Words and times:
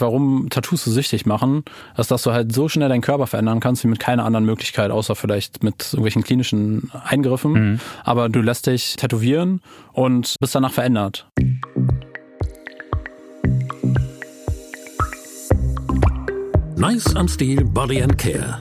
Warum 0.00 0.48
Tattoos 0.50 0.82
so 0.82 0.90
süchtig 0.90 1.24
machen, 1.24 1.62
ist, 1.96 2.10
dass 2.10 2.24
du 2.24 2.32
halt 2.32 2.52
so 2.52 2.68
schnell 2.68 2.88
deinen 2.88 3.00
Körper 3.00 3.28
verändern 3.28 3.60
kannst, 3.60 3.84
wie 3.84 3.88
mit 3.88 4.00
keiner 4.00 4.24
anderen 4.24 4.44
Möglichkeit, 4.44 4.90
außer 4.90 5.14
vielleicht 5.14 5.62
mit 5.62 5.84
irgendwelchen 5.92 6.24
klinischen 6.24 6.90
Eingriffen. 7.04 7.52
Mhm. 7.52 7.80
Aber 8.02 8.28
du 8.28 8.42
lässt 8.42 8.66
dich 8.66 8.96
tätowieren 8.96 9.60
und 9.92 10.34
bist 10.40 10.52
danach 10.56 10.72
verändert. 10.72 11.28
Nice 16.74 17.14
am 17.14 17.28
Stil 17.28 17.64
Body 17.64 18.02
and 18.02 18.18
Care. 18.18 18.58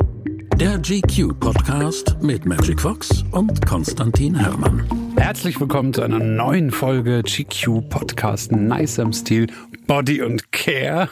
Der 0.60 0.78
GQ 0.78 1.40
Podcast 1.40 2.16
mit 2.22 2.46
Magic 2.46 2.80
Fox 2.80 3.24
und 3.32 3.66
Konstantin 3.66 4.36
Herrmann. 4.36 4.86
Herzlich 5.18 5.60
willkommen 5.60 5.94
zu 5.94 6.04
einer 6.04 6.20
neuen 6.20 6.70
Folge 6.70 7.24
GQ 7.24 7.90
Podcast 7.90 8.52
Nice 8.52 9.00
am 9.00 9.12
Stil 9.14 9.48
Body 9.88 10.22
und 10.22 10.52
Care. 10.52 11.10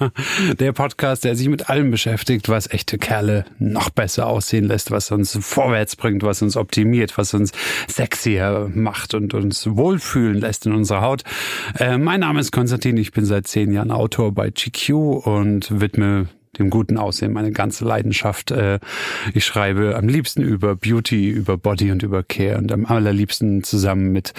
Der 0.58 0.72
Podcast, 0.72 1.24
der 1.24 1.36
sich 1.36 1.48
mit 1.48 1.68
allem 1.68 1.90
beschäftigt, 1.90 2.48
was 2.48 2.70
echte 2.70 2.98
Kerle 2.98 3.44
noch 3.58 3.90
besser 3.90 4.26
aussehen 4.26 4.64
lässt, 4.64 4.90
was 4.90 5.10
uns 5.10 5.38
vorwärts 5.40 5.96
bringt, 5.96 6.22
was 6.22 6.42
uns 6.42 6.56
optimiert, 6.56 7.16
was 7.18 7.34
uns 7.34 7.52
sexier 7.88 8.70
macht 8.74 9.14
und 9.14 9.34
uns 9.34 9.66
wohlfühlen 9.66 10.40
lässt 10.40 10.66
in 10.66 10.72
unserer 10.72 11.02
Haut. 11.02 11.22
Äh, 11.78 11.98
mein 11.98 12.20
Name 12.20 12.40
ist 12.40 12.52
Konstantin, 12.52 12.96
ich 12.96 13.12
bin 13.12 13.24
seit 13.24 13.46
zehn 13.46 13.72
Jahren 13.72 13.90
Autor 13.90 14.32
bei 14.32 14.50
GQ 14.50 14.90
und 15.24 15.80
widme 15.80 16.28
dem 16.58 16.70
guten 16.70 16.98
Aussehen 16.98 17.32
meine 17.32 17.52
ganze 17.52 17.84
Leidenschaft. 17.84 18.50
Äh, 18.50 18.80
ich 19.32 19.44
schreibe 19.44 19.96
am 19.96 20.08
liebsten 20.08 20.42
über 20.42 20.76
Beauty, 20.76 21.30
über 21.30 21.56
Body 21.56 21.90
und 21.90 22.02
über 22.02 22.22
Care 22.22 22.58
und 22.58 22.72
am 22.72 22.86
allerliebsten 22.86 23.62
zusammen 23.62 24.12
mit 24.12 24.32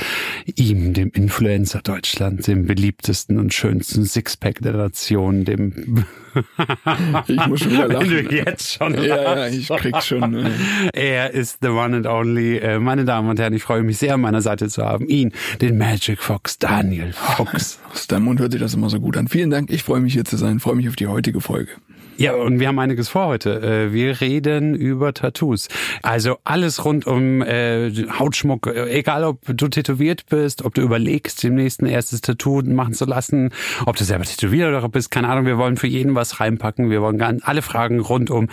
ihm, 0.56 0.94
dem 0.94 1.12
Influencer 1.12 1.82
Deutschland, 1.82 2.48
dem 2.48 2.66
beliebtesten 2.66 3.40
und 3.40 3.54
schönsten 3.54 4.06
Sixpack 4.06 4.62
der 4.62 4.74
Nation, 4.74 5.46
dem 5.46 6.06
ich 7.28 7.48
muss 7.48 7.62
schon 7.62 7.72
wieder 7.72 7.88
lachen. 7.88 8.10
Wenn 8.10 8.26
du 8.28 8.36
jetzt 8.36 8.74
schon 8.74 8.94
ja, 9.02 9.38
ja, 9.38 9.48
ich 9.48 9.68
krieg 9.68 10.02
schon. 10.02 10.46
Äh. 10.46 10.52
Er 10.94 11.32
ist 11.32 11.60
the 11.62 11.70
one 11.70 11.96
and 11.96 12.08
only. 12.08 12.58
Äh, 12.58 12.80
meine 12.80 13.06
Damen 13.06 13.30
und 13.30 13.40
Herren, 13.40 13.54
ich 13.54 13.64
freue 13.64 13.84
mich 13.84 13.98
sehr, 13.98 14.16
an 14.16 14.22
meiner 14.22 14.42
Seite 14.42 14.68
zu 14.70 14.84
haben. 14.84 15.08
Ihn, 15.08 15.32
den 15.62 15.78
Magic 15.78 16.22
Fox, 16.22 16.58
Daniel 16.60 17.14
Fox. 17.14 17.80
Aus 17.92 18.08
deinem 18.08 18.26
Mund 18.26 18.40
hört 18.40 18.52
sich 18.52 18.62
das 18.62 18.74
immer 18.74 18.90
so 18.90 19.00
gut 19.00 19.18
an. 19.18 19.28
Vielen 19.28 19.50
Dank. 19.50 19.70
Ich 19.72 19.84
freue 19.84 20.02
mich 20.02 20.14
hier 20.14 20.26
zu 20.26 20.38
sein. 20.38 20.60
Freue 20.60 20.76
mich 20.76 20.90
auf 20.90 20.96
die 20.96 21.08
heutige 21.08 21.42
Folge. 21.42 21.72
Ja, 22.18 22.34
und 22.34 22.60
wir 22.60 22.68
haben 22.68 22.80
einiges 22.80 23.10
vor 23.10 23.28
heute. 23.28 23.62
Äh, 23.62 23.94
wir 23.94 24.22
reden 24.22 24.74
über 24.76 25.14
Tattoos. 25.14 25.68
Also 26.02 26.38
alles 26.44 26.86
rund 26.86 27.06
um 27.06 27.42
äh, 27.42 27.92
Hautschmuck, 27.92 28.68
egal 28.68 29.24
ob 29.24 29.40
du 29.46 29.68
tätowiert 29.68 30.26
bist, 30.30 30.64
ob 30.64 30.74
du 30.74 30.82
überlegst, 30.82 31.44
demnächst 31.44 31.82
ein 31.82 31.88
erstes 31.88 32.22
Tattoo 32.22 32.62
machen 32.64 32.94
zu 32.94 33.06
lassen, 33.06 33.52
ob 33.86 33.98
du 33.98 34.04
selber 34.04 34.24
tätowiert 34.24 34.92
bist, 34.92 35.12
keine 35.12 35.28
Ahnung, 35.30 35.46
wir 35.46 35.58
wollen 35.58 35.78
für 35.78 35.88
jeden 35.88 36.16
was 36.16 36.40
reinpacken. 36.40 36.90
Wir 36.90 37.02
wollen 37.02 37.22
alle 37.22 37.62
Fragen 37.62 38.00
rund 38.00 38.30
um 38.30 38.48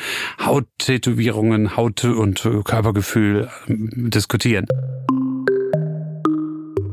Hauttätowierungen, 0.45 1.77
Haut- 1.77 2.05
und 2.05 2.49
Körpergefühl 2.65 3.49
äh, 3.69 3.75
diskutieren. 4.09 4.67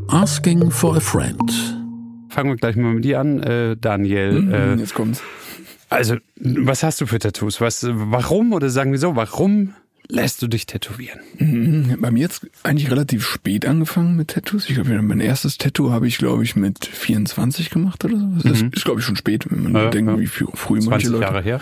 Asking 0.10 0.72
for 0.72 0.96
a 0.98 1.00
friend. 1.00 1.40
Fangen 2.30 2.50
wir 2.50 2.56
gleich 2.56 2.76
mal 2.76 2.94
mit 2.94 3.06
dir 3.06 3.20
an, 3.20 3.42
äh, 3.42 3.78
Daniel. 3.78 4.42
Mhm, 4.42 4.54
äh, 4.54 4.76
jetzt 4.76 4.94
kommt's. 4.94 5.22
Also, 5.90 6.18
was 6.36 6.84
hast 6.84 7.02
du 7.02 7.08
für 7.08 7.20
Tattoos? 7.20 7.62
Was, 7.62 7.86
warum 7.90 8.54
oder 8.54 8.70
sagen 8.70 8.92
wir 8.92 9.00
so, 9.00 9.16
warum 9.16 9.74
lässt 10.08 10.42
du 10.42 10.48
dich 10.48 10.68
tätowieren? 10.68 11.20
Mhm, 11.38 11.98
bei 12.00 12.12
mir 12.12 12.22
jetzt 12.22 12.48
eigentlich 12.64 12.92
relativ 12.92 13.26
spät 13.26 13.66
angefangen 13.66 14.16
mit 14.16 14.30
Tattoos. 14.30 14.70
Ich 14.70 14.76
glaube, 14.76 15.02
mein 15.02 15.20
erstes 15.20 15.58
Tattoo 15.58 15.92
habe 15.92 16.08
ich, 16.08 16.18
glaube 16.18 16.44
ich, 16.44 16.56
mit 16.56 16.86
24 16.86 17.72
gemacht 17.72 18.06
oder 18.06 18.18
so. 18.18 18.48
Das 18.48 18.62
mhm. 18.62 18.72
ist, 18.74 18.86
glaube 18.86 19.00
ich, 19.00 19.06
schon 19.06 19.16
spät, 19.16 19.50
wenn 19.50 19.64
man 19.64 19.74
ja, 19.74 19.90
denkt, 19.90 20.12
ja. 20.12 20.20
wie 20.20 20.28
früh, 20.28 20.46
früh 20.54 20.80
manche 20.82 21.10
Leute. 21.10 21.24
Jahre 21.24 21.42
her. 21.42 21.62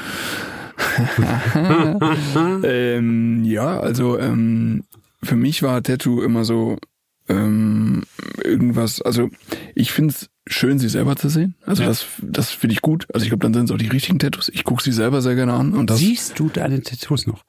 ähm, 2.63 3.43
ja, 3.43 3.79
also 3.79 4.19
ähm, 4.19 4.83
für 5.23 5.35
mich 5.35 5.63
war 5.63 5.81
Tattoo 5.81 6.21
immer 6.21 6.45
so 6.45 6.77
ähm, 7.29 8.03
irgendwas, 8.43 9.01
also 9.01 9.29
ich 9.73 9.91
finde 9.91 10.13
es 10.13 10.29
schön, 10.47 10.79
sie 10.79 10.89
selber 10.89 11.15
zu 11.15 11.29
sehen. 11.29 11.55
Also 11.65 11.83
ja. 11.83 11.89
das, 11.89 12.05
das 12.21 12.51
finde 12.51 12.73
ich 12.73 12.81
gut. 12.81 13.07
Also 13.13 13.23
ich 13.23 13.29
glaube, 13.29 13.43
dann 13.43 13.53
sind 13.53 13.65
es 13.65 13.71
auch 13.71 13.77
die 13.77 13.87
richtigen 13.87 14.19
Tattoos. 14.19 14.49
Ich 14.49 14.63
gucke 14.63 14.83
sie 14.83 14.91
selber 14.91 15.21
sehr 15.21 15.35
gerne 15.35 15.53
an. 15.53 15.73
Und 15.73 15.89
das, 15.89 15.99
Siehst 15.99 16.39
du 16.39 16.49
deine 16.49 16.81
Tattoos 16.81 17.27
noch? 17.27 17.43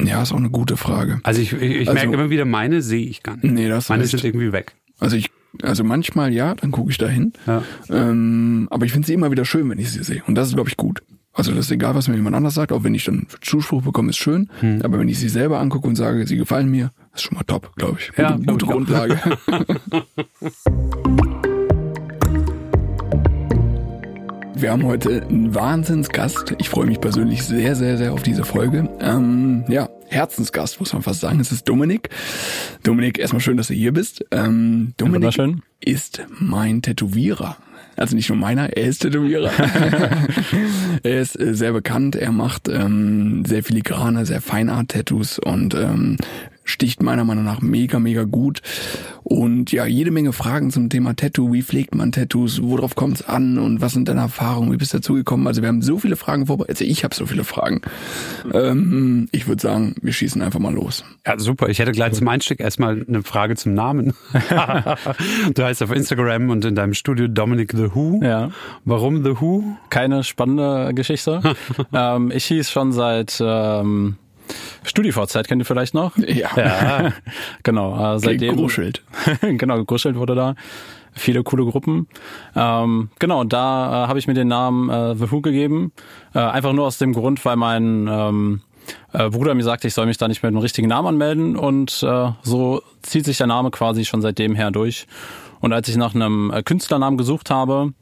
Ja, 0.00 0.22
ist 0.22 0.32
auch 0.32 0.36
eine 0.36 0.50
gute 0.50 0.76
Frage. 0.76 1.20
Also 1.22 1.40
ich, 1.40 1.52
ich, 1.52 1.62
ich 1.62 1.88
also, 1.88 1.94
merke 1.94 2.12
immer 2.12 2.30
wieder, 2.30 2.44
meine 2.44 2.82
sehe 2.82 3.06
ich 3.06 3.22
gar 3.22 3.36
nicht. 3.36 3.44
Nee, 3.44 3.68
das 3.68 3.88
Meine 3.88 4.06
sind 4.06 4.24
irgendwie 4.24 4.52
weg. 4.52 4.74
Also 4.98 5.16
ich, 5.16 5.30
also 5.62 5.84
manchmal 5.84 6.32
ja, 6.32 6.54
dann 6.54 6.70
gucke 6.70 6.90
ich 6.90 6.98
da 6.98 7.08
hin. 7.08 7.32
Ja. 7.46 7.62
Ähm, 7.88 8.68
aber 8.70 8.84
ich 8.84 8.92
finde 8.92 9.06
sie 9.06 9.14
immer 9.14 9.30
wieder 9.30 9.44
schön, 9.44 9.68
wenn 9.70 9.78
ich 9.78 9.90
sie 9.90 10.02
sehe. 10.02 10.22
Und 10.26 10.34
das 10.34 10.48
ist, 10.48 10.54
glaube 10.54 10.68
ich, 10.68 10.76
gut. 10.76 11.02
Also 11.32 11.52
das 11.52 11.66
ist 11.66 11.70
egal, 11.70 11.94
was 11.94 12.08
mir 12.08 12.16
jemand 12.16 12.34
anders 12.34 12.54
sagt, 12.54 12.72
auch 12.72 12.82
wenn 12.82 12.94
ich 12.94 13.04
dann 13.04 13.26
Zuspruch 13.42 13.82
bekomme, 13.82 14.10
ist 14.10 14.16
schön. 14.16 14.48
Hm. 14.60 14.80
Aber 14.82 14.98
wenn 14.98 15.08
ich 15.08 15.18
sie 15.18 15.28
selber 15.28 15.60
angucke 15.60 15.86
und 15.86 15.96
sage, 15.96 16.26
sie 16.26 16.36
gefallen 16.36 16.70
mir, 16.70 16.92
ist 17.14 17.22
schon 17.22 17.36
mal 17.36 17.44
top, 17.44 17.74
glaube 17.76 17.98
ich. 18.00 18.08
Gute, 18.08 18.22
ja, 18.22 18.36
gute 18.36 18.66
Grundlage. 18.66 19.20
Wir 24.58 24.70
haben 24.70 24.84
heute 24.86 25.22
einen 25.22 25.54
Wahnsinnsgast. 25.54 26.54
Ich 26.56 26.70
freue 26.70 26.86
mich 26.86 26.98
persönlich 26.98 27.42
sehr, 27.42 27.76
sehr, 27.76 27.98
sehr 27.98 28.14
auf 28.14 28.22
diese 28.22 28.42
Folge. 28.42 28.88
Ähm, 29.00 29.64
ja, 29.68 29.90
Herzensgast, 30.08 30.80
muss 30.80 30.94
man 30.94 31.02
fast 31.02 31.20
sagen. 31.20 31.40
Es 31.40 31.52
ist 31.52 31.68
Dominik. 31.68 32.08
Dominik, 32.82 33.18
erstmal 33.18 33.40
schön, 33.40 33.58
dass 33.58 33.66
du 33.66 33.74
hier 33.74 33.92
bist. 33.92 34.24
Ähm, 34.30 34.94
Dominik 34.96 35.38
ist 35.80 36.22
mein 36.30 36.80
Tätowierer. 36.80 37.58
Also 37.96 38.16
nicht 38.16 38.30
nur 38.30 38.38
meiner, 38.38 38.74
er 38.74 38.86
ist 38.86 39.00
Tätowierer. 39.00 39.52
er 41.02 41.20
ist 41.20 41.38
äh, 41.38 41.54
sehr 41.54 41.72
bekannt, 41.74 42.16
er 42.16 42.32
macht 42.32 42.68
ähm, 42.68 43.44
sehr 43.44 43.62
filigrane, 43.62 44.24
sehr 44.24 44.40
Feinart-Tattoos 44.40 45.38
und 45.38 45.74
ähm, 45.74 46.16
sticht 46.66 47.02
meiner 47.02 47.24
Meinung 47.24 47.44
nach 47.44 47.62
mega, 47.62 47.98
mega 47.98 48.24
gut. 48.24 48.60
Und 49.22 49.72
ja, 49.72 49.86
jede 49.86 50.10
Menge 50.10 50.32
Fragen 50.32 50.70
zum 50.70 50.90
Thema 50.90 51.16
Tattoo. 51.16 51.52
Wie 51.52 51.62
pflegt 51.62 51.94
man 51.94 52.12
Tattoos? 52.12 52.62
Worauf 52.62 52.94
kommt 52.94 53.16
es 53.16 53.28
an? 53.28 53.58
Und 53.58 53.80
was 53.80 53.92
sind 53.92 54.08
deine 54.08 54.20
Erfahrungen? 54.20 54.72
Wie 54.72 54.76
bist 54.76 54.92
du 54.92 54.98
dazu 54.98 55.14
gekommen? 55.14 55.46
Also 55.46 55.62
wir 55.62 55.68
haben 55.68 55.82
so 55.82 55.98
viele 55.98 56.16
Fragen 56.16 56.46
vorbereitet. 56.46 56.76
Also 56.76 56.84
ich 56.84 57.04
habe 57.04 57.14
so 57.14 57.26
viele 57.26 57.44
Fragen. 57.44 57.80
Ähm, 58.52 59.28
ich 59.32 59.48
würde 59.48 59.62
sagen, 59.62 59.94
wir 60.02 60.12
schießen 60.12 60.42
einfach 60.42 60.60
mal 60.60 60.74
los. 60.74 61.04
Ja, 61.26 61.38
super. 61.38 61.68
Ich 61.68 61.78
hätte 61.78 61.92
gleich 61.92 62.12
zum 62.12 62.28
Einstieg 62.28 62.60
erstmal 62.60 63.04
eine 63.08 63.22
Frage 63.22 63.56
zum 63.56 63.74
Namen. 63.74 64.12
du 65.54 65.64
heißt 65.64 65.82
auf 65.82 65.92
Instagram 65.92 66.50
und 66.50 66.64
in 66.64 66.74
deinem 66.74 66.94
Studio 66.94 67.28
Dominic 67.28 67.72
The 67.72 67.94
Who. 67.94 68.20
Ja. 68.22 68.50
Warum 68.84 69.24
The 69.24 69.40
Who? 69.40 69.64
Keine 69.90 70.24
spannende 70.24 70.92
Geschichte. 70.94 71.40
ähm, 71.92 72.32
ich 72.34 72.44
hieß 72.44 72.70
schon 72.70 72.92
seit... 72.92 73.40
Ähm 73.40 74.16
StudiVZ 74.84 75.46
kennt 75.46 75.62
ihr 75.62 75.66
vielleicht 75.66 75.94
noch? 75.94 76.16
Ja. 76.16 76.50
ja. 76.56 77.12
genau. 77.62 78.14
Äh, 78.14 78.18
seitdem. 78.18 78.56
Gegruschelt. 78.56 79.02
genau, 79.40 79.76
gegruschelt 79.76 80.16
wurde 80.16 80.34
da. 80.34 80.54
Viele 81.12 81.42
coole 81.42 81.64
Gruppen. 81.64 82.08
Ähm, 82.54 83.08
genau, 83.18 83.44
da 83.44 84.04
äh, 84.04 84.08
habe 84.08 84.18
ich 84.18 84.26
mir 84.26 84.34
den 84.34 84.48
Namen 84.48 84.90
äh, 84.90 85.16
The 85.16 85.30
Who 85.30 85.40
gegeben. 85.40 85.92
Äh, 86.34 86.40
einfach 86.40 86.74
nur 86.74 86.86
aus 86.86 86.98
dem 86.98 87.14
Grund, 87.14 87.42
weil 87.44 87.56
mein 87.56 88.06
ähm, 88.10 88.60
äh, 89.12 89.30
Bruder 89.30 89.54
mir 89.54 89.64
sagte, 89.64 89.88
ich 89.88 89.94
soll 89.94 90.06
mich 90.06 90.18
da 90.18 90.28
nicht 90.28 90.42
mit 90.42 90.52
dem 90.52 90.58
richtigen 90.58 90.88
Namen 90.88 91.08
anmelden. 91.08 91.56
Und 91.56 92.02
äh, 92.02 92.30
so 92.42 92.82
zieht 93.02 93.24
sich 93.24 93.38
der 93.38 93.46
Name 93.46 93.70
quasi 93.70 94.04
schon 94.04 94.20
seitdem 94.20 94.54
her 94.54 94.70
durch. 94.70 95.06
Und 95.60 95.72
als 95.72 95.88
ich 95.88 95.96
nach 95.96 96.14
einem 96.14 96.50
äh, 96.50 96.62
Künstlernamen 96.62 97.16
gesucht 97.16 97.50
habe, 97.50 97.92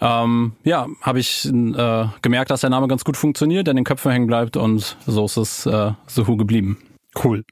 ähm, 0.00 0.52
ja, 0.64 0.86
habe 1.02 1.18
ich 1.18 1.46
äh, 1.46 2.04
gemerkt, 2.22 2.50
dass 2.50 2.60
der 2.60 2.70
Name 2.70 2.88
ganz 2.88 3.04
gut 3.04 3.16
funktioniert, 3.16 3.66
der 3.66 3.72
in 3.72 3.76
den 3.76 3.84
Köpfen 3.84 4.12
hängen 4.12 4.26
bleibt 4.26 4.56
und 4.56 4.96
so 5.06 5.24
ist 5.24 5.36
es 5.36 5.66
äh, 5.66 5.92
Suhu 6.06 6.36
geblieben. 6.36 6.78
Cool. 7.22 7.44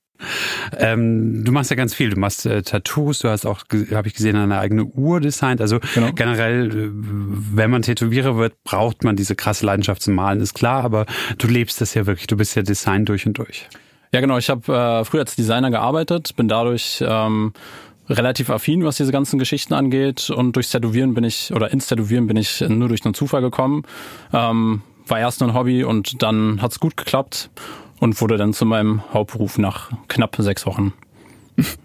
Ähm, 0.76 1.44
du 1.44 1.52
machst 1.52 1.70
ja 1.70 1.76
ganz 1.76 1.94
viel. 1.94 2.10
Du 2.10 2.18
machst 2.18 2.46
äh, 2.46 2.62
Tattoos, 2.62 3.20
du 3.20 3.28
hast 3.28 3.46
auch, 3.46 3.64
habe 3.92 4.08
ich 4.08 4.14
gesehen, 4.14 4.36
eine 4.36 4.58
eigene 4.58 4.84
Uhr 4.84 5.20
designt. 5.20 5.60
Also 5.60 5.78
genau. 5.94 6.12
generell, 6.12 6.70
äh, 6.70 6.90
wenn 6.92 7.70
man 7.70 7.82
Tätowierer 7.82 8.36
wird, 8.36 8.62
braucht 8.64 9.04
man 9.04 9.16
diese 9.16 9.34
krasse 9.34 9.66
Leidenschaft 9.66 10.02
zum 10.02 10.14
Malen, 10.14 10.40
ist 10.40 10.54
klar, 10.54 10.84
aber 10.84 11.06
du 11.38 11.48
lebst 11.48 11.80
das 11.80 11.94
ja 11.94 12.06
wirklich. 12.06 12.26
Du 12.26 12.36
bist 12.36 12.54
ja 12.56 12.62
Design 12.62 13.04
durch 13.04 13.26
und 13.26 13.38
durch. 13.38 13.68
Ja, 14.12 14.20
genau. 14.20 14.38
Ich 14.38 14.48
habe 14.48 14.72
äh, 14.72 15.04
früher 15.04 15.20
als 15.20 15.36
Designer 15.36 15.70
gearbeitet, 15.70 16.34
bin 16.36 16.48
dadurch 16.48 17.04
ähm, 17.06 17.52
relativ 18.08 18.50
affin, 18.50 18.84
was 18.84 18.96
diese 18.96 19.12
ganzen 19.12 19.38
Geschichten 19.38 19.74
angeht. 19.74 20.30
Und 20.30 20.56
durchs 20.56 20.70
Tätowieren 20.70 21.14
bin 21.14 21.24
ich, 21.24 21.52
oder 21.52 21.70
ins 21.72 21.86
Tätowieren 21.86 22.26
bin 22.26 22.36
ich 22.36 22.60
nur 22.60 22.88
durch 22.88 23.04
einen 23.04 23.14
Zufall 23.14 23.40
gekommen. 23.40 23.82
Ähm, 24.32 24.82
war 25.06 25.18
erst 25.18 25.42
ein 25.42 25.54
Hobby 25.54 25.84
und 25.84 26.22
dann 26.22 26.60
hat's 26.62 26.80
gut 26.80 26.96
geklappt 26.96 27.50
und 28.00 28.20
wurde 28.20 28.36
dann 28.36 28.52
zu 28.52 28.66
meinem 28.66 29.02
Hauptberuf 29.12 29.58
nach 29.58 29.90
knapp 30.08 30.36
sechs 30.38 30.66
Wochen. 30.66 30.92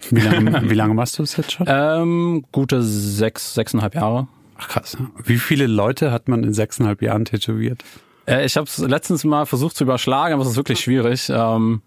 Wie 0.09 0.19
lange, 0.19 0.69
wie 0.69 0.73
lange 0.75 0.93
machst 0.93 1.17
du 1.17 1.23
das 1.23 1.37
jetzt 1.37 1.53
schon? 1.53 1.65
Ähm, 1.69 2.43
gute 2.51 2.83
sechs, 2.83 3.53
sechseinhalb 3.53 3.95
Jahre. 3.95 4.27
Ach 4.57 4.67
krass. 4.67 4.97
Wie 5.23 5.37
viele 5.37 5.67
Leute 5.67 6.11
hat 6.11 6.27
man 6.27 6.43
in 6.43 6.53
sechseinhalb 6.53 7.01
Jahren 7.01 7.25
tätowiert? 7.25 7.83
Äh, 8.27 8.45
ich 8.45 8.57
habe 8.57 8.65
es 8.67 8.77
letztens 8.79 9.23
mal 9.23 9.45
versucht 9.45 9.77
zu 9.77 9.85
überschlagen, 9.85 10.33
aber 10.33 10.43
es 10.43 10.49
ist 10.49 10.57
wirklich 10.57 10.81
schwierig. 10.81 11.29
Ähm, 11.33 11.81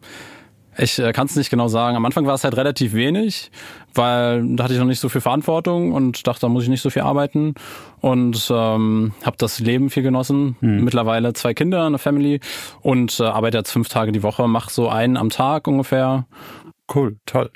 Ich 0.76 0.98
äh, 0.98 1.12
kann 1.12 1.26
es 1.26 1.36
nicht 1.36 1.50
genau 1.50 1.68
sagen. 1.68 1.96
Am 1.96 2.04
Anfang 2.04 2.26
war 2.26 2.34
es 2.34 2.42
halt 2.42 2.56
relativ 2.56 2.94
wenig, 2.94 3.52
weil 3.94 4.44
da 4.56 4.64
hatte 4.64 4.74
ich 4.74 4.80
noch 4.80 4.86
nicht 4.86 5.00
so 5.00 5.08
viel 5.08 5.20
Verantwortung 5.20 5.92
und 5.92 6.26
dachte, 6.26 6.42
da 6.42 6.48
muss 6.48 6.64
ich 6.64 6.68
nicht 6.68 6.82
so 6.82 6.90
viel 6.90 7.02
arbeiten 7.02 7.54
und 8.00 8.50
ähm, 8.50 9.12
habe 9.22 9.36
das 9.38 9.60
Leben 9.60 9.90
viel 9.90 10.02
genossen. 10.02 10.56
Hm. 10.60 10.84
Mittlerweile 10.84 11.32
zwei 11.32 11.54
Kinder, 11.54 11.84
eine 11.84 11.98
Family 11.98 12.40
und 12.80 13.20
äh, 13.20 13.24
arbeite 13.24 13.58
jetzt 13.58 13.72
fünf 13.72 13.88
Tage 13.88 14.12
die 14.12 14.22
Woche, 14.22 14.48
mache 14.48 14.72
so 14.72 14.88
einen 14.88 15.16
am 15.16 15.30
Tag 15.30 15.66
ungefähr. 15.66 16.26
Cool, 16.92 17.16
toll. 17.26 17.50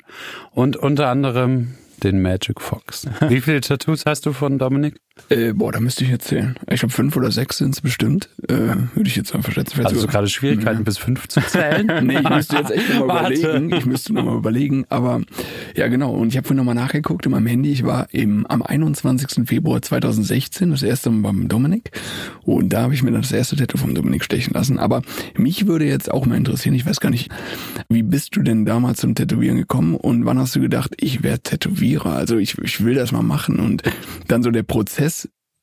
Und 0.51 0.75
unter 0.75 1.09
anderem 1.09 1.75
den 2.03 2.21
Magic 2.21 2.61
Fox. 2.61 3.07
Wie 3.27 3.41
viele 3.41 3.61
Tattoos 3.61 4.05
hast 4.05 4.25
du 4.25 4.33
von 4.33 4.57
Dominik? 4.57 4.99
Äh, 5.29 5.53
boah, 5.53 5.71
da 5.71 5.79
müsste 5.79 6.03
ich 6.03 6.09
jetzt 6.09 6.27
zählen. 6.27 6.55
Ich 6.69 6.79
glaube, 6.79 6.93
fünf 6.93 7.15
oder 7.15 7.31
sechs 7.31 7.57
sind 7.57 7.75
es 7.75 7.81
bestimmt. 7.81 8.29
Äh, 8.47 8.53
würde 8.95 9.07
ich 9.07 9.15
jetzt 9.15 9.35
einfach 9.35 9.51
schätzen. 9.51 9.83
Hast 9.83 9.95
du 9.95 10.07
gerade 10.07 10.27
Schwierigkeiten 10.27 10.83
bis 10.83 10.97
fünf 10.97 11.27
zu 11.27 11.41
zählen? 11.41 11.87
Nee, 12.09 12.19
ich 12.19 12.29
müsste 12.29 12.55
jetzt 12.57 12.71
echt 12.71 12.93
nochmal 12.95 13.31
überlegen. 13.33 13.73
Ich 13.75 13.85
müsste 13.85 14.13
nochmal 14.13 14.37
überlegen. 14.37 14.85
Aber 14.89 15.21
ja, 15.75 15.87
genau. 15.87 16.11
Und 16.13 16.29
ich 16.29 16.37
habe 16.37 16.47
vorhin 16.47 16.57
nochmal 16.57 16.75
nachgeguckt 16.75 17.25
in 17.25 17.31
meinem 17.31 17.45
Handy. 17.45 17.71
Ich 17.71 17.83
war 17.83 18.07
im, 18.11 18.45
am 18.47 18.61
21. 18.61 19.47
Februar 19.47 19.81
2016 19.81 20.71
das 20.71 20.81
erste 20.81 21.09
Mal 21.09 21.29
beim 21.29 21.47
Dominik. 21.47 21.91
Und 22.43 22.69
da 22.69 22.83
habe 22.83 22.93
ich 22.93 23.03
mir 23.03 23.11
dann 23.11 23.21
das 23.21 23.31
erste 23.31 23.55
Tattoo 23.55 23.77
vom 23.77 23.93
Dominik 23.93 24.23
stechen 24.23 24.53
lassen. 24.53 24.79
Aber 24.79 25.01
mich 25.35 25.67
würde 25.67 25.85
jetzt 25.85 26.09
auch 26.09 26.25
mal 26.25 26.35
interessieren, 26.35 26.73
ich 26.73 26.85
weiß 26.85 26.99
gar 26.99 27.09
nicht, 27.09 27.29
wie 27.89 28.03
bist 28.03 28.35
du 28.35 28.41
denn 28.41 28.65
damals 28.65 28.99
zum 28.99 29.15
Tätowieren 29.15 29.57
gekommen 29.57 29.95
und 29.95 30.25
wann 30.25 30.39
hast 30.39 30.55
du 30.55 30.61
gedacht, 30.61 30.93
ich 30.99 31.23
werde 31.23 31.41
Tätowierer? 31.41 32.13
Also 32.13 32.37
ich, 32.37 32.57
ich 32.59 32.83
will 32.83 32.95
das 32.95 33.11
mal 33.11 33.23
machen. 33.23 33.59
Und 33.59 33.83
dann 34.27 34.43
so 34.43 34.51
der 34.51 34.63
Prozess, 34.63 35.08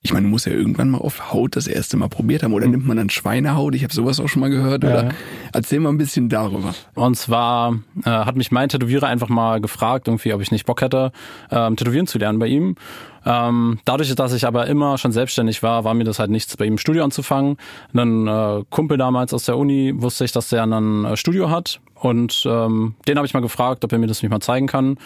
ich 0.07 0.13
meine, 0.13 0.25
du 0.25 0.31
musst 0.31 0.47
ja 0.47 0.53
irgendwann 0.53 0.91
mal 0.91 0.99
auf 0.99 1.33
Haut 1.33 1.57
das 1.57 1.67
erste 1.67 1.97
Mal 1.97 2.09
probiert 2.09 2.45
haben. 2.45 2.53
Oder 2.53 2.69
nimmt 2.69 2.87
man 2.87 2.97
dann 2.97 3.11
Schweinehaut? 3.11 3.75
Ich 3.75 3.83
habe 3.83 3.93
sowas 3.93 4.21
auch 4.21 4.29
schon 4.29 4.39
mal 4.39 4.51
gehört. 4.51 4.85
Oder 4.85 5.09
erzähl 5.53 5.81
mal 5.81 5.89
ein 5.89 5.99
bisschen 5.99 6.29
darüber. 6.29 6.75
Und 6.95 7.17
zwar 7.17 7.75
äh, 8.05 8.11
hat 8.11 8.37
mich 8.37 8.53
mein 8.53 8.69
Tätowierer 8.69 9.09
einfach 9.09 9.29
mal 9.29 9.61
gefragt, 9.61 10.07
irgendwie, 10.07 10.33
ob 10.33 10.41
ich 10.41 10.53
nicht 10.53 10.65
Bock 10.65 10.81
hätte, 10.81 11.11
ähm, 11.51 11.75
tätowieren 11.77 12.07
zu 12.07 12.19
lernen 12.19 12.39
bei 12.39 12.47
ihm. 12.47 12.77
Ähm, 13.25 13.81
dadurch, 13.85 14.15
dass 14.15 14.33
ich 14.33 14.47
aber 14.47 14.69
immer 14.69 14.97
schon 14.97 15.11
selbstständig 15.11 15.65
war, 15.65 15.83
war 15.83 15.95
mir 15.95 16.05
das 16.05 16.21
halt 16.21 16.31
nichts, 16.31 16.57
bei 16.57 16.67
ihm 16.67 16.75
ein 16.75 16.79
Studio 16.79 17.03
anzufangen. 17.03 17.57
Ein 17.93 18.29
äh, 18.29 18.63
Kumpel 18.71 18.99
damals 18.99 19.35
aus 19.35 19.47
der 19.47 19.57
Uni 19.57 19.93
wusste 19.97 20.25
ich, 20.25 20.31
dass 20.31 20.51
der 20.51 20.63
ein 20.63 21.05
äh, 21.05 21.17
Studio 21.17 21.51
hat. 21.51 21.81
Und 21.95 22.45
ähm, 22.49 22.95
den 23.09 23.17
habe 23.17 23.27
ich 23.27 23.35
mal 23.35 23.41
gefragt, 23.41 23.83
ob 23.85 23.91
er 23.91 23.99
mir 23.99 24.07
das 24.07 24.23
nicht 24.23 24.31
mal 24.31 24.41
zeigen 24.41 24.69
kann. 24.69 24.99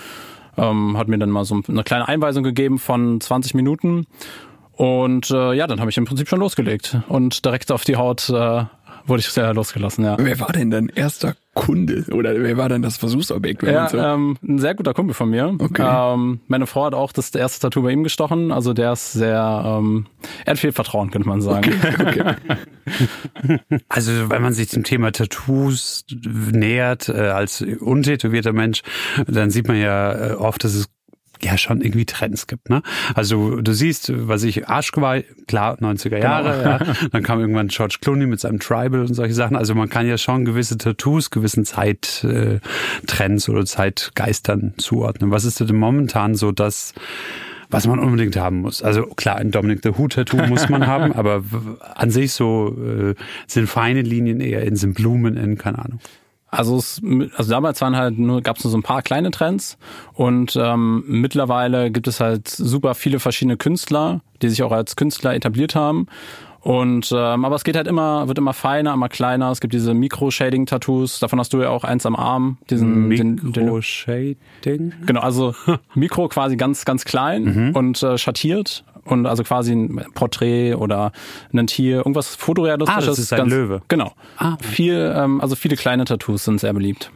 Ähm, 0.57 0.97
hat 0.97 1.09
mir 1.09 1.19
dann 1.19 1.31
mal 1.31 1.45
so 1.45 1.61
eine 1.69 1.85
kleine 1.85 2.09
Einweisung 2.09 2.43
gegeben 2.43 2.79
von 2.79 3.21
20 3.21 3.55
Minuten. 3.55 4.07
Und 4.73 5.31
äh, 5.31 5.53
ja, 5.53 5.67
dann 5.67 5.81
habe 5.81 5.91
ich 5.91 5.99
im 5.99 6.07
Prinzip 6.07 6.29
schon 6.29 6.41
losgelegt. 6.41 6.99
Und 7.09 7.45
direkt 7.45 7.71
auf 7.71 7.85
die 7.85 7.97
Haut 7.97 8.29
äh, 8.31 8.65
wurde 9.07 9.21
ich 9.21 9.29
sehr 9.29 9.53
losgelassen, 9.55 10.05
ja. 10.05 10.17
Wer 10.19 10.41
war 10.41 10.53
denn 10.53 10.71
dein 10.71 10.89
erster 10.89 11.37
Kunde? 11.55 12.05
Oder 12.13 12.41
wer 12.41 12.57
war 12.57 12.69
denn 12.69 12.83
das 12.83 12.97
Versuchsobjekt? 12.97 13.65
Ja, 13.65 13.89
so 13.89 13.99
ähm, 13.99 14.39
ein 14.47 14.59
sehr 14.61 14.75
guter 14.75 14.95
Kumpel 14.95 15.15
von 15.15 15.31
mir. 15.31 15.55
Okay. 15.59 15.85
Ähm, 15.85 16.41
meine 16.47 16.67
Frau 16.67 16.85
hat 16.85 16.95
auch 16.95 17.11
das 17.11 17.35
erste 17.35 17.61
Tattoo 17.61 17.83
bei 17.83 17.91
ihm 17.91 18.05
gestochen. 18.05 18.53
Also 18.53 18.73
der 18.73 18.93
ist 18.93 19.13
sehr, 19.13 19.63
ähm, 19.67 20.07
er 20.45 20.53
hat 20.53 20.59
viel 20.59 20.71
Vertrauen, 20.71 21.11
könnte 21.11 21.29
man 21.29 21.43
sagen. 21.43 21.73
okay. 22.01 22.35
Also 23.89 24.31
wenn 24.31 24.43
man 24.43 24.53
sich 24.53 24.69
dem 24.69 24.83
Thema 24.83 25.13
Tattoos 25.13 26.05
nähert 26.53 27.09
äh, 27.09 27.13
als 27.13 27.63
untätowierter 27.63 28.53
Mensch, 28.53 28.83
dann 29.29 29.51
sieht 29.51 29.69
man 29.69 29.77
ja 29.77 30.31
äh, 30.31 30.33
oft, 30.33 30.65
dass 30.65 30.75
es 30.75 30.89
ja 31.43 31.59
schon 31.59 31.81
irgendwie 31.81 32.07
Trends 32.07 32.47
gibt. 32.47 32.71
Ne? 32.71 32.83
Also 33.15 33.61
du 33.61 33.73
siehst, 33.73 34.13
was 34.15 34.43
ich, 34.43 34.69
Arschgeweih, 34.69 35.25
klar, 35.47 35.77
90er 35.81 36.19
Jahre, 36.19 36.63
ja. 36.63 37.09
dann 37.13 37.23
kam 37.23 37.41
irgendwann 37.41 37.69
George 37.69 37.99
Clooney 38.01 38.27
mit 38.27 38.41
seinem 38.41 38.61
Tribal 38.61 39.01
und 39.01 39.15
solche 39.15 39.35
Sachen. 39.35 39.57
Also 39.57 39.75
man 39.75 39.89
kann 39.89 40.07
ja 40.07 40.19
schon 40.19 40.45
gewisse 40.45 40.79
Tattoos, 40.79 41.31
gewissen 41.31 41.65
Zeittrends 41.65 43.49
äh, 43.49 43.51
oder 43.51 43.65
Zeitgeistern 43.65 44.75
zuordnen. 44.77 45.31
Was 45.31 45.45
ist 45.45 45.61
denn 45.61 45.77
momentan 45.77 46.35
so 46.35 46.53
das, 46.53 46.95
was 47.71 47.87
man 47.87 47.99
unbedingt 48.01 48.37
haben 48.37 48.63
muss. 48.63 48.83
Also 48.83 49.07
klar, 49.07 49.37
ein 49.37 49.51
Dominic 49.51 49.81
the 49.83 49.97
Who 49.97 50.09
Tattoo 50.09 50.45
muss 50.49 50.69
man 50.69 50.87
haben, 50.87 51.13
aber 51.15 51.45
an 51.95 52.11
sich 52.11 52.33
so 52.33 52.77
äh, 52.77 53.15
sind 53.47 53.69
feine 53.69 54.03
Linien 54.03 54.41
eher 54.41 54.63
in, 54.63 54.77
sind 54.77 54.95
Blumen 54.95 55.37
in, 55.37 55.57
keine 55.57 55.79
Ahnung. 55.79 56.01
Also, 56.51 56.77
es, 56.79 57.01
also 57.37 57.51
damals 57.51 57.81
waren 57.81 57.97
halt 57.97 58.19
nur, 58.19 58.41
gab 58.43 58.57
es 58.57 58.65
nur 58.65 58.73
so 58.73 58.79
ein 58.79 58.83
paar 58.83 59.03
kleine 59.03 59.31
Trends 59.31 59.79
und 60.15 60.57
ähm, 60.61 61.05
mittlerweile 61.07 61.91
gibt 61.93 62.09
es 62.09 62.19
halt 62.21 62.49
super 62.49 62.95
viele 62.95 63.21
verschiedene 63.21 63.57
Künstler, 63.57 64.21
die 64.43 64.49
sich 64.49 64.63
auch 64.65 64.73
als 64.73 64.97
Künstler 64.97 65.35
etabliert 65.35 65.75
haben. 65.77 66.07
Und 66.63 67.11
ähm, 67.17 67.45
aber 67.47 67.55
es 67.57 67.65
geht 67.65 67.75
halt 67.77 67.87
immer, 67.87 68.29
wird 68.29 68.37
immer 68.37 68.53
feiner, 68.53 68.93
immer 68.93 69.09
kleiner. 69.09 69.51
Es 69.51 69.61
gibt 69.63 69.73
diese 69.73 69.95
Mikro-Shading-Tattoos, 69.95 71.19
davon 71.21 71.39
hast 71.39 71.55
du 71.55 71.63
ja 71.63 71.71
auch 71.71 71.85
eins 71.85 72.05
am 72.05 72.17
Arm, 72.17 72.59
diesen 72.69 73.09
Mikro-Shading? 73.09 74.93
Genau, 75.07 75.21
also 75.21 75.55
Mikro 75.95 76.29
quasi 76.29 76.57
ganz, 76.57 76.85
ganz 76.85 77.05
klein 77.05 77.45
Mhm. 77.45 77.77
und 77.77 78.03
äh, 78.03 78.19
schattiert. 78.19 78.85
Und 79.05 79.27
also 79.27 79.43
quasi 79.43 79.73
ein 79.73 80.05
Porträt 80.15 80.75
oder 80.75 81.13
ein 81.53 81.67
Tier, 81.67 81.99
irgendwas 81.99 82.37
fotorealistisches. 82.37 83.05
Ah, 83.05 83.07
das 83.11 83.19
ist 83.19 83.33
ein 83.33 83.39
ganz, 83.39 83.51
Löwe. 83.53 83.83
Genau. 83.89 84.13
Ah. 84.37 84.57
Viel, 84.61 85.13
ähm, 85.17 85.41
also 85.41 85.57
viele 85.57 85.77
kleine 85.77 86.05
Tattoos 86.05 86.45
sind 86.45 86.61
sehr 86.61 86.73
beliebt. 86.73 87.11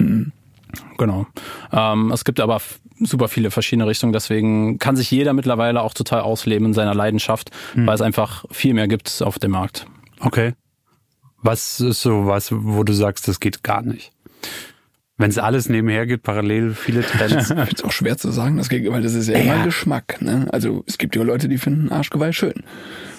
Genau. 0.99 1.27
Ähm, 1.73 2.11
es 2.13 2.25
gibt 2.25 2.41
aber 2.41 2.61
super 3.01 3.29
viele 3.29 3.51
verschiedene 3.51 3.87
Richtungen, 3.87 4.13
deswegen 4.13 4.79
kann 4.79 4.97
sich 4.97 5.11
jeder 5.11 5.33
mittlerweile 5.33 5.83
auch 5.83 5.95
total 5.95 6.21
ausleben 6.21 6.69
in 6.69 6.75
seiner 6.75 6.95
Leidenschaft, 6.95 7.51
Mhm. 7.75 7.87
weil 7.87 7.95
es 7.95 8.01
einfach 8.01 8.45
viel 8.51 8.75
mehr 8.75 8.89
gibt 8.89 9.23
auf 9.23 9.39
dem 9.39 9.51
Markt. 9.53 9.87
Okay. 10.21 10.55
Was 11.43 11.81
ist 11.81 12.01
so 12.01 12.27
was, 12.27 12.49
wo 12.53 12.83
du 12.85 12.93
sagst, 12.93 13.29
das 13.29 13.39
geht 13.41 13.63
gar 13.63 13.83
nicht? 13.83 14.13
Wenn 15.17 15.31
es 15.31 15.39
alles 15.39 15.69
nebenher 15.69 16.07
geht, 16.07 16.25
parallel 16.25 16.75
viele 16.75 17.03
Trends. 17.03 17.51
Ich 17.51 17.57
finde 17.57 17.71
es 17.73 17.85
auch 17.85 17.93
schwer 17.93 18.17
zu 18.19 18.33
sagen, 18.33 18.57
das 18.57 18.69
geht, 18.69 18.91
weil 18.91 19.01
das 19.01 19.15
ist 19.15 19.29
ja 19.29 19.39
immer 19.39 19.57
Ja. 19.59 19.65
Geschmack. 19.65 20.21
Ne? 20.21 20.49
Also 20.51 20.83
es 20.89 20.99
gibt 20.99 21.15
ja 21.15 21.23
Leute, 21.23 21.49
die 21.49 21.57
finden 21.59 21.93
Arschgeweih 21.93 22.33
schön. 22.33 22.65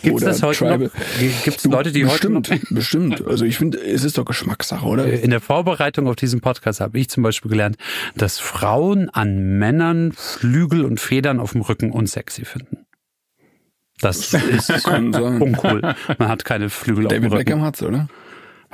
Gibt's 0.01 0.21
das 0.23 0.43
heute 0.43 0.65
noch? 0.65 0.89
Gibt's 1.45 1.63
Du, 1.63 1.71
Leute, 1.71 1.93
die 1.93 2.05
heute 2.05 2.29
bestimmt, 2.29 2.67
bestimmt. 2.69 3.25
Also 3.25 3.45
ich 3.45 3.57
finde, 3.57 3.77
es 3.81 4.03
ist 4.03 4.17
doch 4.17 4.25
Geschmackssache, 4.25 4.85
oder? 4.85 5.09
In 5.09 5.31
der 5.31 5.39
Vorbereitung 5.39 6.07
auf 6.07 6.17
diesen 6.17 6.41
Podcast 6.41 6.81
habe 6.81 6.99
ich 6.99 7.09
zum 7.09 7.23
Beispiel 7.23 7.49
gelernt, 7.49 7.77
dass 8.15 8.39
Frauen 8.39 9.09
an 9.09 9.57
Männern 9.57 10.11
Flügel 10.11 10.83
und 10.83 10.99
Federn 10.99 11.39
auf 11.39 11.53
dem 11.53 11.61
Rücken 11.61 11.91
unsexy 11.91 12.43
finden. 12.43 12.85
Das 14.01 14.33
ist 14.33 14.85
uncool. 14.85 15.81
Man 16.19 16.27
hat 16.27 16.43
keine 16.43 16.69
Flügel 16.69 17.05
auf 17.05 17.13
dem 17.13 17.21
David 17.21 17.31
Rücken. 17.31 17.45
Beckham 17.45 17.61
hat's, 17.61 17.81
oder? 17.81 18.09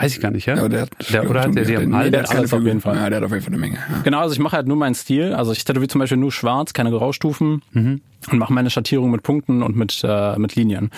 Weiß 0.01 0.13
ich 0.15 0.21
gar 0.21 0.31
nicht, 0.31 0.45
ja? 0.47 0.55
Ja, 0.55 0.67
der 0.67 0.81
hat, 0.81 0.89
der, 1.11 1.29
oder 1.29 1.41
hat 1.41 1.55
der 1.55 1.65
die 1.65 1.77
am 1.77 1.95
Hals? 1.95 2.11
der 2.11 2.23
hat 2.23 2.35
alles 2.35 2.53
auf 2.53 2.63
jeden 2.63 2.81
Fall. 2.81 2.95
Ja, 2.95 3.09
der 3.09 3.17
hat 3.17 3.25
auf 3.25 3.31
jeden 3.31 3.43
Fall 3.43 3.53
eine 3.53 3.61
Menge. 3.61 3.75
Ja. 3.75 4.01
Genau, 4.03 4.19
also 4.19 4.33
ich 4.33 4.39
mache 4.39 4.55
halt 4.55 4.67
nur 4.67 4.77
meinen 4.77 4.95
Stil. 4.95 5.33
Also 5.33 5.51
ich 5.51 5.63
tätowiere 5.63 5.87
zum 5.89 5.99
Beispiel 5.99 6.17
nur 6.17 6.31
schwarz, 6.31 6.73
keine 6.73 6.89
Graustufen 6.91 7.61
Mhm. 7.73 8.01
und 8.31 8.37
mache 8.39 8.51
meine 8.53 8.69
Schattierung 8.69 9.11
mit 9.11 9.23
Punkten 9.23 9.61
und 9.63 9.75
mit, 9.75 10.01
äh, 10.03 10.37
mit 10.39 10.55
Linien. 10.55 10.89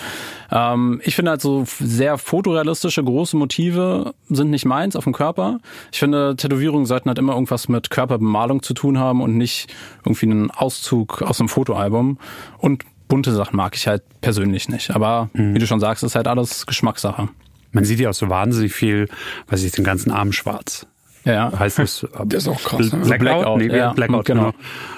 Ähm, 0.50 1.00
ich 1.04 1.14
finde 1.16 1.32
halt 1.32 1.40
so 1.40 1.64
sehr 1.66 2.18
fotorealistische, 2.18 3.02
große 3.04 3.36
Motive 3.36 4.14
sind 4.28 4.50
nicht 4.50 4.64
meins 4.64 4.96
auf 4.96 5.04
dem 5.04 5.12
Körper. 5.12 5.58
Ich 5.92 5.98
finde, 5.98 6.34
Tätowierungen 6.36 6.86
sollten 6.86 7.08
halt 7.08 7.18
immer 7.18 7.34
irgendwas 7.34 7.68
mit 7.68 7.90
Körperbemalung 7.90 8.62
zu 8.62 8.74
tun 8.74 8.98
haben 8.98 9.20
und 9.20 9.36
nicht 9.36 9.72
irgendwie 10.04 10.26
einen 10.26 10.50
Auszug 10.50 11.22
aus 11.22 11.40
einem 11.40 11.48
Fotoalbum. 11.48 12.18
Und 12.58 12.84
bunte 13.08 13.32
Sachen 13.32 13.56
mag 13.56 13.76
ich 13.76 13.86
halt 13.86 14.02
persönlich 14.22 14.68
nicht. 14.68 14.90
Aber 14.94 15.28
Mhm. 15.34 15.54
wie 15.54 15.58
du 15.58 15.66
schon 15.66 15.80
sagst, 15.80 16.02
ist 16.02 16.14
halt 16.14 16.26
alles 16.26 16.66
Geschmackssache. 16.66 17.28
Man 17.74 17.84
sieht 17.84 18.00
ja 18.00 18.08
auch 18.10 18.14
so 18.14 18.30
wahnsinnig 18.30 18.72
viel, 18.72 19.08
weiß 19.48 19.62
ich, 19.64 19.72
den 19.72 19.84
ganzen 19.84 20.10
Arm 20.10 20.32
schwarz. 20.32 20.86
Ja, 21.26 21.32
ja. 21.32 21.58
Heißt 21.58 21.78
das? 21.78 22.06
Das 22.26 22.42
ist 22.42 22.48
auch 22.48 22.62
krass, 22.62 22.92
ne? 22.92 22.98
Blackout? 22.98 23.18
Blackout, 23.18 23.58
nee, 23.58 23.74
ja, 23.74 23.92
Blackout, 23.94 24.26
genau. 24.26 24.52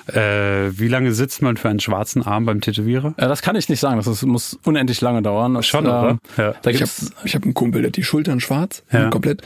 genau. 0.07 0.21
Äh, 0.21 0.77
wie 0.77 0.89
lange 0.89 1.13
sitzt 1.13 1.41
man 1.41 1.57
für 1.57 1.69
einen 1.69 1.79
schwarzen 1.79 2.23
Arm 2.25 2.45
beim 2.47 2.61
Tätowierer? 2.61 3.15
Äh, 3.17 3.29
Das 3.29 3.43
kann 3.43 3.55
ich 3.55 3.69
nicht 3.69 3.79
sagen. 3.79 3.97
Das 3.97 4.09
ist, 4.09 4.25
muss 4.25 4.59
unendlich 4.65 5.01
lange 5.01 5.23
dauern. 5.23 5.55
Das, 5.55 5.67
Schon, 5.69 5.85
äh, 5.87 5.89
oder? 5.89 6.19
Ja. 6.37 6.55
Da 6.63 6.71
Ich 6.71 6.81
habe 6.83 6.91
ich 7.25 7.35
hab 7.37 7.45
einen 7.45 7.55
Kumpel, 7.55 7.83
der 7.83 7.91
hat 7.91 7.97
die 7.97 8.03
Schultern 8.03 8.41
schwarz, 8.41 8.83
Ja. 8.93 9.09
komplett. 9.11 9.43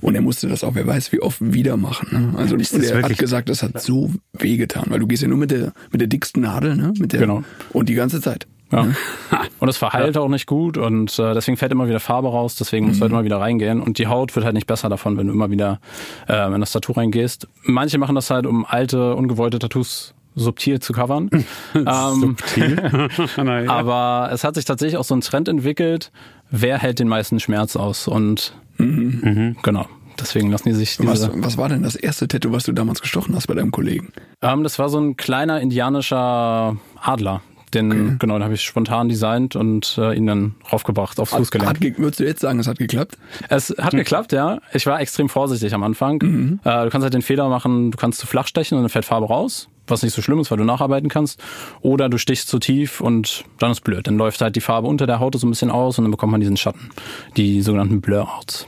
Und 0.00 0.14
er 0.14 0.22
musste 0.22 0.46
das 0.46 0.62
auch, 0.62 0.76
wer 0.76 0.86
weiß, 0.86 1.10
wie 1.10 1.20
oft 1.20 1.38
wieder 1.40 1.76
machen. 1.76 2.08
Ne? 2.32 2.38
Also 2.38 2.54
Ist 2.54 2.72
und 2.74 2.82
das 2.82 2.90
er 2.90 2.96
hat 2.98 3.02
wirklich- 3.04 3.18
gesagt, 3.18 3.48
das 3.48 3.64
hat 3.64 3.80
so 3.82 4.12
wehgetan, 4.32 4.84
weil 4.88 5.00
du 5.00 5.08
gehst 5.08 5.22
ja 5.22 5.28
nur 5.28 5.38
mit 5.38 5.50
der 5.50 5.72
mit 5.90 6.00
der 6.00 6.08
dicksten 6.08 6.42
Nadel, 6.42 6.76
ne? 6.76 6.92
Mit 6.98 7.12
der 7.12 7.18
Genau. 7.20 7.42
und 7.72 7.88
die 7.88 7.94
ganze 7.94 8.20
Zeit. 8.20 8.46
Ja. 8.72 8.86
Und 9.58 9.68
es 9.68 9.76
verheilt 9.76 10.16
auch 10.16 10.28
nicht 10.28 10.46
gut 10.46 10.78
und 10.78 11.18
äh, 11.18 11.34
deswegen 11.34 11.58
fällt 11.58 11.70
immer 11.70 11.86
wieder 11.86 12.00
Farbe 12.00 12.28
raus, 12.28 12.54
deswegen 12.54 12.86
musst 12.86 13.00
du 13.00 13.02
halt 13.02 13.12
immer 13.12 13.24
wieder 13.24 13.40
reingehen 13.40 13.82
und 13.82 13.98
die 13.98 14.06
Haut 14.06 14.34
wird 14.34 14.46
halt 14.46 14.54
nicht 14.54 14.66
besser 14.66 14.88
davon, 14.88 15.18
wenn 15.18 15.26
du 15.26 15.34
immer 15.34 15.50
wieder 15.50 15.80
äh, 16.28 16.46
in 16.46 16.60
das 16.60 16.72
Tattoo 16.72 16.92
reingehst. 16.92 17.46
Manche 17.62 17.98
machen 17.98 18.14
das 18.14 18.30
halt, 18.30 18.46
um 18.46 18.64
alte, 18.64 19.14
ungewollte 19.14 19.58
Tattoos 19.58 20.14
subtil 20.34 20.80
zu 20.80 20.94
covern. 20.94 21.28
ähm, 21.74 22.36
Nein, 23.36 23.64
ja. 23.66 23.70
aber 23.70 24.30
es 24.32 24.44
hat 24.44 24.54
sich 24.54 24.64
tatsächlich 24.64 24.96
auch 24.96 25.04
so 25.04 25.14
ein 25.14 25.20
Trend 25.20 25.48
entwickelt, 25.48 26.10
wer 26.50 26.78
hält 26.78 26.98
den 26.98 27.08
meisten 27.08 27.38
Schmerz 27.38 27.76
aus 27.76 28.08
und 28.08 28.54
genau. 28.78 29.86
Deswegen 30.18 30.50
lassen 30.50 30.68
die 30.68 30.74
sich 30.74 30.98
Was, 31.00 31.20
diese. 31.20 31.32
was 31.42 31.56
war 31.56 31.68
denn 31.68 31.82
das 31.82 31.96
erste 31.96 32.28
Tattoo, 32.28 32.52
was 32.52 32.64
du 32.64 32.72
damals 32.72 33.00
gestochen 33.00 33.34
hast 33.34 33.46
bei 33.46 33.54
deinem 33.54 33.70
Kollegen? 33.70 34.12
Ähm, 34.42 34.62
das 34.62 34.78
war 34.78 34.88
so 34.88 34.98
ein 34.98 35.16
kleiner 35.16 35.60
indianischer 35.60 36.76
Adler. 37.00 37.42
Den, 37.74 37.90
Okay. 37.92 38.16
genau, 38.18 38.34
den 38.34 38.42
habe 38.44 38.54
ich 38.54 38.62
spontan 38.62 39.08
designt 39.08 39.54
und 39.56 39.96
äh, 39.98 40.14
ihn 40.16 40.26
dann 40.26 40.54
raufgebracht 40.72 41.20
aufs 41.20 41.32
Hat, 41.32 41.38
Fußgelenk. 41.38 41.70
hat, 41.70 41.80
ge- 41.80 41.94
würdest 41.98 42.20
du 42.20 42.24
jetzt 42.24 42.40
sagen, 42.40 42.58
es 42.58 42.66
hat 42.66 42.78
geklappt? 42.78 43.16
Es 43.48 43.74
hat 43.78 43.92
geklappt, 43.92 44.32
ja. 44.32 44.58
Ich 44.72 44.86
war 44.86 45.00
extrem 45.00 45.28
vorsichtig 45.28 45.72
am 45.74 45.82
Anfang. 45.84 46.20
Äh, 46.64 46.84
du 46.84 46.90
kannst 46.90 47.04
halt 47.04 47.14
den 47.14 47.22
Fehler 47.22 47.48
machen, 47.48 47.90
du 47.92 47.96
kannst 47.98 48.18
zu 48.18 48.26
flach 48.26 48.46
stechen 48.48 48.76
und 48.76 48.82
dann 48.82 48.90
fällt 48.90 49.04
Farbe 49.04 49.26
raus, 49.26 49.68
was 49.90 50.02
nicht 50.02 50.14
so 50.14 50.22
schlimm 50.22 50.38
ist, 50.38 50.50
weil 50.50 50.58
du 50.58 50.64
nacharbeiten 50.64 51.08
kannst. 51.08 51.40
Oder 51.80 52.08
du 52.08 52.18
stichst 52.18 52.48
zu 52.48 52.58
tief 52.58 53.00
und 53.00 53.44
dann 53.58 53.72
ist 53.72 53.82
blöd. 53.82 54.06
Dann 54.06 54.16
läuft 54.16 54.40
halt 54.40 54.56
die 54.56 54.60
Farbe 54.60 54.88
unter 54.88 55.06
der 55.06 55.20
Haut 55.20 55.34
so 55.38 55.46
ein 55.46 55.50
bisschen 55.50 55.70
aus 55.70 55.98
und 55.98 56.04
dann 56.04 56.10
bekommt 56.10 56.32
man 56.32 56.40
diesen 56.40 56.56
Schatten. 56.56 56.90
Die 57.36 57.62
sogenannten 57.62 58.00
Blur-Outs. 58.00 58.66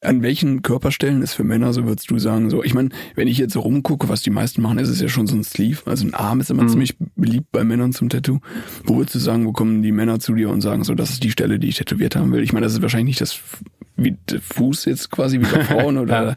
An 0.00 0.22
welchen 0.22 0.62
Körperstellen 0.62 1.22
ist 1.22 1.34
für 1.34 1.42
Männer, 1.42 1.72
so 1.72 1.84
würdest 1.84 2.08
du 2.10 2.18
sagen, 2.20 2.50
so, 2.50 2.62
ich 2.62 2.72
meine, 2.74 2.90
wenn 3.16 3.26
ich 3.26 3.38
jetzt 3.38 3.54
so 3.54 3.60
rumgucke, 3.60 4.08
was 4.08 4.22
die 4.22 4.30
meisten 4.30 4.62
machen, 4.62 4.78
ist 4.78 4.88
es 4.88 5.00
ja 5.00 5.08
schon 5.08 5.26
so 5.26 5.34
ein 5.34 5.42
Sleeve, 5.42 5.80
also 5.86 6.06
ein 6.06 6.14
Arm 6.14 6.38
ist 6.40 6.50
immer 6.50 6.62
Mhm. 6.62 6.68
ziemlich 6.68 6.96
beliebt 7.16 7.48
bei 7.50 7.64
Männern 7.64 7.92
zum 7.92 8.08
Tattoo. 8.08 8.38
Wo 8.84 8.96
würdest 8.96 9.16
du 9.16 9.18
sagen, 9.18 9.44
wo 9.46 9.52
kommen 9.52 9.82
die 9.82 9.90
Männer 9.90 10.20
zu 10.20 10.34
dir 10.34 10.50
und 10.50 10.60
sagen, 10.60 10.84
so, 10.84 10.94
das 10.94 11.10
ist 11.10 11.24
die 11.24 11.30
Stelle, 11.32 11.58
die 11.58 11.68
ich 11.68 11.76
tätowiert 11.76 12.14
haben 12.14 12.30
will? 12.30 12.42
Ich 12.44 12.52
meine, 12.52 12.64
das 12.66 12.74
ist 12.74 12.82
wahrscheinlich 12.82 13.06
nicht 13.08 13.20
das 13.20 13.40
wie 13.98 14.16
der 14.30 14.40
Fuß 14.40 14.84
jetzt 14.86 15.10
quasi 15.10 15.40
wie 15.40 15.44
bei 15.44 15.64
Frauen 15.64 15.98
oder 15.98 16.28
Ja. 16.30 16.34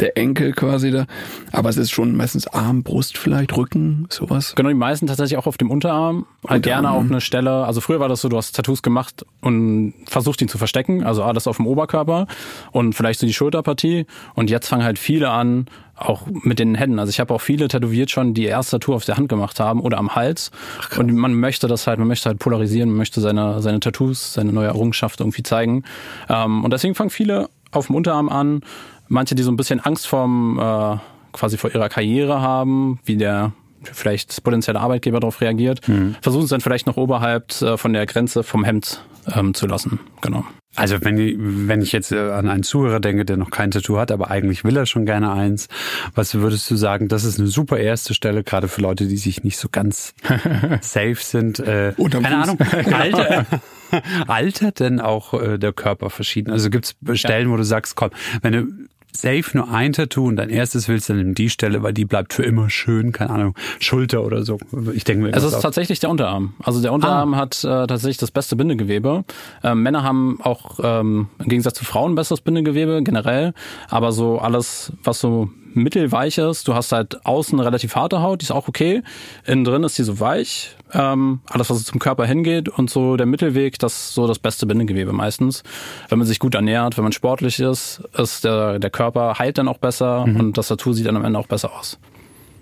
der 0.00 0.16
Enkel 0.16 0.52
quasi 0.52 0.90
da, 0.90 1.06
aber 1.50 1.68
es 1.68 1.76
ist 1.76 1.90
schon 1.90 2.16
meistens 2.16 2.46
Arm, 2.46 2.82
Brust 2.84 3.18
vielleicht, 3.18 3.56
Rücken, 3.56 4.06
sowas. 4.08 4.54
Genau, 4.54 4.68
die 4.68 4.74
meisten 4.74 5.06
tatsächlich 5.08 5.36
auch 5.36 5.46
auf 5.46 5.58
dem 5.58 5.70
Unterarm. 5.70 6.26
Halt 6.48 6.62
gerne 6.62 6.88
Unterarm, 6.88 7.04
auf 7.06 7.10
eine 7.10 7.20
Stelle. 7.20 7.64
Also 7.64 7.80
früher 7.80 8.00
war 8.00 8.08
das 8.08 8.20
so, 8.20 8.28
du 8.28 8.36
hast 8.36 8.54
Tattoos 8.56 8.82
gemacht 8.82 9.26
und 9.40 9.94
versucht 10.06 10.40
ihn 10.40 10.48
zu 10.48 10.58
verstecken. 10.58 11.02
Also 11.04 11.22
alles 11.24 11.46
auf 11.46 11.56
dem 11.56 11.66
Oberkörper 11.66 12.26
und 12.70 12.94
vielleicht 12.94 13.20
so 13.20 13.26
die 13.26 13.34
Schulterpartie. 13.34 14.06
Und 14.34 14.48
jetzt 14.48 14.68
fangen 14.68 14.84
halt 14.84 14.98
viele 14.98 15.30
an, 15.30 15.66
auch 16.08 16.26
mit 16.26 16.58
den 16.58 16.74
Händen. 16.74 16.98
Also 16.98 17.10
ich 17.10 17.20
habe 17.20 17.32
auch 17.34 17.40
viele 17.40 17.68
tätowiert 17.68 18.10
schon, 18.10 18.34
die 18.34 18.44
erst 18.44 18.70
Tattoo 18.70 18.94
auf 18.94 19.04
der 19.04 19.16
Hand 19.16 19.28
gemacht 19.28 19.60
haben 19.60 19.80
oder 19.80 19.98
am 19.98 20.14
Hals. 20.14 20.50
und 20.96 21.12
man 21.14 21.34
möchte 21.34 21.68
das 21.68 21.86
halt, 21.86 21.98
man 21.98 22.08
möchte 22.08 22.28
halt 22.28 22.38
polarisieren, 22.38 22.90
man 22.90 22.98
möchte 22.98 23.20
seine, 23.20 23.60
seine 23.62 23.80
Tattoos, 23.80 24.34
seine 24.34 24.52
neue 24.52 24.66
Errungenschaft 24.66 25.20
irgendwie 25.20 25.42
zeigen. 25.42 25.84
Ähm, 26.28 26.64
und 26.64 26.72
deswegen 26.72 26.94
fangen 26.94 27.10
viele 27.10 27.48
auf 27.70 27.86
dem 27.86 27.96
Unterarm 27.96 28.28
an. 28.28 28.62
Manche, 29.08 29.34
die 29.34 29.42
so 29.42 29.50
ein 29.50 29.56
bisschen 29.56 29.80
Angst 29.80 30.06
vorm, 30.06 30.58
äh, 30.58 30.96
quasi 31.32 31.56
vor 31.56 31.74
ihrer 31.74 31.88
Karriere 31.88 32.40
haben, 32.40 33.00
wie 33.04 33.16
der 33.16 33.52
vielleicht 33.82 34.44
potenzielle 34.44 34.80
Arbeitgeber 34.80 35.20
darauf 35.20 35.40
reagiert, 35.40 35.80
versuchen 36.20 36.44
es 36.44 36.50
dann 36.50 36.60
vielleicht 36.60 36.86
noch 36.86 36.96
oberhalb 36.96 37.60
äh, 37.62 37.76
von 37.76 37.92
der 37.92 38.06
Grenze 38.06 38.44
vom 38.44 38.64
Hemd 38.64 39.02
ähm, 39.34 39.54
zu 39.54 39.66
lassen. 39.66 39.98
Genau. 40.20 40.44
Also 40.74 40.96
wenn, 41.02 41.18
ich- 41.18 41.36
wenn 41.38 41.82
ich 41.82 41.92
jetzt 41.92 42.12
äh, 42.12 42.18
an 42.30 42.48
einen 42.48 42.62
Zuhörer 42.62 42.98
denke, 43.00 43.24
der 43.24 43.36
noch 43.36 43.50
kein 43.50 43.70
Tattoo 43.70 43.98
hat, 43.98 44.10
aber 44.10 44.30
eigentlich 44.30 44.64
will 44.64 44.76
er 44.76 44.86
schon 44.86 45.04
gerne 45.04 45.30
eins, 45.32 45.68
was 46.14 46.34
würdest 46.34 46.70
du 46.70 46.76
sagen, 46.76 47.08
das 47.08 47.24
ist 47.24 47.38
eine 47.38 47.48
super 47.48 47.78
erste 47.78 48.14
Stelle, 48.14 48.42
gerade 48.42 48.68
für 48.68 48.80
Leute, 48.80 49.06
die 49.06 49.16
sich 49.18 49.44
nicht 49.44 49.58
so 49.58 49.68
ganz 49.70 50.14
safe 50.80 51.16
sind. 51.18 51.58
Äh, 51.60 51.92
Unterm 51.98 52.22
keine 52.22 52.44
Fuß. 52.46 52.60
Ahnung, 52.72 52.92
alter, 52.94 53.46
altert 54.26 54.80
denn 54.80 55.00
auch 55.00 55.34
äh, 55.34 55.58
der 55.58 55.72
Körper 55.72 56.10
verschieden? 56.10 56.50
Also 56.50 56.70
gibt 56.70 56.94
es 57.06 57.20
Stellen, 57.20 57.50
wo 57.50 57.56
du 57.56 57.64
sagst, 57.64 57.94
komm, 57.94 58.10
wenn 58.40 58.52
du 58.52 58.66
safe 59.14 59.44
nur 59.54 59.70
ein 59.70 59.92
Tattoo 59.92 60.26
und 60.26 60.36
dein 60.36 60.50
erstes 60.50 60.88
willst, 60.88 61.10
dann 61.10 61.18
nimm 61.18 61.34
die 61.34 61.50
Stelle, 61.50 61.82
weil 61.82 61.92
die 61.92 62.04
bleibt 62.04 62.32
für 62.32 62.42
immer 62.42 62.70
schön, 62.70 63.12
keine 63.12 63.30
Ahnung, 63.30 63.54
Schulter 63.80 64.24
oder 64.24 64.44
so. 64.44 64.58
Ich 64.94 65.04
denke 65.04 65.24
mir 65.24 65.28
Es 65.30 65.34
das 65.36 65.44
ist 65.44 65.54
auch. 65.54 65.62
tatsächlich 65.62 66.00
der 66.00 66.10
Unterarm. 66.10 66.54
Also 66.62 66.80
der 66.80 66.92
Unterarm 66.92 67.36
hat 67.36 67.62
äh, 67.64 67.86
tatsächlich 67.86 68.16
das 68.18 68.30
beste 68.30 68.56
Bindegewebe. 68.56 69.24
Ähm, 69.62 69.82
Männer 69.82 70.02
haben 70.02 70.38
auch 70.42 70.80
ähm, 70.82 71.28
im 71.38 71.48
Gegensatz 71.48 71.74
zu 71.74 71.84
Frauen 71.84 72.14
besseres 72.14 72.40
Bindegewebe 72.40 73.02
generell, 73.02 73.54
aber 73.88 74.12
so 74.12 74.38
alles, 74.38 74.92
was 75.04 75.20
so 75.20 75.50
mittelweich 75.74 76.38
ist, 76.38 76.68
du 76.68 76.74
hast 76.74 76.92
halt 76.92 77.24
außen 77.24 77.58
relativ 77.60 77.96
harte 77.96 78.22
Haut, 78.22 78.40
die 78.40 78.44
ist 78.44 78.50
auch 78.50 78.68
okay. 78.68 79.02
Innen 79.46 79.64
drin 79.64 79.84
ist 79.84 79.98
die 79.98 80.02
so 80.02 80.20
weich. 80.20 80.76
Ähm, 80.92 81.40
alles, 81.46 81.70
was 81.70 81.84
zum 81.84 81.98
Körper 81.98 82.26
hingeht 82.26 82.68
und 82.68 82.90
so 82.90 83.16
der 83.16 83.26
Mittelweg, 83.26 83.78
das 83.78 83.94
ist 83.94 84.14
so 84.14 84.26
das 84.26 84.38
beste 84.38 84.66
Bindegewebe 84.66 85.12
meistens. 85.12 85.62
Wenn 86.08 86.18
man 86.18 86.26
sich 86.26 86.38
gut 86.38 86.54
ernährt, 86.54 86.96
wenn 86.96 87.04
man 87.04 87.12
sportlich 87.12 87.60
ist, 87.60 88.02
ist 88.16 88.44
der, 88.44 88.78
der 88.78 88.90
Körper 88.90 89.38
heilt 89.38 89.58
dann 89.58 89.68
auch 89.68 89.78
besser 89.78 90.22
und 90.24 90.58
das 90.58 90.68
Tattoo 90.68 90.92
sieht 90.92 91.06
dann 91.06 91.16
am 91.16 91.24
Ende 91.24 91.38
auch 91.38 91.46
besser 91.46 91.72
aus. 91.72 91.98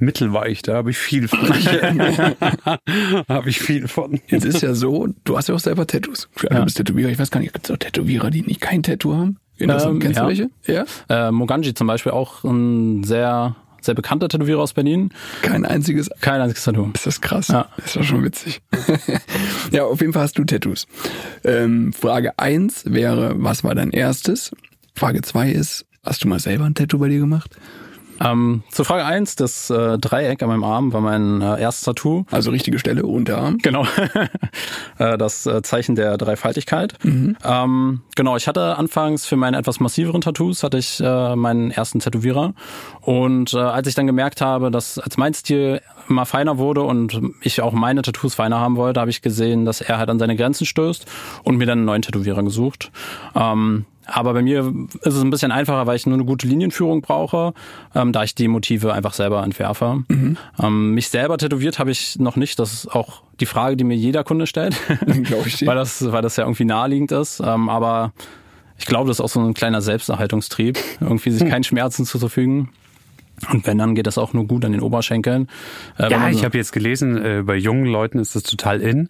Mittelweich, 0.01 0.63
da 0.63 0.77
habe 0.77 0.91
ich 0.91 0.99
viel 0.99 1.29
von. 1.29 1.39
habe 3.29 3.51
ich 3.51 3.61
viel 3.61 3.87
von. 3.87 4.19
Jetzt 4.29 4.47
ist 4.47 4.63
ja 4.63 4.75
so, 4.75 5.09
du 5.25 5.37
hast 5.37 5.49
ja 5.49 5.55
auch 5.55 5.61
selber 5.61 5.87
Tattoos. 5.87 6.29
Du 6.41 6.65
bist 6.65 6.79
Tätowierer. 6.79 7.11
Ich 7.11 7.19
weiß 7.19 7.31
gar 7.31 7.41
nicht, 7.41 7.53
gibt 7.53 7.67
es 7.67 7.71
auch 7.71 7.77
Tätowierer, 7.77 8.31
die 8.31 8.41
nicht 8.43 8.63
kein 8.63 8.83
Tattoo 8.83 9.15
haben? 9.15 9.39
Interessant. 9.61 9.95
Ähm, 9.95 10.01
Kennst 10.01 10.17
ja. 10.17 10.23
du 10.23 10.29
welche? 10.29 10.51
Ja? 10.67 11.29
Äh, 11.29 11.31
Moganji 11.31 11.75
zum 11.75 11.87
Beispiel 11.87 12.13
auch 12.13 12.45
ein 12.45 13.05
sehr, 13.05 13.57
sehr 13.81 13.95
bekannter 13.95 14.29
Tätowierer 14.29 14.61
aus 14.61 14.73
Berlin. 14.73 15.11
Kein 15.43 15.65
einziges. 15.65 16.11
Kein 16.21 16.41
einziges 16.41 16.65
Tattoo. 16.65 16.91
Ist 16.95 17.07
das 17.07 17.21
krass? 17.21 17.49
Ja. 17.49 17.69
Ist 17.85 17.97
doch 17.97 18.03
schon 18.03 18.25
witzig. 18.25 18.63
ja, 19.71 19.85
auf 19.85 20.01
jeden 20.01 20.13
Fall 20.13 20.23
hast 20.23 20.39
du 20.39 20.45
Tattoos. 20.45 20.87
Ähm, 21.45 21.93
Frage 21.93 22.39
eins 22.39 22.85
wäre, 22.87 23.35
was 23.37 23.65
war 23.65 23.75
dein 23.75 23.91
erstes? 23.91 24.53
Frage 24.95 25.23
zwei 25.23 25.51
ist, 25.51 25.87
hast 26.05 26.25
du 26.25 26.29
mal 26.29 26.41
selber 26.41 26.65
ein 26.65 26.75
Tattoo 26.75 26.99
bei 26.99 27.09
dir 27.09 27.21
gemacht? 27.21 27.57
Ähm, 28.21 28.63
zur 28.71 28.85
Frage 28.85 29.05
eins 29.05 29.37
das 29.37 29.71
äh, 29.71 29.99
Dreieck 29.99 30.43
an 30.43 30.49
meinem 30.49 30.65
Arm 30.65 30.93
war 30.93 31.01
mein 31.01 31.41
äh, 31.41 31.61
erstes 31.61 31.85
Tattoo. 31.85 32.25
Also 32.31 32.51
richtige 32.51 32.79
Stelle, 32.79 33.05
Unterarm. 33.05 33.59
Genau. 33.59 33.87
Äh, 34.99 35.17
das 35.17 35.47
äh, 35.47 35.63
Zeichen 35.63 35.95
der 35.95 36.19
Dreifaltigkeit. 36.19 36.95
Ähm, 37.03 38.01
genau, 38.17 38.37
ich 38.37 38.47
hatte 38.49 38.77
anfangs 38.77 39.25
für 39.25 39.37
meine 39.37 39.57
etwas 39.57 39.81
massiveren 39.81 40.21
Tattoos 40.21 40.63
hatte 40.63 40.77
ich 40.77 41.01
äh, 41.01 41.37
meinen 41.37 41.71
ersten 41.71 42.01
Tätowierer. 42.01 42.53
Und 43.01 43.55
äh, 43.55 43.59
als 43.59 43.89
ich 43.89 43.95
dann 43.95 44.07
gemerkt 44.07 44.43
habe, 44.43 44.71
dass 44.71 44.99
als 44.99 45.17
mein 45.17 45.33
Stil 45.33 45.81
immer 46.09 46.27
feiner 46.27 46.59
wurde 46.59 46.83
und 46.83 47.19
ich 47.41 47.63
auch 47.63 47.73
meine 47.73 48.03
Tattoos 48.03 48.35
feiner 48.35 48.61
haben 48.61 48.77
wollte, 48.77 49.01
habe 49.01 49.11
ich 49.11 49.23
gesehen, 49.23 49.65
dass 49.65 49.81
er 49.81 49.99
halt 49.99 50.11
an 50.11 50.19
seine 50.19 50.37
Grenzen 50.37 50.67
stößt 50.67 51.07
und 51.45 51.57
mir 51.57 51.67
dann 51.67 51.79
einen 51.79 51.87
neuen 51.87 52.03
Tätowierer 52.03 52.43
gesucht. 52.43 52.91
Ähm, 53.35 53.87
aber 54.13 54.33
bei 54.35 54.43
mir 54.43 54.73
ist 55.03 55.15
es 55.15 55.23
ein 55.23 55.31
bisschen 55.31 55.53
einfacher, 55.53 55.87
weil 55.87 55.97
ich 55.97 56.07
nur 56.07 56.15
eine 56.15 56.25
gute 56.25 56.47
Linienführung 56.47 57.01
brauche, 57.03 57.55
ähm, 57.95 58.13
da 58.13 58.25
ich 58.25 58.35
die 58.35 58.49
Motive 58.49 58.93
einfach 58.93 59.13
selber 59.13 59.43
entwerfe. 59.43 60.05
Ähm, 60.61 60.91
mich 60.95 61.09
selber 61.09 61.39
tätowiert 61.39 61.79
habe 61.79 61.91
ich 61.91 62.19
noch 62.19 62.37
nicht. 62.37 62.59
Das 62.59 62.73
ist 62.73 62.89
auch 62.89 63.23
die 63.41 63.47
Frage, 63.47 63.77
die 63.77 63.85
mir 63.85 63.97
jeder 63.97 64.25
Kunde 64.25 64.47
stellt, 64.47 64.77
Glaube 65.25 65.49
ich 65.49 65.57
dir. 65.57 65.67
weil 65.67 65.77
das, 65.77 66.13
weil 66.13 66.23
das 66.23 66.37
ja 66.37 66.45
irgendwie 66.45 66.65
naheliegend 66.65 67.13
ist. 67.13 67.41
Ähm, 67.41 67.69
aber 67.69 68.13
ich 68.79 68.87
glaube, 68.87 69.09
das 69.09 69.19
ist 69.19 69.21
auch 69.21 69.29
so 69.29 69.41
ein 69.41 69.55
kleiner 69.55 69.81
Selbsterhaltungstrieb, 69.83 70.79
irgendwie 71.01 71.31
sich 71.31 71.49
keinen 71.49 71.65
Schmerzen 71.65 72.05
zuzufügen. 72.05 72.71
Und 73.51 73.67
wenn, 73.67 73.79
dann 73.79 73.95
geht 73.95 74.07
das 74.07 74.19
auch 74.19 74.33
nur 74.33 74.47
gut 74.47 74.65
an 74.65 74.73
den 74.73 74.81
Oberschenkeln. 74.81 75.49
Äh, 75.99 76.11
Ja, 76.11 76.29
ich 76.29 76.45
habe 76.45 76.59
jetzt 76.59 76.73
gelesen, 76.73 77.17
äh, 77.17 77.43
bei 77.45 77.57
jungen 77.57 77.87
Leuten 77.87 78.19
ist 78.19 78.37
das 78.37 78.43
total 78.43 78.81
in, 78.81 79.09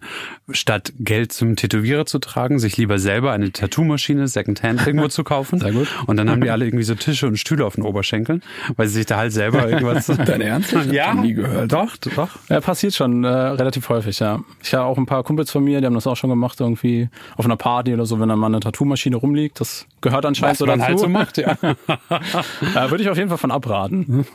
statt 0.51 0.93
Geld 0.99 1.31
zum 1.33 1.55
Tätowierer 1.55 2.05
zu 2.05 2.19
tragen, 2.19 2.59
sich 2.59 2.77
lieber 2.77 2.99
selber 2.99 3.31
eine 3.31 3.51
Tattoo-Maschine 3.51 4.27
Secondhand 4.27 4.85
irgendwo 4.87 5.07
zu 5.09 5.23
kaufen. 5.23 5.59
Sehr 5.59 5.73
gut. 5.73 5.87
Und 6.07 6.17
dann 6.17 6.29
haben 6.29 6.41
die 6.41 6.49
alle 6.49 6.65
irgendwie 6.65 6.83
so 6.83 6.95
Tische 6.95 7.27
und 7.27 7.37
Stühle 7.37 7.65
auf 7.65 7.75
den 7.75 7.83
Oberschenkeln, 7.83 8.41
weil 8.77 8.87
sie 8.87 8.95
sich 8.95 9.05
da 9.05 9.17
halt 9.17 9.33
selber 9.33 9.69
irgendwas... 9.69 10.07
Dein 10.07 10.41
Ernst? 10.41 10.73
Ich 10.73 10.85
ja, 10.91 11.13
nie 11.13 11.33
gehört. 11.33 11.71
Doch, 11.71 11.97
doch. 11.97 12.29
Ja, 12.49 12.61
passiert 12.61 12.93
schon 12.93 13.23
äh, 13.23 13.27
relativ 13.27 13.89
häufig, 13.89 14.19
ja. 14.19 14.39
Ich 14.63 14.73
habe 14.73 14.85
auch 14.85 14.97
ein 14.97 15.05
paar 15.05 15.23
Kumpels 15.23 15.51
von 15.51 15.63
mir, 15.63 15.79
die 15.81 15.85
haben 15.85 15.93
das 15.93 16.07
auch 16.07 16.15
schon 16.15 16.29
gemacht, 16.29 16.59
irgendwie 16.59 17.09
auf 17.37 17.45
einer 17.45 17.57
Party 17.57 17.93
oder 17.93 18.05
so, 18.05 18.19
wenn 18.19 18.29
dann 18.29 18.39
mal 18.39 18.47
eine 18.47 18.59
Tattoo-Maschine 18.59 19.15
rumliegt. 19.17 19.59
Das 19.59 19.85
gehört 20.01 20.25
anscheinend 20.25 20.53
Was 20.53 20.57
so 20.59 20.65
man 20.65 20.79
dazu. 20.79 20.89
halt 20.89 20.99
so 20.99 21.07
macht, 21.07 21.37
ja. 21.37 21.51
äh, 21.61 22.89
Würde 22.91 23.03
ich 23.03 23.09
auf 23.09 23.17
jeden 23.17 23.29
Fall 23.29 23.37
von 23.37 23.51
abraten. 23.51 24.25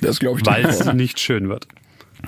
Das 0.00 0.18
glaube 0.18 0.40
ich 0.40 0.46
Weil 0.46 0.64
es 0.66 0.84
nicht 0.92 1.18
schön 1.20 1.48
wird. 1.48 1.66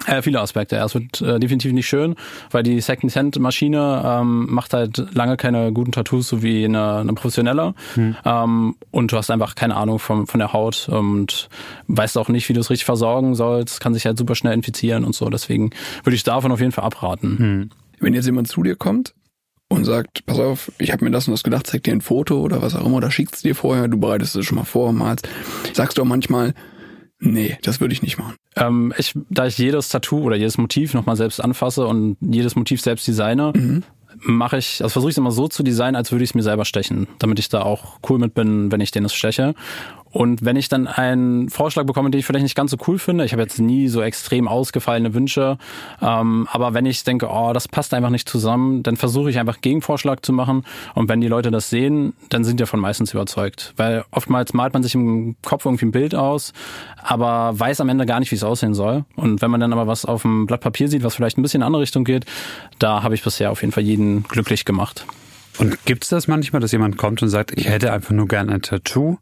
Äh, 0.07 0.23
viele 0.23 0.41
Aspekte. 0.41 0.77
Ja, 0.77 0.85
es 0.85 0.95
wird 0.95 1.21
äh, 1.23 1.39
definitiv 1.39 1.73
nicht 1.73 1.87
schön, 1.87 2.17
weil 2.51 2.63
die 2.63 2.81
Second-Hand-Maschine 2.81 4.03
ähm, 4.05 4.47
macht 4.51 4.75
halt 4.75 5.15
lange 5.15 5.37
keine 5.37 5.73
guten 5.73 5.93
Tattoos, 5.93 6.29
so 6.29 6.43
wie 6.43 6.65
eine, 6.65 6.97
eine 6.99 7.15
professionelle. 7.15 7.75
Ähm, 7.97 8.77
und 8.91 9.13
du 9.13 9.17
hast 9.17 9.31
einfach 9.31 9.55
keine 9.55 9.77
Ahnung 9.77 9.99
vom, 9.99 10.27
von 10.27 10.39
der 10.39 10.53
Haut 10.53 10.89
und 10.91 11.49
weißt 11.89 12.19
auch 12.19 12.29
nicht, 12.29 12.49
wie 12.49 12.53
du 12.53 12.61
es 12.61 12.71
richtig 12.71 12.85
versorgen 12.85 13.35
sollst. 13.35 13.81
Kann 13.81 13.95
sich 13.95 14.07
halt 14.07 14.19
super 14.19 14.35
schnell 14.35 14.53
infizieren 14.53 15.05
und 15.05 15.15
so. 15.15 15.29
Deswegen 15.31 15.71
würde 16.05 16.17
ich 16.17 16.25
davon 16.25 16.53
auf 16.53 16.61
jeden 16.61 16.73
Fall 16.73 16.85
abraten. 16.85 17.71
Wenn 17.99 18.15
jetzt 18.15 18.27
jemand 18.27 18.49
zu 18.49 18.63
dir 18.63 18.77
kommt 18.77 19.15
und 19.69 19.85
sagt, 19.85 20.25
pass 20.27 20.39
auf, 20.39 20.71
ich 20.79 20.93
habe 20.93 21.05
mir 21.05 21.11
das 21.11 21.27
und 21.27 21.33
das 21.33 21.43
gedacht, 21.43 21.67
zeig 21.67 21.83
dir 21.83 21.93
ein 21.93 22.01
Foto 22.01 22.41
oder 22.41 22.63
was 22.63 22.75
auch 22.75 22.87
immer, 22.87 22.97
oder 22.97 23.11
schickst 23.11 23.45
dir 23.45 23.55
vorher, 23.55 23.89
du 23.89 23.99
bereitest 23.99 24.37
es 24.37 24.47
schon 24.47 24.57
mal 24.59 24.65
vor, 24.65 24.93
malst, 24.93 25.29
sagst 25.73 25.99
du 25.99 26.03
auch 26.03 26.07
manchmal, 26.07 26.55
nee, 27.19 27.59
das 27.63 27.81
würde 27.81 27.93
ich 27.93 28.03
nicht 28.03 28.19
machen. 28.19 28.37
Ähm, 28.55 28.93
ich, 28.97 29.15
da 29.29 29.47
ich 29.47 29.59
jedes 29.59 29.89
Tattoo 29.89 30.21
oder 30.21 30.37
jedes 30.37 30.59
Motiv 30.59 30.95
nochmal 30.95 31.17
selbst 31.17 31.43
anfasse 31.43 31.87
und 31.87 32.17
jedes 32.21 32.55
Motiv 32.55 32.81
selbst 32.81 33.09
designe, 33.09 33.53
mache 34.19 34.59
ich, 34.59 34.83
also 34.83 34.93
versuche 34.93 35.11
ich 35.11 35.15
es 35.15 35.19
immer 35.19 35.31
so 35.31 35.49
zu 35.49 35.63
designen, 35.63 35.97
als 35.97 36.13
würde 36.13 36.25
ich 36.25 36.31
es 36.31 36.35
mir 36.35 36.43
selber 36.43 36.65
stechen, 36.65 37.07
damit 37.19 37.39
ich 37.39 37.49
da 37.49 37.63
auch 37.63 37.99
cool 38.09 38.19
mit 38.19 38.35
bin, 38.35 38.71
wenn 38.73 38.81
ich 38.81 38.91
den 38.91 39.05
es 39.05 39.15
steche. 39.15 39.55
Und 40.11 40.45
wenn 40.45 40.57
ich 40.57 40.69
dann 40.69 40.87
einen 40.87 41.49
Vorschlag 41.51 41.85
bekomme, 41.85 42.11
den 42.11 42.19
ich 42.19 42.27
vielleicht 42.27 42.43
nicht 42.43 42.55
ganz 42.55 42.71
so 42.71 42.79
cool 42.87 42.99
finde, 42.99 43.25
ich 43.25 43.33
habe 43.33 43.43
jetzt 43.43 43.59
nie 43.59 43.89
so 43.89 44.01
extrem 44.03 44.49
ausgefallene 44.49 45.15
Wünsche, 45.15 45.59
ähm, 46.01 46.49
aber 46.51 46.75
wenn 46.75 46.87
ich 46.87 47.05
denke, 47.05 47.29
oh, 47.31 47.53
das 47.53 47.69
passt 47.69 47.93
einfach 47.93 48.11
nicht 48.11 48.29
zusammen, 48.29 48.83
dann 48.83 48.97
versuche 48.97 49.31
ich 49.31 49.39
einfach 49.39 49.61
Gegenvorschlag 49.61 50.25
zu 50.25 50.33
machen. 50.33 50.65
Und 50.95 51.09
wenn 51.09 51.21
die 51.21 51.29
Leute 51.29 51.51
das 51.51 51.71
sehen, 51.71 52.15
dann 52.31 52.45
sind 52.45 52.59
die 52.59 52.63
davon 52.63 52.81
meistens 52.81 53.13
überzeugt. 53.13 53.75
Weil 53.77 54.05
oftmals 54.11 54.55
malt 54.55 54.73
man 54.73 54.83
sich 54.83 54.95
im 54.95 55.37
Kopf 55.45 55.65
irgendwie 55.65 55.87
ein 55.87 55.93
Bild 55.93 56.15
aus, 56.15 56.53
aber 57.03 57.59
weiß 57.59 57.81
am 57.81 57.89
Ende 57.89 58.07
gar 58.07 58.21
nicht, 58.21 58.31
wie 58.31 58.37
es 58.37 58.45
aussehen 58.45 58.75
soll. 58.75 59.05
Und 59.17 59.43
wenn 59.43 59.51
man 59.51 59.61
dann 59.61 59.73
aber 59.73 59.87
was 59.87 60.05
auf 60.05 60.23
dem 60.23 60.47
Blatt 60.47 60.61
Papier 60.61 60.89
sieht, 60.89 61.05
was 61.05 61.15
vielleicht 61.15 61.39
ein 61.39 61.43
bisschen 61.43 61.59
in 61.59 61.63
eine 61.63 61.67
andere 61.67 61.83
Richtung 61.83 62.05
geht, 62.05 62.25
da 62.79 63.03
habe 63.03 63.15
ich 63.15 63.23
bisher 63.23 63.51
auf 63.51 63.61
jeden 63.61 63.73
Fall 63.73 63.83
jeden 63.83 64.23
glücklich 64.25 64.65
gemacht. 64.65 65.05
Und 65.59 65.85
gibt's 65.87 66.09
das 66.09 66.29
manchmal, 66.29 66.61
dass 66.61 66.73
jemand 66.73 66.99
kommt 66.99 67.23
und 67.23 67.29
sagt, 67.29 67.53
ich 67.57 67.69
hätte 67.69 67.93
einfach 67.93 68.13
nur 68.13 68.29
gerne 68.29 68.53
ein 68.53 68.63
Tattoo, 68.63 69.19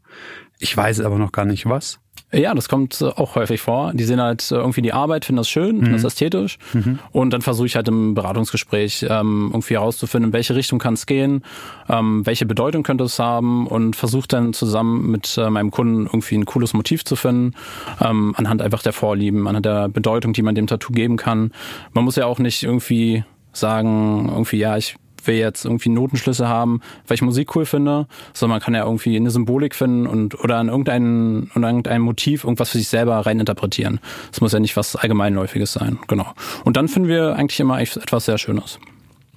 ich 0.59 0.75
weiß 0.75 1.01
aber 1.01 1.17
noch 1.17 1.31
gar 1.31 1.45
nicht 1.45 1.65
was? 1.65 1.99
Ja, 2.31 2.53
das 2.53 2.69
kommt 2.69 2.99
äh, 3.01 3.05
auch 3.05 3.35
häufig 3.35 3.61
vor. 3.61 3.93
Die 3.93 4.03
sehen 4.03 4.21
halt 4.21 4.49
äh, 4.51 4.55
irgendwie 4.55 4.81
die 4.81 4.93
Arbeit, 4.93 5.25
finden 5.25 5.37
das 5.37 5.49
schön, 5.49 5.77
finden 5.77 5.91
das 5.93 6.01
Mhm. 6.01 6.07
ästhetisch. 6.07 6.57
Und 7.11 7.31
dann 7.31 7.41
versuche 7.41 7.67
ich 7.67 7.75
halt 7.75 7.87
im 7.87 8.13
Beratungsgespräch 8.13 9.05
ähm, 9.09 9.49
irgendwie 9.53 9.75
herauszufinden, 9.75 10.29
in 10.29 10.33
welche 10.33 10.55
Richtung 10.55 10.79
kann 10.79 10.95
es 10.95 11.05
gehen, 11.05 11.43
ähm, 11.87 12.25
welche 12.25 12.45
Bedeutung 12.45 12.83
könnte 12.83 13.03
es 13.03 13.19
haben 13.19 13.67
und 13.67 13.95
versuche 13.95 14.27
dann 14.27 14.53
zusammen 14.53 15.11
mit 15.11 15.37
äh, 15.37 15.49
meinem 15.49 15.71
Kunden 15.71 16.05
irgendwie 16.05 16.35
ein 16.35 16.45
cooles 16.45 16.73
Motiv 16.73 17.05
zu 17.05 17.15
finden, 17.15 17.53
ähm, 18.01 18.33
anhand 18.37 18.61
einfach 18.61 18.81
der 18.81 18.93
Vorlieben, 18.93 19.47
anhand 19.47 19.65
der 19.65 19.87
Bedeutung, 19.89 20.33
die 20.33 20.41
man 20.41 20.55
dem 20.55 20.67
Tattoo 20.67 20.91
geben 20.93 21.17
kann. 21.17 21.51
Man 21.93 22.03
muss 22.05 22.15
ja 22.15 22.25
auch 22.25 22.39
nicht 22.39 22.63
irgendwie 22.63 23.23
sagen, 23.53 24.27
irgendwie, 24.29 24.57
ja, 24.57 24.75
ich 24.77 24.95
will 25.27 25.35
jetzt 25.35 25.65
irgendwie 25.65 25.89
Notenschlüsse 25.89 26.47
haben, 26.47 26.81
weil 27.07 27.15
ich 27.15 27.21
Musik 27.21 27.55
cool 27.55 27.65
finde, 27.65 28.07
sondern 28.33 28.55
man 28.55 28.61
kann 28.61 28.73
ja 28.73 28.83
irgendwie 28.83 29.15
eine 29.15 29.29
Symbolik 29.29 29.75
finden 29.75 30.07
und 30.07 30.39
oder 30.43 30.57
an 30.57 30.69
irgendein, 30.69 31.51
irgendein 31.55 32.01
Motiv 32.01 32.43
irgendwas 32.43 32.69
für 32.69 32.77
sich 32.77 32.87
selber 32.87 33.17
rein 33.17 33.39
interpretieren. 33.39 33.99
Es 34.31 34.41
muss 34.41 34.53
ja 34.53 34.59
nicht 34.59 34.77
was 34.77 34.95
Allgemeinläufiges 34.95 35.73
sein, 35.73 35.99
genau. 36.07 36.27
Und 36.63 36.77
dann 36.77 36.87
finden 36.87 37.09
wir 37.09 37.35
eigentlich 37.35 37.59
immer 37.59 37.79
etwas 37.79 38.25
sehr 38.25 38.37
Schönes. 38.37 38.79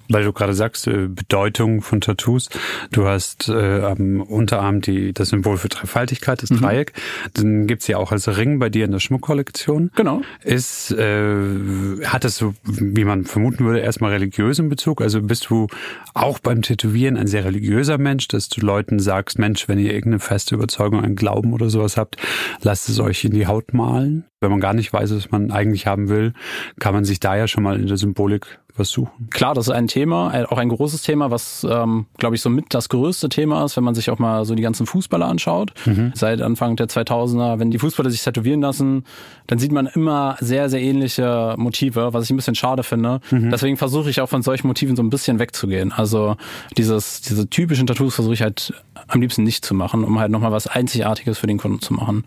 Weil 0.09 0.25
du 0.25 0.33
gerade 0.33 0.55
sagst, 0.55 0.87
äh, 0.87 1.09
Bedeutung 1.09 1.83
von 1.83 2.01
Tattoos. 2.01 2.49
Du 2.93 3.07
hast 3.07 3.49
äh, 3.49 3.83
am 3.83 4.21
Unterarm 4.21 4.81
die, 4.81 5.13
das 5.13 5.29
Symbol 5.29 5.59
für 5.59 5.69
Dreifaltigkeit, 5.69 6.43
das 6.43 6.51
Dreieck. 6.51 6.93
Dann 7.35 7.67
gibt's 7.67 7.87
ja 7.87 7.99
auch 7.99 8.13
als 8.13 8.29
Ring 8.37 8.59
bei 8.59 8.71
dir 8.71 8.85
in 8.85 8.93
der 8.93 9.01
Schmuckkollektion. 9.01 9.91
Genau. 9.95 10.23
Ist, 10.43 10.93
äh, 10.93 12.05
hat 12.05 12.25
es 12.25 12.37
so, 12.37 12.55
wie 12.65 13.05
man 13.05 13.25
vermuten 13.25 13.65
würde, 13.65 13.81
erstmal 13.81 14.13
religiösen 14.13 14.69
Bezug? 14.69 15.01
Also 15.03 15.23
bist 15.23 15.51
du 15.51 15.67
auch 16.15 16.39
beim 16.39 16.63
Tätowieren 16.63 17.17
ein 17.17 17.27
sehr 17.27 17.45
religiöser 17.45 17.99
Mensch, 17.99 18.29
dass 18.29 18.49
du 18.49 18.61
Leuten 18.61 18.99
sagst, 18.99 19.39
Mensch, 19.39 19.69
wenn 19.69 19.79
ihr 19.79 19.93
irgendeine 19.93 20.21
feste 20.21 20.55
Überzeugung, 20.55 21.03
einen 21.03 21.17
Glauben 21.17 21.53
oder 21.53 21.71
sowas 21.71 21.97
habt, 21.97 22.17
lasst 22.63 22.89
es 22.89 23.01
euch 23.01 23.25
in 23.25 23.33
die 23.33 23.47
Haut 23.47 23.75
malen? 23.75 24.25
Wenn 24.41 24.51
man 24.51 24.61
gar 24.61 24.75
nicht 24.75 24.93
weiß, 24.93 25.15
was 25.15 25.31
man 25.31 25.51
eigentlich 25.51 25.87
haben 25.87 26.09
will, 26.09 26.33
kann 26.79 26.95
man 26.95 27.05
sich 27.05 27.19
da 27.19 27.37
ja 27.37 27.49
schon 27.49 27.65
mal 27.65 27.79
in 27.79 27.89
der 27.89 27.97
Symbolik 27.97 28.61
was 28.79 28.91
suchen. 28.91 29.29
Klar, 29.31 29.55
das 29.55 29.67
ist 29.69 29.73
ein 29.75 29.89
Thema, 29.89 30.29
ein- 30.31 30.47
auch 30.47 30.59
ein 30.59 30.69
großes 30.69 31.03
Thema, 31.03 31.31
was, 31.31 31.67
ähm, 31.69 32.07
glaube 32.19 32.35
ich, 32.37 32.41
so 32.43 32.51
mit 32.51 32.67
das 32.75 32.89
größte 32.89 33.29
Thema 33.29 33.65
ist, 33.65 33.77
wenn 33.77 33.85
man 33.85 33.95
sich 33.95 34.11
auch 34.11 34.19
mal 34.19 34.45
so 34.45 34.55
die 34.55 34.63
ganzen 34.63 34.87
Fußballer 34.87 35.27
anschaut. 35.27 35.73
Seit 36.15 36.41
Anfang 36.43 36.77
der 36.77 36.89
2000er, 36.89 37.59
wenn 37.59 37.71
die 37.71 37.79
Fußballer 37.79 38.11
sich 38.11 38.23
tätowieren 38.23 38.61
lassen, 38.61 39.05
dann 39.47 39.59
sieht 39.59 39.73
man 39.73 39.87
immer 39.87 40.37
sehr, 40.41 40.69
sehr 40.69 40.81
ähnliche 40.81 41.55
Motive, 41.57 42.13
was 42.13 42.25
ich 42.25 42.31
ein 42.31 42.37
bisschen 42.37 42.55
schade 42.55 42.83
finde. 42.83 43.21
Deswegen 43.51 43.77
versuche 43.77 44.11
ich 44.11 44.21
auch 44.21 44.29
von 44.29 44.43
solchen 44.43 44.67
Motiven 44.67 44.97
so 44.97 45.03
ein 45.03 45.11
bisschen 45.11 45.39
wegzugehen. 45.39 45.93
Also 45.93 46.37
dieses, 46.77 47.21
diese 47.23 47.49
typischen 47.49 47.87
Tattoos 47.87 48.15
versuche 48.15 48.35
ich 48.35 48.43
halt 48.43 48.73
am 49.09 49.21
liebsten 49.21 49.43
nicht 49.45 49.65
zu 49.65 49.75
machen, 49.75 50.05
um 50.05 50.19
halt 50.19 50.31
nochmal 50.31 50.53
was 50.53 50.67
Einzigartiges 50.67 51.39
für 51.39 51.47
den 51.47 51.59
Kunden 51.59 51.81
zu 51.81 51.95
machen. 51.95 52.25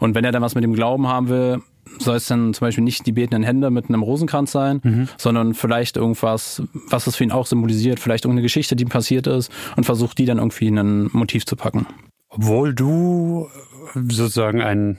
Und 0.00 0.14
wenn 0.14 0.24
er 0.24 0.32
dann 0.32 0.42
was 0.42 0.54
mit 0.54 0.64
dem 0.64 0.74
Glauben 0.74 1.06
haben 1.08 1.28
will, 1.28 1.62
soll 1.98 2.16
es 2.16 2.26
dann 2.26 2.54
zum 2.54 2.66
Beispiel 2.66 2.84
nicht 2.84 3.06
die 3.06 3.12
betenden 3.12 3.42
Hände 3.42 3.70
mit 3.70 3.88
einem 3.88 4.02
Rosenkranz 4.02 4.52
sein, 4.52 5.08
sondern 5.16 5.54
vielleicht 5.54 5.96
irgendwas, 5.96 6.62
was 6.88 7.06
es 7.06 7.16
für 7.16 7.24
ihn 7.24 7.32
auch 7.32 7.46
symbolisiert, 7.46 8.00
vielleicht 8.00 8.24
irgendeine 8.24 8.42
Geschichte, 8.42 8.76
die 8.76 8.84
ihm 8.84 8.88
passiert 8.90 9.26
ist 9.26 9.50
und 9.76 9.84
versucht 9.84 10.18
die 10.18 10.24
dann 10.26 10.38
irgendwie 10.38 10.66
in 10.68 10.78
ein 10.78 11.10
Motiv 11.12 11.46
zu 11.46 11.56
packen. 11.56 11.86
Obwohl 12.28 12.74
du 12.74 13.48
sozusagen 13.94 14.60
ein 14.62 14.98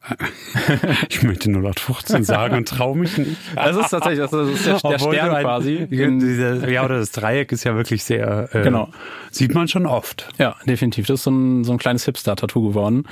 ich 1.08 1.22
möchte 1.24 1.50
0815 1.50 2.24
sagen 2.24 2.56
und 2.56 2.68
traue 2.68 2.96
mich 2.96 3.18
nicht. 3.18 3.36
Das 3.56 3.76
ist 3.76 3.90
tatsächlich, 3.90 4.20
das 4.20 4.32
ist 4.32 4.64
der, 4.66 4.78
der 4.90 4.98
Stern 4.98 5.30
ein- 5.34 5.42
quasi. 5.44 5.86
Ja, 5.90 6.84
oder 6.84 6.98
das 6.98 7.10
Dreieck 7.10 7.50
ist 7.52 7.64
ja 7.64 7.74
wirklich 7.74 8.04
sehr, 8.04 8.48
äh, 8.54 8.62
Genau. 8.62 8.88
sieht 9.32 9.54
man 9.54 9.66
schon 9.68 9.86
oft. 9.86 10.28
Ja, 10.38 10.54
definitiv. 10.66 11.06
Das 11.06 11.16
ist 11.20 11.24
so 11.24 11.30
ein, 11.32 11.64
so 11.64 11.72
ein 11.72 11.78
kleines 11.78 12.04
Hipster-Tattoo 12.04 12.68
geworden. 12.68 13.04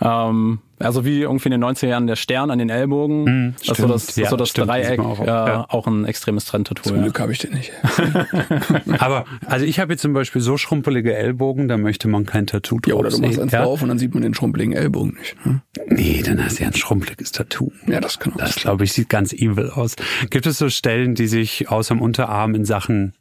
Ähm, 0.00 0.60
also 0.80 1.04
wie 1.04 1.20
irgendwie 1.22 1.48
in 1.48 1.60
den 1.60 1.64
90er 1.64 1.86
Jahren 1.88 2.06
der 2.06 2.16
Stern 2.16 2.50
an 2.50 2.58
den 2.58 2.70
Ellbogen. 2.70 3.54
das 3.58 3.62
ist 3.62 3.66
so 3.68 3.74
stimmt. 3.74 3.90
das, 3.94 4.16
Ja, 4.16 4.28
so 4.30 4.36
das 4.36 4.48
stimmt, 4.50 4.68
Dreieck, 4.68 4.98
auch. 5.00 5.20
äh, 5.20 5.26
Ja. 5.26 5.66
auch 5.68 5.86
ein 5.86 6.04
extremes 6.04 6.44
Trendtattoo. 6.44 6.82
Zum 6.88 6.96
Ja. 6.96 7.02
Glück 7.02 7.20
habe 7.20 7.32
ich 7.32 7.38
den 7.38 7.52
nicht. 7.52 7.72
Aber 8.98 9.24
also 9.46 9.64
ich 9.64 9.78
habe 9.80 9.92
jetzt 9.92 10.02
zum 10.02 10.12
Beispiel 10.12 10.40
so 10.40 10.56
schrumpelige 10.56 11.14
Ellbogen, 11.14 11.68
da 11.68 11.76
möchte 11.76 12.08
man 12.08 12.26
kein 12.26 12.46
Tattoo 12.46 12.76
drauf 12.80 12.88
Ja, 12.88 12.94
oder 12.94 13.10
du 13.10 13.18
machst 13.18 13.38
eins 13.38 13.52
ja? 13.52 13.62
drauf 13.62 13.82
und 13.82 13.88
dann 13.88 13.98
sieht 13.98 14.14
man 14.14 14.22
den 14.22 14.34
schrumpeligen 14.34 14.74
Ellbogen 14.74 15.14
nicht. 15.18 15.36
Ne? 15.44 15.62
Nee, 15.88 16.22
dann 16.24 16.44
hast 16.44 16.58
du 16.58 16.62
ja 16.64 16.68
ein 16.70 16.74
schrumpeliges 16.74 17.32
Tattoo. 17.32 17.72
Ja, 17.86 18.00
das 18.00 18.18
kann 18.18 18.32
auch 18.34 18.38
Das 18.38 18.56
glaube 18.56 18.84
ich 18.84 18.92
sieht 18.92 19.08
ganz 19.08 19.32
evil 19.32 19.70
aus. 19.70 19.96
Gibt 20.30 20.46
es 20.46 20.58
so 20.58 20.68
Stellen, 20.68 21.14
die 21.14 21.26
sich 21.26 21.68
außer 21.70 21.94
dem 21.94 22.00
Unterarm 22.02 22.54
in 22.54 22.64
Sachen 22.64 23.14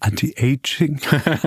Anti-Aging 0.00 1.00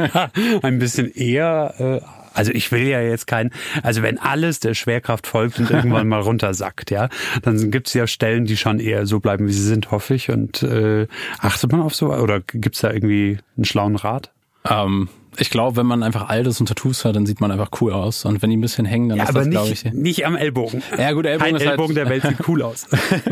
ein 0.64 0.80
bisschen 0.80 1.12
eher, 1.12 1.74
äh, 1.78 2.02
also 2.40 2.52
ich 2.54 2.72
will 2.72 2.88
ja 2.88 3.02
jetzt 3.02 3.28
kein, 3.28 3.52
also 3.84 4.02
wenn 4.02 4.18
alles 4.18 4.60
der 4.60 4.74
Schwerkraft 4.74 5.28
folgt 5.28 5.60
und 5.60 5.70
irgendwann 5.70 6.08
mal 6.08 6.22
runtersackt, 6.22 6.90
ja, 6.90 7.10
dann 7.44 7.70
gibt 7.70 7.88
es 7.88 7.94
ja 7.94 8.08
Stellen, 8.08 8.46
die 8.46 8.56
schon 8.56 8.80
eher 8.80 9.06
so 9.06 9.20
bleiben, 9.20 9.48
wie 9.48 9.54
sie 9.54 9.64
sind, 9.64 9.92
hoffe 9.92 10.16
ich. 10.16 10.30
Und 10.30 10.64
äh, 10.64 11.08
achtet 11.40 11.72
man 11.72 11.82
auf 11.82 11.94
so, 11.94 12.14
oder 12.14 12.40
gibt 12.40 12.76
es 12.76 12.82
da 12.82 12.92
irgendwie 12.92 13.40
einen 13.58 13.66
schlauen 13.66 13.98
Rat? 13.98 14.32
Ähm, 14.70 15.10
ich 15.38 15.52
glaube, 15.52 15.78
wenn 15.78 15.86
man 15.86 16.04
einfach 16.04 16.28
alt 16.28 16.48
ist 16.48 16.60
und 16.60 16.66
Tattoos 16.66 17.06
hat, 17.06 17.16
dann 17.16 17.26
sieht 17.26 17.40
man 17.40 17.50
einfach 17.52 17.70
cool 17.80 17.94
aus. 17.94 18.26
Und 18.26 18.42
wenn 18.42 18.50
die 18.50 18.58
ein 18.58 18.62
bisschen 18.62 18.84
hängen, 18.86 19.10
dann 19.10 19.20
ist 19.20 19.30
aber 19.30 19.40
das, 19.40 19.50
glaube 19.50 19.70
ich. 19.70 19.86
nicht 19.94 20.26
am 20.26 20.36
Ellbogen. 20.36 20.84
Ja, 20.98 21.14
gut, 21.14 21.26
Ellbogen 21.26 21.46
Kein 21.46 21.56
ist 21.56 21.62
halt- 21.62 21.72
Ellbogen 21.72 21.96
der 21.96 22.10
Welt 22.10 22.24
sieht 22.24 22.48
cool 22.48 22.62
aus. 22.62 22.88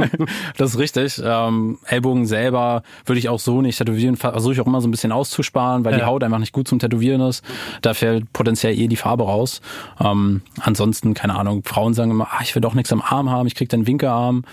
das 0.57 0.71
ist 0.71 0.77
richtig. 0.79 1.21
Ähm, 1.21 1.79
Ellbogen 1.85 2.25
selber 2.25 2.83
würde 3.05 3.19
ich 3.19 3.27
auch 3.27 3.39
so 3.39 3.61
nicht 3.61 3.77
tätowieren. 3.77 4.15
Versuche 4.15 4.53
ich 4.53 4.61
auch 4.61 4.67
immer 4.67 4.79
so 4.79 4.87
ein 4.87 4.91
bisschen 4.91 5.11
auszusparen, 5.11 5.83
weil 5.83 5.95
die 5.95 5.99
Ja. 5.99 6.05
Haut 6.05 6.23
einfach 6.23 6.39
nicht 6.39 6.53
gut 6.53 6.67
zum 6.69 6.79
Tätowieren 6.79 7.19
ist. 7.21 7.43
Da 7.81 7.93
fällt 7.93 8.31
potenziell 8.31 8.77
eh 8.79 8.87
die 8.87 8.95
Farbe 8.95 9.23
raus. 9.25 9.59
Ähm, 9.99 10.43
ansonsten, 10.61 11.13
keine 11.13 11.35
Ahnung, 11.35 11.63
Frauen 11.65 11.93
sagen 11.93 12.11
immer, 12.11 12.27
ah, 12.31 12.39
ich 12.41 12.55
will 12.55 12.61
doch 12.61 12.75
nichts 12.75 12.93
am 12.93 13.01
Arm 13.01 13.29
haben, 13.31 13.47
ich 13.47 13.55
krieg 13.55 13.67
dann 13.69 13.85
Winkearm. 13.85 14.43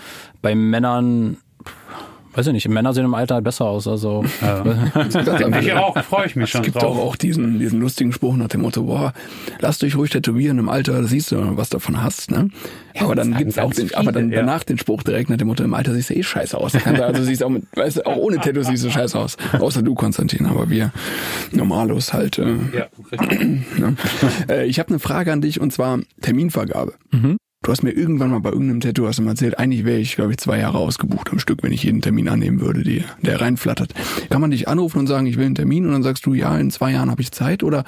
Bei 0.41 0.55
Männern, 0.55 1.37
weiß 2.35 2.47
ich 2.47 2.53
nicht, 2.53 2.67
Männer 2.69 2.93
sehen 2.93 3.05
im 3.05 3.13
Alter 3.13 3.35
halt 3.35 3.43
besser 3.43 3.65
aus. 3.65 3.87
Also 3.87 4.23
ich 5.61 5.73
auch, 5.73 5.97
freue 6.03 6.27
ich 6.27 6.35
mich 6.35 6.49
schon 6.49 6.61
Es 6.61 6.65
gibt 6.65 6.81
drauf. 6.81 6.97
auch, 6.97 7.15
diesen, 7.15 7.59
diesen 7.59 7.79
lustigen 7.79 8.11
Spruch 8.11 8.35
nach 8.35 8.49
dem 8.49 8.61
Motto, 8.61 8.83
boah, 8.83 9.13
lass 9.59 9.79
dich 9.79 9.95
ruhig 9.95 10.11
tätowieren 10.11 10.59
im 10.59 10.69
Alter, 10.69 11.01
da 11.01 11.07
siehst 11.07 11.31
du, 11.31 11.57
was 11.57 11.69
davon 11.69 12.01
hast, 12.03 12.31
ne? 12.31 12.49
aber 12.99 13.15
dann 13.15 13.35
gibt's 13.35 13.57
auch 13.57 13.73
den, 13.73 13.93
aber 13.93 14.11
dann 14.11 14.25
viele, 14.25 14.35
ja. 14.35 14.41
danach 14.41 14.63
den 14.63 14.77
Spruch 14.77 15.03
direkt 15.03 15.29
nach 15.29 15.37
dem 15.37 15.47
Motto, 15.47 15.63
im 15.63 15.73
Alter 15.73 15.93
siehst 15.93 16.09
du 16.09 16.15
eh 16.15 16.23
scheiße 16.23 16.57
aus. 16.57 16.73
Also 16.85 17.23
siehst 17.23 17.43
auch 17.43 17.49
mit, 17.49 17.63
weißt 17.75 17.97
du, 17.97 18.05
auch 18.05 18.15
ohne 18.15 18.37
Tattoo 18.37 18.63
siehst 18.63 18.85
du 18.85 18.89
scheiße 18.89 19.17
aus. 19.17 19.37
Außer 19.53 19.81
du, 19.81 19.95
Konstantin, 19.95 20.45
aber 20.45 20.69
wir 20.69 20.91
Normalos 21.51 22.13
halt, 22.13 22.37
äh, 22.37 22.55
Ja, 22.73 22.87
Ne? 23.77 23.95
Äh, 24.49 24.65
ich 24.67 24.79
habe 24.79 24.89
eine 24.89 24.99
Frage 24.99 25.31
an 25.31 25.41
dich 25.41 25.59
und 25.59 25.71
zwar 25.71 25.99
Terminvergabe. 26.21 26.93
Du 27.65 27.71
hast 27.71 27.81
mir 27.81 27.89
irgendwann 27.89 28.29
mal 28.29 28.41
bei 28.41 28.51
irgendeinem 28.51 28.79
Tattoo 28.79 29.07
hast 29.07 29.17
du 29.17 29.23
mal 29.23 29.31
erzählt, 29.31 29.57
eigentlich 29.57 29.85
wäre 29.85 29.97
ich, 29.97 30.15
glaube 30.15 30.29
ich, 30.29 30.37
zwei 30.37 30.59
Jahre 30.59 30.77
ausgebucht 30.77 31.31
am 31.31 31.39
Stück, 31.39 31.63
wenn 31.63 31.71
ich 31.71 31.81
jeden 31.81 31.99
Termin 31.99 32.29
annehmen 32.29 32.61
würde, 32.61 32.83
die, 32.83 33.03
der 33.23 33.41
reinflattert. 33.41 33.91
Kann 34.29 34.39
man 34.39 34.51
dich 34.51 34.67
anrufen 34.67 34.99
und 34.99 35.07
sagen, 35.07 35.25
ich 35.25 35.37
will 35.37 35.47
einen 35.47 35.55
Termin 35.55 35.87
und 35.87 35.93
dann 35.93 36.03
sagst 36.03 36.27
du, 36.27 36.35
ja, 36.35 36.55
in 36.59 36.69
zwei 36.69 36.91
Jahren 36.91 37.09
habe 37.09 37.23
ich 37.23 37.31
Zeit 37.31 37.63
oder 37.63 37.83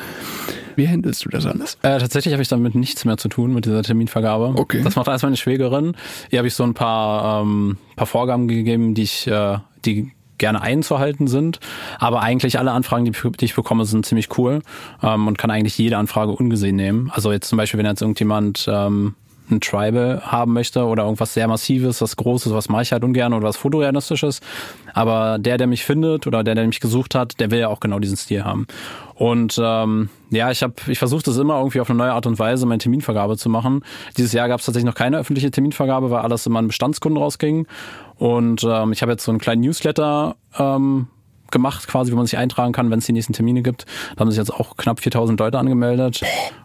wie 0.78 0.88
handelst 0.88 1.26
du 1.26 1.30
das 1.30 1.46
alles? 1.46 1.76
Äh, 1.84 2.00
tatsächlich 2.00 2.34
habe 2.34 2.42
ich 2.42 2.50
damit 2.50 2.74
nichts 2.74 3.06
mehr 3.06 3.18
zu 3.18 3.30
tun 3.30 3.54
mit 3.54 3.66
dieser 3.66 3.84
Terminvergabe. 3.84 4.56
Okay. 4.56 4.82
Das 4.84 4.96
macht 4.96 5.10
alles 5.10 5.22
meine 5.22 5.38
Schwägerin. 5.38 5.96
Ihr 6.32 6.40
habe 6.40 6.48
ich 6.48 6.56
so 6.56 6.64
ein 6.64 6.74
paar, 6.74 7.44
ähm, 7.44 7.78
paar 7.96 8.08
Vorgaben 8.08 8.48
gegeben, 8.48 8.96
die 8.96 9.04
ich, 9.04 9.28
äh, 9.28 9.60
die 9.86 10.12
gerne 10.40 10.60
einzuhalten 10.60 11.28
sind. 11.28 11.60
Aber 12.00 12.24
eigentlich 12.24 12.58
alle 12.58 12.72
Anfragen, 12.72 13.06
die, 13.06 13.46
ich 13.46 13.54
bekomme, 13.54 13.86
sind 13.86 14.08
ziemlich 14.08 14.36
cool 14.40 14.64
ähm, 15.04 15.28
und 15.28 15.38
kann 15.38 15.52
eigentlich 15.52 15.78
jede 15.78 15.98
Anfrage 15.98 16.32
ungesehen 16.32 16.78
nehmen. 16.78 17.12
Also 17.14 17.32
jetzt 17.32 17.48
zum 17.48 17.60
Beispiel, 17.60 17.78
wenn 17.78 17.86
jetzt 17.86 18.02
irgendjemand 18.02 18.68
ähm, 18.68 19.14
ein 19.50 19.62
Tribal 19.62 20.22
haben 20.24 20.54
möchte 20.54 20.86
oder 20.86 21.04
irgendwas 21.04 21.34
sehr 21.34 21.48
Massives, 21.48 22.02
was 22.02 22.16
Großes, 22.16 22.54
was 22.54 22.70
mache 22.70 22.84
ich 22.84 22.92
halt 22.92 23.04
ungern 23.04 23.34
oder 23.34 23.48
was 23.48 23.58
Fotorealistisches. 23.58 24.42
Aber 24.94 25.38
der, 25.40 25.58
der 25.58 25.68
mich 25.68 25.86
findet 25.86 26.28
oder 26.28 26.44
der, 26.44 26.56
der 26.56 26.68
mich 26.68 26.80
gesucht 26.80 27.16
hat, 27.16 27.40
der 27.40 27.52
will 27.52 27.60
ja 27.60 27.68
auch 27.70 27.80
genau 27.80 28.00
diesen 28.00 28.18
Stil 28.18 28.44
haben. 28.44 28.68
Und 29.16 29.60
ähm, 29.62 30.10
ja, 30.30 30.52
ich 30.52 30.64
habe, 30.64 30.74
ich 30.88 31.00
versuche 31.00 31.24
das 31.24 31.38
immer 31.38 31.58
irgendwie 31.58 31.80
auf 31.80 31.90
eine 31.90 31.98
neue 31.98 32.14
Art 32.14 32.26
und 32.26 32.40
Weise, 32.40 32.66
meine 32.66 32.80
Terminvergabe 32.80 33.38
zu 33.38 33.50
machen. 33.50 33.84
Dieses 34.18 34.34
Jahr 34.34 34.48
gab 34.48 34.60
es 34.60 34.66
tatsächlich 34.66 34.86
noch 34.86 34.96
keine 34.96 35.18
öffentliche 35.18 35.50
Terminvergabe, 35.50 36.12
weil 36.12 36.22
alles 36.22 36.46
immer 36.46 36.60
an 36.60 36.68
Bestandskunden 36.68 37.22
rausging. 37.22 37.68
Und 38.16 38.64
ähm, 38.64 38.92
ich 38.92 39.02
habe 39.02 39.14
jetzt 39.14 39.24
so 39.24 39.32
einen 39.32 39.40
kleinen 39.40 39.62
Newsletter 39.62 40.36
ähm, 40.58 41.08
gemacht, 41.52 41.88
quasi, 41.88 42.12
wo 42.12 42.16
man 42.16 42.26
sich 42.26 42.38
eintragen 42.38 42.74
kann, 42.74 42.90
wenn 42.92 43.00
es 43.00 43.06
die 43.06 43.14
nächsten 43.14 43.34
Termine 43.34 43.62
gibt. 43.62 43.86
Da 44.16 44.22
haben 44.22 44.32
sich 44.32 44.38
jetzt 44.38 44.54
auch 44.54 44.78
knapp 44.78 45.00
4000 45.00 45.40
Leute 45.40 45.58
angemeldet. 45.60 46.22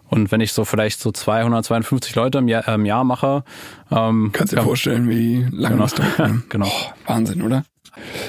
Und 0.09 0.31
wenn 0.31 0.41
ich 0.41 0.53
so 0.53 0.65
vielleicht 0.65 0.99
so 0.99 1.11
200, 1.11 1.65
250 1.65 2.15
Leute 2.15 2.37
im 2.39 2.47
Jahr, 2.47 2.67
äh, 2.67 2.75
im 2.75 2.85
Jahr 2.85 3.03
mache. 3.03 3.43
Ähm, 3.91 4.29
Kannst 4.33 4.53
dir 4.53 4.57
ja, 4.57 4.63
vorstellen, 4.63 5.09
wie 5.09 5.45
lange 5.51 5.75
Genau. 5.75 5.83
das 5.83 5.93
dauert. 6.17 6.49
Genau. 6.49 6.71
Wahnsinn, 7.07 7.41
oder? 7.41 7.63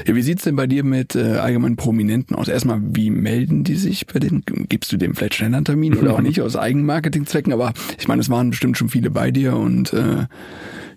Ja, 0.07 0.15
wie 0.15 0.21
sieht's 0.23 0.45
denn 0.45 0.57
bei 0.57 0.67
dir 0.67 0.85
mit 0.85 1.15
äh, 1.15 1.39
allgemeinen 1.39 1.77
Prominenten 1.77 2.37
aus? 2.37 2.49
Erstmal, 2.49 2.81
wie 2.83 3.09
melden 3.11 3.65
die 3.65 3.77
sich 3.77 4.07
bei 4.07 4.19
den? 4.19 4.43
Gibst 4.69 4.93
du 4.93 4.99
dem 4.99 5.15
vielleicht 5.15 5.37
schneller 5.37 5.57
einen 5.57 5.65
Termin 5.65 5.97
oder 5.97 6.13
auch 6.15 6.21
nicht 6.23 6.43
aus 6.43 6.55
Eigenmarketingzwecken? 6.57 7.51
Aber 7.53 7.73
ich 7.99 8.07
meine, 8.07 8.21
es 8.21 8.29
waren 8.29 8.51
bestimmt 8.51 8.77
schon 8.77 8.91
viele 8.91 9.11
bei 9.11 9.31
dir 9.31 9.57
und 9.57 9.93
äh, 9.95 10.27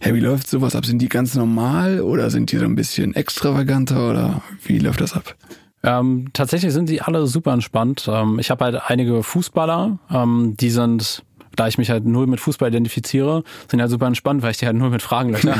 ja, 0.03 0.13
wie 0.13 0.19
läuft 0.19 0.47
sowas 0.47 0.75
ab? 0.75 0.86
Sind 0.86 1.01
die 1.01 1.10
ganz 1.10 1.36
normal 1.36 2.01
oder 2.01 2.29
sind 2.29 2.51
die 2.51 2.57
so 2.57 2.65
ein 2.65 2.75
bisschen 2.75 3.15
extravaganter 3.15 4.10
oder 4.10 4.41
wie 4.63 4.79
läuft 4.79 5.01
das 5.01 5.13
ab? 5.13 5.36
Ähm, 5.83 6.29
tatsächlich 6.33 6.73
sind 6.73 6.89
die 6.89 7.01
alle 7.01 7.27
super 7.27 7.53
entspannt. 7.53 8.10
Ähm, 8.12 8.39
ich 8.39 8.49
habe 8.51 8.65
halt 8.65 8.81
einige 8.88 9.23
Fußballer, 9.23 9.99
ähm, 10.12 10.55
die 10.60 10.69
sind, 10.69 11.23
da 11.58 11.67
ich 11.67 11.78
mich 11.78 11.89
halt 11.89 12.06
null 12.06 12.28
mit 12.28 12.39
Fußball 12.39 12.70
identifiziere, 12.70 13.43
sind 13.70 13.82
halt 13.82 13.91
super 13.91 14.08
entspannt, 14.08 14.41
weil 14.41 14.52
ich 14.52 14.58
die 14.58 14.65
halt 14.65 14.78
null 14.78 14.89
mit 14.89 15.02
Fragen 15.02 15.32
löcher. 15.32 15.56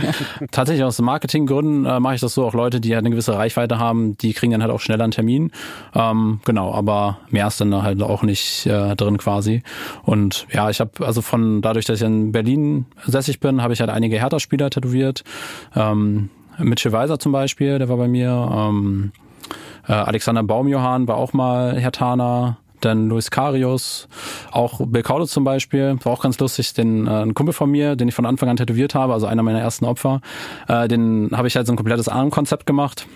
tatsächlich 0.50 0.84
aus 0.84 1.00
Marketinggründen 1.00 1.86
äh, 1.86 2.00
mache 2.00 2.16
ich 2.16 2.20
das 2.20 2.34
so. 2.34 2.44
Auch 2.44 2.54
Leute, 2.54 2.80
die 2.80 2.94
halt 2.94 3.04
eine 3.04 3.10
gewisse 3.10 3.34
Reichweite 3.34 3.78
haben, 3.78 4.18
die 4.18 4.32
kriegen 4.34 4.52
dann 4.52 4.62
halt 4.62 4.72
auch 4.72 4.80
schneller 4.80 5.04
einen 5.04 5.12
Termin. 5.12 5.52
Ähm, 5.94 6.40
genau, 6.44 6.74
aber 6.74 7.18
mehr 7.30 7.46
ist 7.46 7.60
dann 7.60 7.70
da 7.70 7.82
halt 7.82 8.02
auch 8.02 8.22
nicht 8.22 8.66
äh, 8.66 8.94
drin 8.96 9.18
quasi. 9.18 9.62
Und 10.02 10.46
ja, 10.52 10.68
ich 10.68 10.80
habe 10.80 11.06
also 11.06 11.22
von 11.22 11.62
dadurch, 11.62 11.86
dass 11.86 12.00
ich 12.00 12.06
in 12.06 12.32
Berlin 12.32 12.86
sässig 13.06 13.40
bin, 13.40 13.62
habe 13.62 13.72
ich 13.72 13.80
halt 13.80 13.90
einige 13.90 14.18
Hertha-Spieler 14.18 14.70
tätowiert. 14.70 15.24
Ähm, 15.74 16.30
Mitchell 16.58 16.92
Weiser 16.92 17.18
zum 17.18 17.32
Beispiel, 17.32 17.78
der 17.78 17.88
war 17.88 17.96
bei 17.96 18.08
mir. 18.08 18.50
Ähm, 18.52 19.12
äh, 19.88 19.92
Alexander 19.92 20.42
Baumjohann 20.42 21.06
war 21.06 21.16
auch 21.16 21.32
mal 21.32 21.78
Hertaner. 21.78 22.58
Dann 22.80 23.08
Luis 23.08 23.30
Karius, 23.30 24.08
auch 24.50 24.80
Bill 24.86 25.02
Kaulitz 25.02 25.30
zum 25.30 25.44
Beispiel, 25.44 25.98
war 26.02 26.12
auch 26.12 26.22
ganz 26.22 26.38
lustig, 26.38 26.74
den 26.74 27.06
äh, 27.06 27.22
ein 27.22 27.34
Kumpel 27.34 27.52
von 27.52 27.70
mir, 27.70 27.96
den 27.96 28.08
ich 28.08 28.14
von 28.14 28.26
Anfang 28.26 28.48
an 28.48 28.56
tätowiert 28.56 28.94
habe, 28.94 29.12
also 29.12 29.26
einer 29.26 29.42
meiner 29.42 29.60
ersten 29.60 29.84
Opfer, 29.84 30.20
äh, 30.68 30.88
den 30.88 31.30
habe 31.32 31.48
ich 31.48 31.56
halt 31.56 31.66
so 31.66 31.72
ein 31.72 31.76
komplettes 31.76 32.08
Armkonzept 32.08 32.66
gemacht. 32.66 33.06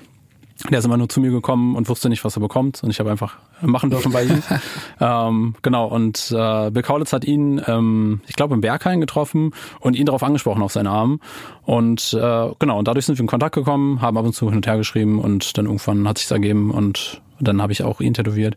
Der 0.68 0.78
ist 0.78 0.84
immer 0.84 0.98
nur 0.98 1.08
zu 1.08 1.20
mir 1.20 1.30
gekommen 1.30 1.74
und 1.74 1.88
wusste 1.88 2.10
nicht, 2.10 2.22
was 2.22 2.36
er 2.36 2.40
bekommt. 2.40 2.82
Und 2.82 2.90
ich 2.90 3.00
habe 3.00 3.10
einfach 3.10 3.38
machen 3.62 3.88
dürfen 3.88 4.12
bei 4.12 4.24
ihm. 4.24 4.42
ähm, 5.00 5.54
genau, 5.62 5.86
und 5.86 6.30
äh, 6.36 6.70
Bill 6.70 6.82
Kaulitz 6.82 7.14
hat 7.14 7.24
ihn, 7.24 7.62
ähm, 7.66 8.20
ich 8.26 8.36
glaube, 8.36 8.54
im 8.54 8.60
Berghain 8.60 9.00
getroffen 9.00 9.52
und 9.80 9.96
ihn 9.96 10.04
darauf 10.04 10.22
angesprochen 10.22 10.62
auf 10.62 10.72
seinen 10.72 10.88
Arm. 10.88 11.20
Und 11.64 12.12
äh, 12.12 12.50
genau, 12.58 12.78
und 12.78 12.88
dadurch 12.88 13.06
sind 13.06 13.16
wir 13.16 13.22
in 13.22 13.26
Kontakt 13.26 13.54
gekommen, 13.54 14.02
haben 14.02 14.18
ab 14.18 14.26
und 14.26 14.34
zu 14.34 14.48
hin 14.48 14.56
und 14.56 14.66
her 14.66 14.76
geschrieben 14.76 15.18
und 15.18 15.56
dann 15.56 15.64
irgendwann 15.64 16.06
hat 16.06 16.18
sich's 16.18 16.30
ergeben 16.30 16.70
und 16.70 17.22
dann 17.40 17.60
habe 17.62 17.72
ich 17.72 17.82
auch 17.82 18.00
ihn 18.00 18.14
tätowiert. 18.14 18.56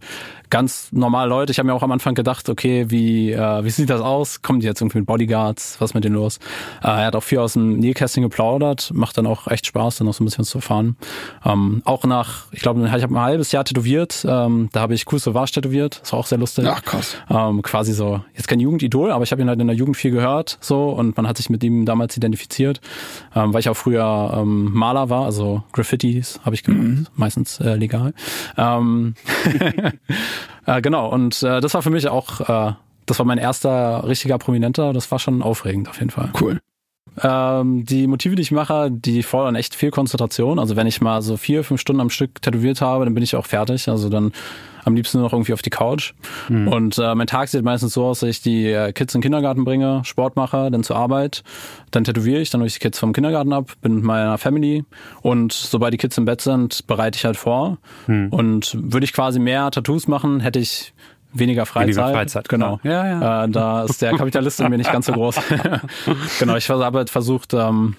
Ganz 0.49 0.89
normal 0.91 1.29
Leute. 1.29 1.51
Ich 1.51 1.59
habe 1.59 1.67
mir 1.67 1.73
auch 1.73 1.83
am 1.83 1.91
Anfang 1.91 2.15
gedacht, 2.15 2.49
okay, 2.49 2.85
wie 2.89 3.31
äh, 3.31 3.63
wie 3.63 3.69
sieht 3.69 3.89
das 3.89 4.01
aus? 4.01 4.41
Kommen 4.41 4.59
die 4.59 4.67
jetzt 4.67 4.81
irgendwie 4.81 4.99
mit 4.99 5.07
Bodyguards? 5.07 5.77
Was 5.79 5.93
mit 5.93 6.03
denen 6.03 6.15
los? 6.15 6.37
Äh, 6.83 6.87
er 6.87 7.05
hat 7.05 7.15
auch 7.15 7.23
viel 7.23 7.39
aus 7.39 7.53
dem 7.53 7.77
Nähkästchen 7.79 8.23
geplaudert. 8.23 8.91
Macht 8.93 9.17
dann 9.17 9.27
auch 9.27 9.47
echt 9.47 9.65
Spaß, 9.65 9.97
dann 9.97 10.07
noch 10.07 10.13
so 10.13 10.23
ein 10.23 10.25
bisschen 10.25 10.43
zu 10.43 10.59
erfahren. 10.59 10.97
Ähm, 11.45 11.81
auch 11.85 12.03
nach, 12.03 12.45
ich 12.51 12.61
glaube, 12.61 12.83
ich 12.85 12.91
habe 12.91 13.13
ein 13.13 13.21
halbes 13.21 13.51
Jahr 13.51 13.65
tätowiert. 13.65 14.25
Ähm, 14.27 14.69
da 14.71 14.81
habe 14.81 14.93
ich 14.93 15.11
Cool 15.11 15.19
Sauvage 15.19 15.51
tätowiert. 15.51 16.01
Das 16.01 16.13
war 16.13 16.19
auch 16.19 16.27
sehr 16.27 16.37
lustig. 16.37 16.65
Ach 16.67 16.83
krass. 16.83 17.17
Ähm, 17.29 17.61
quasi 17.61 17.93
so, 17.93 18.21
jetzt 18.35 18.47
kein 18.47 18.59
Jugendidol, 18.59 19.11
aber 19.11 19.23
ich 19.23 19.31
habe 19.31 19.41
ihn 19.41 19.49
halt 19.49 19.59
in 19.59 19.67
der 19.67 19.75
Jugend 19.75 19.97
viel 19.97 20.11
gehört 20.11 20.57
so 20.61 20.89
und 20.89 21.15
man 21.17 21.27
hat 21.27 21.37
sich 21.37 21.49
mit 21.49 21.63
ihm 21.63 21.85
damals 21.85 22.15
identifiziert, 22.17 22.81
ähm, 23.35 23.53
weil 23.53 23.59
ich 23.59 23.69
auch 23.69 23.77
früher 23.77 24.37
ähm, 24.37 24.71
Maler 24.73 25.09
war, 25.09 25.25
also 25.25 25.63
Graffitis 25.71 26.39
habe 26.43 26.55
ich 26.55 26.63
gemacht, 26.63 27.11
meistens 27.15 27.59
äh, 27.59 27.75
legal. 27.75 28.13
Ähm, 28.57 28.72
äh, 30.65 30.81
genau, 30.81 31.09
und 31.09 31.43
äh, 31.43 31.61
das 31.61 31.73
war 31.73 31.81
für 31.81 31.89
mich 31.89 32.07
auch, 32.07 32.41
äh, 32.41 32.73
das 33.05 33.19
war 33.19 33.25
mein 33.25 33.37
erster 33.37 34.07
richtiger 34.07 34.37
Prominenter, 34.37 34.93
das 34.93 35.11
war 35.11 35.19
schon 35.19 35.41
aufregend 35.41 35.89
auf 35.89 35.99
jeden 35.99 36.11
Fall. 36.11 36.31
Cool. 36.39 36.59
Ähm, 37.21 37.85
die 37.85 38.07
Motive, 38.07 38.35
die 38.35 38.41
ich 38.41 38.51
mache, 38.51 38.89
die 38.91 39.23
fordern 39.23 39.55
echt 39.55 39.75
viel 39.75 39.91
Konzentration. 39.91 40.59
Also 40.59 40.75
wenn 40.75 40.87
ich 40.87 41.01
mal 41.01 41.21
so 41.21 41.37
vier, 41.37 41.63
fünf 41.63 41.81
Stunden 41.81 42.01
am 42.01 42.09
Stück 42.09 42.41
tätowiert 42.41 42.81
habe, 42.81 43.05
dann 43.05 43.13
bin 43.13 43.23
ich 43.23 43.35
auch 43.35 43.45
fertig. 43.45 43.87
Also 43.89 44.09
dann 44.09 44.31
am 44.85 44.95
liebsten 44.95 45.21
noch 45.21 45.33
irgendwie 45.33 45.53
auf 45.53 45.61
die 45.61 45.69
Couch. 45.69 46.13
Und 46.67 46.97
äh, 46.97 47.15
mein 47.15 47.27
Tag 47.27 47.47
sieht 47.47 47.63
meistens 47.63 47.93
so 47.93 48.05
aus, 48.05 48.19
dass 48.19 48.29
ich 48.29 48.41
die 48.41 48.67
äh, 48.67 48.91
Kids 48.91 49.15
in 49.15 49.19
den 49.19 49.23
Kindergarten 49.23 49.63
bringe, 49.63 50.01
Sport 50.03 50.35
mache, 50.35 50.69
dann 50.71 50.83
zur 50.83 50.97
Arbeit, 50.97 51.43
dann 51.91 52.03
tätowiere 52.03 52.41
ich, 52.41 52.49
dann 52.49 52.61
hole 52.61 52.67
ich 52.67 52.73
die 52.73 52.79
Kids 52.79 52.99
vom 52.99 53.13
Kindergarten 53.13 53.53
ab, 53.53 53.71
bin 53.81 53.95
mit 53.95 54.03
meiner 54.03 54.37
Family 54.37 54.83
und 55.21 55.53
sobald 55.53 55.93
die 55.93 55.97
Kids 55.97 56.17
im 56.17 56.25
Bett 56.25 56.41
sind, 56.41 56.85
bereite 56.87 57.17
ich 57.17 57.25
halt 57.25 57.37
vor. 57.37 57.77
Und 58.31 58.77
würde 58.77 59.05
ich 59.05 59.13
quasi 59.13 59.39
mehr 59.39 59.71
Tattoos 59.71 60.07
machen, 60.07 60.41
hätte 60.41 60.59
ich 60.59 60.93
weniger 61.33 61.65
Freizeit. 61.65 61.97
Weniger 61.97 62.13
Freizeit, 62.13 62.49
genau. 62.49 62.77
klar. 62.77 62.93
Ja, 62.93 63.21
ja. 63.21 63.43
Äh, 63.43 63.49
da 63.49 63.83
ist 63.83 64.01
der 64.01 64.15
Kapitalist 64.15 64.59
in 64.59 64.69
mir 64.69 64.77
nicht 64.77 64.91
ganz 64.91 65.07
so 65.07 65.13
groß. 65.13 65.35
genau, 66.39 66.55
ich 66.55 66.69
habe 66.69 66.97
halt 66.97 67.09
versucht, 67.09 67.53
ähm, 67.53 67.95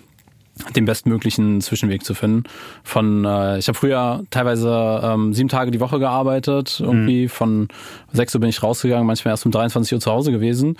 den 0.76 0.84
bestmöglichen 0.84 1.60
Zwischenweg 1.60 2.04
zu 2.04 2.14
finden. 2.14 2.44
Von 2.84 3.24
äh, 3.24 3.58
ich 3.58 3.66
habe 3.66 3.76
früher 3.76 4.22
teilweise 4.30 5.00
ähm, 5.02 5.34
sieben 5.34 5.48
Tage 5.48 5.70
die 5.70 5.80
Woche 5.80 5.98
gearbeitet, 5.98 6.80
irgendwie 6.80 7.28
von 7.28 7.68
sechs 8.12 8.34
Uhr 8.34 8.40
bin 8.40 8.50
ich 8.50 8.62
rausgegangen, 8.62 9.06
manchmal 9.06 9.32
erst 9.32 9.46
um 9.46 9.52
23 9.52 9.94
Uhr 9.94 10.00
zu 10.00 10.12
Hause 10.12 10.30
gewesen. 10.30 10.76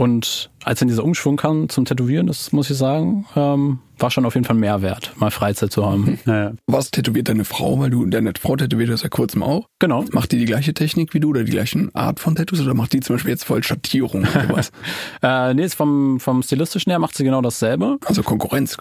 Und 0.00 0.48
als 0.64 0.78
dann 0.78 0.88
dieser 0.88 1.04
Umschwung 1.04 1.36
kam 1.36 1.68
zum 1.68 1.84
Tätowieren, 1.84 2.26
das 2.26 2.52
muss 2.52 2.70
ich 2.70 2.76
sagen, 2.78 3.26
ähm, 3.36 3.78
war 3.98 4.10
schon 4.10 4.24
auf 4.24 4.34
jeden 4.34 4.46
Fall 4.46 4.56
ein 4.56 4.60
Mehrwert, 4.60 5.12
mal 5.16 5.30
Freizeit 5.30 5.72
zu 5.72 5.84
haben. 5.84 6.18
Ja, 6.26 6.52
Was 6.66 6.90
tätowiert 6.90 7.28
deine 7.28 7.44
Frau? 7.44 7.78
Weil 7.80 7.90
du, 7.90 8.06
deine 8.06 8.32
Frau 8.40 8.56
tätowiert 8.56 8.88
das 8.88 9.02
ja 9.02 9.10
kurzem 9.10 9.42
auch. 9.42 9.66
genau. 9.78 10.04
Macht 10.12 10.32
die 10.32 10.38
die 10.38 10.46
gleiche 10.46 10.72
Technik 10.72 11.12
wie 11.12 11.20
du 11.20 11.28
oder 11.30 11.44
die 11.44 11.50
gleichen 11.50 11.94
Art 11.94 12.18
von 12.20 12.34
Tattoos 12.34 12.60
oder 12.62 12.72
macht 12.72 12.94
die 12.94 13.00
zum 13.00 13.16
Beispiel 13.16 13.30
jetzt 13.32 13.44
voll 13.44 13.62
Schattierung 13.62 14.22
oder 14.22 14.46
sowas? 14.48 14.72
Äh, 15.22 15.52
nee, 15.52 15.64
ist 15.64 15.74
vom, 15.74 16.18
vom 16.18 16.42
Stilistischen 16.42 16.90
her 16.90 16.98
macht 16.98 17.14
sie 17.14 17.24
genau 17.24 17.42
dasselbe. 17.42 17.98
Also 18.06 18.22
Konkurrenz. 18.22 18.78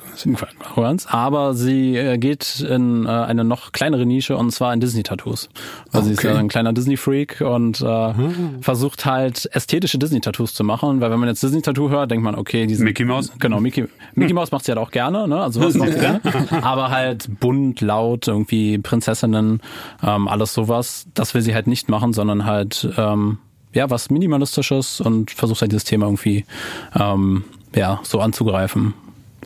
Konkurrenz, 0.63 1.05
aber 1.09 1.53
sie 1.53 1.97
äh, 1.97 2.17
geht 2.17 2.61
in 2.61 3.05
äh, 3.05 3.09
eine 3.09 3.43
noch 3.43 3.73
kleinere 3.73 4.05
Nische 4.05 4.37
und 4.37 4.51
zwar 4.51 4.73
in 4.73 4.79
Disney-Tattoos. 4.79 5.49
Also 5.91 6.07
sie 6.07 6.13
ist 6.13 6.19
Okay. 6.19 6.29
ja 6.33 6.37
ein 6.37 6.47
kleiner 6.47 6.71
Disney-Freak 6.71 7.41
und 7.41 7.81
äh, 7.81 8.13
versucht 8.61 9.05
halt 9.05 9.49
ästhetische 9.53 9.97
Disney-Tattoos 9.97 10.53
zu 10.53 10.63
machen, 10.63 11.01
weil 11.01 11.08
wenn 11.11 11.19
man 11.19 11.29
jetzt 11.29 11.43
Disney-Tattoo 11.43 11.89
hört, 11.89 12.11
denkt 12.11 12.23
man, 12.23 12.35
okay, 12.35 12.65
diese 12.67 12.83
Mickey 12.83 13.05
Mouse? 13.05 13.31
Genau, 13.39 13.59
Mickey, 13.59 13.85
Mickey 14.15 14.33
Mouse 14.33 14.51
macht 14.51 14.65
sie 14.65 14.71
halt 14.71 14.79
auch 14.79 14.91
gerne, 14.91 15.27
ne? 15.27 15.41
Also 15.41 15.61
was 15.61 15.75
macht 15.75 15.93
sie 15.93 15.99
gerne. 15.99 16.21
Aber 16.61 16.89
halt 16.89 17.29
bunt, 17.39 17.81
laut, 17.81 18.27
irgendwie 18.27 18.77
Prinzessinnen, 18.77 19.61
ähm, 20.03 20.27
alles 20.27 20.53
sowas. 20.53 21.07
Das 21.13 21.33
will 21.33 21.41
sie 21.41 21.53
halt 21.53 21.67
nicht 21.67 21.89
machen, 21.89 22.13
sondern 22.13 22.45
halt 22.45 22.89
ähm, 22.97 23.37
ja 23.73 23.89
was 23.89 24.09
minimalistisches 24.09 25.01
und 25.01 25.31
versucht 25.31 25.61
halt 25.61 25.71
dieses 25.71 25.83
Thema 25.83 26.05
irgendwie 26.05 26.45
ähm, 26.99 27.43
ja 27.75 27.99
so 28.03 28.19
anzugreifen. 28.19 28.93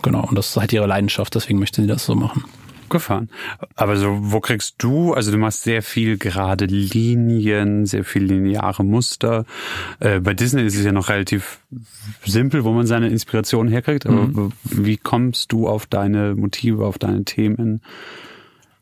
Genau, 0.01 0.25
und 0.25 0.37
das 0.37 0.49
ist 0.49 0.57
halt 0.57 0.73
ihre 0.73 0.87
Leidenschaft, 0.87 1.35
deswegen 1.35 1.59
möchte 1.59 1.81
sie 1.81 1.87
das 1.87 2.05
so 2.05 2.15
machen. 2.15 2.43
Gefahren. 2.93 3.29
Aber 3.75 3.97
so, 3.97 4.17
wo 4.21 4.39
kriegst 4.39 4.75
du, 4.77 5.13
also 5.13 5.31
du 5.31 5.37
machst 5.37 5.63
sehr 5.63 5.81
viel 5.83 6.17
gerade 6.17 6.65
Linien, 6.65 7.85
sehr 7.85 8.05
viel 8.05 8.23
lineare 8.23 8.85
Muster. 8.85 9.43
Äh, 9.99 10.21
bei 10.21 10.33
Disney 10.33 10.61
ist 10.63 10.77
es 10.77 10.85
ja 10.85 10.93
noch 10.93 11.09
relativ 11.09 11.59
simpel, 12.25 12.63
wo 12.63 12.71
man 12.71 12.87
seine 12.87 13.09
Inspiration 13.09 13.67
herkriegt. 13.67 14.05
Aber 14.05 14.27
Mhm. 14.27 14.51
wie 14.63 14.95
kommst 14.97 15.51
du 15.51 15.67
auf 15.67 15.85
deine 15.87 16.35
Motive, 16.35 16.85
auf 16.85 16.97
deine 16.97 17.25
Themen? 17.25 17.81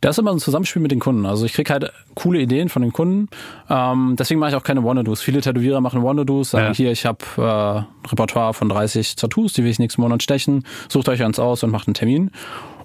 Das 0.02 0.16
ist 0.16 0.20
immer 0.20 0.32
ein 0.32 0.40
Zusammenspiel 0.40 0.82
mit 0.82 0.90
den 0.90 1.00
Kunden. 1.00 1.28
Also 1.28 1.46
ich 1.46 1.54
krieg 1.54 1.70
halt 1.70 1.92
coole 2.16 2.40
Ideen 2.42 2.70
von 2.70 2.82
den 2.82 2.92
Kunden. 2.92 3.28
Ähm, 3.70 4.16
deswegen 4.18 4.40
mache 4.40 4.50
ich 4.50 4.56
auch 4.56 4.64
keine 4.64 4.84
Wannadoos. 4.84 5.22
Viele 5.22 5.42
Tätowierer 5.42 5.80
machen 5.80 6.02
Wannadoos, 6.02 6.50
sagen 6.50 6.66
Ja. 6.70 6.74
hier, 6.74 6.92
ich 6.92 7.06
habe 7.06 7.20
äh, 7.38 7.42
ein 7.42 7.86
Repertoire 8.10 8.56
von 8.56 8.68
30 8.68 9.16
Tattoos, 9.16 9.54
die 9.54 9.64
will 9.64 9.70
ich 9.70 9.78
nächsten 9.78 10.02
Monat 10.02 10.24
stechen. 10.24 10.66
Sucht 10.90 11.08
euch 11.08 11.24
eins 11.24 11.38
aus 11.38 11.62
und 11.64 11.70
macht 11.70 11.88
einen 11.88 11.94
Termin. 11.94 12.32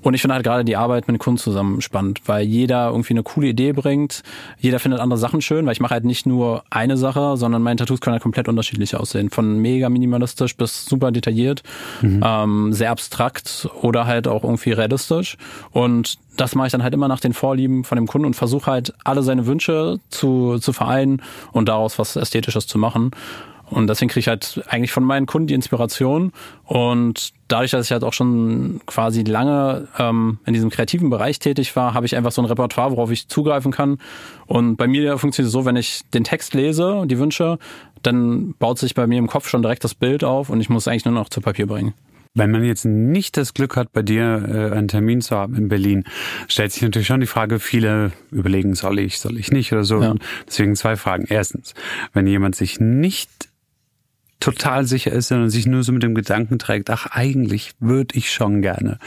Und 0.07 0.15
ich 0.15 0.21
finde 0.21 0.37
halt 0.37 0.45
gerade 0.45 0.65
die 0.65 0.77
Arbeit 0.77 1.09
mit 1.09 1.17
den 1.17 1.19
Kunden 1.19 1.39
zusammen 1.39 1.81
spannend, 1.81 2.21
weil 2.27 2.47
jeder 2.47 2.91
irgendwie 2.91 3.15
eine 3.15 3.25
coole 3.25 3.49
Idee 3.49 3.73
bringt. 3.73 4.23
Jeder 4.57 4.79
findet 4.79 5.01
andere 5.01 5.19
Sachen 5.19 5.43
schön, 5.43 5.67
weil 5.67 5.73
ich 5.73 5.81
mache 5.81 5.95
halt 5.95 6.05
nicht 6.05 6.27
nur 6.27 6.63
eine 6.71 6.97
Sache, 6.97 7.37
sondern 7.37 7.61
meine 7.61 7.75
Tattoos 7.75 8.01
können 8.01 8.13
halt 8.13 8.23
komplett 8.23 8.47
unterschiedlich 8.47 8.95
aussehen. 8.95 9.31
Von 9.31 9.59
mega 9.59 9.89
minimalistisch 9.89 10.57
bis 10.57 10.85
super 10.85 11.11
detailliert, 11.11 11.65
ähm, 12.05 12.73
sehr 12.73 12.93
abstrakt 12.93 13.69
oder 13.83 14.07
halt 14.07 14.29
auch 14.29 14.45
irgendwie 14.45 14.71
realistisch. 14.71 15.39
Und 15.73 16.19
das 16.37 16.55
mache 16.55 16.69
ich 16.69 16.73
dann 16.73 16.85
halt 16.85 16.95
immer 16.95 17.09
nach 17.09 17.19
den 17.19 17.33
Vorlieben 17.33 17.83
von 17.83 17.97
dem 17.97 18.07
Kunden 18.07 18.27
und 18.27 18.35
versuche 18.35 18.71
halt 18.71 18.95
alle 19.03 19.25
seine 19.25 19.49
Wünsche 19.49 19.99
zu, 20.11 20.59
zu 20.61 20.73
vereinen 20.73 21.21
und 21.51 21.69
daraus 21.69 21.99
was 21.99 22.15
Ästhetisches 22.15 22.69
zu 22.69 22.79
machen. 22.79 23.11
Und 23.69 23.89
deswegen 23.89 24.09
kriege 24.09 24.21
ich 24.21 24.29
halt 24.29 24.63
eigentlich 24.69 24.93
von 24.93 25.03
meinen 25.05 25.27
Kunden 25.27 25.49
die 25.49 25.55
Inspiration. 25.55 26.33
Und 26.65 27.33
dadurch, 27.49 27.73
dass 27.73 27.87
ich 27.87 27.93
halt 27.93 28.05
auch 28.05 28.13
schon 28.13 28.81
quasi 28.87 29.23
lange 29.23 29.89
ähm, 29.99 30.39
in 30.47 30.55
diesem 30.55 30.71
kreativen 30.71 31.11
Bereich 31.11 31.39
tätig 31.39 31.75
war, 31.75 31.95
habe 31.95 32.07
ich 32.07 32.17
einfach 32.17 32.33
so 32.33 32.43
ein 32.43 32.47
Repertoire, 32.47 32.93
worauf 32.93 33.11
ich 33.11 33.29
zugreifen 33.29 33.73
kann. 33.73 33.99
Und 34.47 34.77
bei 34.77 34.87
mir 34.87 35.19
funktioniert 35.19 35.49
es 35.49 35.53
so, 35.53 35.65
wenn 35.65 35.77
ich 35.77 36.03
den 36.15 36.25
Text 36.25 36.55
lese, 36.55 37.05
die 37.07 37.19
Wünsche, 37.19 37.59
dann 38.03 38.55
baut 38.59 38.79
sich 38.79 38.95
bei 38.95 39.07
mir 39.07 39.19
im 39.19 39.27
Kopf 39.27 39.49
schon 39.49 39.63
direkt 39.63 39.83
das 39.85 39.95
Bild 39.95 40.23
auf 40.23 40.49
und 40.49 40.61
ich 40.61 40.69
muss 40.69 40.85
es 40.85 40.89
eigentlich 40.89 41.05
nur 41.05 41.15
noch 41.15 41.29
zu 41.29 41.41
Papier 41.41 41.67
bringen. 41.67 41.95
Wenn 42.37 42.51
man 42.51 42.63
jetzt 42.65 42.85
nicht 42.85 43.39
das 43.39 43.55
Glück 43.55 43.77
hat, 43.77 43.95
bei 43.95 44.03
dir 44.03 44.45
äh, 44.47 44.77
einen 44.77 44.89
Termin 44.89 45.23
zu 45.23 45.35
haben 45.35 45.57
in 45.57 45.69
Berlin, 45.69 46.05
stellt 46.49 46.71
sich 46.71 46.83
natürlich 46.83 47.07
schon 47.07 47.21
die 47.21 47.27
Frage, 47.27 47.59
viele 47.59 48.13
überlegen, 48.31 48.75
soll 48.75 48.99
ich, 48.99 49.19
soll 49.19 49.39
ich 49.39 49.51
nicht 49.51 49.73
oder 49.73 49.85
so. 49.85 50.03
Ja. 50.03 50.15
Deswegen 50.47 50.77
zwei 50.77 50.97
Fragen. 50.97 51.25
Erstens, 51.31 51.73
wenn 52.13 52.27
jemand 52.27 52.55
sich 52.55 52.79
nicht 52.79 53.31
total 54.41 54.85
sicher 54.85 55.13
ist, 55.13 55.29
sondern 55.29 55.51
sich 55.51 55.67
nur 55.67 55.83
so 55.83 55.93
mit 55.93 56.03
dem 56.03 56.15
Gedanken 56.15 56.59
trägt, 56.59 56.91
ach, 56.91 57.07
eigentlich 57.11 57.73
würde 57.81 58.17
ich 58.17 58.33
schon 58.33 58.63
gerne. 58.63 58.99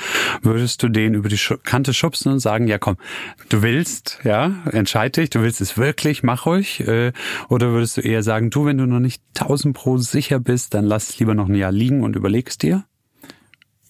Würdest 0.42 0.82
du 0.84 0.90
den 0.90 1.14
über 1.14 1.30
die 1.30 1.40
Kante 1.64 1.94
schubsen 1.94 2.32
und 2.32 2.40
sagen, 2.40 2.68
ja 2.68 2.78
komm, 2.78 2.98
du 3.50 3.62
willst, 3.62 4.20
ja, 4.24 4.54
entscheid 4.72 5.16
dich, 5.18 5.30
du 5.30 5.42
willst 5.42 5.62
es 5.62 5.78
wirklich, 5.78 6.24
mach 6.24 6.46
ruhig. 6.46 6.82
Äh, 6.82 7.14
oder 7.48 7.72
würdest 7.72 7.98
du 7.98 8.02
eher 8.02 8.24
sagen, 8.24 8.50
du, 8.50 8.66
wenn 8.66 8.78
du 8.78 8.86
noch 8.86 9.00
nicht 9.00 9.22
tausend 9.34 9.76
pro 9.76 9.98
sicher 9.98 10.40
bist, 10.40 10.74
dann 10.74 10.86
lass 10.86 11.10
es 11.10 11.20
lieber 11.20 11.36
noch 11.36 11.48
ein 11.48 11.56
Jahr 11.56 11.72
liegen 11.72 12.04
und 12.04 12.16
überlegst 12.16 12.64
dir? 12.64 12.86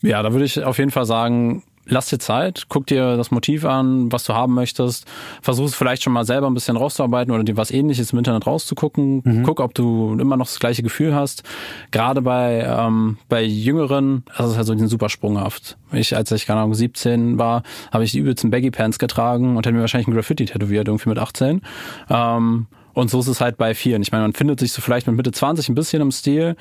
Ja, 0.02 0.24
da 0.24 0.32
würde 0.32 0.46
ich 0.46 0.64
auf 0.64 0.78
jeden 0.78 0.92
Fall 0.92 1.06
sagen, 1.06 1.64
lass 1.86 2.10
dir 2.10 2.20
Zeit, 2.20 2.66
guck 2.70 2.88
dir 2.88 3.18
das 3.18 3.32
Motiv 3.32 3.66
an, 3.66 4.12
was 4.12 4.24
du 4.24 4.34
haben 4.34 4.54
möchtest, 4.54 5.06
versuch 5.42 5.66
es 5.66 5.76
vielleicht 5.76 6.04
schon 6.04 6.14
mal 6.14 6.26
selber 6.26 6.48
ein 6.48 6.54
bisschen 6.54 6.78
rauszuarbeiten 6.78 7.34
oder 7.34 7.44
dir 7.44 7.58
was 7.58 7.72
ähnliches 7.72 8.12
im 8.14 8.20
Internet 8.20 8.48
rauszugucken. 8.48 9.24
Guck, 9.44 9.60
ob 9.60 9.74
du 9.74 10.18
immer 10.20 10.38
noch 10.38 10.46
das 10.46 10.60
gleiche 10.60 10.84
Gefühl 10.84 11.16
hast. 11.16 11.44
Gerade 11.92 12.22
bei, 12.22 12.66
ähm, 12.68 13.18
bei 13.28 13.44
Jüngeren, 13.44 14.24
das 14.38 14.52
ist 14.52 14.58
halt 14.58 14.68
so 14.68 14.78
sind 14.78 14.88
super 14.88 15.10
sprunghaft. 15.10 15.78
Ich, 15.92 16.16
als 16.16 16.32
ich, 16.32 16.46
keine 16.46 16.62
Ahnung, 16.62 16.76
17 16.76 17.38
war, 17.38 17.64
habe 17.92 18.04
ich 18.04 18.12
die 18.12 18.20
übelsten 18.20 18.52
Baggy 18.52 18.72
Pants 18.72 19.00
getragen 19.00 19.58
und 19.58 19.66
hätte 19.66 19.74
mir 19.74 19.82
wahrscheinlich 19.82 20.08
ein 20.08 20.14
Graffiti 20.14 20.46
tätowiert, 20.46 20.88
irgendwie 20.88 21.10
mit 21.10 21.18
18. 21.18 21.62
Ähm, 22.10 22.68
und 22.94 23.10
so 23.10 23.20
ist 23.20 23.28
es 23.28 23.42
halt 23.42 23.58
bei 23.58 23.74
vielen. 23.76 24.02
Ich 24.02 24.12
meine, 24.12 24.24
man 24.24 24.34
findet 24.34 24.60
sich 24.60 24.74
so 24.74 24.82
vielleicht 24.82 25.08
mit 25.08 25.16
Mitte 25.16 25.32
20 25.32 25.70
ein 25.70 25.76
bisschen 25.76 26.02
im 26.02 26.12
Stil. 26.12 26.56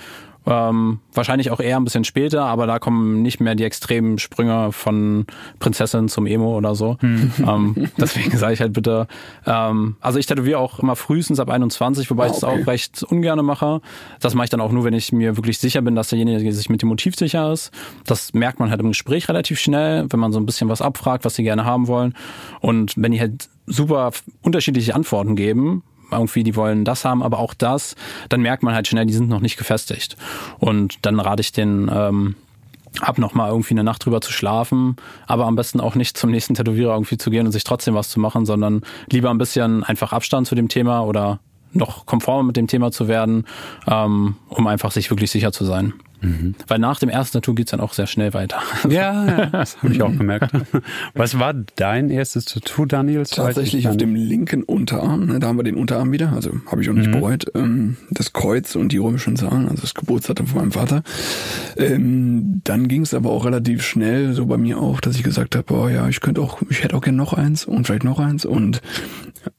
Ähm, 0.48 1.00
wahrscheinlich 1.12 1.50
auch 1.50 1.60
eher 1.60 1.76
ein 1.76 1.84
bisschen 1.84 2.04
später, 2.04 2.44
aber 2.44 2.66
da 2.66 2.78
kommen 2.78 3.20
nicht 3.20 3.38
mehr 3.38 3.54
die 3.54 3.64
extremen 3.64 4.18
Sprünge 4.18 4.72
von 4.72 5.26
Prinzessin 5.58 6.08
zum 6.08 6.26
Emo 6.26 6.56
oder 6.56 6.74
so. 6.74 6.96
ähm, 7.02 7.90
deswegen 7.98 8.34
sage 8.38 8.54
ich 8.54 8.60
halt 8.62 8.72
bitte, 8.72 9.08
ähm, 9.44 9.96
also 10.00 10.18
ich 10.18 10.24
tätowiere 10.24 10.58
auch 10.58 10.78
immer 10.78 10.96
frühestens 10.96 11.38
ab 11.38 11.50
21, 11.50 12.08
wobei 12.10 12.26
ich 12.26 12.32
das 12.32 12.44
okay. 12.44 12.62
auch 12.62 12.66
recht 12.66 13.02
ungerne 13.02 13.42
mache. 13.42 13.82
Das 14.20 14.34
mache 14.34 14.44
ich 14.44 14.50
dann 14.50 14.62
auch 14.62 14.72
nur, 14.72 14.84
wenn 14.84 14.94
ich 14.94 15.12
mir 15.12 15.36
wirklich 15.36 15.58
sicher 15.58 15.82
bin, 15.82 15.94
dass 15.94 16.08
derjenige 16.08 16.50
sich 16.52 16.70
mit 16.70 16.80
dem 16.80 16.88
Motiv 16.88 17.14
sicher 17.14 17.52
ist. 17.52 17.70
Das 18.06 18.32
merkt 18.32 18.58
man 18.58 18.70
halt 18.70 18.80
im 18.80 18.88
Gespräch 18.88 19.28
relativ 19.28 19.60
schnell, 19.60 20.06
wenn 20.08 20.20
man 20.20 20.32
so 20.32 20.40
ein 20.40 20.46
bisschen 20.46 20.70
was 20.70 20.80
abfragt, 20.80 21.26
was 21.26 21.34
sie 21.34 21.42
gerne 21.42 21.66
haben 21.66 21.88
wollen. 21.88 22.14
Und 22.60 22.94
wenn 22.96 23.12
die 23.12 23.20
halt 23.20 23.50
super 23.66 24.12
unterschiedliche 24.42 24.94
Antworten 24.94 25.36
geben, 25.36 25.82
irgendwie, 26.10 26.42
die 26.42 26.56
wollen 26.56 26.84
das 26.84 27.04
haben, 27.04 27.22
aber 27.22 27.38
auch 27.38 27.54
das, 27.54 27.96
dann 28.28 28.40
merkt 28.40 28.62
man 28.62 28.74
halt 28.74 28.88
schnell, 28.88 29.06
die 29.06 29.14
sind 29.14 29.28
noch 29.28 29.40
nicht 29.40 29.56
gefestigt. 29.56 30.16
Und 30.58 31.04
dann 31.06 31.20
rate 31.20 31.40
ich 31.40 31.52
den 31.52 31.90
ähm, 31.92 32.34
ab, 33.00 33.18
nochmal 33.18 33.50
irgendwie 33.50 33.74
eine 33.74 33.84
Nacht 33.84 34.04
drüber 34.04 34.20
zu 34.20 34.32
schlafen, 34.32 34.96
aber 35.26 35.46
am 35.46 35.56
besten 35.56 35.80
auch 35.80 35.94
nicht 35.94 36.16
zum 36.16 36.30
nächsten 36.30 36.54
Tätowierer 36.54 36.94
irgendwie 36.94 37.18
zu 37.18 37.30
gehen 37.30 37.46
und 37.46 37.52
sich 37.52 37.64
trotzdem 37.64 37.94
was 37.94 38.08
zu 38.08 38.20
machen, 38.20 38.46
sondern 38.46 38.82
lieber 39.10 39.30
ein 39.30 39.38
bisschen 39.38 39.84
einfach 39.84 40.12
Abstand 40.12 40.46
zu 40.46 40.54
dem 40.54 40.68
Thema 40.68 41.02
oder 41.02 41.40
noch 41.72 42.06
konformer 42.06 42.42
mit 42.42 42.56
dem 42.56 42.66
Thema 42.66 42.90
zu 42.90 43.08
werden, 43.08 43.46
ähm, 43.86 44.36
um 44.48 44.66
einfach 44.66 44.90
sich 44.90 45.10
wirklich 45.10 45.30
sicher 45.30 45.52
zu 45.52 45.64
sein. 45.64 45.92
Weil 46.66 46.78
nach 46.78 46.98
dem 46.98 47.08
ersten 47.08 47.38
Tattoo 47.38 47.54
geht's 47.54 47.70
dann 47.70 47.80
auch 47.80 47.92
sehr 47.92 48.06
schnell 48.06 48.34
weiter. 48.34 48.60
Ja, 48.88 49.26
ja 49.26 49.46
das 49.46 49.82
habe 49.82 49.92
ich 49.92 50.02
auch 50.02 50.16
gemerkt. 50.16 50.52
Was 51.14 51.38
war 51.38 51.52
dein 51.76 52.10
erstes 52.10 52.46
Tattoo, 52.46 52.86
Daniel? 52.86 53.24
Tatsächlich 53.24 53.88
auf 53.88 53.96
dem 53.96 54.14
linken 54.14 54.62
Unterarm, 54.62 55.26
ne, 55.26 55.40
da 55.40 55.48
haben 55.48 55.58
wir 55.58 55.62
den 55.62 55.76
Unterarm 55.76 56.10
wieder, 56.10 56.32
also 56.32 56.52
habe 56.66 56.82
ich 56.82 56.90
auch 56.90 56.94
nicht 56.94 57.10
bereut, 57.10 57.46
ähm, 57.54 57.96
das 58.10 58.32
Kreuz 58.32 58.76
und 58.76 58.92
die 58.92 58.98
römischen 58.98 59.36
Zahlen, 59.36 59.68
also 59.68 59.82
das 59.82 59.94
Geburtsdatum 59.94 60.46
von 60.46 60.58
meinem 60.60 60.72
Vater. 60.72 61.02
Ähm, 61.76 62.60
dann 62.64 62.88
ging 62.88 63.02
es 63.02 63.14
aber 63.14 63.30
auch 63.30 63.44
relativ 63.44 63.82
schnell, 63.82 64.32
so 64.32 64.46
bei 64.46 64.56
mir 64.56 64.78
auch, 64.78 65.00
dass 65.00 65.16
ich 65.16 65.22
gesagt 65.22 65.54
habe, 65.54 65.74
oh 65.74 65.88
ja, 65.88 66.08
ich 66.08 66.20
könnte 66.20 66.40
auch, 66.40 66.62
ich 66.70 66.82
hätte 66.82 66.96
auch 66.96 67.02
gerne 67.02 67.18
noch 67.18 67.32
eins 67.32 67.64
und 67.64 67.86
vielleicht 67.86 68.04
noch 68.04 68.18
eins 68.18 68.44
und 68.44 68.80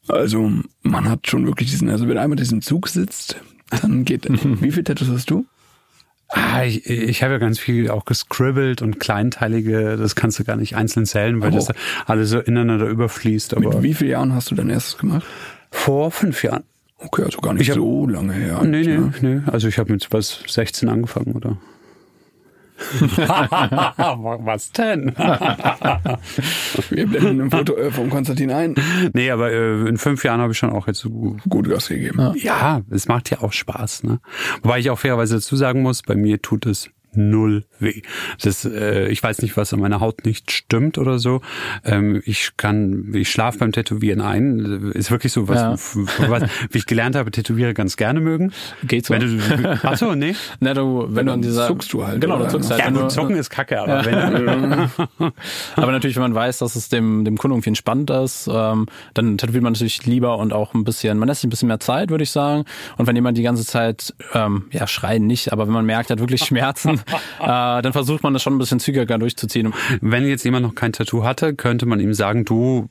also 0.08 0.52
man 0.82 1.10
hat 1.10 1.28
schon 1.28 1.46
wirklich 1.46 1.70
diesen, 1.70 1.90
also 1.90 2.08
wenn 2.08 2.18
einmal 2.18 2.38
diesen 2.38 2.62
Zug 2.62 2.88
sitzt, 2.88 3.38
dann 3.82 4.06
geht, 4.06 4.28
wie 4.62 4.72
viel 4.72 4.84
Tattoos 4.84 5.10
hast 5.10 5.30
du? 5.30 5.46
Ah, 6.30 6.64
ich, 6.64 6.88
ich 6.88 7.24
habe 7.24 7.34
ja 7.34 7.38
ganz 7.40 7.58
viel 7.60 7.90
auch 7.90 8.06
gescribbelt 8.06 8.82
und 8.84 9.00
kleinteilige, 9.00 9.98
das 9.98 10.16
kannst 10.16 10.38
du 10.38 10.44
gar 10.44 10.58
nicht 10.58 10.76
einzeln 10.76 11.06
zählen, 11.08 11.42
weil 11.42 11.52
Oh. 11.52 11.56
das 11.56 11.70
alles 12.06 12.30
so 12.30 12.40
ineinander 12.40 12.86
überfließt. 12.86 13.56
Aber 13.58 13.70
Mit 13.74 13.84
wie 13.84 13.94
vielen 13.96 14.12
Jahren 14.12 14.34
hast 14.36 14.52
du 14.52 14.56
dein 14.56 14.70
erstes 14.70 14.98
gemacht? 15.00 15.26
vor 15.72 16.12
fünf 16.12 16.44
Jahren. 16.44 16.64
Okay, 16.98 17.24
also 17.24 17.40
gar 17.40 17.54
nicht 17.54 17.62
Ich 17.64 17.70
hab- 17.70 17.78
so 17.78 18.06
lange 18.08 18.34
her. 18.34 18.62
Nee, 18.64 18.82
nee, 18.84 18.98
ne? 18.98 19.14
nee. 19.22 19.42
Also 19.48 19.68
ich 19.68 19.78
habe 19.80 19.92
mit 19.92 20.08
was 20.12 20.44
16 20.48 20.90
angefangen, 20.90 21.32
oder? 21.34 21.58
was 24.46 24.72
denn? 24.72 25.14
Wir 26.90 27.08
blenden 27.08 27.42
ein 27.42 27.52
Foto 27.52 27.76
äh, 27.76 27.92
von 27.92 28.10
Konstantin 28.10 28.52
ein. 28.52 28.76
nee, 29.14 29.30
aber 29.32 29.52
äh, 29.52 29.88
in 29.88 29.98
fünf 29.98 30.24
Jahren 30.24 30.42
habe 30.42 30.54
ich 30.54 30.58
schon 30.58 30.70
auch 30.72 30.88
jetzt 30.88 31.00
so 31.00 31.10
Gut 31.48 31.70
Gas 31.70 31.90
gegeben. 31.90 32.34
Ja, 32.38 32.82
es 32.90 33.08
macht 33.08 33.30
ja 33.30 33.42
auch 33.42 33.54
Spaß. 33.54 34.04
Ne? 34.04 34.20
Wobei 34.64 34.80
ich 34.80 34.90
auch 34.90 35.00
fairerweise 35.00 35.36
dazu 35.36 35.56
sagen 35.56 35.82
muss, 35.82 36.02
bei 36.02 36.16
mir 36.16 36.42
tut 36.42 36.66
es 36.66 36.90
null 37.14 37.66
weh. 37.80 38.02
Das, 38.42 38.66
äh, 38.66 39.08
ich 39.10 39.22
weiß 39.24 39.42
nicht, 39.42 39.58
was 39.58 39.74
an 39.74 39.80
meiner 39.80 40.00
Haut 40.00 40.26
nicht 40.26 40.52
stimmt 40.52 40.98
oder 40.98 41.20
so. 41.20 41.42
Ähm, 41.84 42.22
ich 42.26 42.52
kann, 42.58 43.12
ich 43.14 43.30
schlafe 43.32 43.60
beim 43.60 43.72
Tätowieren 43.72 44.22
ein. 44.22 44.92
Ist 44.94 45.12
wirklich 45.12 45.34
so 45.34 45.48
was, 45.48 45.88
Ja. 45.88 46.30
was 46.30 46.44
wie 46.72 46.78
ich 46.78 46.86
gelernt 46.86 47.16
habe, 47.16 47.32
Tätowiere 47.32 47.74
ganz 47.74 47.98
gerne 47.98 48.20
mögen. 48.20 48.52
Geht 48.84 49.06
so. 49.06 49.14
Wenn 49.14 49.22
du, 49.22 49.80
ach 49.84 49.98
so, 49.98 50.14
nee. 50.16 50.36
Na, 50.60 50.74
du, 50.74 51.06
wenn 51.10 51.26
du 51.26 51.34
in 51.34 51.42
dieser, 51.42 51.68
zuckst 51.68 51.92
du 51.94 52.06
halt, 52.06 52.22
Genau, 52.22 52.36
oder? 52.36 52.46
du 52.46 52.52
zuckst 52.52 52.70
halt. 52.72 52.80
Ja, 52.80 52.88
wenn 52.88 52.94
gut, 52.94 53.04
du, 53.04 53.08
zocken 53.10 53.36
ist 53.36 53.50
kacke, 53.50 53.80
aber 53.82 54.06
wenn, 54.06 54.90
Aber 55.76 55.92
natürlich, 55.92 56.16
wenn 56.16 56.24
man 56.24 56.36
weiß, 56.36 56.60
dass 56.60 56.76
es 56.76 56.90
dem, 56.90 57.26
dem 57.26 57.38
Kunden 57.38 57.56
irgendwie 57.56 57.70
entspannt 57.70 58.10
ist, 58.10 58.50
ähm, 58.52 58.86
dann 59.14 59.38
tätowiert 59.38 59.64
man 59.64 59.74
natürlich 59.74 60.06
lieber 60.06 60.38
und 60.38 60.54
auch 60.54 60.74
ein 60.74 60.84
bisschen, 60.84 61.18
man 61.18 61.28
lässt 61.28 61.42
sich 61.42 61.48
ein 61.48 61.50
bisschen 61.50 61.68
mehr 61.68 61.80
Zeit, 61.80 62.10
würde 62.10 62.24
ich 62.24 62.32
sagen. 62.32 62.66
Und 62.98 63.08
wenn 63.08 63.16
jemand 63.16 63.38
die 63.38 63.44
ganze 63.44 63.66
Zeit, 63.66 64.14
ähm, 64.34 64.66
ja, 64.72 64.88
schreien 64.88 65.26
nicht, 65.28 65.52
aber 65.52 65.66
wenn 65.68 65.74
man 65.74 65.86
merkt, 65.86 66.10
er 66.10 66.16
hat 66.16 66.20
wirklich 66.20 66.42
Schmerzen, 66.44 66.99
äh, 67.40 67.82
dann 67.82 67.94
versucht 67.94 68.24
man 68.24 68.34
das 68.34 68.42
schon 68.42 68.56
ein 68.56 68.60
bisschen 68.60 68.80
zügiger 68.80 69.18
durchzuziehen. 69.18 69.74
wenn 70.02 70.26
jetzt 70.28 70.44
jemand 70.44 70.66
noch 70.66 70.76
kein 70.76 70.94
Tattoo 70.94 71.24
hatte, 71.24 71.54
könnte 71.56 71.86
man 71.86 72.00
ihm 72.00 72.14
sagen, 72.14 72.46
du 72.46 72.90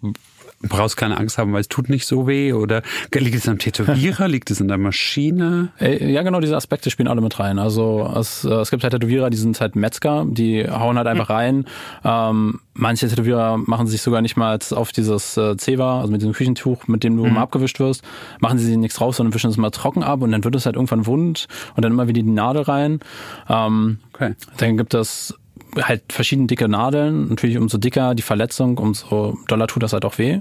brauchst 0.61 0.97
keine 0.97 1.17
Angst 1.19 1.39
haben, 1.39 1.53
weil 1.53 1.61
es 1.61 1.69
tut 1.69 1.89
nicht 1.89 2.07
so 2.07 2.27
weh 2.27 2.53
oder 2.53 2.83
liegt 3.15 3.37
es 3.37 3.49
am 3.49 3.59
Tätowierer, 3.59 4.27
liegt 4.29 4.51
es 4.51 4.61
an 4.61 4.69
der 4.69 4.79
Maschine? 4.79 5.69
Äh, 5.81 6.11
Ja, 6.13 6.23
genau, 6.23 6.41
diese 6.41 6.57
Aspekte 6.57 6.91
spielen 6.91 7.09
alle 7.09 7.21
mit 7.21 7.39
rein. 7.39 7.59
Also 7.59 8.13
es, 8.19 8.45
äh, 8.45 8.51
es 8.55 8.71
gibt 8.71 8.83
halt 8.83 8.93
Tätowierer, 8.93 9.31
die 9.31 9.37
sind 9.37 9.61
halt 9.61 9.77
Metzger, 9.77 10.25
die 10.29 10.69
hauen 10.69 10.97
halt 10.97 11.07
einfach 11.07 11.31
rein. 11.31 11.67
Ähm, 12.05 12.61
manche 12.75 13.09
Tätowierer 13.09 13.57
machen 13.59 13.87
sich 13.87 14.03
sogar 14.03 14.21
nicht 14.21 14.37
mal 14.37 14.59
auf 14.73 14.93
dieses 14.93 15.37
äh, 15.37 15.57
Zewa, 15.57 16.01
also 16.01 16.11
mit 16.11 16.21
diesem 16.23 16.33
Küchentuch, 16.35 16.89
mit 16.89 17.05
dem 17.05 17.17
du 17.17 17.27
mal 17.27 17.43
abgewischt 17.43 17.79
wirst, 17.81 18.03
machen 18.41 18.59
sie 18.59 18.77
nichts 18.77 19.01
raus, 19.01 19.17
sondern 19.19 19.35
wischen 19.35 19.51
es 19.51 19.57
mal 19.57 19.71
trocken 19.71 20.03
ab 20.03 20.23
und 20.23 20.33
dann 20.33 20.43
wird 20.45 20.55
es 20.57 20.67
halt 20.67 20.77
irgendwann 20.77 21.07
wund 21.07 21.47
und 21.77 21.85
dann 21.85 21.93
immer 21.93 22.09
wieder 22.09 22.23
die 22.23 22.29
Nadel 22.31 22.63
rein. 22.63 23.01
Ähm, 23.49 23.99
Okay. 24.15 24.35
dann 24.57 24.77
gibt 24.77 24.95
es 24.95 25.35
halt 25.77 26.03
verschiedene 26.11 26.47
dicke 26.47 26.69
Nadeln. 26.69 27.29
Natürlich 27.29 27.59
umso 27.59 27.79
dicker 27.79 28.15
die 28.15 28.23
Verletzung, 28.23 28.79
umso 28.79 29.37
doller 29.49 29.67
tut 29.67 29.83
das 29.83 29.93
halt 29.93 30.05
auch 30.05 30.19
weh. 30.19 30.41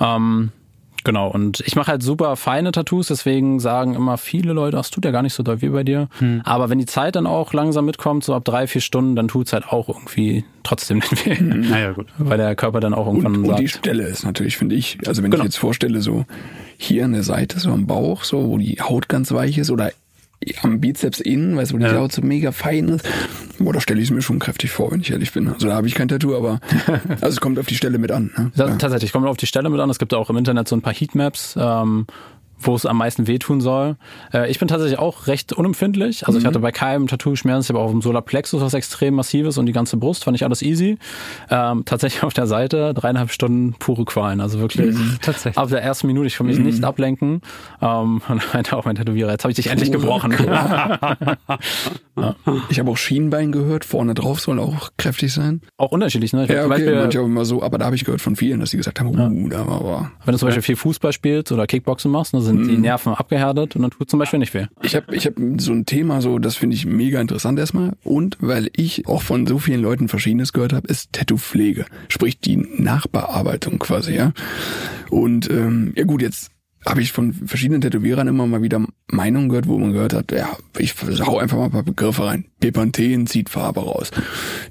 Ähm, 0.00 0.50
genau, 1.04 1.28
und 1.30 1.60
ich 1.60 1.76
mache 1.76 1.88
halt 1.92 2.02
super 2.02 2.36
feine 2.36 2.72
Tattoos, 2.72 3.08
deswegen 3.08 3.60
sagen 3.60 3.94
immer 3.94 4.16
viele 4.18 4.52
Leute, 4.52 4.76
das 4.76 4.90
tut 4.90 5.04
ja 5.04 5.10
gar 5.10 5.22
nicht 5.22 5.34
so 5.34 5.42
doll 5.42 5.62
weh 5.62 5.68
bei 5.68 5.84
dir. 5.84 6.08
Aber 6.44 6.68
wenn 6.70 6.78
die 6.78 6.86
Zeit 6.86 7.16
dann 7.16 7.26
auch 7.26 7.52
langsam 7.52 7.84
mitkommt, 7.84 8.24
so 8.24 8.34
ab 8.34 8.44
drei, 8.44 8.66
vier 8.66 8.80
Stunden, 8.80 9.14
dann 9.16 9.28
tut's 9.28 9.52
halt 9.52 9.68
auch 9.68 9.88
irgendwie 9.88 10.44
trotzdem 10.62 10.98
nicht 10.98 11.26
weh. 11.26 11.38
Naja, 11.40 11.92
gut. 11.92 12.06
Weil 12.18 12.38
der 12.38 12.56
Körper 12.56 12.80
dann 12.80 12.94
auch 12.94 13.06
Und, 13.06 13.22
irgendwann 13.22 13.50
und 13.50 13.60
die 13.60 13.66
sagt, 13.68 13.78
Stelle 13.84 14.04
ist 14.04 14.24
natürlich, 14.24 14.56
finde 14.56 14.74
ich, 14.74 14.98
also 15.06 15.22
wenn 15.22 15.30
Genau. 15.30 15.42
ich 15.44 15.48
jetzt 15.48 15.58
vorstelle, 15.58 16.00
so 16.00 16.24
hier 16.78 17.04
an 17.04 17.12
der 17.12 17.22
Seite, 17.22 17.58
so 17.60 17.70
am 17.70 17.86
Bauch, 17.86 18.24
so 18.24 18.48
wo 18.48 18.58
die 18.58 18.80
Haut 18.80 19.08
ganz 19.08 19.32
weich 19.32 19.58
ist 19.58 19.70
oder 19.70 19.92
am 20.62 20.80
Bizeps 20.80 21.20
innen, 21.20 21.56
weißt 21.56 21.72
du, 21.72 21.74
wo 21.76 21.78
die 21.78 21.84
Ja. 21.86 21.94
Haut 21.96 22.12
so 22.12 22.22
mega 22.22 22.52
fein 22.52 22.88
ist. 22.88 23.08
Boah, 23.58 23.72
da 23.72 23.80
stelle 23.80 24.00
ich 24.00 24.08
es 24.08 24.14
mir 24.14 24.22
schon 24.22 24.38
kräftig 24.38 24.70
vor, 24.70 24.90
wenn 24.90 25.00
ich 25.00 25.10
ehrlich 25.10 25.32
bin. 25.32 25.48
Also 25.48 25.66
da 25.66 25.74
habe 25.74 25.86
ich 25.86 25.94
kein 25.94 26.08
Tattoo, 26.08 26.36
aber 26.36 26.60
also 27.20 27.28
es 27.28 27.40
kommt 27.40 27.58
auf 27.58 27.66
die 27.66 27.74
Stelle 27.74 27.98
mit 27.98 28.12
an. 28.12 28.30
Ne? 28.36 28.52
Ja, 28.54 28.76
Tatsächlich, 28.76 29.12
kommt 29.12 29.26
auf 29.26 29.36
die 29.38 29.46
Stelle 29.46 29.70
mit 29.70 29.80
an. 29.80 29.88
Es 29.90 29.98
gibt 29.98 30.12
auch 30.14 30.28
im 30.30 30.36
Internet 30.36 30.68
so 30.68 30.76
ein 30.76 30.82
paar 30.82 30.94
Heatmaps, 30.94 31.56
ähm, 31.58 32.06
wo 32.58 32.74
es 32.74 32.86
am 32.86 32.98
meisten 32.98 33.26
wehtun 33.26 33.60
soll. 33.60 33.96
Äh, 34.32 34.50
ich 34.50 34.58
bin 34.58 34.68
tatsächlich 34.68 34.98
auch 34.98 35.26
recht 35.26 35.52
unempfindlich. 35.52 36.26
Also 36.26 36.38
ich 36.38 36.46
hatte 36.46 36.58
bei 36.58 36.72
keinem 36.72 37.06
Tattoo 37.06 37.36
Schmerzen. 37.36 37.72
Ich 37.72 37.76
habe 37.76 37.84
auch 37.84 37.92
im 37.92 38.02
Solarplexus 38.02 38.60
was 38.60 38.74
extrem 38.74 39.14
massives 39.14 39.58
und 39.58 39.66
die 39.66 39.72
ganze 39.72 39.96
Brust 39.96 40.24
fand 40.24 40.36
ich 40.36 40.44
alles 40.44 40.62
easy. 40.62 40.98
Ähm, 41.50 41.84
tatsächlich 41.84 42.22
auf 42.22 42.34
der 42.34 42.46
Seite 42.46 42.94
dreieinhalb 42.94 43.30
Stunden 43.30 43.74
pure 43.78 44.04
Qualen. 44.04 44.40
Also 44.40 44.58
wirklich 44.58 44.96
tatsächlich. 45.20 45.58
ab 45.58 45.68
der 45.68 45.82
ersten 45.82 46.06
Minute, 46.06 46.26
ich 46.26 46.36
kann 46.36 46.46
mich 46.46 46.58
nicht 46.58 46.82
ablenken. 46.84 47.40
Ähm, 47.80 48.22
und 48.28 48.54
meinte 48.54 48.76
auch 48.76 48.84
mein 48.84 48.96
Tätowierer, 48.96 49.32
jetzt 49.32 49.44
habe 49.44 49.50
ich 49.50 49.56
dich 49.56 49.68
endlich 49.68 49.92
gebrochen. 49.92 50.34
Ich 52.70 52.78
habe 52.78 52.90
auch 52.90 52.96
Schienbein 52.96 53.52
gehört, 53.52 53.84
vorne 53.84 54.14
drauf 54.14 54.40
soll 54.40 54.58
auch 54.58 54.90
kräftig 54.96 55.34
sein. 55.34 55.60
auch 55.76 55.92
unterschiedlich, 55.92 56.32
ne? 56.32 56.44
Ich 56.44 56.50
Ja, 56.50 56.64
okay, 56.64 56.94
manche 56.94 57.20
auch 57.20 57.26
immer 57.26 57.44
so, 57.44 57.62
aber 57.62 57.76
da 57.76 57.84
habe 57.84 57.96
ich 57.96 58.06
gehört 58.06 58.22
von 58.22 58.36
vielen, 58.36 58.60
dass 58.60 58.70
sie 58.70 58.78
gesagt 58.78 58.98
haben, 59.00 59.08
uh, 59.08 59.48
da 59.50 59.66
war 59.66 59.80
aber. 59.80 60.10
Wenn 60.24 60.32
du 60.32 60.38
zum 60.38 60.48
Beispiel 60.48 60.62
viel 60.62 60.76
Fußball 60.76 61.12
spielst 61.12 61.52
oder 61.52 61.66
Kickboxen 61.66 62.10
machst, 62.10 62.32
ne, 62.32 62.40
sind 62.46 62.66
die 62.66 62.76
Nerven 62.76 63.12
abgehärtet 63.14 63.76
und 63.76 63.82
dann 63.82 63.90
tut 63.90 64.10
zum 64.10 64.18
Beispiel 64.18 64.38
nicht 64.38 64.54
weh. 64.54 64.66
Ich 64.82 64.96
habe 64.96 65.14
ich 65.14 65.26
hab 65.26 65.34
so 65.58 65.72
ein 65.72 65.86
Thema, 65.86 66.20
so 66.20 66.38
das 66.38 66.56
finde 66.56 66.76
ich 66.76 66.86
mega 66.86 67.20
interessant 67.20 67.58
erstmal. 67.58 67.92
Und 68.04 68.36
weil 68.40 68.70
ich 68.74 69.06
auch 69.06 69.22
von 69.22 69.46
so 69.46 69.58
vielen 69.58 69.82
Leuten 69.82 70.08
Verschiedenes 70.08 70.52
gehört 70.52 70.72
habe, 70.72 70.88
ist 70.88 71.12
Tattoo-Pflege. 71.12 71.86
Sprich 72.08 72.38
die 72.38 72.56
Nachbearbeitung 72.56 73.78
quasi, 73.78 74.14
ja. 74.14 74.32
Und 75.10 75.50
ähm, 75.50 75.92
ja 75.96 76.04
gut, 76.04 76.22
jetzt 76.22 76.50
habe 76.86 77.02
ich 77.02 77.12
von 77.12 77.32
verschiedenen 77.32 77.80
Tätowierern 77.80 78.28
immer 78.28 78.46
mal 78.46 78.62
wieder 78.62 78.80
Meinungen 79.08 79.48
gehört, 79.48 79.66
wo 79.68 79.76
man 79.78 79.92
gehört 79.92 80.12
hat, 80.14 80.30
ja, 80.32 80.48
ich 80.78 80.94
hau 81.20 81.38
einfach 81.38 81.56
mal 81.58 81.64
ein 81.66 81.70
paar 81.72 81.82
Begriffe 81.82 82.24
rein. 82.24 82.46
Pepanthen 82.60 83.26
zieht 83.26 83.48
Farbe 83.50 83.80
raus. 83.80 84.10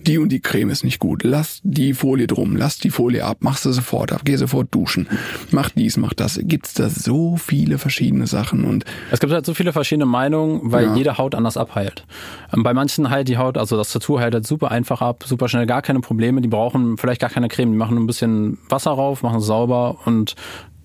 Die 0.06 0.18
und 0.18 0.30
die 0.30 0.40
Creme 0.42 0.70
ist 0.72 0.84
nicht 0.84 1.00
gut. 1.00 1.24
Lass 1.24 1.60
die 1.64 1.94
Folie 1.94 2.28
drum, 2.28 2.56
lass 2.56 2.78
die 2.80 2.90
Folie 2.90 3.24
ab, 3.24 3.38
mach 3.42 3.58
sie 3.58 3.72
sofort 3.74 4.12
ab, 4.12 4.22
geh 4.26 4.36
sofort 4.38 4.74
duschen. 4.74 5.08
Mach 5.52 5.70
dies, 5.70 5.98
mach 5.98 6.14
das. 6.14 6.40
Gibt's 6.44 6.74
da 6.74 6.90
so 6.90 7.38
viele 7.38 7.78
verschiedene 7.78 8.28
Sachen 8.28 8.64
und 8.66 8.86
Es 9.12 9.20
gibt 9.20 9.32
halt 9.32 9.46
so 9.46 9.54
viele 9.54 9.72
verschiedene 9.74 10.06
Meinungen, 10.06 10.62
weil 10.72 10.86
Ja. 10.86 10.96
jede 10.96 11.18
Haut 11.18 11.36
anders 11.36 11.58
abheilt. 11.58 12.06
Ähm, 12.54 12.64
Bei 12.64 12.74
manchen 12.74 13.10
heilt 13.10 13.28
die 13.28 13.38
Haut, 13.38 13.58
also 13.58 13.78
das 13.78 13.92
Tattoo 13.92 14.20
heilt 14.20 14.34
halt 14.34 14.48
super 14.48 14.72
einfach 14.72 15.02
ab, 15.02 15.24
super 15.26 15.48
schnell, 15.48 15.66
gar 15.66 15.82
keine 15.82 16.00
Probleme. 16.00 16.42
Die 16.42 16.48
brauchen 16.48 16.98
vielleicht 16.98 17.22
gar 17.22 17.30
keine 17.30 17.48
Creme, 17.50 17.72
die 17.72 17.78
machen 17.78 17.96
nur 17.96 18.04
ein 18.04 18.08
bisschen 18.08 18.58
Wasser 18.70 18.92
rauf, 18.92 19.22
machen 19.24 19.40
es 19.40 19.46
sauber 19.46 20.00
und 20.06 20.36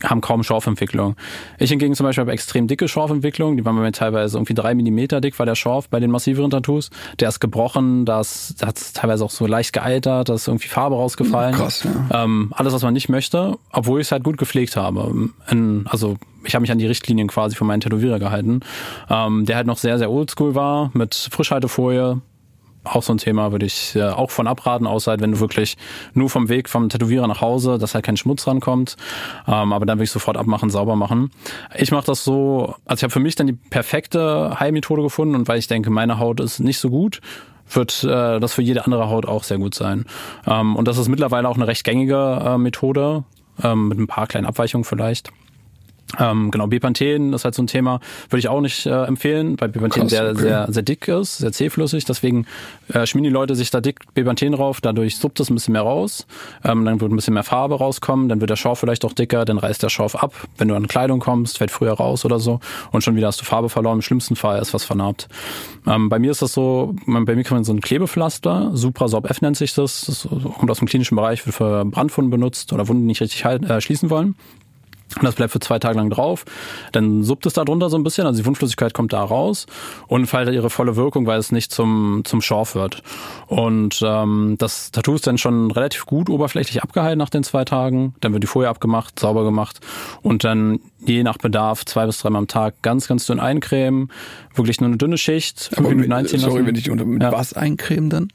haben 0.04 0.20
kaum 0.20 0.42
Schorfentwicklung. 0.42 1.16
Ich 1.58 1.70
hingegen 1.70 1.94
zum 1.94 2.04
Beispiel 2.04 2.22
habe 2.22 2.32
extrem 2.32 2.66
dicke 2.66 2.88
Schorfentwicklung, 2.88 3.56
die 3.56 3.64
waren 3.64 3.76
bei 3.76 3.82
mir 3.82 3.92
teilweise 3.92 4.36
irgendwie 4.36 4.54
drei 4.54 4.74
Millimeter 4.74 5.20
dick, 5.20 5.38
war 5.38 5.46
der 5.46 5.54
Schorf 5.54 5.88
bei 5.88 6.00
den 6.00 6.10
massiveren 6.10 6.50
Tattoos. 6.50 6.90
Der 7.18 7.28
ist 7.28 7.40
gebrochen, 7.40 8.04
das 8.04 8.54
hat 8.64 8.94
teilweise 8.94 9.24
auch 9.24 9.30
so 9.30 9.46
leicht 9.46 9.72
gealtert, 9.72 10.28
da 10.28 10.34
ist 10.34 10.48
irgendwie 10.48 10.68
Farbe 10.68 10.96
rausgefallen. 10.96 11.54
Krass, 11.54 11.84
ja. 11.84 12.24
Ähm, 12.24 12.52
alles, 12.54 12.72
was 12.72 12.82
man 12.82 12.94
nicht 12.94 13.08
möchte, 13.08 13.58
obwohl 13.72 14.00
ich 14.00 14.08
es 14.08 14.12
halt 14.12 14.24
gut 14.24 14.38
gepflegt 14.38 14.76
habe. 14.76 15.30
In, 15.50 15.84
also 15.88 16.16
ich 16.44 16.54
habe 16.54 16.62
mich 16.62 16.72
an 16.72 16.78
die 16.78 16.86
Richtlinien 16.86 17.28
quasi 17.28 17.56
von 17.56 17.66
meinen 17.66 17.80
Tätowierer 17.80 18.18
gehalten, 18.18 18.60
ähm, 19.08 19.44
der 19.44 19.56
halt 19.56 19.66
noch 19.66 19.78
sehr, 19.78 19.98
sehr 19.98 20.10
oldschool 20.10 20.54
war, 20.54 20.90
mit 20.94 21.28
Frischhaltefolie. 21.30 22.20
Auch 22.84 23.02
so 23.02 23.12
ein 23.12 23.18
Thema 23.18 23.52
würde 23.52 23.66
ich 23.66 23.94
äh, 23.94 24.02
auch 24.02 24.30
von 24.30 24.46
abraten, 24.46 24.86
außer 24.86 25.10
halt, 25.10 25.20
wenn 25.20 25.32
du 25.32 25.40
wirklich 25.40 25.76
nur 26.14 26.30
vom 26.30 26.48
Weg 26.48 26.68
vom 26.68 26.88
Tätowierer 26.88 27.26
nach 27.26 27.40
Hause, 27.40 27.78
dass 27.78 27.94
halt 27.94 28.04
kein 28.04 28.16
Schmutz 28.16 28.46
rankommt. 28.46 28.96
Ähm, 29.46 29.72
aber 29.72 29.84
dann 29.84 29.98
will 29.98 30.04
ich 30.04 30.10
sofort 30.10 30.36
abmachen, 30.36 30.70
sauber 30.70 30.96
machen. 30.96 31.30
Ich 31.76 31.90
mache 31.90 32.06
das 32.06 32.24
so, 32.24 32.74
also 32.86 33.00
ich 33.00 33.02
habe 33.02 33.12
für 33.12 33.20
mich 33.20 33.34
dann 33.34 33.46
die 33.46 33.52
perfekte 33.52 34.58
Heilmethode 34.58 35.02
gefunden 35.02 35.34
und 35.34 35.46
weil 35.48 35.58
ich 35.58 35.66
denke, 35.66 35.90
meine 35.90 36.18
Haut 36.18 36.40
ist 36.40 36.60
nicht 36.60 36.78
so 36.78 36.88
gut, 36.88 37.20
wird 37.68 38.02
äh, 38.04 38.40
das 38.40 38.54
für 38.54 38.62
jede 38.62 38.84
andere 38.84 39.10
Haut 39.10 39.26
auch 39.26 39.44
sehr 39.44 39.58
gut 39.58 39.74
sein. 39.74 40.06
Ähm, 40.46 40.76
und 40.76 40.88
das 40.88 40.96
ist 40.96 41.08
mittlerweile 41.08 41.48
auch 41.48 41.56
eine 41.56 41.66
recht 41.66 41.84
gängige 41.84 42.42
äh, 42.44 42.58
Methode, 42.58 43.24
ähm, 43.62 43.88
mit 43.88 43.98
ein 43.98 44.06
paar 44.06 44.26
kleinen 44.26 44.46
Abweichungen 44.46 44.84
vielleicht. 44.84 45.30
Ähm, 46.18 46.50
genau, 46.50 46.66
Bepanthen 46.66 47.32
ist 47.32 47.44
halt 47.44 47.54
so 47.54 47.62
ein 47.62 47.66
Thema, 47.66 48.00
würde 48.28 48.40
ich 48.40 48.48
auch 48.48 48.60
nicht 48.60 48.86
äh, 48.86 49.04
empfehlen, 49.04 49.60
weil 49.60 49.68
Bepanthen 49.68 50.02
Krass, 50.02 50.10
sehr, 50.10 50.30
okay. 50.30 50.40
sehr, 50.40 50.66
sehr 50.70 50.82
dick 50.82 51.08
ist, 51.08 51.38
sehr 51.38 51.52
zähflüssig. 51.52 52.04
Deswegen 52.04 52.46
äh, 52.88 53.06
schmieren 53.06 53.24
die 53.24 53.30
Leute 53.30 53.54
sich 53.54 53.70
da 53.70 53.80
dick 53.80 54.00
Bepanthen 54.14 54.52
drauf, 54.52 54.80
dadurch 54.80 55.16
suppt 55.16 55.40
es 55.40 55.50
ein 55.50 55.54
bisschen 55.54 55.72
mehr 55.72 55.82
raus. 55.82 56.26
Ähm, 56.64 56.84
dann 56.84 57.00
wird 57.00 57.12
ein 57.12 57.16
bisschen 57.16 57.34
mehr 57.34 57.44
Farbe 57.44 57.76
rauskommen, 57.76 58.28
dann 58.28 58.40
wird 58.40 58.50
der 58.50 58.56
Schorf 58.56 58.80
vielleicht 58.80 59.04
auch 59.04 59.12
dicker, 59.12 59.44
dann 59.44 59.58
reißt 59.58 59.82
der 59.82 59.88
Schorf 59.88 60.16
ab. 60.16 60.34
Wenn 60.58 60.68
du 60.68 60.74
an 60.74 60.88
Kleidung 60.88 61.20
kommst, 61.20 61.58
fällt 61.58 61.70
früher 61.70 61.92
raus 61.92 62.24
oder 62.24 62.40
so 62.40 62.60
und 62.90 63.02
schon 63.02 63.16
wieder 63.16 63.28
hast 63.28 63.40
du 63.40 63.44
Farbe 63.44 63.68
verloren. 63.68 63.98
Im 63.98 64.02
schlimmsten 64.02 64.36
Fall 64.36 64.60
ist 64.60 64.74
was 64.74 64.84
vernarbt. 64.84 65.28
Ähm, 65.86 66.08
bei 66.08 66.18
mir 66.18 66.30
ist 66.30 66.42
das 66.42 66.52
so, 66.52 66.94
bei 67.06 67.34
mir 67.34 67.44
kann 67.44 67.56
man 67.56 67.64
so 67.64 67.72
ein 67.72 67.80
Klebepflaster, 67.80 68.70
Supra-Sob 68.74 69.30
F 69.30 69.40
nennt 69.42 69.56
sich 69.56 69.74
das, 69.74 70.04
das 70.06 70.28
kommt 70.28 70.70
aus 70.70 70.78
dem 70.78 70.88
klinischen 70.88 71.16
Bereich, 71.16 71.46
wird 71.46 71.54
für 71.54 71.84
Brandwunden 71.84 72.30
benutzt 72.30 72.72
oder 72.72 72.88
Wunden, 72.88 73.02
die 73.02 73.08
nicht 73.08 73.20
richtig 73.20 73.44
halt, 73.44 73.68
äh, 73.68 73.80
schließen 73.80 74.10
wollen. 74.10 74.34
Und 75.16 75.24
das 75.24 75.34
bleibt 75.34 75.52
für 75.52 75.60
zwei 75.60 75.78
Tage 75.78 75.96
lang 75.96 76.10
drauf. 76.10 76.44
Dann 76.92 77.22
suppt 77.22 77.46
es 77.46 77.54
da 77.54 77.64
drunter 77.64 77.90
so 77.90 77.98
ein 77.98 78.04
bisschen, 78.04 78.26
also 78.26 78.40
die 78.40 78.46
Wundflüssigkeit 78.46 78.94
kommt 78.94 79.12
da 79.12 79.22
raus 79.22 79.66
und 80.06 80.20
entfaltet 80.20 80.54
ihre 80.54 80.70
volle 80.70 80.96
Wirkung, 80.96 81.26
weil 81.26 81.38
es 81.38 81.52
nicht 81.52 81.72
zum, 81.72 82.22
zum 82.24 82.40
Schorf 82.40 82.74
wird. 82.74 83.02
Und 83.46 84.00
ähm, 84.04 84.56
das 84.58 84.92
Tattoo 84.92 85.14
ist 85.14 85.26
dann 85.26 85.38
schon 85.38 85.70
relativ 85.70 86.06
gut 86.06 86.30
oberflächlich 86.30 86.82
abgeheilt 86.82 87.18
nach 87.18 87.30
den 87.30 87.42
zwei 87.42 87.64
Tagen. 87.64 88.14
Dann 88.20 88.32
wird 88.32 88.42
die 88.42 88.48
Folie 88.48 88.68
abgemacht, 88.68 89.18
sauber 89.18 89.44
gemacht 89.44 89.80
und 90.22 90.44
dann 90.44 90.80
je 91.04 91.22
nach 91.22 91.38
Bedarf 91.38 91.84
zwei 91.84 92.06
bis 92.06 92.18
dreimal 92.18 92.40
am 92.40 92.46
Tag 92.48 92.74
ganz, 92.82 93.08
ganz 93.08 93.26
dünn 93.26 93.40
eincremen. 93.40 94.10
Wirklich 94.54 94.80
nur 94.80 94.88
eine 94.88 94.96
dünne 94.96 95.16
Schicht, 95.16 95.60
fünf 95.60 95.78
aber 95.78 95.88
mit, 95.90 95.96
Minuten 95.98 96.12
einziehen 96.12 96.40
sorry, 96.40 96.54
lassen. 96.56 96.66
wenn 96.66 96.74
ich 96.74 96.90
unter 96.90 97.04
mit 97.04 97.22
Ja. 97.22 97.30
was 97.32 97.52
eincremen 97.54 98.10
dann? 98.10 98.28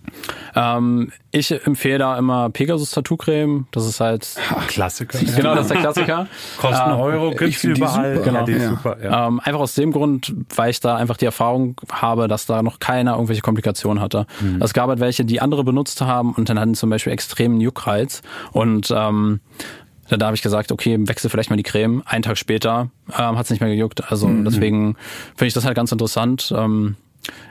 Ähm, 0.56 1.12
ich 1.32 1.51
empfehle 1.51 1.99
da 1.99 2.17
immer 2.17 2.49
Pegasus 2.49 2.91
Tattoo 2.91 3.17
Creme. 3.17 3.67
Das 3.71 3.86
ist 3.86 3.99
halt 3.99 4.28
Klassiker. 4.67 5.19
genau 5.19 5.56
das 5.56 5.65
ist 5.65 5.71
der 5.73 5.82
Klassiker. 5.82 6.28
Kosten 6.58 6.75
Ah, 6.75 6.97
Euro, 6.97 7.32
gibt's 7.32 7.63
überall. 7.65 8.15
super. 8.17 8.32
Ja, 8.32 8.43
die 8.43 8.51
ist 8.54 8.63
Ja. 8.63 8.69
super. 8.69 8.97
Ja. 9.04 9.28
Ähm, 9.28 9.39
einfach 9.43 9.60
aus 9.60 9.75
dem 9.75 9.91
Grund, 9.91 10.34
weil 10.56 10.69
ich 10.71 10.80
da 10.80 10.95
einfach 10.95 11.17
die 11.17 11.25
Erfahrung 11.25 11.75
habe, 11.91 12.28
dass 12.30 12.45
da 12.45 12.63
noch 12.63 12.80
keiner 12.80 13.13
irgendwelche 13.15 13.41
Komplikationen 13.41 14.01
hatte. 14.01 14.25
Es 14.62 14.73
gab 14.73 14.88
halt 14.88 15.01
welche, 15.01 15.25
die 15.25 15.41
andere 15.41 15.63
benutzt 15.65 16.01
haben 16.01 16.34
und 16.34 16.47
dann 16.49 16.60
hatten 16.60 16.75
zum 16.75 16.89
Beispiel 16.89 17.12
extremen 17.12 17.60
Juckreiz. 17.60 18.21
Und 18.54 18.91
ähm, 18.95 19.41
da 20.09 20.25
habe 20.25 20.35
ich 20.35 20.41
gesagt, 20.41 20.71
okay, 20.71 20.97
wechsel 20.99 21.29
vielleicht 21.29 21.49
mal 21.49 21.55
die 21.55 21.63
Creme. 21.63 22.03
Einen 22.05 22.23
Tag 22.23 22.37
später 22.37 22.89
ähm, 23.17 23.37
hat 23.37 23.45
es 23.45 23.49
nicht 23.49 23.59
mehr 23.59 23.69
gejuckt. 23.69 24.11
Also 24.11 24.29
deswegen 24.43 24.95
finde 25.35 25.47
ich 25.47 25.53
das 25.53 25.65
halt 25.65 25.75
ganz 25.75 25.91
interessant. 25.91 26.53
Ähm, 26.55 26.95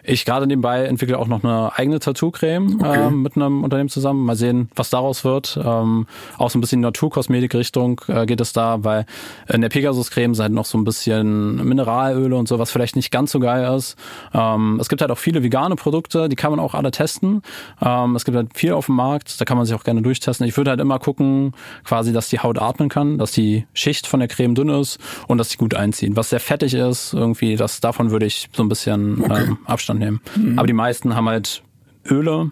ich 0.03 0.25
gerade 0.25 0.47
nebenbei 0.47 0.85
entwickle 0.85 1.19
auch 1.19 1.27
noch 1.27 1.43
eine 1.45 1.73
eigene 1.77 1.99
Tattoo-Creme 1.99 2.79
ähm, 2.85 3.23
mit 3.23 3.37
einem 3.37 3.65
Unternehmen 3.65 3.89
zusammen. 3.89 4.25
Mal 4.25 4.37
sehen, 4.37 4.69
was 4.75 4.91
daraus 4.91 5.25
wird. 5.25 5.59
Ähm, 5.63 6.07
auch 6.39 6.51
so 6.51 6.59
ein 6.59 6.61
bisschen 6.61 6.81
Naturkosmetik-Richtung 6.81 8.01
äh, 8.09 8.27
geht 8.27 8.41
es 8.41 8.53
da, 8.53 8.85
weil 8.85 9.07
in 9.53 9.61
der 9.61 9.69
Pegasus-Creme 9.69 10.35
sind 10.35 10.43
halt 10.43 10.53
noch 10.53 10.65
so 10.65 10.79
ein 10.79 10.85
bisschen 10.85 11.65
Mineralöle 11.65 12.37
und 12.37 12.49
so, 12.49 12.59
was 12.59 12.71
vielleicht 12.71 12.97
nicht 12.97 13.11
ganz 13.11 13.33
so 13.33 13.41
geil 13.41 13.75
ist. 13.77 13.97
Ähm, 14.33 14.79
es 14.81 14.89
gibt 14.89 15.01
halt 15.01 15.11
auch 15.11 15.19
viele 15.19 15.43
vegane 15.43 15.77
Produkte, 15.77 16.29
die 16.29 16.37
kann 16.37 16.51
man 16.51 16.61
auch 16.61 16.75
alle 16.75 16.91
testen. 16.91 17.43
Ähm, 17.83 18.17
es 18.17 18.25
gibt 18.25 18.37
halt 18.37 18.57
viel 18.57 18.73
auf 18.73 18.87
dem 18.87 18.97
Markt, 18.97 19.41
da 19.41 19.45
kann 19.45 19.57
man 19.57 19.67
sich 19.67 19.75
auch 19.75 19.85
gerne 19.85 20.03
durchtesten. 20.03 20.47
Ich 20.47 20.57
würde 20.57 20.71
halt 20.71 20.81
immer 20.81 20.99
gucken, 20.99 21.53
quasi, 21.85 22.13
dass 22.13 22.29
die 22.29 22.41
Haut 22.41 22.59
atmen 22.61 22.89
kann, 22.89 23.19
dass 23.19 23.33
die 23.33 23.67
Schicht 23.73 24.07
von 24.07 24.21
der 24.21 24.29
Creme 24.29 24.55
dünn 24.55 24.69
ist 24.69 24.99
und 25.29 25.39
dass 25.39 25.49
die 25.49 25.57
gut 25.57 25.75
einziehen. 25.75 26.17
Was 26.17 26.31
sehr 26.31 26.41
fettig 26.41 26.75
ist, 26.75 27.15
irgendwie, 27.15 27.57
das 27.57 27.81
davon 27.81 28.11
würde 28.11 28.27
ich 28.27 28.49
so 28.53 28.63
ein 28.63 28.69
bisschen 28.69 29.25
ähm, 29.31 29.59
Abstand 29.67 30.01
nehmen. 30.01 30.21
Aber 30.57 30.67
die 30.67 30.73
meisten 30.73 31.15
haben 31.15 31.29
halt 31.29 31.63
Öle 32.09 32.51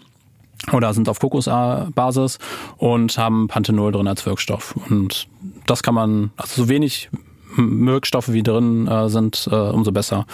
oder 0.73 0.95
sind 0.95 1.09
auf 1.09 1.19
Kokosbasis 1.19 2.39
und 2.77 3.19
haben 3.19 3.49
Panthenol 3.49 3.93
drin 3.93 4.07
als 4.07 4.25
Wirkstoff. 4.27 4.77
Und 4.89 5.29
das 5.67 5.83
kann 5.83 5.95
man, 5.95 6.31
also 6.37 6.63
so 6.63 6.69
wenig 6.69 7.11
Wirkstoffe 7.57 8.33
wie 8.33 8.43
drin 8.43 8.87
äh, 8.87 9.09
sind, 9.09 9.49
äh, 9.51 9.55
umso 9.55 9.93
besser. 9.93 10.27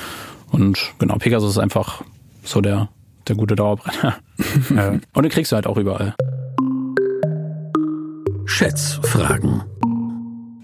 Und 0.51 0.93
genau, 0.99 1.17
Pegasus 1.17 1.53
ist 1.53 1.59
einfach 1.59 2.03
so 2.43 2.61
der, 2.61 2.89
der 3.27 3.37
gute 3.37 3.57
Dauerbrenner. 3.57 4.17
Ja. 4.71 4.93
Und 5.13 5.23
den 5.23 5.31
kriegst 5.31 5.53
du 5.53 5.57
halt 5.57 5.67
auch 5.67 5.77
überall. 5.77 6.15
Schätzfragen. 8.47 9.63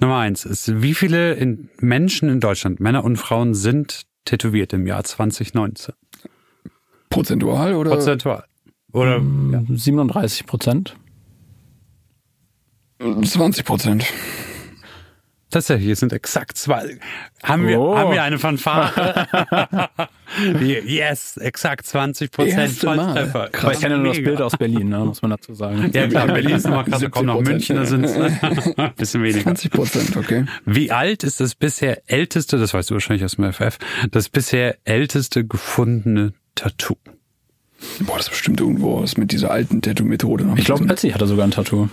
Nummer 0.00 0.18
eins 0.18 0.44
ist, 0.44 0.82
wie 0.82 0.94
viele 0.94 1.34
in 1.34 1.70
Menschen 1.78 2.28
in 2.28 2.40
Deutschland, 2.40 2.80
Männer 2.80 3.04
und 3.04 3.16
Frauen, 3.16 3.54
sind 3.54 4.02
tätowiert 4.24 4.72
im 4.72 4.86
Jahr 4.86 5.04
2019? 5.04 5.94
Prozentual 7.14 7.74
oder? 7.74 7.90
Prozentual. 7.92 8.44
Oder 8.92 9.18
ja. 9.52 9.62
37 9.68 10.46
Prozent. 10.46 10.96
20 13.00 13.64
Prozent. 13.64 14.04
tatsächlich, 15.50 15.90
es 15.90 16.00
sind 16.00 16.12
exakt 16.12 16.56
zwei. 16.56 16.98
Haben 17.42 17.68
wir, 17.68 17.78
Oh. 17.80 17.96
haben 17.96 18.12
wir 18.12 18.22
eine 18.22 18.38
Fanfare? 18.38 19.28
yes, 20.52 21.36
exakt 21.36 21.86
20 21.86 22.30
Prozent. 22.32 22.72
Volltreffer. 22.72 23.48
Krass. 23.50 23.64
Aber 23.64 23.72
ich 23.74 23.80
kenne 23.80 23.94
ja 23.96 24.00
nur 24.00 24.14
das. 24.14 24.22
Bild 24.22 24.40
aus 24.40 24.56
Berlin, 24.56 24.88
ne, 24.88 24.98
muss 25.00 25.22
man 25.22 25.30
dazu 25.32 25.54
sagen. 25.54 25.90
Ja 25.92 26.08
klar, 26.08 26.26
Berlin 26.26 26.56
ist 26.56 26.66
noch 26.66 26.84
krass, 26.84 27.00
da 27.00 27.08
kommen 27.08 27.26
noch 27.26 27.40
70%, 27.40 27.42
München, 27.48 27.76
da 27.76 27.84
sind 27.84 28.04
es 28.04 28.14
bisschen 28.96 29.22
weniger. 29.22 29.42
20 29.44 29.70
Prozent, 29.70 30.16
okay. 30.16 30.46
Wie 30.64 30.90
alt 30.90 31.22
ist 31.22 31.40
das 31.40 31.54
bisher 31.54 32.02
älteste, 32.10 32.58
das 32.58 32.74
weißt 32.74 32.90
du 32.90 32.94
wahrscheinlich 32.94 33.24
aus 33.24 33.36
dem 33.36 33.52
FF, 33.52 33.78
das 34.10 34.28
bisher 34.28 34.78
älteste 34.84 35.46
gefundene 35.46 36.32
Tattoo? 36.54 36.96
Boah, 38.00 38.16
das 38.16 38.26
ist 38.26 38.30
bestimmt 38.30 38.60
irgendwo 38.60 39.02
was 39.02 39.16
mit 39.16 39.32
dieser 39.32 39.50
alten 39.50 39.82
Tattoo-Methode. 39.82 40.52
Ich 40.56 40.64
glaube, 40.64 40.88
Etsy 40.88 41.10
hatte 41.10 41.26
sogar 41.26 41.46
ein 41.46 41.50
Tattoo. 41.50 41.88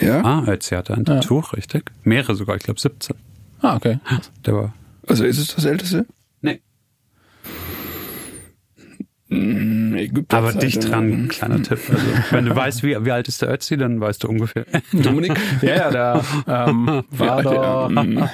Ja? 0.00 0.22
Ah, 0.24 0.44
Ötzi 0.46 0.74
hatte 0.74 0.94
ein 0.94 1.04
Tattoo, 1.04 1.40
richtig. 1.54 1.90
Mehrere 2.04 2.34
sogar, 2.34 2.56
ich 2.56 2.62
glaube 2.62 2.80
17. 2.80 3.16
Ah, 3.60 3.76
okay. 3.76 3.98
Der 4.44 4.54
war. 4.54 4.74
Also 5.06 5.24
ist 5.24 5.38
es 5.38 5.54
das 5.54 5.64
älteste? 5.64 6.06
Nee. 6.40 6.60
Hm, 8.76 9.06
Ägypter 9.32 10.38
Aber 10.38 10.52
Zeit, 10.52 10.62
dicht 10.62 10.90
dran, 10.90 11.28
kleiner 11.28 11.62
Tipp. 11.62 11.78
Also, 11.88 12.06
wenn 12.30 12.46
du 12.46 12.56
weißt, 12.56 12.82
wie, 12.82 12.96
wie 13.04 13.10
alt 13.12 13.28
ist 13.28 13.42
der 13.42 13.50
Ötzi, 13.50 13.76
dann 13.76 14.00
weißt 14.00 14.24
du 14.24 14.28
ungefähr. 14.28 14.64
Dominik? 14.92 15.32
Ja, 15.62 15.76
ja, 15.76 15.90
der 15.90 16.24
ähm, 16.48 17.02
war 17.10 17.44
Ja, 17.44 17.88
da. 17.88 17.88
hm. 18.02 18.28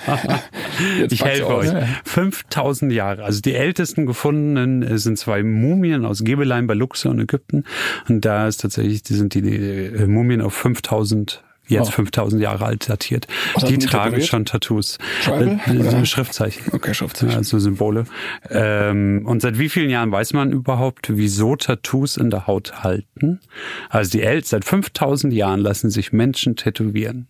Jetzt 0.98 1.12
Ich 1.12 1.24
helfe 1.24 1.54
euch. 1.54 1.70
5000 2.04 2.92
Jahre. 2.92 3.24
Also 3.24 3.40
die 3.40 3.54
ältesten 3.54 4.06
gefundenen 4.06 4.98
sind 4.98 5.18
zwei 5.18 5.42
Mumien 5.42 6.04
aus 6.04 6.24
Gebelein 6.24 6.66
bei 6.66 6.74
Luxor 6.74 7.12
in 7.12 7.20
Ägypten. 7.20 7.64
Und 8.08 8.24
da 8.24 8.48
ist 8.48 8.60
tatsächlich, 8.60 9.02
die 9.02 9.14
sind 9.14 9.34
die, 9.34 9.42
die 9.42 10.06
Mumien 10.06 10.40
auf 10.40 10.54
5000 10.54 11.42
jetzt 11.68 11.88
Oh. 11.88 11.92
5000 11.92 12.42
Jahre 12.42 12.64
alt 12.66 12.88
datiert. 12.88 13.26
Was 13.54 13.64
Die 13.64 13.78
tragen 13.78 14.20
schon 14.22 14.44
Tattoos. 14.44 14.98
Tribal, 15.22 15.60
Äh? 15.66 16.04
Schriftzeichen. 16.06 16.72
Okay, 16.72 16.94
Schriftzeichen. 16.94 17.36
Also 17.36 17.58
Symbole. 17.58 18.04
Ähm, 18.50 19.22
und 19.26 19.40
seit 19.42 19.58
wie 19.58 19.68
vielen 19.68 19.90
Jahren 19.90 20.10
weiß 20.10 20.32
man 20.32 20.52
überhaupt, 20.52 21.16
wieso 21.16 21.56
Tattoos 21.56 22.16
in 22.16 22.30
der 22.30 22.46
Haut 22.46 22.82
halten? 22.82 23.40
Also 23.88 24.10
die 24.10 24.22
El 24.22 24.44
seit 24.44 24.64
5000 24.64 25.32
Jahren 25.32 25.60
lassen 25.60 25.90
sich 25.90 26.12
Menschen 26.12 26.56
tätowieren. 26.56 27.28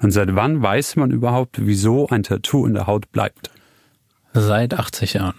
Und 0.00 0.12
seit 0.12 0.34
wann 0.36 0.62
weiß 0.62 0.96
man 0.96 1.10
überhaupt, 1.10 1.56
wieso 1.66 2.08
ein 2.08 2.22
Tattoo 2.22 2.66
in 2.66 2.74
der 2.74 2.86
Haut 2.86 3.10
bleibt? 3.10 3.50
Seit 4.32 4.74
80 4.74 5.14
Jahren. 5.14 5.34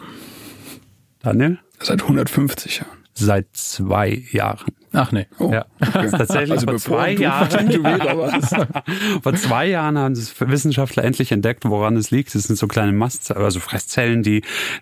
Daniel? 1.22 1.59
Seit 1.80 2.01
150 2.01 2.80
Jahren. 2.80 2.99
Seit 3.20 3.47
zwei 3.53 4.24
Jahren. 4.32 4.72
Ach 4.91 5.11
nee. 5.11 5.28
Oh, 5.38 5.51
Ja, 5.51 5.65
okay. 5.80 6.09
tatsächlich 6.09 6.51
Also 6.51 6.67
vor 6.67 6.78
zwei 6.78 7.15
du 7.15 7.22
Jahren. 7.22 7.70
Vor 9.22 9.36
zwei 9.36 9.67
Jahren 9.67 9.97
haben 9.97 10.13
es 10.13 10.34
Wissenschaftler 10.39 11.03
endlich 11.03 11.32
entdeckt, 11.32 11.65
woran 11.65 11.95
es 11.95 12.11
liegt. 12.11 12.34
Es 12.34 12.43
sind 12.45 12.55
so 12.55 12.67
kleine 12.67 12.91
Mast, 12.91 13.36
also 13.36 13.59
Fresszellen, 13.59 14.24
die 14.24 14.41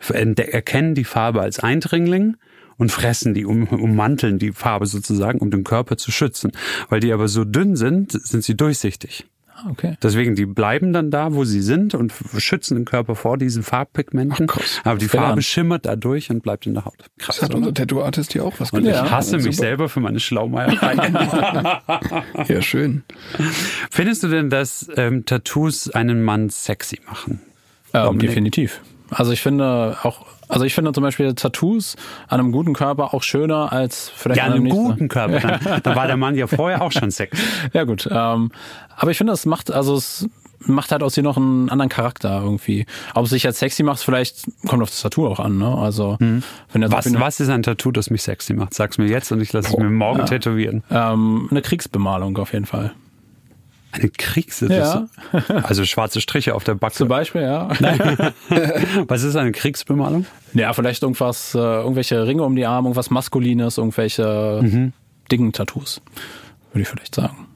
erkennen 0.09 0.95
die 0.95 1.03
Farbe 1.03 1.41
als 1.41 1.59
Eindringling 1.59 2.37
und 2.77 2.91
fressen 2.91 3.33
die, 3.33 3.45
um, 3.45 3.67
ummanteln 3.67 4.39
die 4.39 4.51
Farbe 4.53 4.85
sozusagen, 4.85 5.39
um 5.39 5.51
den 5.51 5.63
Körper 5.63 5.97
zu 5.97 6.11
schützen. 6.11 6.51
Weil 6.89 6.99
die 6.99 7.11
aber 7.11 7.27
so 7.27 7.43
dünn 7.43 7.75
sind, 7.75 8.11
sind 8.11 8.43
sie 8.43 8.55
durchsichtig. 8.55 9.25
Ah, 9.59 9.69
Okay. 9.71 9.97
Deswegen, 10.03 10.35
die 10.35 10.45
bleiben 10.45 10.93
dann 10.93 11.09
da, 11.09 11.33
wo 11.33 11.43
sie 11.43 11.61
sind 11.61 11.95
und 11.95 12.13
schützen 12.37 12.75
den 12.75 12.85
Körper 12.85 13.15
vor 13.15 13.37
diesen 13.37 13.63
Farbpigmenten. 13.63 14.47
Ach. 14.51 14.57
Aber 14.83 14.99
die 14.99 15.07
Farbe 15.07 15.33
an. 15.33 15.41
schimmert 15.41 15.85
dadurch 15.87 16.29
und 16.29 16.43
bleibt 16.43 16.67
in 16.67 16.75
der 16.75 16.85
Haut. 16.85 16.95
Krass. 17.17 17.37
Das 17.37 17.49
hat 17.49 17.55
unser 17.55 17.73
Tattoo-Artist 17.73 18.33
hier 18.33 18.45
auch 18.45 18.53
was 18.59 18.71
Und 18.71 18.83
gelernt. 18.83 19.07
ich 19.07 19.11
hasse 19.11 19.31
Ja, 19.37 19.43
mich 19.43 19.55
super. 19.55 19.67
selber 19.67 19.89
für 19.89 19.99
meine 19.99 20.19
Schlaumeierei. 20.19 20.95
Ja, 22.47 22.61
schön. 22.61 23.03
Findest 23.89 24.23
du 24.23 24.27
denn, 24.27 24.49
dass 24.49 24.89
ähm, 24.95 25.25
Tattoos 25.25 25.89
einen 25.89 26.23
Mann 26.23 26.49
sexy 26.49 26.99
machen? 27.07 27.41
Ähm, 27.93 28.19
definitiv. 28.19 28.81
Also 29.09 29.31
ich 29.31 29.41
finde 29.41 29.97
auch, 30.03 30.25
also 30.47 30.65
ich 30.65 30.73
finde 30.73 30.91
zum 30.93 31.03
Beispiel 31.03 31.33
Tattoos 31.33 31.95
an 32.27 32.39
einem 32.39 32.51
guten 32.51 32.73
Körper 32.73 33.13
auch 33.13 33.23
schöner 33.23 33.71
als 33.71 34.09
vielleicht 34.15 34.37
Ja, 34.39 34.45
an 34.45 34.53
einem 34.53 34.69
so- 34.69 34.75
guten 34.75 35.07
Körper. 35.07 35.39
Dann, 35.39 35.81
dann 35.83 35.95
war 35.95 36.07
der 36.07 36.17
Mann 36.17 36.35
ja 36.35 36.47
vorher 36.47 36.81
auch 36.81 36.91
schon 36.91 37.11
sexy. 37.11 37.41
Ja 37.73 37.83
gut, 37.83 38.07
ähm, 38.11 38.51
aber 38.95 39.11
ich 39.11 39.17
finde, 39.17 39.33
es 39.33 39.45
macht, 39.45 39.71
also 39.71 39.95
es 39.95 40.27
macht 40.59 40.91
halt 40.91 41.03
aus 41.03 41.13
dir 41.13 41.21
noch 41.21 41.37
einen 41.37 41.69
anderen 41.69 41.87
Charakter 41.89 42.41
irgendwie. 42.41 42.85
Ob 43.13 43.25
es 43.25 43.29
sich 43.29 43.43
jetzt 43.43 43.59
sexy 43.59 43.83
macht, 43.83 43.99
vielleicht 44.01 44.47
kommt 44.67 44.81
auf 44.81 44.89
das 44.89 45.01
Tattoo 45.01 45.27
auch 45.27 45.39
an, 45.39 45.59
ne? 45.59 45.67
Also 45.77 46.17
wenn 46.19 46.41
der 46.73 46.89
Mhm. 46.89 46.93
Was, 46.93 47.13
was 47.19 47.39
ist 47.39 47.49
ein 47.49 47.61
Tattoo, 47.61 47.91
das 47.91 48.09
mich 48.09 48.23
sexy 48.23 48.53
macht? 48.53 48.73
Sag's 48.73 48.97
mir 48.97 49.05
jetzt 49.07 49.31
und 49.31 49.39
ich 49.39 49.53
lasse 49.53 49.69
es 49.69 49.77
mir 49.77 49.89
morgen 49.89 50.25
tätowieren. 50.25 50.83
ähm, 50.89 51.47
eine 51.51 51.61
Kriegsbemalung 51.61 52.37
auf 52.37 52.53
jeden 52.53 52.65
Fall. 52.65 52.91
Eine 53.99 54.09
Kriegssitze. 54.09 54.73
Ja. 54.75 55.07
Also 55.63 55.83
schwarze 55.85 56.21
Striche 56.21 56.53
auf 56.55 56.63
der 56.63 56.75
Backe. 56.75 56.95
Zum 56.95 57.07
Beispiel, 57.07 57.41
ja. 57.41 57.69
Was 59.07 59.23
ist 59.23 59.35
eine 59.35 59.51
Kriegsbemalung? 59.51 60.25
Ja, 60.53 60.73
vielleicht 60.73 61.03
irgendwas, 61.03 61.53
äh, 61.55 61.57
irgendwelche 61.57 62.25
Ringe 62.25 62.43
um 62.43 62.55
die 62.55 62.65
Arme, 62.65 62.87
irgendwas 62.87 63.09
Maskulines, 63.09 63.77
irgendwelche 63.77 64.59
Mhm. 64.61 64.93
dicken 65.31 65.51
Tattoos, 65.53 66.01
würde 66.71 66.83
ich 66.83 66.87
vielleicht 66.87 67.15
sagen. 67.15 67.46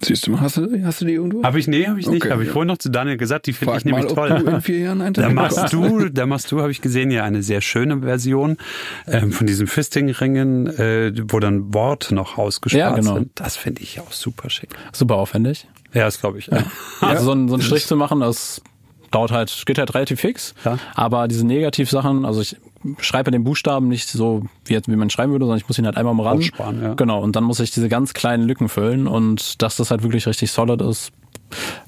Siehst 0.00 0.26
du 0.26 0.30
mal, 0.30 0.40
hast 0.40 0.56
du, 0.56 0.84
hast 0.84 1.00
du 1.00 1.04
die 1.04 1.14
irgendwo? 1.14 1.42
Habe 1.42 1.58
ich, 1.58 1.66
nee, 1.66 1.86
habe 1.86 1.98
ich 1.98 2.06
nicht. 2.06 2.22
Okay, 2.22 2.32
habe 2.32 2.42
ich 2.42 2.48
ja. 2.48 2.52
vorhin 2.52 2.68
noch 2.68 2.78
zu 2.78 2.88
Daniel 2.88 3.16
gesagt, 3.16 3.46
die 3.46 3.52
finde 3.52 3.76
ich 3.76 3.84
nämlich 3.84 4.06
du 4.06 4.10
in 4.10 4.16
toll. 4.16 4.60
vier 4.60 4.78
Jahren 4.78 5.00
ein 5.00 5.12
Da 5.12 5.28
machst 5.30 5.72
du, 5.72 6.08
da 6.08 6.26
machst 6.26 6.52
du, 6.52 6.60
habe 6.60 6.70
ich 6.70 6.80
gesehen, 6.80 7.10
ja 7.10 7.24
eine 7.24 7.42
sehr 7.42 7.60
schöne 7.60 8.02
Version 8.02 8.58
ähm, 9.06 9.32
von 9.32 9.46
diesen 9.46 9.66
Fisting-Ringen, 9.66 10.66
äh, 10.68 11.12
wo 11.28 11.40
dann 11.40 11.74
Worte 11.74 12.14
noch 12.14 12.38
ausgespart 12.38 12.80
Ja, 12.80 12.94
genau. 12.94 13.14
sind. 13.14 13.30
Das 13.34 13.56
finde 13.56 13.82
ich 13.82 14.00
auch 14.00 14.12
super 14.12 14.50
schick. 14.50 14.70
Super 14.92 15.16
aufwendig. 15.16 15.66
Ja, 15.94 16.04
das 16.04 16.20
glaube 16.20 16.38
ich. 16.38 16.46
Ja. 16.46 16.64
Also 17.00 17.24
so, 17.24 17.32
ein, 17.32 17.48
so 17.48 17.54
einen 17.54 17.62
Strich 17.62 17.86
zu 17.86 17.96
machen, 17.96 18.20
das 18.20 18.62
dauert 19.10 19.32
halt, 19.32 19.62
geht 19.66 19.78
halt 19.78 19.94
relativ 19.94 20.20
fix. 20.20 20.54
Ja. 20.64 20.78
Aber 20.94 21.28
diese 21.28 21.46
Negativsachen, 21.46 22.24
also 22.24 22.40
ich 22.40 22.56
schreibe 23.00 23.30
den 23.30 23.44
Buchstaben 23.44 23.88
nicht 23.88 24.08
so, 24.08 24.42
wie, 24.64 24.74
jetzt, 24.74 24.88
wie 24.88 24.96
man 24.96 25.10
schreiben 25.10 25.32
würde, 25.32 25.44
sondern 25.44 25.58
ich 25.58 25.68
muss 25.68 25.78
ihn 25.78 25.86
halt 25.86 25.96
einmal. 25.96 26.26
Aussparen, 26.26 26.82
ja. 26.82 26.94
Genau, 26.94 27.20
und 27.22 27.36
dann 27.36 27.44
muss 27.44 27.60
ich 27.60 27.70
diese 27.70 27.88
ganz 27.88 28.14
kleinen 28.14 28.44
Lücken 28.44 28.68
füllen 28.68 29.06
und 29.06 29.62
dass 29.62 29.76
das 29.76 29.90
halt 29.90 30.02
wirklich 30.02 30.26
richtig 30.26 30.50
solid 30.52 30.80
ist, 30.82 31.12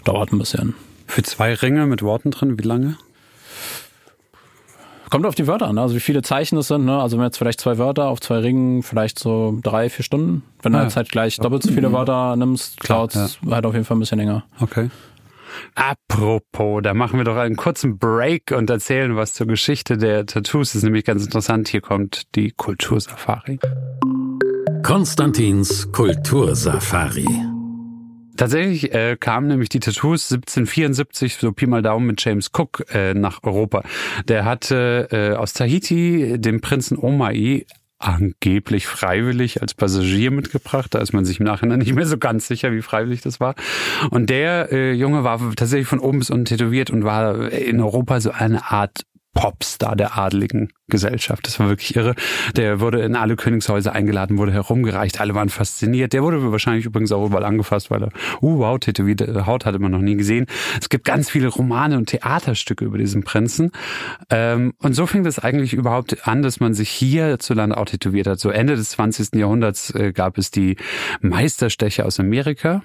dauert 0.05 0.33
ein 0.33 0.39
bisschen. 0.39 0.75
Für 1.07 1.23
zwei 1.23 1.55
Ringe 1.55 1.87
mit 1.87 2.03
Worten 2.03 2.31
drin, 2.31 2.59
wie 2.59 2.63
lange? 2.67 2.97
Kommt 5.11 5.27
auf 5.27 5.35
die 5.35 5.49
Wörter 5.49 5.67
an, 5.67 5.77
also 5.77 5.97
wie 5.97 6.01
viele 6.01 6.23
Zeichen 6.23 6.57
es 6.57 6.69
sind. 6.69 6.85
Ne? 6.85 6.97
Also 7.01 7.17
wenn 7.19 7.25
jetzt 7.25 7.37
vielleicht 7.37 7.61
zwei 7.61 7.79
Wörter 7.79 8.07
auf 8.09 8.21
zwei 8.21 8.39
Ringen, 8.39 8.85
vielleicht 8.85 9.19
so 9.19 9.59
drei, 9.61 9.91
vier 9.91 10.05
Stunden. 10.05 10.45
Wenn 10.63 10.73
du 10.73 10.79
Ah, 10.79 10.85
jetzt 10.85 10.95
halt 10.95 11.11
gleich 11.11 11.37
doppelt 11.39 11.65
so 11.65 11.73
viele 11.73 11.91
Wörter 11.93 12.37
nimmst, 12.37 12.79
Klar, 12.79 12.99
dauert 13.09 13.17
es 13.17 13.39
halt 13.51 13.67
auf 13.67 13.73
jeden 13.75 13.85
Fall 13.85 13.97
ein 13.97 14.01
bisschen 14.01 14.19
länger. 14.19 14.45
Okay. 14.61 14.89
Apropos, 15.75 16.83
da 16.83 16.95
machen 16.95 17.19
wir 17.19 17.25
doch 17.25 17.37
einen 17.37 17.57
kurzen 17.57 17.99
Break 17.99 18.53
und 18.53 18.71
erzählen 18.71 19.17
was 19.17 19.33
zur 19.33 19.47
Geschichte 19.47 19.97
der 19.97 20.27
Tattoos. 20.27 20.71
Das 20.71 20.77
ist 20.77 20.83
nämlich 20.85 21.05
ganz 21.05 21.25
interessant. 21.25 21.69
Hier 21.69 21.81
kommt 21.81 22.35
die 22.35 22.53
Kultursafari. 22.53 23.59
Konstantins 24.83 25.91
Kultursafari. 25.93 27.27
Tatsächlich 28.41 28.95
äh, 28.95 29.19
kamen 29.21 29.49
nämlich 29.49 29.69
die 29.69 29.81
Tattoos 29.81 30.33
1774, 30.33 31.37
so 31.37 31.53
Pi 31.53 31.67
mal 31.67 31.83
Daumen 31.83 32.07
mit 32.07 32.25
James 32.25 32.51
Cook 32.57 32.87
äh, 32.91 33.13
nach 33.13 33.43
Europa. 33.43 33.83
Der 34.29 34.47
hatte 34.47 35.09
äh, 35.11 35.37
aus 35.37 35.53
Tahiti 35.53 36.39
den 36.39 36.63
Prinzen 36.63 36.97
Omai 36.97 37.67
angeblich 38.01 38.87
freiwillig 38.87 39.61
als 39.63 39.75
Passagier 39.75 40.31
mitgebracht. 40.31 40.95
Da 40.95 40.99
ist 41.01 41.13
man 41.13 41.25
sich 41.25 41.39
im 41.39 41.47
Nachhinein 41.47 41.79
nicht 41.79 41.95
mehr 41.95 42.07
so 42.07 42.19
ganz 42.19 42.49
sicher, 42.49 42.73
wie 42.73 42.83
freiwillig 42.83 43.21
das 43.21 43.39
war. 43.39 43.55
Und 44.11 44.31
der 44.31 44.73
äh, 44.73 44.93
Junge 44.93 45.23
war 45.23 45.39
tatsächlich 45.55 45.87
von 45.87 46.01
oben 46.01 46.19
bis 46.19 46.31
unten 46.31 46.47
tätowiert 46.47 46.91
und 46.91 47.05
war 47.05 47.53
in 47.53 47.81
Europa 47.81 48.21
so 48.21 48.31
eine 48.33 48.71
Art 48.71 49.03
Popstar 49.35 49.95
der 49.97 50.19
adligen 50.19 50.71
Gesellschaft. 50.89 51.47
Das 51.47 51.61
war 51.61 51.69
wirklich 51.69 51.95
irre. 51.95 52.15
Der 52.57 52.81
wurde 52.81 53.01
in 53.01 53.15
alle 53.15 53.37
Königshäuser 53.37 53.93
eingeladen, 53.93 54.39
wurde 54.39 54.53
herumgereicht, 54.53 55.21
alle 55.21 55.35
waren 55.35 55.49
fasziniert. 55.49 56.13
Der 56.13 56.23
wurde 56.23 56.51
wahrscheinlich 56.51 56.85
übrigens 56.85 57.13
auch 57.13 57.27
überall 57.27 57.45
angefasst, 57.45 57.91
weil 57.91 58.03
er, 58.03 58.09
uh, 58.43 58.59
wow, 58.59 58.79
tätowierte 58.79 59.47
Haut 59.47 59.67
hatte 59.67 59.79
man 59.79 59.93
noch 59.93 60.01
nie 60.01 60.17
gesehen. 60.17 60.47
Es 60.81 60.89
gibt 60.89 61.05
ganz 61.05 61.31
viele 61.31 61.49
Romane 61.49 61.97
und 61.97 62.07
Theaterstücke 62.07 62.85
über 62.85 62.99
diesen 62.99 63.23
Prinzen. 63.23 63.71
Ähm, 64.31 64.75
und 64.79 64.95
so 64.95 65.07
fing 65.07 65.23
das 65.23 65.39
eigentlich 65.39 65.75
überhaupt 65.75 66.27
an, 66.27 66.43
dass 66.43 66.59
man 66.59 66.75
sich 66.75 66.91
hierzulande 66.91 67.77
auch 67.77 67.87
tätowiert 67.87 68.27
hat. 68.27 68.41
So 68.41 68.51
Ende 68.51 68.75
des 68.75 68.91
20. 68.91 69.35
Jahrhunderts 69.35 69.95
äh, 69.95 70.13
gab 70.13 70.39
es 70.39 70.51
die 70.51 70.77
Meisterstecher 71.21 72.05
aus 72.05 72.19
Amerika 72.19 72.83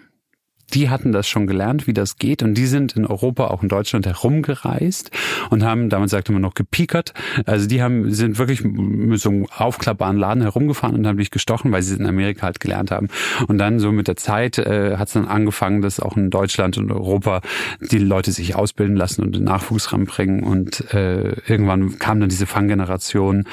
die 0.74 0.90
hatten 0.90 1.12
das 1.12 1.28
schon 1.28 1.48
gelernt, 1.48 1.88
wie 1.88 1.94
das 1.94 2.18
geht. 2.18 2.44
Und 2.44 2.56
die 2.56 2.66
sind 2.66 2.96
in 2.96 3.06
Europa, 3.06 3.48
auch 3.48 3.64
in 3.64 3.70
Deutschland 3.70 4.06
herumgereist 4.06 5.12
und 5.50 5.64
haben, 5.64 5.90
damals 5.90 6.12
sagte 6.12 6.32
man 6.32 6.42
noch 6.42 6.54
gepiekert. 6.54 7.14
Also 7.46 7.68
die 7.68 7.82
haben, 7.82 8.12
sind 8.12 8.38
wirklich 8.38 8.64
mit 8.64 9.20
so 9.20 9.30
einem 9.30 9.46
aufklappbaren 9.46 10.18
Laden 10.18 10.42
herumgefahren 10.42 10.96
und 10.96 11.08
haben 11.08 11.18
dich 11.18 11.32
gestochen, 11.32 11.72
weil 11.72 11.82
sie 11.82 11.94
es 11.94 12.00
in 12.00 12.06
Amerika 12.06 12.44
halt 12.44 12.60
gelernt 12.60 12.92
haben. 12.92 13.08
Und 13.48 13.58
dann 13.58 13.80
so 13.80 13.92
mit 13.92 14.08
der 14.08 14.18
Zeit 14.18 14.58
äh, 14.58 14.98
hat 14.98 15.08
es 15.08 15.14
dann 15.14 15.28
angefangen, 15.28 15.82
dass 15.82 16.00
auch 16.00 16.18
in 16.18 16.30
Deutschland 16.30 16.78
und 16.78 16.92
Europa 16.92 17.42
die 17.80 18.00
Leute 18.00 18.32
sich 18.32 18.56
ausbilden 18.56 18.96
lassen 18.96 19.24
und 19.24 19.36
den 19.36 19.44
Nachwuchs 19.44 19.94
ranbringen. 19.94 20.44
Und 20.44 20.94
äh, 20.94 21.36
irgendwann 21.48 22.00
kam 22.00 22.20
dann 22.20 22.30
diese 22.30 22.48
Fanggeneration 22.48 23.46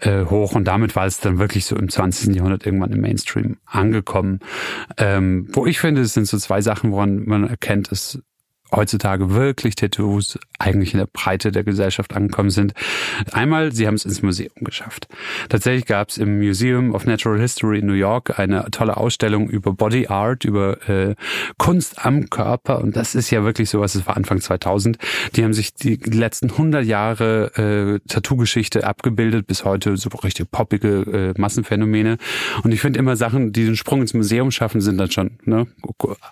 äh, 0.00 0.24
hoch 0.24 0.54
und 0.54 0.64
damit 0.64 0.94
war 0.96 1.06
es 1.06 1.20
dann 1.20 1.38
wirklich 1.38 1.64
so 1.64 1.76
im 1.76 1.88
20. 1.88 2.34
Jahrhundert 2.34 2.66
irgendwann 2.66 2.92
im 2.92 3.00
Mainstream 3.00 3.56
angekommen. 3.66 4.40
Ähm, 4.96 5.48
wo 5.52 5.66
ich 5.66 5.78
finde, 5.78 6.02
es 6.02 6.14
sind 6.14 6.26
so 6.26 6.38
zwei 6.38 6.49
Sachen, 6.58 6.92
woran 6.92 7.24
man 7.24 7.46
erkennt, 7.46 7.90
dass 7.92 8.20
heutzutage 8.72 9.34
wirklich 9.34 9.74
Tattoos 9.74 10.38
eigentlich 10.58 10.92
in 10.92 10.98
der 10.98 11.06
Breite 11.06 11.52
der 11.52 11.64
Gesellschaft 11.64 12.14
angekommen 12.14 12.50
sind. 12.50 12.74
Einmal, 13.32 13.72
sie 13.72 13.86
haben 13.86 13.94
es 13.94 14.04
ins 14.04 14.22
Museum 14.22 14.52
geschafft. 14.60 15.08
Tatsächlich 15.48 15.86
gab 15.86 16.10
es 16.10 16.18
im 16.18 16.38
Museum 16.38 16.94
of 16.94 17.06
Natural 17.06 17.40
History 17.40 17.78
in 17.78 17.86
New 17.86 17.94
York 17.94 18.38
eine 18.38 18.70
tolle 18.70 18.96
Ausstellung 18.96 19.48
über 19.48 19.72
Body 19.72 20.08
Art, 20.08 20.44
über 20.44 20.88
äh, 20.88 21.14
Kunst 21.58 22.04
am 22.04 22.28
Körper 22.30 22.80
und 22.80 22.96
das 22.96 23.14
ist 23.14 23.30
ja 23.30 23.44
wirklich 23.44 23.70
sowas, 23.70 23.94
das 23.94 24.06
war 24.06 24.16
Anfang 24.16 24.40
2000. 24.40 24.98
Die 25.34 25.44
haben 25.44 25.54
sich 25.54 25.74
die 25.74 25.96
letzten 25.96 26.50
100 26.50 26.84
Jahre 26.84 28.00
äh, 28.04 28.08
Tattoo-Geschichte 28.08 28.86
abgebildet, 28.86 29.46
bis 29.46 29.64
heute 29.64 29.96
so 29.96 30.10
richtig 30.22 30.50
poppige 30.50 31.32
äh, 31.36 31.40
Massenphänomene 31.40 32.18
und 32.62 32.72
ich 32.72 32.80
finde 32.80 32.98
immer 32.98 33.16
Sachen, 33.16 33.52
die 33.52 33.64
den 33.64 33.76
Sprung 33.76 34.02
ins 34.02 34.14
Museum 34.14 34.50
schaffen, 34.50 34.80
sind 34.80 34.98
dann 34.98 35.10
schon 35.10 35.38
ne, 35.44 35.66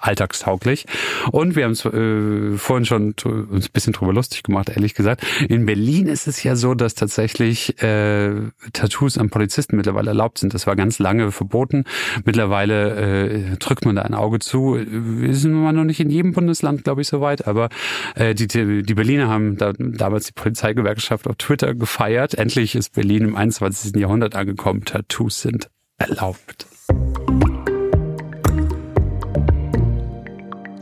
alltagstauglich 0.01 0.86
und 1.32 1.57
wir 1.57 1.64
haben 1.64 1.72
es 1.72 1.84
äh, 1.84 2.28
vorhin 2.57 2.85
schon 2.85 3.14
ein 3.24 3.64
bisschen 3.72 3.93
drüber 3.93 4.12
lustig 4.12 4.43
gemacht, 4.43 4.68
ehrlich 4.68 4.95
gesagt. 4.95 5.24
In 5.49 5.66
Berlin 5.66 6.07
ist 6.07 6.26
es 6.26 6.43
ja 6.43 6.57
so, 6.57 6.74
dass 6.74 6.95
tatsächlich 6.95 7.83
äh, 7.83 8.33
Tattoos 8.72 9.18
an 9.18 9.31
Polizisten 9.31 9.76
mittlerweile 9.76 10.11
erlaubt 10.11 10.39
sind. 10.39 10.55
Das 10.55 10.66
war 10.66 10.76
ganz 10.76 10.99
lange 10.99 11.33
verboten. 11.33 11.85
Mittlerweile 12.24 12.95
äh, 12.95 13.57
drückt 13.57 13.85
man 13.85 13.97
da 13.97 14.03
ein 14.03 14.14
Auge 14.14 14.39
zu. 14.39 14.74
Ist 14.76 15.45
immer 15.45 15.72
noch 15.72 15.85
nicht 15.85 16.01
in 16.01 16.11
jedem 16.11 16.33
Bundesland, 16.33 16.85
glaube 16.85 17.03
ich, 17.03 17.09
soweit. 17.09 17.47
Aber 17.47 17.68
äh, 18.14 18.35
die, 18.35 18.47
die 18.47 18.95
Berliner 18.95 19.29
haben 19.29 19.57
da, 19.57 19.72
damals 19.76 20.26
die 20.26 20.33
Polizeigewerkschaft 20.33 21.26
auf 21.26 21.37
Twitter 21.37 21.74
gefeiert. 21.74 22.35
Endlich 22.35 22.74
ist 22.74 22.95
Berlin 22.95 23.24
im 23.24 23.37
21. 23.37 23.97
Jahrhundert 23.97 24.35
angekommen. 24.35 24.85
Tattoos 24.85 25.43
sind 25.43 25.68
erlaubt. 25.99 26.66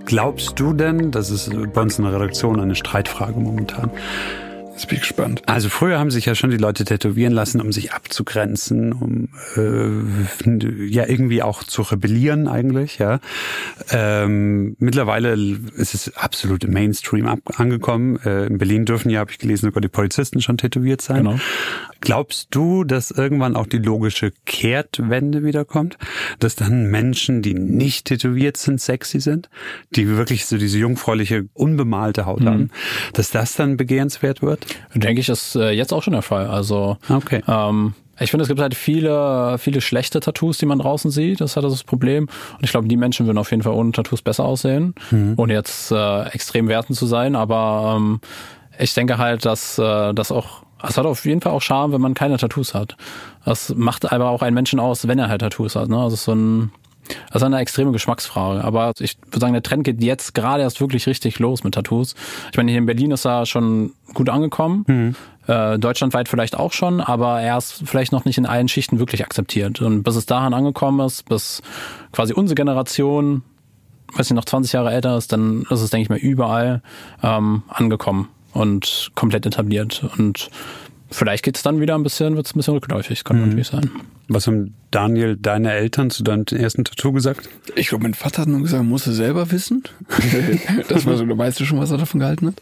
Glaubst 0.07 0.61
du 0.61 0.73
denn, 0.73 1.11
das 1.11 1.31
ist 1.31 1.51
bei 1.75 1.83
uns 1.83 1.99
in 1.99 2.05
der 2.05 2.15
Redaktion 2.15 2.61
eine 2.61 2.77
Streitfrage 2.77 3.41
momentan, 3.41 3.91
Jetzt 4.77 4.89
bin 4.89 4.97
ich 4.97 5.03
gespannt. 5.05 5.43
Also 5.47 5.71
früher 5.71 5.99
haben 5.99 6.11
sich 6.11 6.27
ja 6.27 6.35
schon 6.35 6.51
die 6.51 6.59
Leute 6.59 6.85
tätowieren 6.85 7.33
lassen, 7.33 7.63
um 7.63 7.73
sich 7.73 7.93
abzugrenzen, 7.95 8.93
um 8.93 9.31
äh, 9.57 10.87
ja 10.87 11.07
irgendwie 11.09 11.43
auch 11.43 11.65
zu 11.65 11.81
rebellieren 11.81 12.47
eigentlich. 12.47 12.99
Ja. 12.99 13.21
Ähm, 13.91 14.77
mittlerweile 14.79 15.33
ist 15.77 15.95
es 15.95 16.15
absolut 16.15 16.63
im 16.65 16.75
Mainstream 16.75 17.27
ab 17.27 17.39
angekommen. 17.57 18.19
Äh, 18.23 18.49
in 18.49 18.59
Berlin 18.59 18.85
dürfen 18.85 19.09
ja, 19.09 19.21
habe 19.21 19.31
ich 19.31 19.39
gelesen, 19.39 19.65
sogar 19.65 19.81
die 19.81 19.89
Polizisten 19.89 20.43
schon 20.43 20.59
tätowiert 20.59 21.01
sein. 21.01 21.25
Genau. 21.25 21.39
Glaubst 22.03 22.49
du, 22.51 22.85
dass 22.85 23.11
irgendwann 23.11 23.57
auch 23.57 23.67
die 23.67 23.79
logische 23.79 24.31
Kehrtwende 24.45 25.43
wiederkommt? 25.43 25.97
Dass 26.39 26.55
dann 26.55 26.91
Menschen, 26.91 27.41
die 27.41 27.55
nicht 27.55 28.05
tätowiert 28.09 28.59
sind, 28.59 28.79
sexy 28.79 29.21
sind? 29.21 29.49
Die 29.93 30.07
wirklich 30.07 30.45
so 30.45 30.59
diese 30.59 30.77
jungfräuliche, 30.79 31.47
unbemalte 31.55 32.27
Haut 32.27 32.41
Mhm. 32.41 32.47
haben? 32.47 32.71
Dass 33.15 33.31
das 33.31 33.55
dann 33.55 33.79
begehrenswert 33.79 34.43
wird? 34.43 34.66
Denke 34.95 35.21
ich, 35.21 35.29
ist 35.29 35.57
äh, 35.57 35.71
jetzt 35.71 35.93
auch 35.93 36.03
schon 36.03 36.13
der 36.13 36.23
Fall. 36.23 36.47
Also 36.49 36.97
Okay. 37.09 37.43
ähm, 37.49 37.95
ich 38.19 38.31
finde, 38.31 38.45
es 38.45 38.49
gibt 38.49 38.61
halt 38.61 38.75
viele, 38.75 39.59
viele 39.59 39.83
schlechte 39.83 40.21
Tattoos, 40.21 40.57
die 40.57 40.65
man 40.65 40.79
draußen 40.79 41.11
sieht. 41.11 41.41
Das 41.43 41.51
ist 41.51 41.57
halt 41.57 41.67
das 41.67 41.85
Problem. 41.85 42.25
Und 42.55 42.65
ich 42.65 42.71
glaube, 42.71 42.89
die 42.89 42.97
Menschen 42.97 43.27
würden 43.27 43.37
auf 43.37 43.51
jeden 43.51 43.63
Fall 43.63 43.75
ohne 43.75 43.93
Tattoos 43.93 44.23
besser 44.23 44.45
aussehen, 44.45 44.95
ohne 45.37 45.53
jetzt 45.53 45.93
äh, 45.93 46.23
extrem 46.31 46.69
wertend 46.69 46.97
zu 46.97 47.05
sein. 47.05 47.37
Aber 47.37 47.97
ähm, 47.99 48.21
ich 48.79 48.95
denke 48.95 49.19
halt, 49.19 49.45
dass 49.45 49.79
äh, 49.79 50.15
das 50.15 50.33
auch, 50.33 50.63
es 50.83 50.97
hat 50.97 51.05
auf 51.05 51.27
jeden 51.27 51.43
Fall 51.43 51.53
auch 51.53 51.61
Charme, 51.61 51.93
wenn 51.93 52.01
man 52.01 52.15
keine 52.15 52.39
Tattoos 52.39 52.73
hat. 52.73 52.97
Das 53.45 53.75
macht 53.77 54.11
aber 54.11 54.31
auch 54.31 54.41
einen 54.41 54.55
Menschen 54.55 54.81
aus, 54.81 55.07
wenn 55.07 55.19
er 55.19 55.29
halt 55.29 55.43
Tattoos 55.43 55.77
hat. 55.77 55.91
Ne? 55.91 55.99
Also 55.99 56.17
so 56.17 56.33
ein 56.33 56.73
das 57.29 57.37
ist 57.37 57.43
eine 57.43 57.59
extreme 57.59 57.93
Geschmacksfrage. 57.93 58.65
Aber 58.65 58.93
ich 58.99 59.17
würde 59.27 59.41
sagen, 59.41 59.53
der 59.53 59.63
Trend 59.63 59.85
geht 59.85 60.03
jetzt 60.03 60.35
gerade 60.35 60.63
erst 60.63 60.81
wirklich 60.81 61.07
richtig 61.07 61.39
los 61.39 61.65
mit 61.65 61.75
Tattoos. 61.75 62.15
Ich 62.51 62.57
meine, 62.57 62.71
hier 62.71 62.79
in 62.79 62.87
Berlin 62.87 63.11
ist 63.11 63.25
er 63.25 63.47
schon 63.47 63.93
gut 64.15 64.29
angekommen. 64.29 64.85
Äh, 65.47 65.79
deutschlandweit 65.79 66.29
vielleicht 66.29 66.57
auch 66.57 66.73
schon, 66.73 67.01
aber 67.01 67.41
er 67.41 67.57
ist 67.57 67.83
vielleicht 67.85 68.11
noch 68.11 68.25
nicht 68.25 68.37
in 68.37 68.47
allen 68.47 68.67
Schichten 68.69 68.99
wirklich 68.99 69.25
akzeptiert. 69.25 69.81
Und 69.81 70.03
bis 70.03 70.17
es 70.17 70.27
daran 70.27 70.55
angekommen 70.55 71.05
ist, 71.07 71.29
bis 71.29 71.63
quasi 72.13 72.33
unsere 72.33 72.57
Generation, 72.57 73.43
weiß 74.15 74.29
nicht, 74.29 74.37
noch 74.37 74.45
20 74.45 74.73
Jahre 74.73 74.93
älter 74.93 75.17
ist, 75.17 75.33
dann 75.33 75.63
ist 75.71 75.81
es, 75.81 75.91
denke 75.91 76.03
ich 76.03 76.09
mal, 76.09 76.19
überall 76.19 76.83
ähm, 77.23 77.63
angekommen 77.69 78.29
und 78.55 79.13
komplett 79.15 79.47
etabliert. 79.47 80.05
Und 80.19 80.51
vielleicht 81.11 81.45
geht 81.45 81.57
es 81.57 81.63
dann 81.63 81.81
wieder 81.81 81.95
ein 81.95 82.03
bisschen, 82.03 82.37
wird 82.37 82.47
es 82.47 82.55
ein 82.55 82.59
bisschen 82.59 82.75
rückläufig, 82.75 83.25
kann 83.25 83.41
natürlich 83.41 83.69
sein. 83.69 83.91
Was 84.29 84.47
haben 84.47 84.75
Daniel, 84.91 85.37
deine 85.37 85.73
Eltern 85.73 86.11
zu 86.11 86.23
deinem 86.23 86.45
ersten 86.51 86.85
Tattoo 86.85 87.13
gesagt? 87.13 87.49
Ich 87.77 87.89
glaube, 87.89 88.05
mein 88.05 88.15
Vater 88.15 88.43
hat 88.43 88.49
nur 88.49 88.63
gesagt, 88.63 88.85
musst 88.85 89.07
du 89.07 89.13
selber 89.13 89.51
wissen. 89.53 89.85
das 90.89 91.07
war 91.07 91.17
so, 91.17 91.25
da 91.25 91.39
weißt 91.39 91.61
du 91.61 91.65
schon, 91.65 91.79
was 91.79 91.91
er 91.91 91.99
davon 91.99 92.21
gehalten 92.21 92.49
hat. 92.49 92.61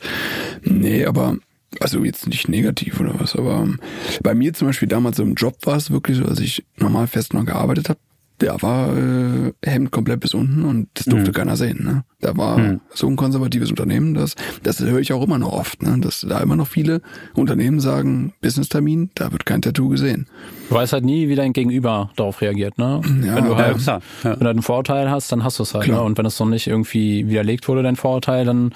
Nee, 0.62 1.06
aber, 1.06 1.36
also 1.80 2.04
jetzt 2.04 2.26
nicht 2.26 2.48
negativ 2.48 3.00
oder 3.00 3.18
was, 3.18 3.34
aber 3.34 3.62
ähm, 3.62 3.80
bei 4.22 4.34
mir 4.34 4.52
zum 4.52 4.68
Beispiel 4.68 4.88
damals 4.88 5.18
im 5.18 5.34
Job 5.34 5.56
war 5.62 5.76
es 5.76 5.90
wirklich 5.90 6.18
so, 6.18 6.24
als 6.26 6.40
ich 6.40 6.64
normal 6.76 7.06
fest 7.06 7.32
noch 7.32 7.46
gearbeitet 7.46 7.88
habe, 7.88 7.98
der 8.40 8.60
war 8.62 8.96
äh, 8.96 9.52
Hemd 9.64 9.90
komplett 9.92 10.20
bis 10.20 10.34
unten 10.34 10.64
und 10.64 10.88
das 10.94 11.06
durfte 11.06 11.30
keiner 11.32 11.56
sehen. 11.56 11.84
Ne? 11.84 12.04
Da 12.20 12.36
war 12.36 12.80
so 12.92 13.06
ein 13.06 13.16
konservatives 13.16 13.70
Unternehmen, 13.70 14.14
das, 14.14 14.34
das 14.62 14.80
höre 14.80 14.98
ich 14.98 15.12
auch 15.12 15.22
immer 15.22 15.38
noch 15.38 15.52
oft, 15.52 15.82
ne? 15.82 15.98
dass 16.00 16.26
da 16.28 16.40
immer 16.40 16.56
noch 16.56 16.66
viele 16.66 17.00
Unternehmen 17.34 17.80
sagen, 17.80 18.32
Business-Termin, 18.40 19.10
da 19.14 19.30
wird 19.30 19.46
kein 19.46 19.62
Tattoo 19.62 19.88
gesehen. 19.88 20.26
Du 20.68 20.74
weißt 20.74 20.92
halt 20.92 21.04
nie, 21.04 21.28
wie 21.28 21.36
dein 21.36 21.52
Gegenüber 21.52 22.10
darauf 22.16 22.40
reagiert, 22.40 22.78
ne? 22.78 23.00
Ja, 23.24 23.36
wenn 23.36 23.44
du 23.44 23.56
halt, 23.56 23.80
ja. 23.86 24.00
wenn 24.22 24.32
du 24.32 24.46
halt 24.46 24.48
einen 24.48 24.62
Vorurteil 24.62 25.10
hast, 25.10 25.30
dann 25.30 25.44
hast 25.44 25.58
du 25.58 25.62
es 25.62 25.74
halt, 25.74 25.84
Klar. 25.84 26.00
ne? 26.00 26.04
Und 26.04 26.18
wenn 26.18 26.26
es 26.26 26.40
noch 26.40 26.48
nicht 26.48 26.66
irgendwie 26.66 27.28
widerlegt 27.28 27.68
wurde, 27.68 27.82
dein 27.82 27.96
Vorurteil, 27.96 28.44
dann 28.44 28.72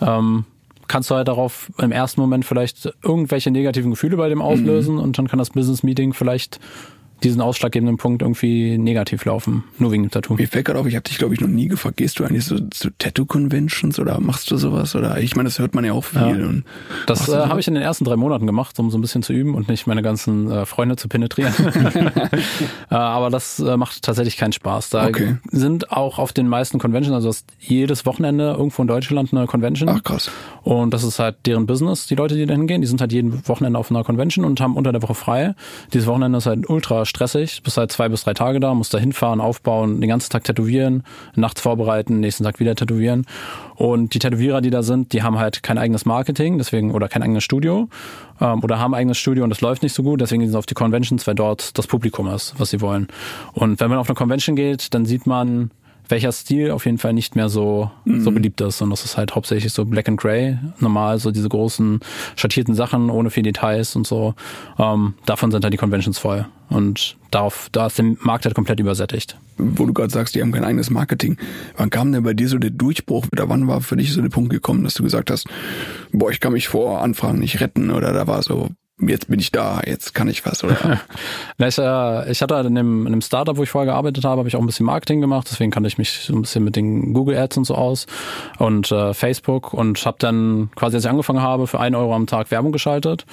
ähm, 0.00 0.44
kannst 0.88 1.10
du 1.10 1.14
halt 1.14 1.28
darauf 1.28 1.70
im 1.78 1.92
ersten 1.92 2.20
Moment 2.20 2.44
vielleicht 2.44 2.92
irgendwelche 3.02 3.50
negativen 3.50 3.90
Gefühle 3.90 4.16
bei 4.16 4.28
dem 4.28 4.40
auslösen 4.40 4.98
und 4.98 5.18
dann 5.18 5.28
kann 5.28 5.38
das 5.38 5.50
Business 5.50 5.82
Meeting 5.82 6.12
vielleicht 6.12 6.60
diesen 7.24 7.40
ausschlaggebenden 7.40 7.96
Punkt 7.96 8.22
irgendwie 8.22 8.78
negativ 8.78 9.24
laufen, 9.24 9.64
nur 9.78 9.92
wegen 9.92 10.04
dem 10.04 10.10
Tattoo. 10.10 10.34
Mir 10.34 10.48
fällt 10.48 10.64
gerade 10.66 10.78
auf, 10.78 10.86
ich 10.86 10.94
habe 10.96 11.04
dich, 11.04 11.18
glaube 11.18 11.34
ich, 11.34 11.40
noch 11.40 11.48
nie 11.48 11.68
gefragt, 11.68 11.96
gehst 11.98 12.18
du 12.18 12.24
eigentlich 12.24 12.44
so 12.44 12.58
zu 12.58 12.90
Tattoo-Conventions 12.98 13.98
oder 13.98 14.20
machst 14.20 14.50
du 14.50 14.56
sowas? 14.56 14.94
Oder 14.96 15.18
ich 15.20 15.36
meine, 15.36 15.48
das 15.48 15.58
hört 15.58 15.74
man 15.74 15.84
ja 15.84 15.92
auch 15.92 16.04
viel. 16.04 16.44
Und 16.44 16.64
Das 17.06 17.28
äh, 17.28 17.36
habe 17.36 17.60
ich 17.60 17.68
in 17.68 17.74
den 17.74 17.82
ersten 17.82 18.04
drei 18.04 18.16
Monaten 18.16 18.46
gemacht, 18.46 18.78
um 18.78 18.90
so 18.90 18.98
ein 18.98 19.00
bisschen 19.00 19.22
zu 19.22 19.32
üben 19.32 19.54
und 19.54 19.68
nicht 19.68 19.86
meine 19.86 20.02
ganzen 20.02 20.50
äh, 20.50 20.66
Freunde 20.66 20.96
zu 20.96 21.08
penetrieren. 21.08 21.52
äh, 22.90 22.94
aber 22.94 23.30
das 23.30 23.58
äh, 23.58 23.76
macht 23.76 24.02
tatsächlich 24.02 24.36
keinen 24.36 24.52
Spaß. 24.52 24.90
Da 24.90 25.06
Okay. 25.12 25.36
sind 25.50 25.92
auch 25.92 26.18
auf 26.18 26.32
den 26.32 26.48
meisten 26.48 26.78
Conventions, 26.78 27.14
also 27.14 27.28
das 27.28 27.44
jedes 27.58 28.06
Wochenende 28.06 28.52
irgendwo 28.56 28.82
in 28.82 28.88
Deutschland 28.88 29.32
eine 29.32 29.46
Convention. 29.46 29.88
Ach 29.88 30.02
krass. 30.02 30.30
Und 30.62 30.94
das 30.94 31.02
ist 31.04 31.18
halt 31.18 31.36
deren 31.46 31.66
Business, 31.66 32.06
die 32.06 32.14
Leute, 32.14 32.34
die 32.36 32.46
da 32.46 32.54
hingehen. 32.54 32.80
Die 32.80 32.86
sind 32.86 33.00
halt 33.00 33.12
jeden 33.12 33.46
Wochenende 33.48 33.78
auf 33.78 33.90
einer 33.90 34.04
Convention 34.04 34.44
und 34.44 34.60
haben 34.60 34.76
unter 34.76 34.92
der 34.92 35.02
Woche 35.02 35.14
frei. 35.14 35.54
Dieses 35.92 36.06
Wochenende 36.06 36.38
ist 36.38 36.46
halt 36.46 36.68
ultra 36.70 37.04
stressig. 37.12 37.62
Bist 37.62 37.76
halt 37.76 37.92
zwei 37.92 38.08
bis 38.08 38.24
drei 38.24 38.34
Tage 38.34 38.58
da, 38.58 38.74
musst 38.74 38.92
da 38.94 38.98
hinfahren, 38.98 39.40
aufbauen, 39.40 40.00
den 40.00 40.08
ganzen 40.08 40.30
Tag 40.30 40.44
tätowieren, 40.44 41.04
nachts 41.34 41.60
vorbereiten, 41.60 42.20
nächsten 42.20 42.44
Tag 42.44 42.58
wieder 42.58 42.74
tätowieren. 42.74 43.26
Und 43.76 44.14
die 44.14 44.18
Tätowierer, 44.18 44.60
die 44.60 44.70
da 44.70 44.82
sind, 44.82 45.12
die 45.12 45.22
haben 45.22 45.38
halt 45.38 45.62
kein 45.62 45.78
eigenes 45.78 46.06
Marketing, 46.06 46.58
deswegen, 46.58 46.92
oder 46.92 47.08
kein 47.08 47.22
eigenes 47.22 47.44
Studio, 47.44 47.88
ähm, 48.40 48.62
oder 48.64 48.78
haben 48.78 48.94
ein 48.94 49.00
eigenes 49.00 49.18
Studio 49.18 49.44
und 49.44 49.50
das 49.50 49.60
läuft 49.60 49.82
nicht 49.82 49.94
so 49.94 50.02
gut, 50.02 50.20
deswegen 50.20 50.40
gehen 50.40 50.50
sie 50.50 50.58
auf 50.58 50.66
die 50.66 50.74
Conventions, 50.74 51.26
weil 51.26 51.34
dort 51.34 51.76
das 51.78 51.86
Publikum 51.86 52.28
ist, 52.28 52.54
was 52.58 52.70
sie 52.70 52.80
wollen. 52.80 53.08
Und 53.52 53.80
wenn 53.80 53.90
man 53.90 53.98
auf 53.98 54.08
eine 54.08 54.16
Convention 54.16 54.56
geht, 54.56 54.94
dann 54.94 55.04
sieht 55.04 55.26
man, 55.26 55.70
welcher 56.12 56.30
Stil 56.30 56.70
auf 56.70 56.84
jeden 56.84 56.98
Fall 56.98 57.14
nicht 57.14 57.36
mehr 57.36 57.48
so, 57.48 57.90
so 58.04 58.30
beliebt 58.30 58.60
ist. 58.60 58.82
Und 58.82 58.90
das 58.90 59.04
ist 59.04 59.16
halt 59.16 59.34
hauptsächlich 59.34 59.72
so 59.72 59.86
Black 59.86 60.08
and 60.08 60.20
Grey. 60.20 60.58
Normal 60.78 61.18
so 61.18 61.30
diese 61.30 61.48
großen 61.48 62.00
schattierten 62.36 62.74
Sachen 62.74 63.08
ohne 63.08 63.30
viel 63.30 63.42
Details 63.42 63.96
und 63.96 64.06
so. 64.06 64.34
Ähm, 64.78 65.14
davon 65.24 65.50
sind 65.50 65.64
halt 65.64 65.72
die 65.72 65.78
Conventions 65.78 66.18
voll. 66.18 66.46
Und 66.68 67.16
darauf, 67.30 67.70
da 67.72 67.86
ist 67.86 67.96
der 67.96 68.14
Markt 68.20 68.44
halt 68.44 68.54
komplett 68.54 68.78
übersättigt. 68.78 69.38
Wo 69.56 69.86
du 69.86 69.94
gerade 69.94 70.12
sagst, 70.12 70.34
die 70.34 70.42
haben 70.42 70.52
kein 70.52 70.64
eigenes 70.64 70.90
Marketing. 70.90 71.38
Wann 71.78 71.88
kam 71.88 72.12
denn 72.12 72.22
bei 72.22 72.34
dir 72.34 72.48
so 72.48 72.58
der 72.58 72.70
Durchbruch? 72.70 73.26
Oder 73.32 73.48
wann 73.48 73.66
war 73.66 73.80
für 73.80 73.96
dich 73.96 74.12
so 74.12 74.20
der 74.20 74.28
Punkt 74.28 74.50
gekommen, 74.50 74.84
dass 74.84 74.94
du 74.94 75.02
gesagt 75.02 75.30
hast, 75.30 75.48
boah, 76.12 76.30
ich 76.30 76.40
kann 76.40 76.52
mich 76.52 76.68
vor 76.68 77.00
Anfragen 77.00 77.38
nicht 77.38 77.60
retten? 77.60 77.90
Oder 77.90 78.12
da 78.12 78.26
war 78.26 78.42
so, 78.42 78.68
jetzt 79.08 79.28
bin 79.28 79.40
ich 79.40 79.52
da, 79.52 79.80
jetzt 79.84 80.14
kann 80.14 80.28
ich 80.28 80.44
was? 80.46 80.64
Oder 80.64 81.00
Ich, 81.58 81.78
äh, 81.78 82.30
ich 82.30 82.42
hatte 82.42 82.56
halt 82.56 82.66
in 82.66 82.74
dem, 82.74 83.06
in 83.06 83.12
dem 83.12 83.20
Startup, 83.20 83.56
wo 83.56 83.62
ich 83.62 83.70
vorher 83.70 83.92
gearbeitet 83.92 84.24
habe, 84.24 84.38
habe 84.38 84.48
ich 84.48 84.56
auch 84.56 84.60
ein 84.60 84.66
bisschen 84.66 84.86
Marketing 84.86 85.20
gemacht, 85.20 85.48
deswegen 85.50 85.70
kannte 85.70 85.88
ich 85.88 85.98
mich 85.98 86.10
so 86.10 86.34
ein 86.34 86.42
bisschen 86.42 86.64
mit 86.64 86.76
den 86.76 87.12
Google 87.12 87.36
Ads 87.36 87.58
und 87.58 87.64
so 87.64 87.74
aus 87.74 88.06
und 88.58 88.90
äh, 88.92 89.14
Facebook 89.14 89.72
und 89.72 90.04
habe 90.04 90.16
dann 90.18 90.70
quasi, 90.74 90.96
als 90.96 91.04
ich 91.04 91.10
angefangen 91.10 91.42
habe, 91.42 91.66
für 91.66 91.80
einen 91.80 91.94
Euro 91.94 92.14
am 92.14 92.26
Tag 92.26 92.50
Werbung 92.50 92.72
geschaltet 92.72 93.26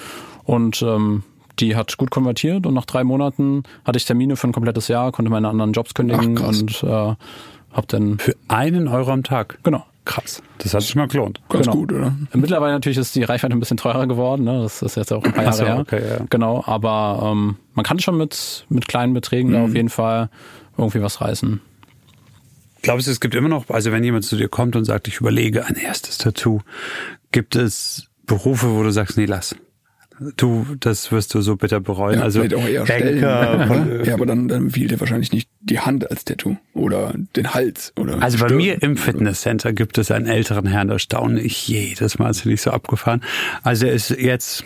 und 0.43 0.81
ähm, 0.81 1.23
die 1.59 1.75
hat 1.75 1.97
gut 1.97 2.11
konvertiert 2.11 2.65
und 2.65 2.73
nach 2.73 2.85
drei 2.85 3.03
Monaten 3.03 3.63
hatte 3.83 3.97
ich 3.97 4.05
Termine 4.05 4.35
für 4.35 4.47
ein 4.47 4.53
komplettes 4.53 4.87
Jahr, 4.87 5.11
konnte 5.11 5.29
meine 5.31 5.49
anderen 5.49 5.73
Jobs 5.73 5.93
kündigen 5.93 6.39
Ach, 6.41 6.47
und 6.47 6.83
äh, 6.83 6.87
habe 6.87 7.87
dann 7.87 8.17
Für 8.19 8.35
einen 8.47 8.87
Euro 8.87 9.11
am 9.11 9.23
Tag. 9.23 9.59
genau 9.63 9.85
Krass. 10.09 10.41
Das 10.57 10.73
hat 10.73 10.81
sich 10.81 10.95
mal 10.95 11.07
gelohnt. 11.07 11.39
ganz 11.49 11.65
Genau. 11.67 11.77
gut, 11.77 11.93
oder? 11.93 12.15
Mittlerweile 12.33 12.73
natürlich 12.73 12.97
ist 12.97 13.13
die 13.13 13.21
Reichweite 13.21 13.53
ein 13.55 13.59
bisschen 13.59 13.77
teurer 13.77 14.07
geworden, 14.07 14.43
ne? 14.43 14.63
das 14.63 14.81
ist 14.81 14.95
jetzt 14.97 15.13
auch 15.13 15.23
ein 15.23 15.31
paar 15.33 15.43
Jahre 15.43 15.55
so, 15.55 15.65
her. 15.65 15.77
okay, 15.79 16.01
ja. 16.03 16.25
Genau, 16.31 16.63
aber 16.65 17.29
ähm, 17.31 17.57
man 17.75 17.85
kann 17.85 17.99
schon 17.99 18.17
mit, 18.17 18.65
mit 18.69 18.87
kleinen 18.87 19.13
Beträgen 19.13 19.49
Mhm. 19.49 19.53
da 19.53 19.63
auf 19.65 19.75
jeden 19.75 19.89
Fall 19.89 20.29
irgendwie 20.79 21.01
was 21.03 21.21
reißen. 21.21 21.61
Glaubst 22.81 23.05
du, 23.05 23.11
es 23.11 23.19
gibt 23.19 23.35
immer 23.35 23.49
noch, 23.49 23.69
also 23.69 23.91
wenn 23.91 24.03
jemand 24.03 24.25
zu 24.25 24.35
dir 24.35 24.47
kommt 24.49 24.75
und 24.75 24.85
sagt, 24.85 25.07
ich 25.07 25.19
überlege 25.19 25.65
ein 25.65 25.75
erstes 25.75 26.17
Tattoo, 26.17 26.61
gibt 27.31 27.55
es 27.55 28.07
Berufe, 28.25 28.73
wo 28.73 28.81
du 28.81 28.91
sagst, 28.91 29.15
nee, 29.17 29.25
lass. 29.25 29.55
Du, 30.35 30.65
das 30.79 31.11
wirst 31.11 31.33
du 31.33 31.41
so 31.41 31.55
bitter 31.55 31.79
bereuen. 31.79 32.19
Ja, 32.19 32.23
also 32.23 32.41
auch 32.41 32.67
eher 32.67 32.85
stellen. 32.85 33.21
Banker, 33.21 33.65
oder? 33.71 34.05
ja, 34.05 34.13
aber 34.13 34.25
dann, 34.25 34.47
dann 34.47 34.69
fiel 34.69 34.87
dir 34.87 34.99
wahrscheinlich 34.99 35.31
nicht 35.31 35.49
die 35.61 35.79
Hand 35.79 36.09
als 36.11 36.25
Tattoo 36.25 36.57
oder 36.73 37.13
den 37.35 37.53
Hals 37.53 37.93
oder 37.97 38.21
Also 38.21 38.37
bei 38.37 38.47
Stirn. 38.47 38.57
mir 38.57 38.81
im 38.81 38.97
Fitnesscenter 38.97 39.71
gibt 39.71 39.97
es 39.97 40.11
einen 40.11 40.27
älteren 40.27 40.65
Herrn, 40.65 40.89
da 40.89 40.99
staune 40.99 41.39
ich 41.41 41.67
jedes 41.67 42.19
Mal, 42.19 42.29
ist 42.31 42.45
nicht 42.45 42.61
so 42.61 42.71
abgefahren. 42.71 43.21
Also 43.63 43.85
er 43.85 43.93
ist 43.93 44.09
jetzt, 44.09 44.63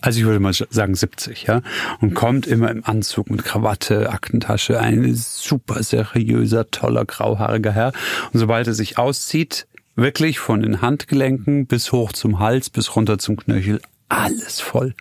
also 0.00 0.20
ich 0.20 0.24
würde 0.24 0.40
mal 0.40 0.52
sagen 0.52 0.94
70, 0.94 1.44
ja, 1.44 1.60
und 2.00 2.14
kommt 2.14 2.46
immer 2.46 2.70
im 2.70 2.84
Anzug 2.84 3.30
mit 3.30 3.44
Krawatte, 3.44 4.10
Aktentasche, 4.10 4.80
ein 4.80 5.14
super 5.14 5.82
seriöser, 5.82 6.70
toller, 6.70 7.04
grauhaariger 7.04 7.72
Herr. 7.72 7.92
Und 8.32 8.40
sobald 8.40 8.66
er 8.66 8.74
sich 8.74 8.96
auszieht, 8.96 9.66
wirklich 9.96 10.38
von 10.38 10.62
den 10.62 10.80
Handgelenken 10.80 11.66
bis 11.66 11.92
hoch 11.92 12.12
zum 12.12 12.38
Hals, 12.38 12.70
bis 12.70 12.94
runter 12.96 13.18
zum 13.18 13.36
Knöchel, 13.36 13.80
alles 14.08 14.60
voll. 14.60 14.94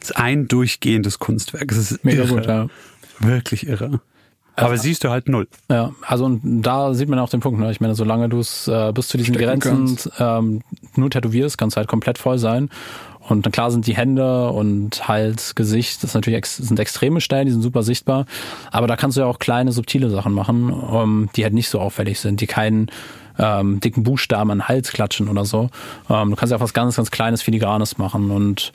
Das 0.00 0.10
ist 0.10 0.16
ein 0.16 0.48
durchgehendes 0.48 1.18
Kunstwerk. 1.18 1.70
Es 1.72 1.78
ist 1.78 2.04
Mega 2.04 2.24
irre. 2.24 2.34
gut, 2.34 2.46
ja. 2.46 2.66
Wirklich 3.20 3.66
irre. 3.66 4.00
Aber 4.56 4.76
siehst 4.76 5.04
du 5.04 5.10
halt 5.10 5.28
null. 5.28 5.48
Ja, 5.70 5.92
also 6.02 6.26
und 6.26 6.62
da 6.62 6.92
sieht 6.92 7.08
man 7.08 7.18
auch 7.18 7.30
den 7.30 7.40
Punkt, 7.40 7.60
ne? 7.60 7.70
Ich 7.70 7.80
meine, 7.80 7.94
solange 7.94 8.28
du 8.28 8.40
es 8.40 8.68
äh, 8.68 8.92
bis 8.92 9.08
zu 9.08 9.16
diesen 9.16 9.34
Stecken 9.34 9.60
Grenzen 9.60 10.10
ähm, 10.18 10.62
nur 10.96 11.10
tätowierst, 11.10 11.56
kannst 11.56 11.76
du 11.76 11.78
halt 11.78 11.88
komplett 11.88 12.18
voll 12.18 12.38
sein. 12.38 12.68
Und 13.20 13.46
dann 13.46 13.52
klar 13.52 13.70
sind 13.70 13.86
die 13.86 13.96
Hände 13.96 14.50
und 14.50 15.06
Hals, 15.06 15.54
Gesicht, 15.54 16.02
das 16.02 16.14
natürlich 16.14 16.38
ex 16.38 16.56
sind 16.56 16.80
extreme 16.80 17.20
Stellen, 17.20 17.46
die 17.46 17.52
sind 17.52 17.62
super 17.62 17.82
sichtbar. 17.82 18.26
Aber 18.70 18.86
da 18.86 18.96
kannst 18.96 19.16
du 19.16 19.22
ja 19.22 19.26
auch 19.26 19.38
kleine, 19.38 19.72
subtile 19.72 20.10
Sachen 20.10 20.32
machen, 20.32 20.74
ähm, 20.92 21.30
die 21.36 21.44
halt 21.44 21.54
nicht 21.54 21.68
so 21.68 21.80
auffällig 21.80 22.18
sind, 22.18 22.40
die 22.40 22.46
keinen 22.46 22.90
ähm, 23.40 23.80
dicken 23.80 24.02
Buchstaben 24.04 24.50
an 24.50 24.58
den 24.58 24.68
Hals 24.68 24.92
klatschen 24.92 25.28
oder 25.28 25.44
so. 25.44 25.70
Ähm, 26.08 26.30
du 26.30 26.36
kannst 26.36 26.50
ja 26.50 26.58
auch 26.58 26.62
was 26.62 26.74
ganz, 26.74 26.96
ganz 26.96 27.10
Kleines, 27.10 27.42
Filigranes 27.42 27.98
machen 27.98 28.30
und 28.30 28.72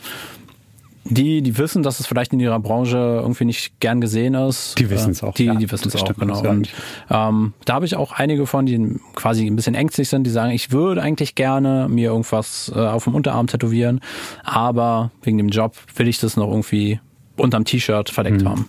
die, 1.08 1.44
die 1.44 1.56
wissen, 1.60 1.84
dass 1.84 2.00
es 2.00 2.08
vielleicht 2.08 2.34
in 2.34 2.40
ihrer 2.40 2.60
Branche 2.60 2.98
irgendwie 2.98 3.46
nicht 3.46 3.80
gern 3.80 4.02
gesehen 4.02 4.34
ist. 4.34 4.74
Die 4.80 4.90
wissen 4.90 5.12
es 5.12 5.22
Äh, 5.22 5.26
auch, 5.28 5.34
Die, 5.36 5.46
ja. 5.46 5.54
die 5.54 5.72
wissen 5.72 5.88
es 5.90 5.96
auch, 5.96 6.12
genau. 6.16 6.40
Und 6.40 6.68
ähm, 7.12 7.54
da 7.66 7.76
habe 7.76 7.86
ich 7.86 7.96
auch 7.96 8.12
einige 8.14 8.48
von, 8.48 8.66
die 8.66 9.00
quasi 9.14 9.46
ein 9.46 9.56
bisschen 9.56 9.76
ängstlich 9.76 10.10
sind, 10.10 10.24
die 10.24 10.32
sagen, 10.32 10.52
ich 10.52 10.72
würde 10.72 11.04
eigentlich 11.04 11.36
gerne 11.36 11.88
mir 11.92 12.10
irgendwas 12.10 12.72
äh, 12.76 12.80
auf 12.80 13.04
dem 13.04 13.14
Unterarm 13.14 13.46
tätowieren, 13.46 14.02
aber 14.44 15.12
wegen 15.22 15.38
dem 15.38 15.50
Job 15.50 15.76
will 15.96 16.08
ich 16.08 16.20
das 16.20 16.38
noch 16.38 16.50
irgendwie 16.50 17.00
unterm 17.38 17.66
T-Shirt 17.66 18.10
verdeckt 18.10 18.42
Mhm. 18.42 18.50
haben. 18.50 18.68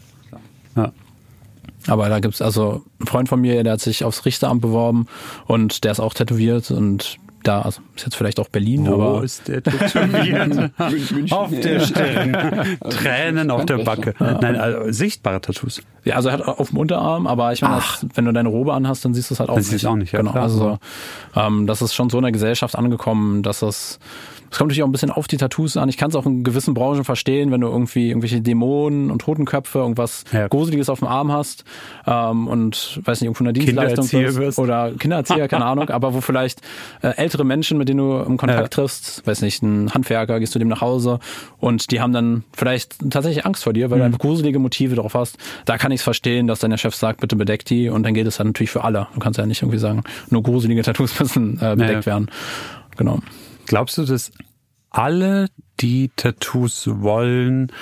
Ja. 0.77 0.93
Aber 1.89 2.09
da 2.09 2.21
gibt's 2.21 2.43
also 2.43 2.83
einen 2.99 3.07
Freund 3.07 3.29
von 3.29 3.41
mir, 3.41 3.63
der 3.63 3.75
hat 3.75 3.81
sich 3.81 4.05
aufs 4.05 4.25
Richteramt 4.25 4.61
beworben 4.61 5.07
und 5.47 5.85
der 5.85 5.93
ist 5.93 6.01
auch 6.01 6.15
tätowiert 6.15 6.71
und 6.71 7.19
da, 7.43 7.63
also 7.63 7.81
ist 7.95 8.05
jetzt 8.05 8.17
vielleicht 8.17 8.41
auch 8.41 8.49
Berlin, 8.49 8.87
Wo 8.89 8.95
aber 8.95 9.23
ist 9.23 9.47
der 9.47 9.63
tätowiert? 9.63 10.73
Auf 11.33 11.51
der 11.51 11.79
Stirn. 11.79 12.37
Tränen 12.91 13.53
auf 13.53 13.65
der 13.67 13.79
Backe. 13.79 14.15
Nein, 14.19 14.57
also 14.57 14.91
sichtbare 14.91 15.41
Tattoos. 15.41 15.81
Ja, 16.05 16.17
also 16.17 16.29
er 16.29 16.39
hat 16.39 16.43
auf 16.43 16.71
dem 16.71 16.79
Unterarm, 16.79 17.29
aber 17.29 17.53
ich 17.53 17.63
meine, 17.63 17.77
das, 17.77 18.05
wenn 18.15 18.25
du 18.25 18.33
deine 18.33 18.49
Robe 18.49 18.73
anhast, 18.75 19.05
dann 19.05 19.15
siehst 19.15 19.31
du 19.31 19.35
es 19.35 19.41
halt 19.41 19.49
auch 19.49 19.55
Dann 19.55 19.61
nicht. 19.63 19.71
siehst 19.71 19.85
du 19.85 19.87
es 19.89 19.93
auch 19.93 19.97
nicht, 19.97 20.13
ja, 20.13 20.19
genau. 20.19 20.33
klar. 20.33 20.43
Also 20.43 20.79
ähm, 21.37 21.69
das 21.69 21.83
ist 21.83 21.95
schon 21.95 22.11
so 22.11 22.19
in 22.19 22.25
der 22.25 22.33
Gesellschaft 22.33 22.75
angekommen, 22.77 23.45
dass 23.45 23.63
es 23.63 24.01
es 24.51 24.59
kommt 24.59 24.69
natürlich 24.69 24.83
auch 24.83 24.89
ein 24.89 24.93
bisschen 24.93 25.11
auf 25.11 25.27
die 25.29 25.37
Tattoos 25.37 25.77
an. 25.77 25.89
Ich 25.89 25.97
kann 25.97 26.11
es 26.11 26.17
auch 26.17 26.27
in 26.27 26.45
gewissen 26.45 26.75
Branchen 26.75 27.05
verstehen, 27.05 27.51
wenn 27.51 27.61
du 27.61 27.69
irgendwie 27.69 28.09
irgendwelche 28.09 28.41
Dämonen 28.41 29.11
und 29.11 29.21
Totenköpfe, 29.23 29.79
irgendwas 29.81 30.25
Ja. 30.33 30.49
Gruseliges 30.49 30.89
auf 30.89 31.01
dem 31.01 31.09
Arm 31.09 31.33
hast 31.33 31.65
ähm, 32.07 32.49
und 32.49 33.01
weiß 33.05 33.21
nicht, 33.21 33.27
irgendwo 33.27 33.41
in 33.43 33.45
der 33.47 33.53
Dienstleistung 33.55 34.07
Kindererzieher 34.07 34.41
bist 34.47 34.59
oder 34.59 34.93
Kindererzieher, 34.99 35.49
keine 35.49 35.65
Ahnung, 35.65 35.91
aber 35.91 36.15
wo 36.15 36.21
vielleicht 36.21 36.61
äh, 37.03 37.09
ältere 37.17 37.45
Menschen, 37.45 37.79
mit 37.79 37.89
denen 37.89 37.99
du 37.99 38.19
im 38.21 38.37
Kontakt 38.37 38.61
Ja. 38.61 38.69
triffst, 38.69 39.27
weiß 39.27 39.43
nicht, 39.43 39.63
ein 39.63 39.93
Handwerker, 39.95 40.39
gehst 40.41 40.55
du 40.55 40.59
dem 40.59 40.69
nach 40.69 40.81
Hause 40.81 41.19
und 41.59 41.91
die 41.91 42.01
haben 42.01 42.13
dann 42.13 42.45
vielleicht 42.57 42.97
tatsächlich 43.11 43.45
Angst 43.47 43.65
vor 43.65 43.73
dir, 43.73 43.91
weil 43.91 43.99
Mhm. 43.99 44.01
du 44.01 44.07
einfach 44.07 44.19
gruselige 44.21 44.59
Motive 44.59 44.95
drauf 44.97 45.15
hast. 45.15 45.37
Da 45.65 45.79
kann 45.79 45.91
ich 45.93 46.01
es 46.01 46.05
verstehen, 46.05 46.47
dass 46.47 46.61
dann 46.61 46.71
der 46.71 46.79
Chef 46.79 46.95
sagt, 46.95 47.21
bitte 47.21 47.37
bedeck 47.37 47.65
die 47.65 47.89
und 47.89 48.03
dann 48.05 48.15
geht 48.15 48.27
es 48.27 48.37
dann 48.37 48.49
natürlich 48.49 48.71
für 48.71 48.85
alle. 48.85 49.07
Du 49.15 49.21
kannst 49.21 49.39
ja 49.39 49.47
nicht 49.47 49.63
irgendwie 49.63 49.79
sagen, 49.79 50.03
nur 50.31 50.43
gruselige 50.43 50.83
Tattoos 50.83 51.19
müssen 51.21 51.59
äh, 51.61 51.75
bedeckt 51.77 52.05
Ja, 52.05 52.13
werden. 52.13 52.31
Genau. 52.97 53.21
Glaubst 53.67 53.99
du, 53.99 54.05
dass 54.05 54.33
alle, 54.91 55.47
die 55.81 56.11
Tattoos 56.17 56.89
wollen, 56.89 57.73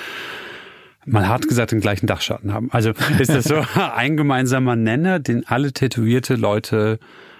mal 1.05 1.27
hart 1.27 1.47
gesagt, 1.47 1.71
den 1.71 1.79
gleichen 1.79 2.07
Dachschatten 2.07 2.53
haben? 2.53 2.71
Also 2.71 2.91
ist 3.19 3.29
das 3.29 3.45
so 3.45 3.55
ein 3.95 4.17
gemeinsamer 4.17 4.75
Nenner, 4.75 5.19
den 5.19 5.47
alle 5.47 5.71
tätowierte 5.71 6.35
Leute 6.35 6.99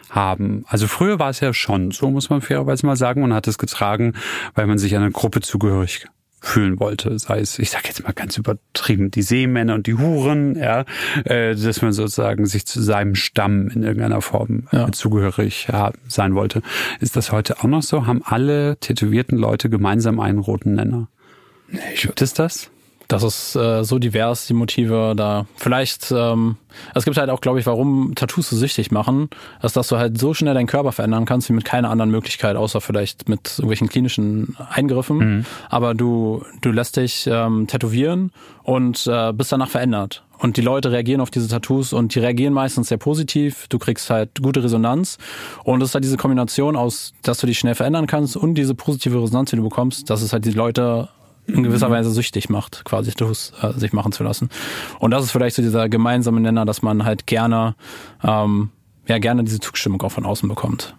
haben? 0.09 0.63
Also 0.67 0.87
früher 0.87 1.19
war 1.19 1.29
es 1.29 1.39
ja 1.39 1.53
schon 1.53 1.91
so, 1.91 2.09
muss 2.09 2.29
man 2.29 2.41
fairerweise 2.41 2.85
mal 2.85 2.95
sagen. 2.95 3.21
Man 3.21 3.33
hat 3.33 3.47
es 3.47 3.57
getragen, 3.57 4.13
weil 4.53 4.67
man 4.67 4.77
sich 4.77 4.95
einer 4.95 5.11
Gruppe 5.11 5.41
zugehörig 5.41 6.07
fühlen 6.41 6.79
wollte, 6.79 7.17
sei 7.17 7.39
es, 7.39 7.57
ich 7.59 7.71
sage 7.71 7.85
jetzt 7.87 8.03
mal 8.03 8.13
ganz 8.13 8.37
übertrieben, 8.37 9.09
die 9.09 9.21
Seemänner 9.23 9.73
und 9.73 9.87
die 9.87 9.95
Huren, 9.95 10.55
ja, 10.55 10.85
äh, 11.23 11.55
dass 11.55 11.81
man 11.81 11.91
sozusagen 11.91 12.45
sich 12.45 12.65
zu 12.65 12.81
seinem 12.81 13.15
Stamm 13.15 13.69
in 13.69 13.83
irgendeiner 13.83 14.21
Form 14.21 14.67
Ja. 14.71 14.91
zugehörig 14.91 15.67
ja, 15.71 15.91
sein 16.07 16.35
wollte. 16.35 16.61
Ist 16.99 17.15
das 17.15 17.31
heute 17.31 17.59
auch 17.59 17.63
noch 17.65 17.81
so? 17.81 18.05
Haben 18.05 18.21
alle 18.23 18.77
tätowierten 18.77 19.37
Leute 19.37 19.69
gemeinsam 19.69 20.19
einen 20.19 20.39
roten 20.39 20.75
Nenner? 20.75 21.07
Nee, 21.69 21.79
ich 21.93 22.07
es 22.21 22.33
das? 22.33 22.69
Das 23.07 23.23
ist 23.23 23.55
äh, 23.55 23.83
so 23.83 23.99
divers, 23.99 24.47
die 24.47 24.53
Motive 24.53 25.13
da. 25.15 25.45
Vielleicht, 25.55 26.11
ähm, 26.11 26.57
es 26.93 27.05
gibt 27.05 27.17
halt 27.17 27.29
auch, 27.29 27.41
glaube 27.41 27.59
ich, 27.59 27.65
warum 27.65 28.13
Tattoos 28.15 28.49
so 28.49 28.55
süchtig 28.55 28.91
machen, 28.91 29.29
ist, 29.61 29.77
dass 29.77 29.87
du 29.89 29.97
halt 29.97 30.17
so 30.19 30.33
schnell 30.33 30.53
deinen 30.53 30.67
Körper 30.67 30.91
verändern 30.91 31.25
kannst, 31.25 31.49
wie 31.49 31.53
mit 31.53 31.65
keiner 31.65 31.89
anderen 31.89 32.11
Möglichkeit, 32.11 32.55
außer 32.55 32.81
vielleicht 32.81 33.29
mit 33.29 33.53
irgendwelchen 33.57 33.89
klinischen 33.89 34.55
Eingriffen. 34.69 35.45
Aber 35.69 35.93
du, 35.93 36.43
du 36.61 36.71
lässt 36.71 36.97
dich 36.97 37.27
ähm, 37.31 37.67
tätowieren 37.67 38.31
und 38.63 39.05
äh, 39.07 39.33
bist 39.33 39.51
danach 39.51 39.69
verändert. 39.69 40.23
Und 40.37 40.57
die 40.57 40.61
Leute 40.61 40.91
reagieren 40.91 41.21
auf 41.21 41.31
diese 41.31 41.47
Tattoos 41.47 41.93
und 41.93 42.13
die 42.13 42.19
reagieren 42.19 42.53
meistens 42.53 42.89
sehr 42.89 42.97
positiv. 42.97 43.67
Du 43.69 43.79
kriegst 43.79 44.09
halt 44.09 44.41
gute 44.41 44.63
Resonanz. 44.63 45.17
Und 45.63 45.81
es 45.81 45.89
ist 45.89 45.95
halt 45.95 46.03
diese 46.03 46.17
Kombination 46.17 46.75
aus, 46.75 47.13
dass 47.23 47.37
du 47.39 47.47
dich 47.47 47.57
schnell 47.57 47.75
verändern 47.75 48.05
kannst 48.05 48.35
und 48.35 48.55
diese 48.55 48.75
positive 48.75 49.21
Resonanz, 49.21 49.51
die 49.51 49.55
du 49.55 49.63
bekommst, 49.63 50.09
dass 50.09 50.21
es 50.21 50.33
halt 50.33 50.45
die 50.45 50.51
Leute 50.51 51.09
in 51.47 51.63
gewisser 51.63 51.89
Weise 51.89 52.11
süchtig 52.11 52.49
macht, 52.49 52.83
quasi 52.85 53.11
äh, 53.11 53.79
sich 53.79 53.93
machen 53.93 54.11
zu 54.11 54.23
lassen. 54.23 54.49
Und 54.99 55.11
das 55.11 55.23
ist 55.23 55.31
vielleicht 55.31 55.55
so 55.55 55.61
dieser 55.61 55.89
gemeinsame 55.89 56.39
Nenner, 56.41 56.65
dass 56.65 56.81
man 56.81 57.05
halt 57.05 57.27
gerne, 57.27 57.75
ähm, 58.23 58.69
ja, 59.07 59.19
gerne 59.19 59.43
diese 59.43 59.59
Zustimmung 59.59 60.01
auch 60.01 60.11
von 60.11 60.25
außen 60.25 60.49
bekommt. 60.49 60.95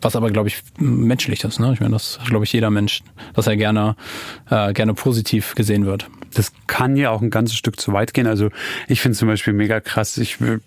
Was 0.00 0.16
aber, 0.16 0.30
glaube 0.30 0.48
ich, 0.48 0.62
menschlich 0.78 1.44
ist. 1.44 1.60
Ne? 1.60 1.72
Ich 1.72 1.80
meine, 1.80 1.92
das 1.92 2.18
glaube 2.26 2.44
ich 2.44 2.52
jeder 2.52 2.70
Mensch, 2.70 3.02
dass 3.34 3.46
er 3.46 3.56
gerne, 3.56 3.96
äh, 4.50 4.72
gerne 4.72 4.94
positiv 4.94 5.54
gesehen 5.54 5.86
wird. 5.86 6.08
Das 6.34 6.52
kann 6.66 6.96
ja 6.96 7.10
auch 7.10 7.22
ein 7.22 7.30
ganzes 7.30 7.56
Stück 7.56 7.78
zu 7.78 7.92
weit 7.92 8.14
gehen. 8.14 8.26
Also 8.26 8.48
ich 8.88 9.00
finde 9.00 9.16
zum 9.18 9.28
Beispiel 9.28 9.52
mega 9.52 9.80
krass, 9.80 10.16
ich 10.18 10.38
bin 10.38 10.60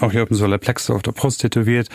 auch 0.00 0.12
hier 0.12 0.22
auf 0.22 0.28
dem 0.28 0.36
Solarplex 0.36 0.90
auf 0.90 1.02
der 1.02 1.12
Brust 1.12 1.40
tätowiert, 1.40 1.88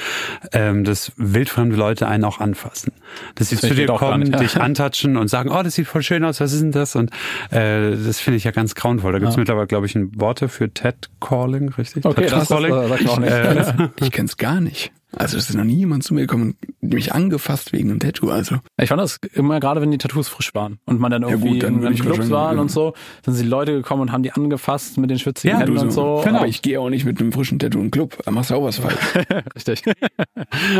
ähm, 0.52 0.84
dass 0.84 1.12
wildfremde 1.18 1.76
Leute 1.76 2.08
einen 2.08 2.26
auch 2.26 2.40
anfassen. 2.40 2.92
Dass 3.36 3.50
sie 3.50 3.56
Das 3.56 3.62
zu 3.62 3.76
geht 3.76 3.90
dir 3.90 3.96
kommen, 3.96 4.24
nicht, 4.24 4.34
ja. 4.34 4.40
dich 4.40 4.58
antatschen 4.62 5.18
und 5.18 5.30
sagen, 5.30 5.50
oh, 5.50 5.64
das 5.64 5.76
sieht 5.76 5.88
voll 5.88 6.04
schön 6.04 6.24
aus, 6.24 6.40
was 6.40 6.54
ist 6.54 6.62
denn 6.62 6.72
das? 6.72 6.96
Und 6.96 7.12
äh, 7.52 7.92
das 7.92 8.20
finde 8.20 8.38
ich 8.38 8.44
ja 8.44 8.52
ganz 8.52 8.76
grauenvoll. 8.76 9.14
Da 9.14 9.20
gibt 9.20 9.32
es 9.32 9.38
mittlerweile, 9.38 9.68
glaube 9.68 9.86
ich, 9.86 9.96
ein 9.96 10.20
Worte 10.20 10.50
für 10.50 10.72
Ted-Calling, 10.72 11.70
richtig? 11.70 12.06
Okay, 12.06 12.28
das, 12.30 12.48
das, 12.48 12.64
äh, 12.64 12.88
sagt 12.88 13.04
man 13.04 13.10
auch 13.10 13.20
nicht. 13.20 13.32
Äh, 13.32 13.88
Ich 14.02 14.12
kenn's 14.12 14.38
gar 14.38 14.62
nicht. 14.62 14.92
Also 15.16 15.38
es 15.38 15.50
ist 15.50 15.56
noch 15.56 15.64
nie 15.64 15.78
jemand 15.78 16.04
zu 16.04 16.14
mir 16.14 16.22
gekommen 16.22 16.56
und 16.82 16.94
mich 16.94 17.14
angefasst 17.14 17.72
wegen 17.72 17.90
einem 17.90 18.00
Tattoo. 18.00 18.30
Also 18.30 18.58
Ich 18.80 18.90
fand 18.90 19.02
das 19.02 19.20
immer 19.34 19.60
gerade, 19.60 19.82
wenn 19.82 19.90
die 19.90 19.98
Tattoos 19.98 20.28
frisch 20.28 20.54
waren 20.54 20.80
und 20.86 21.00
man 21.00 21.12
dann 21.12 21.22
Ja 21.22 21.30
irgendwie 21.30 21.54
gut, 21.54 21.64
dann 21.64 21.82
in 21.82 21.94
ich 21.94 22.02
Clubs 22.02 22.30
waren 22.30 22.58
ja. 22.58 22.62
und 22.62 22.70
so, 22.70 22.94
dann 23.24 23.36
sind 23.36 23.46
die 23.46 23.50
Leute 23.50 23.74
gekommen 23.74 24.04
und 24.04 24.12
haben 24.12 24.24
die 24.24 24.32
angefasst 24.32 24.98
mit 24.98 25.10
den 25.10 25.20
schwitzigen 25.20 25.56
Ja, 25.56 25.60
Händen 25.60 25.76
du 25.76 25.82
und 25.82 25.92
so. 25.92 26.22
Genau. 26.24 26.40
Aber 26.40 26.48
ich 26.48 26.62
gehe 26.62 26.80
auch 26.80 26.90
nicht 26.90 27.06
mit 27.06 27.20
einem 27.20 27.32
frischen 27.32 27.60
Tattoo 27.60 27.80
in 27.80 27.86
den 27.86 27.92
Club. 27.92 28.18
Da 28.26 28.32
machst 28.32 28.50
du 28.50 28.56
auch 28.56 28.64
was 28.64 28.78
falsch. 28.80 28.98
Richtig. 29.56 29.84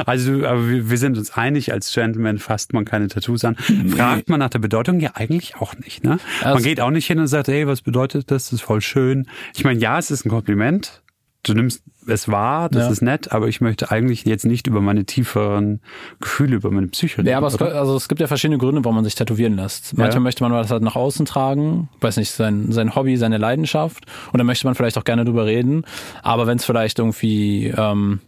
Also, 0.06 0.46
aber 0.46 0.70
wir, 0.70 0.90
wir 0.90 0.98
sind 0.98 1.18
uns 1.18 1.32
einig, 1.32 1.72
als 1.72 1.92
Gentleman 1.94 2.38
fasst 2.38 2.74
man 2.74 2.86
keine 2.86 3.08
Tattoos 3.08 3.44
an. 3.44 3.56
Fragt 3.56 4.30
man 4.30 4.40
nach 4.40 4.50
der 4.50 4.60
Bedeutung 4.60 5.00
ja 5.00 5.12
eigentlich 5.16 5.56
auch 5.58 5.76
nicht, 5.78 6.04
ne? 6.04 6.20
Ja, 6.42 6.54
man 6.54 6.64
geht 6.64 6.80
auch 6.80 6.92
nicht 6.92 7.08
hin 7.08 7.20
und 7.20 7.28
sagt, 7.28 7.48
hey, 7.48 7.68
was 7.68 7.82
bedeutet 7.82 8.32
das? 8.32 8.46
Das 8.46 8.54
ist 8.54 8.62
voll 8.62 8.82
schön. 8.82 9.28
Ich 9.56 9.64
meine, 9.64 9.80
ja, 9.80 9.98
es 9.98 10.12
ist 10.12 10.26
ein 10.26 10.30
Kompliment. 10.30 11.02
Du 11.48 11.54
nimmst 11.54 11.84
es 12.08 12.28
wahr, 12.30 12.70
das 12.70 12.86
Ja. 12.86 12.92
ist 12.92 13.02
nett, 13.02 13.32
aber 13.32 13.48
ich 13.48 13.60
möchte 13.62 13.92
eigentlich 13.92 14.24
jetzt 14.26 14.46
nicht 14.46 14.68
über 14.68 14.80
meine 14.82 15.06
tieferen 15.06 15.82
Gefühle, 16.22 16.56
über 16.58 16.72
meine 16.72 16.88
Psyche 16.88 17.18
reden. 17.20 17.28
Ja, 17.30 17.38
aber 17.38 17.48
es, 17.48 17.62
also 17.62 17.96
es 17.96 18.08
gibt 18.08 18.22
ja 18.22 18.28
verschiedene 18.28 18.58
Gründe, 18.58 18.84
warum 18.86 18.96
man 18.96 19.04
sich 19.04 19.16
tätowieren 19.16 19.56
lässt. 19.56 19.98
Manchmal 19.98 20.16
Ja. 20.16 20.20
möchte 20.22 20.44
man 20.44 20.52
das 20.54 20.72
halt 20.72 20.84
nach 20.84 20.96
außen 20.96 21.26
tragen, 21.26 21.90
weiß 22.02 22.18
nicht, 22.18 22.32
sein, 22.32 22.72
sein 22.72 22.96
Hobby, 22.96 23.18
seine 23.18 23.38
Leidenschaft. 23.38 24.06
Und 24.32 24.38
dann 24.38 24.48
möchte 24.48 24.66
man 24.68 24.76
vielleicht 24.76 24.98
auch 24.98 25.04
gerne 25.04 25.26
drüber 25.26 25.46
reden. 25.46 25.84
Aber 26.24 26.48
wenn 26.48 26.58
es 26.58 26.66
vielleicht 26.66 27.00
irgendwie 27.00 27.74
ähm, 27.78 28.20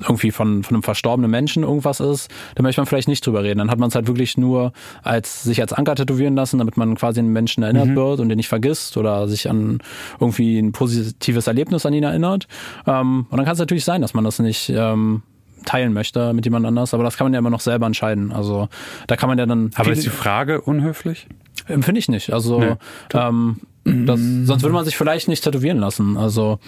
irgendwie 0.00 0.30
von, 0.30 0.62
von 0.62 0.74
einem 0.76 0.82
verstorbenen 0.82 1.30
Menschen 1.30 1.62
irgendwas 1.62 2.00
ist, 2.00 2.30
dann 2.54 2.62
möchte 2.64 2.80
man 2.80 2.86
vielleicht 2.86 3.08
nicht 3.08 3.26
drüber 3.26 3.42
reden. 3.42 3.58
Dann 3.58 3.70
hat 3.70 3.78
man 3.78 3.88
es 3.88 3.94
halt 3.94 4.06
wirklich 4.06 4.36
nur 4.38 4.72
als 5.02 5.42
sich 5.42 5.60
als 5.60 5.72
Anker 5.72 5.94
tätowieren 5.94 6.34
lassen, 6.36 6.58
damit 6.58 6.76
man 6.76 6.94
quasi 6.96 7.20
an 7.20 7.26
den 7.26 7.32
Menschen 7.32 7.62
erinnert 7.62 7.88
Mhm. 7.88 7.96
wird 7.96 8.20
und 8.20 8.28
den 8.28 8.36
nicht 8.36 8.48
vergisst 8.48 8.96
oder 8.96 9.28
sich 9.28 9.48
an 9.50 9.78
irgendwie 10.18 10.58
ein 10.58 10.72
positives 10.72 11.46
Erlebnis 11.46 11.84
an 11.86 11.92
ihn 11.92 12.04
erinnert. 12.04 12.48
Ähm, 12.86 13.26
und 13.30 13.36
dann 13.36 13.44
kann 13.44 13.52
es 13.54 13.58
natürlich 13.58 13.84
sein, 13.84 14.00
dass 14.02 14.14
man 14.14 14.24
das 14.24 14.38
nicht 14.38 14.70
ähm, 14.74 15.22
teilen 15.66 15.92
möchte 15.92 16.32
mit 16.32 16.46
jemand 16.46 16.64
anders, 16.64 16.94
aber 16.94 17.04
das 17.04 17.16
kann 17.18 17.26
man 17.26 17.34
ja 17.34 17.38
immer 17.38 17.50
noch 17.50 17.60
selber 17.60 17.84
entscheiden. 17.86 18.32
Also 18.32 18.68
da 19.06 19.16
kann 19.16 19.28
man 19.28 19.38
ja 19.38 19.44
dann. 19.46 19.70
aber 19.74 19.92
ist 19.92 20.04
die 20.04 20.08
Frage 20.08 20.60
unhöflich? 20.62 21.26
Empfinde 21.66 21.98
ich 21.98 22.08
nicht. 22.08 22.32
Also 22.32 22.58
Nee. 22.60 22.76
ähm, 23.12 23.56
das, 24.06 24.20
sonst 24.44 24.62
würde 24.62 24.74
man 24.74 24.84
sich 24.84 24.96
vielleicht 24.96 25.28
nicht 25.28 25.42
tätowieren 25.44 25.78
lassen. 25.78 26.16
Also 26.16 26.58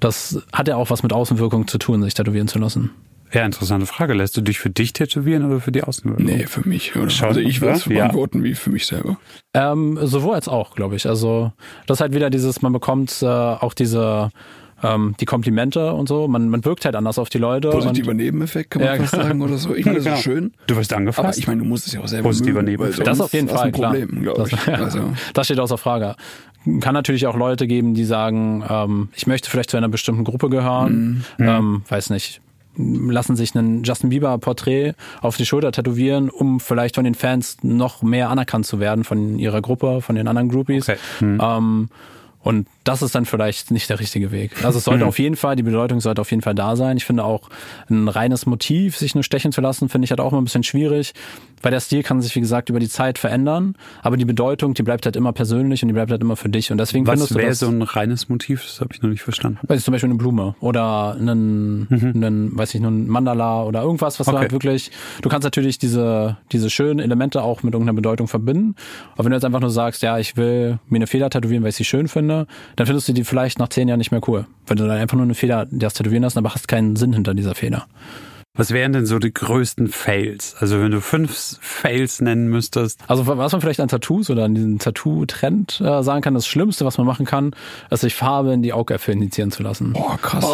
das 0.00 0.42
hat 0.52 0.68
ja 0.68 0.76
auch 0.76 0.90
was 0.90 1.02
mit 1.02 1.12
Außenwirkung 1.12 1.66
zu 1.68 1.78
tun, 1.78 2.02
sich 2.02 2.14
tätowieren 2.14 2.48
zu 2.48 2.58
lassen. 2.58 2.90
Ja, 3.32 3.46
interessante 3.46 3.86
Frage. 3.86 4.12
Lässt 4.12 4.36
du 4.36 4.42
dich 4.42 4.58
für 4.58 4.68
dich 4.68 4.92
tätowieren 4.92 5.46
oder 5.46 5.60
für 5.60 5.72
die 5.72 5.82
Außenwirkung? 5.82 6.24
Nee, 6.26 6.46
für 6.46 6.68
mich. 6.68 6.94
Oder? 6.94 7.08
Schon, 7.08 7.28
also 7.28 7.40
ich 7.40 7.62
würde 7.62 7.76
es 7.76 7.86
oder? 7.86 7.96
Ja. 7.96 8.02
beantworten 8.02 8.44
wie 8.44 8.54
für 8.54 8.68
mich 8.70 8.86
selber. 8.86 9.16
Ähm, 9.54 9.98
sowohl 10.02 10.34
als 10.34 10.48
auch, 10.48 10.74
glaube 10.74 10.96
ich. 10.96 11.06
Also 11.08 11.52
das 11.86 11.96
ist 11.96 12.00
halt 12.02 12.14
wieder 12.14 12.28
dieses, 12.28 12.60
man 12.60 12.72
bekommt 12.74 13.22
äh, 13.22 13.26
auch 13.26 13.72
diese 13.72 14.28
ähm, 14.84 15.14
die 15.20 15.26
Komplimente 15.26 15.92
und 15.94 16.08
so. 16.08 16.26
Man, 16.28 16.48
man 16.48 16.64
wirkt 16.64 16.84
halt 16.84 16.96
anders 16.96 17.16
auf 17.18 17.28
die 17.30 17.38
Leute. 17.38 17.70
Positiver 17.70 18.12
Nebeneffekt, 18.14 18.72
kann 18.72 18.82
man 18.82 18.90
Ja, 18.90 18.96
fast 19.00 19.12
genau. 19.12 19.24
sagen 19.24 19.42
oder 19.42 19.56
so. 19.56 19.74
Ich 19.76 19.84
meine, 19.86 19.96
das 19.98 20.04
Genau. 20.04 20.16
ist 20.16 20.22
schön. 20.24 20.52
Du 20.66 20.76
wirst 20.76 20.92
angefasst. 20.92 21.24
Aber 21.26 21.38
ich 21.38 21.46
meine, 21.46 21.62
du 21.62 21.68
musst 21.68 21.86
es 21.86 21.92
ja 21.94 22.00
auch 22.00 22.08
selber 22.08 22.28
Positiver 22.28 22.58
mögen, 22.62 22.72
Nebeneffekt. 22.72 23.06
Das 23.06 23.16
sonst 23.16 23.26
auf 23.28 23.32
jeden 23.32 23.48
Fall, 23.48 23.66
ein 23.68 23.72
klar. 23.72 23.92
Problem, 23.94 24.22
glaube 24.22 24.40
Das, 24.42 24.52
ich. 24.52 24.66
ja, 24.66 24.74
Also, 24.82 25.12
das 25.34 25.46
steht 25.46 25.60
außer 25.60 25.78
Frage. 25.78 26.16
Kann 26.80 26.94
natürlich 26.94 27.26
auch 27.26 27.36
Leute 27.36 27.66
geben, 27.66 27.94
die 27.94 28.04
sagen, 28.04 28.64
ähm, 28.68 29.08
ich 29.14 29.26
möchte 29.26 29.50
vielleicht 29.50 29.70
zu 29.70 29.76
einer 29.76 29.88
bestimmten 29.88 30.24
Gruppe 30.24 30.48
gehören, 30.48 31.24
ähm, 31.38 31.82
weiß 31.88 32.10
nicht, 32.10 32.40
lassen 32.76 33.36
sich 33.36 33.54
einen 33.54 33.82
Justin 33.84 34.10
Bieber 34.10 34.38
Porträt 34.38 34.94
auf 35.20 35.36
die 35.36 35.44
Schulter 35.44 35.72
tätowieren, 35.72 36.30
um 36.30 36.58
vielleicht 36.60 36.94
von 36.94 37.04
den 37.04 37.14
Fans 37.14 37.58
noch 37.62 38.02
mehr 38.02 38.30
anerkannt 38.30 38.64
zu 38.66 38.80
werden 38.80 39.04
von 39.04 39.38
ihrer 39.38 39.60
Gruppe, 39.60 40.00
von 40.00 40.14
den 40.14 40.26
anderen 40.28 40.48
Groupies. 40.48 40.88
Okay. 40.88 40.98
Mhm. 41.20 41.40
Ähm, 41.42 41.88
und 42.44 42.66
das 42.82 43.02
ist 43.02 43.14
dann 43.14 43.24
vielleicht 43.24 43.70
nicht 43.70 43.88
der 43.88 44.00
richtige 44.00 44.32
Weg. 44.32 44.64
Also 44.64 44.78
es 44.78 44.84
sollte 44.84 45.04
Mhm. 45.04 45.08
auf 45.08 45.18
jeden 45.20 45.36
Fall, 45.36 45.54
die 45.54 45.62
Bedeutung 45.62 46.00
sollte 46.00 46.20
auf 46.20 46.30
jeden 46.30 46.42
Fall 46.42 46.56
da 46.56 46.74
sein. 46.74 46.96
Ich 46.96 47.04
finde 47.04 47.24
auch 47.24 47.48
ein 47.88 48.08
reines 48.08 48.46
Motiv, 48.46 48.96
sich 48.96 49.14
nur 49.14 49.22
stechen 49.22 49.52
zu 49.52 49.60
lassen, 49.60 49.88
finde 49.88 50.06
ich 50.06 50.10
halt 50.10 50.20
auch 50.20 50.32
immer 50.32 50.40
ein 50.40 50.44
bisschen 50.44 50.64
schwierig, 50.64 51.12
weil 51.62 51.70
der 51.70 51.80
Stil 51.80 52.02
kann 52.02 52.20
sich, 52.20 52.34
wie 52.36 52.40
gesagt, 52.40 52.68
über 52.68 52.80
die 52.80 52.88
Zeit 52.88 53.18
verändern, 53.18 53.74
aber 54.02 54.16
die 54.16 54.24
Bedeutung, 54.24 54.74
die 54.74 54.82
bleibt 54.82 55.04
halt 55.06 55.16
immer 55.16 55.32
persönlich 55.32 55.82
und 55.82 55.88
die 55.88 55.94
bleibt 55.94 56.10
halt 56.10 56.20
immer 56.22 56.36
für 56.36 56.48
dich. 56.48 56.70
Und 56.72 56.78
deswegen 56.78 57.06
Was 57.06 57.12
findest 57.12 57.30
du 57.30 57.34
wäre 57.36 57.48
das, 57.48 57.58
so 57.60 57.68
ein 57.68 57.82
reines 57.82 58.28
Motiv? 58.28 58.62
Das 58.62 58.80
habe 58.80 58.90
ich 58.92 59.02
noch 59.02 59.10
nicht 59.10 59.22
verstanden. 59.22 59.58
weiß 59.66 59.78
ich, 59.78 59.84
zum 59.84 59.92
Beispiel 59.92 60.10
eine 60.10 60.18
Blume 60.18 60.54
oder 60.60 61.16
einen, 61.18 61.86
einen 62.14 62.56
weiß 62.56 62.74
ich, 62.74 62.80
nur 62.80 62.90
ein 62.90 63.08
Mandala 63.08 63.62
oder 63.64 63.82
irgendwas, 63.82 64.18
was 64.20 64.26
du 64.26 64.32
Mhm. 64.32 64.36
Okay. 64.36 64.42
halt 64.44 64.52
wirklich, 64.52 64.90
du 65.20 65.28
kannst 65.28 65.44
natürlich 65.44 65.78
diese, 65.78 66.38
diese 66.52 66.70
schönen 66.70 66.98
Elemente 67.00 67.42
auch 67.42 67.62
mit 67.62 67.74
irgendeiner 67.74 67.94
Bedeutung 67.94 68.28
verbinden. 68.28 68.74
Aber 69.14 69.24
wenn 69.24 69.30
du 69.30 69.36
jetzt 69.36 69.44
einfach 69.44 69.60
nur 69.60 69.70
sagst, 69.70 70.02
ja, 70.02 70.18
ich 70.18 70.36
will 70.36 70.78
mir 70.88 70.96
eine 70.96 71.06
Feder 71.06 71.30
tätowieren, 71.30 71.62
weil 71.62 71.70
ich 71.70 71.76
sie 71.76 71.84
schön 71.84 72.08
finde, 72.08 72.46
dann 72.76 72.86
findest 72.86 73.08
du 73.08 73.12
die 73.12 73.24
vielleicht 73.24 73.58
nach 73.58 73.68
zehn 73.68 73.88
Jahren 73.88 73.98
nicht 73.98 74.10
mehr 74.10 74.20
cool. 74.26 74.46
Wenn 74.66 74.76
du 74.78 74.86
dann 74.86 74.96
einfach 74.98 75.16
nur 75.16 75.24
eine 75.24 75.34
Feder 75.34 75.66
dir 75.66 75.86
hast 75.86 75.94
tätowieren 75.94 76.22
lassen, 76.22 76.38
aber 76.38 76.54
hast 76.54 76.66
keinen 76.66 76.96
Sinn 76.96 77.12
hinter 77.12 77.34
dieser 77.34 77.54
Feder. 77.54 77.86
Was 78.54 78.70
wären 78.70 78.92
denn 78.92 79.06
so 79.06 79.18
die 79.18 79.32
größten 79.32 79.88
Fails? 79.88 80.54
Also 80.58 80.78
wenn 80.78 80.90
du 80.90 81.00
fünf 81.00 81.56
Fails 81.62 82.20
nennen 82.20 82.48
müsstest. 82.48 83.00
Also 83.08 83.26
was 83.26 83.50
man 83.52 83.62
vielleicht 83.62 83.80
an 83.80 83.88
Tattoos 83.88 84.28
oder 84.28 84.44
an 84.44 84.54
diesem 84.54 84.78
Tattoo-Trend 84.78 85.80
äh, 85.80 86.02
sagen 86.02 86.20
kann, 86.20 86.34
das 86.34 86.46
Schlimmste, 86.46 86.84
was 86.84 86.98
man 86.98 87.06
machen 87.06 87.24
kann, 87.24 87.52
ist 87.90 88.02
sich 88.02 88.14
Farbe 88.14 88.52
in 88.52 88.60
die 88.60 88.74
Augäpfel 88.74 89.14
injizieren 89.14 89.50
zu 89.52 89.62
lassen. 89.62 89.94
Boah, 89.94 90.18
krass. 90.20 90.44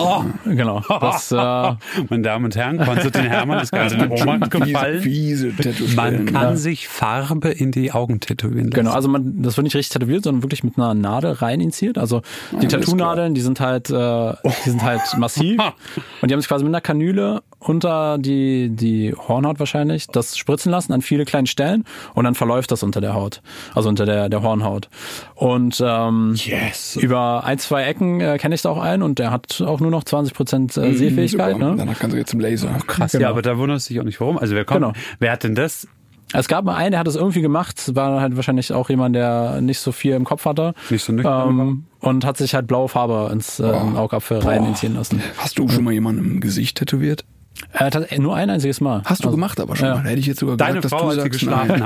Genau. 0.44 0.80
Das, 0.88 1.32
äh, 1.32 1.36
Meine 2.08 2.22
Damen 2.22 2.44
und 2.44 2.54
Herren, 2.54 2.78
Konstantin 2.78 3.24
Hermann 3.24 3.58
ist 3.64 3.72
gerade 3.72 3.92
in 4.04 4.10
Ohnmacht 4.12 4.52
gefallen. 4.52 5.02
Fiese 5.02 5.48
Man 5.48 5.56
Tattoo-Stellen. 5.56 6.26
kann 6.26 6.56
sich 6.56 6.86
Farbe 6.86 7.48
in 7.48 7.72
die 7.72 7.90
Augen 7.90 8.20
tätowieren 8.20 8.66
lassen. 8.66 8.74
Genau, 8.74 8.92
also 8.92 9.08
man, 9.08 9.42
das 9.42 9.56
wird 9.56 9.64
nicht 9.64 9.74
richtig 9.74 9.92
tätowiert, 9.92 10.22
sondern 10.22 10.44
wirklich 10.44 10.62
mit 10.62 10.78
einer 10.78 10.94
Nadel 10.94 11.32
rein 11.32 11.60
initiiert. 11.60 11.98
Also 11.98 12.22
die 12.52 12.58
Alles 12.58 12.70
Tattoo-Nadeln, 12.70 13.34
die 13.34 13.40
sind 13.40 13.58
halt, 13.58 13.90
äh, 13.90 14.34
die 14.64 14.70
sind 14.70 14.84
halt 14.84 15.00
massiv 15.16 15.60
und 16.22 16.30
die 16.30 16.32
haben 16.32 16.40
sich 16.40 16.48
quasi 16.48 16.62
mit 16.62 16.70
einer 16.70 16.80
Kanüle 16.80 17.42
unter 17.60 18.18
die 18.18 18.70
die 18.70 19.14
Hornhaut 19.14 19.58
wahrscheinlich 19.58 20.06
das 20.06 20.36
spritzen 20.38 20.70
lassen 20.70 20.92
an 20.92 21.02
viele 21.02 21.24
kleinen 21.24 21.46
Stellen 21.46 21.84
und 22.14 22.24
dann 22.24 22.34
verläuft 22.34 22.70
das 22.70 22.82
unter 22.82 23.00
der 23.00 23.14
Haut, 23.14 23.42
also 23.74 23.88
unter 23.88 24.06
der 24.06 24.28
der 24.28 24.42
Hornhaut. 24.42 24.88
Und 25.34 25.82
ähm, 25.84 26.34
Yes. 26.36 26.96
über 26.96 27.44
ein 27.44 27.58
zwei 27.58 27.84
Ecken 27.84 28.20
äh, 28.20 28.38
kenne 28.38 28.54
ich 28.54 28.62
da 28.62 28.70
auch 28.70 28.80
einen 28.80 29.02
und 29.02 29.18
der 29.18 29.30
hat 29.30 29.60
auch 29.60 29.80
nur 29.80 29.90
noch 29.90 30.04
20 30.04 30.34
Prozent 30.34 30.76
äh, 30.76 30.92
Sehfähigkeit. 30.94 31.54
Super. 31.54 31.70
Ne? 31.70 31.74
Danach 31.76 31.98
kannst 31.98 32.14
du 32.14 32.18
jetzt 32.18 32.30
zum 32.30 32.40
Laser. 32.40 32.70
Krass, 32.86 33.12
Genau. 33.12 33.22
ja, 33.22 33.30
aber 33.30 33.42
da 33.42 33.58
wunderst 33.58 33.88
du 33.88 33.94
dich 33.94 34.00
auch 34.00 34.04
nicht 34.04 34.20
warum. 34.20 34.38
Also 34.38 34.54
wer 34.54 34.64
kommt, 34.64 34.80
Genau. 34.80 34.92
wer 35.18 35.32
hat 35.32 35.42
denn 35.44 35.54
das? 35.54 35.88
Es 36.34 36.46
gab 36.46 36.64
mal 36.66 36.74
einen, 36.76 36.90
der 36.90 37.00
hat 37.00 37.08
es 37.08 37.16
irgendwie 37.16 37.40
gemacht, 37.40 37.94
war 37.96 38.20
halt 38.20 38.36
wahrscheinlich 38.36 38.70
auch 38.74 38.90
jemand, 38.90 39.16
der 39.16 39.62
nicht 39.62 39.78
so 39.80 39.92
viel 39.92 40.12
im 40.12 40.24
Kopf 40.24 40.44
hatte. 40.44 40.74
Nicht 40.90 41.02
so 41.02 41.12
nüchtern 41.14 41.48
ähm, 41.58 41.84
und 42.00 42.24
hat 42.26 42.36
sich 42.36 42.54
halt 42.54 42.66
blaue 42.66 42.88
Farbe 42.88 43.30
ins 43.32 43.58
äh, 43.60 43.64
Augapfel 43.64 44.38
rein 44.40 44.74
lassen. 44.94 45.22
Hast 45.38 45.58
du 45.58 45.68
schon 45.70 45.84
mal 45.84 45.92
jemanden 45.94 46.24
im 46.32 46.40
Gesicht 46.40 46.76
tätowiert? 46.76 47.24
Äh, 47.72 48.18
nur 48.18 48.34
ein 48.34 48.50
einziges 48.50 48.80
Mal. 48.80 49.02
Hast 49.04 49.22
du 49.24 49.28
Also, 49.28 49.36
gemacht 49.36 49.60
aber 49.60 49.76
schon 49.76 49.88
ja. 49.88 49.94
mal. 49.96 50.04
Hätte 50.04 50.20
ich 50.20 50.26
jetzt 50.26 50.40
sogar 50.40 50.56
Deine 50.56 50.80
gesagt, 50.80 51.00
Frau, 51.00 51.06
dass 51.08 51.16
du 51.16 51.20
sagst, 51.22 51.32
geschlafen 51.40 51.78
nein. 51.78 51.82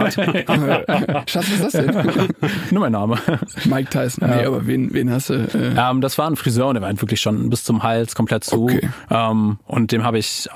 hat. 1.17 1.31
Schatz, 1.31 1.47
was 1.51 1.51
ist 1.51 1.65
das 1.65 1.73
denn? 1.73 2.29
Nur 2.71 2.81
mein 2.81 2.93
Name. 2.93 3.19
Mike 3.65 3.91
Tyson. 3.91 4.29
Nee, 4.29 4.45
aber 4.45 4.67
wen, 4.67 4.93
wen 4.95 5.11
hast 5.11 5.31
du? 5.31 5.35
Äh, 5.35 5.75
ähm, 5.77 6.01
das 6.01 6.19
war 6.19 6.29
ein 6.31 6.37
Friseur 6.37 6.69
und 6.69 6.75
der 6.75 6.83
war 6.83 6.89
halt 6.89 7.01
wirklich 7.03 7.21
schon 7.21 7.51
bis 7.51 7.65
zum 7.65 7.83
Hals 7.83 8.15
komplett 8.15 8.45
zu. 8.45 8.65
Okay. 8.65 8.89
Ähm, 9.11 9.59
und 9.67 9.93
dem 9.93 10.05
habe 10.05 10.19
ich 10.19 10.49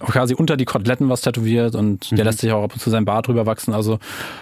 quasi 0.00 0.34
unter 0.34 0.56
die 0.56 0.64
Koteletten 0.64 1.08
was 1.08 1.20
tätowiert 1.22 1.74
und 1.74 2.10
Mhm. 2.12 2.16
der 2.16 2.24
lässt 2.26 2.40
sich 2.40 2.52
auch 2.52 2.62
ab 2.64 2.72
und 2.74 2.80
zu 2.80 2.90
sein 2.90 3.04
Bart 3.04 3.26
drüber 3.28 3.46
wachsen. 3.46 3.72
Also 3.74 3.98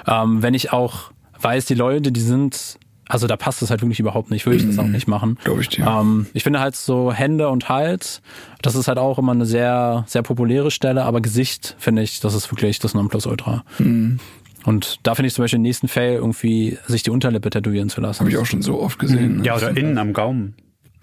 ähm, 0.06 0.42
wenn 0.42 0.54
ich 0.54 0.72
auch 0.72 1.12
weiß, 1.40 1.66
die 1.66 1.74
Leute, 1.74 2.12
die 2.12 2.20
sind, 2.20 2.78
also 3.08 3.26
da 3.26 3.36
passt 3.36 3.62
es 3.62 3.70
halt 3.70 3.82
wirklich 3.82 4.00
überhaupt 4.00 4.30
nicht, 4.30 4.46
würde 4.46 4.56
ich 4.56 4.66
das 4.66 4.78
auch 4.78 4.86
nicht 4.86 5.08
machen. 5.08 5.38
Glaub 5.44 5.60
ich 5.60 5.68
dir. 5.68 5.86
Ähm, 5.86 6.26
ich 6.32 6.42
finde 6.44 6.60
halt 6.60 6.76
so 6.76 7.12
Hände 7.12 7.48
und 7.48 7.68
Hals, 7.68 8.22
das 8.62 8.74
ist 8.74 8.88
halt 8.88 8.98
auch 8.98 9.18
immer 9.18 9.32
eine 9.32 9.44
sehr, 9.46 10.04
sehr 10.06 10.22
populäre 10.22 10.70
Stelle, 10.70 11.04
aber 11.04 11.20
Gesicht 11.20 11.76
finde 11.78 12.02
ich, 12.02 12.20
das 12.20 12.34
ist 12.34 12.50
wirklich 12.50 12.78
das 12.78 12.94
Nonplusultra. 12.94 13.64
Mhm. 13.78 14.18
Und 14.64 15.00
da 15.02 15.14
finde 15.14 15.26
ich 15.26 15.34
zum 15.34 15.42
Beispiel 15.42 15.58
den 15.58 15.62
nächsten 15.62 15.88
Fail, 15.88 16.14
irgendwie 16.14 16.78
sich 16.86 17.02
die 17.02 17.10
Unterlippe 17.10 17.50
tätowieren 17.50 17.88
zu 17.88 18.00
lassen. 18.00 18.20
Habe 18.20 18.30
ich 18.30 18.36
auch 18.36 18.46
schon 18.46 18.62
so 18.62 18.80
oft 18.80 18.98
gesehen. 18.98 19.38
ne? 19.38 19.44
Ja, 19.44 19.56
oder 19.56 19.76
innen 19.76 19.98
am 19.98 20.12
Gaumen. 20.12 20.54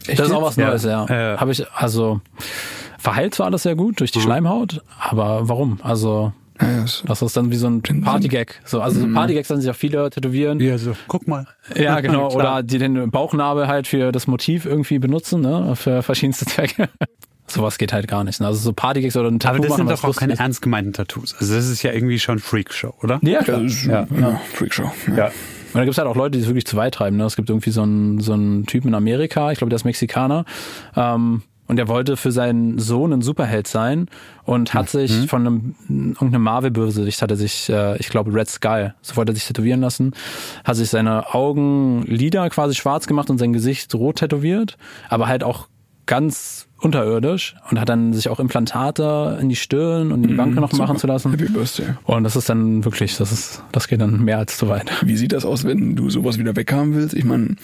das 0.08 0.20
ist 0.20 0.32
auch 0.32 0.41
was. 0.41 0.56
Neues, 0.56 0.84
ja. 0.86 1.06
Ja. 1.10 1.39
Habe 1.39 1.52
ich, 1.52 1.70
also 1.74 2.22
verheilt 2.97 3.36
zwar 3.36 3.47
alles 3.47 3.64
sehr 3.64 3.76
gut 3.76 4.00
durch 4.00 4.12
die 4.12 4.22
Schleimhaut, 4.22 4.82
aber 5.00 5.50
warum? 5.50 5.80
Also 5.84 6.32
Ja, 6.62 6.70
ja, 6.72 6.84
ist- 6.84 7.03
das 7.07 7.22
ist 7.22 7.38
dann 7.38 7.51
wie 7.51 7.55
so 7.55 7.68
ein 7.68 7.82
Partygag. 8.03 8.60
So, 8.66 8.82
also 8.82 8.99
so 9.01 9.07
Partygags 9.14 9.49
lassen 9.49 9.62
sich 9.62 9.72
auch 9.72 9.76
viele 9.76 10.10
tätowieren. 10.10 10.60
Ja, 10.60 10.78
so, 10.78 10.93
guck 11.07 11.28
mal. 11.28 11.47
Ja, 11.76 11.99
genau. 12.01 12.32
Oder 12.32 12.64
die 12.64 12.78
den 12.78 13.10
Bauchnabel 13.12 13.68
halt 13.68 13.88
für 13.88 14.12
das 14.12 14.28
Motiv 14.28 14.66
irgendwie 14.66 14.99
benutzen, 14.99 15.41
ne? 15.41 15.76
Für 15.76 16.01
verschiedenste 16.03 16.45
Zwecke. 16.45 16.89
Sowas 17.47 17.80
geht 17.80 17.93
halt 17.93 18.07
gar 18.07 18.24
nicht. 18.24 18.39
Ne? 18.41 18.45
Also 18.47 18.60
so 18.60 18.74
Partygags 18.74 19.18
oder 19.18 19.30
ein 19.30 19.39
Tattoo 19.39 19.55
Aber 19.55 19.64
das 19.64 19.70
machen, 19.78 19.88
sind 19.88 19.97
doch 20.03 20.03
auch 20.10 20.16
keine 20.16 20.34
lustig 20.34 20.43
ernst 20.43 20.62
gemeinten 20.62 20.93
Tattoos. 20.93 21.36
Also 21.39 21.55
das 21.55 21.68
ist 21.68 21.82
ja 21.82 21.91
irgendwie 21.91 22.20
schon 22.20 22.38
Freakshow, 22.38 22.93
oder? 23.01 23.16
ist. 23.24 23.28
Ja, 23.28 23.41
klar. 23.41 23.62
ist 23.64 23.86
ja. 23.86 24.05
Freakshow. 24.53 24.91
Ja. 25.07 25.16
Ja. 25.18 25.26
Und 25.26 25.76
da 25.80 25.84
gibt's 25.84 25.97
halt 25.97 26.07
auch 26.07 26.16
Leute, 26.16 26.38
die 26.38 26.43
es 26.43 26.47
wirklich 26.47 26.66
zu 26.68 26.78
weit 26.78 26.93
treiben. 26.95 27.18
Ne? 27.18 27.24
Es 27.26 27.36
gibt 27.36 27.49
irgendwie 27.49 27.72
so 27.72 27.82
einen, 27.82 28.20
so 28.20 28.34
einen 28.34 28.66
Typen 28.68 28.89
in 28.89 28.93
Amerika, 28.95 29.51
ich 29.51 29.57
glaube, 29.57 29.70
der 29.70 29.78
ist 29.78 29.84
Mexikaner. 29.86 30.45
Ähm, 30.95 31.41
und 31.70 31.76
der 31.76 31.88
wollte 31.88 32.17
für 32.17 32.32
seinen 32.32 32.80
Sohn 32.80 33.13
ein 33.13 33.22
Superheld 33.22 33.67
sein 33.67 34.07
und 34.43 34.74
hat 34.74 34.89
sich 34.89 35.28
von 35.28 35.45
einem 35.45 35.76
irgendeinem 35.88 36.41
Marvel-Bösewicht 36.41 37.22
hat 37.22 37.30
er 37.30 37.38
sich, 37.38 37.70
äh, 37.70 37.95
ich 37.99 38.09
glaube, 38.09 38.34
Red 38.34 38.49
Skull, 38.49 38.95
so 39.01 39.15
wollte 39.15 39.32
er 39.32 39.36
sich 39.36 39.45
tätowieren 39.45 39.80
lassen, 39.80 40.13
hat 40.65 40.76
sich 40.76 40.89
seine 40.89 41.34
Augenlider 41.36 42.49
quasi 42.49 42.74
schwarz 42.74 43.05
gemacht 43.05 43.30
und 43.30 43.38
sein 43.38 43.53
Gesicht 43.53 43.93
rot 43.93 44.17
tätowiert, 44.17 44.78
aber 45.09 45.28
halt 45.28 45.43
auch 45.43 45.67
ganz 46.07 46.67
unterirdisch 46.80 47.55
und 47.70 47.80
hat 47.80 47.88
dann 47.88 48.13
sich 48.13 48.30
auch 48.30 48.39
Implantate 48.39 49.38
in 49.39 49.47
die 49.47 49.55
Stirn 49.55 50.11
und 50.11 50.24
in 50.24 50.30
die 50.30 50.38
Wange 50.39 50.55
noch 50.55 50.74
machen 50.74 50.97
zu 50.97 51.05
lassen. 51.05 51.30
Happy 51.30 51.49
Birthday. 51.49 51.89
Und 52.05 52.24
das 52.24 52.36
ist 52.36 52.49
dann 52.49 52.84
wirklich, 52.84 53.15
das 53.17 53.32
ist, 53.32 53.61
das 53.72 53.88
geht 53.88 54.01
dann 54.01 54.24
mehr 54.24 54.39
als 54.39 54.57
zu 54.57 54.70
weit. 54.70 54.91
Wie 55.05 55.17
sieht 55.17 55.34
das 55.34 55.45
aus, 55.45 55.65
wenn 55.65 55.95
du 55.95 56.09
sowas 56.09 56.39
wieder 56.39 56.55
weghaben 56.55 56.95
willst? 56.95 57.13
Ich 57.13 57.26
meine, 57.26 57.57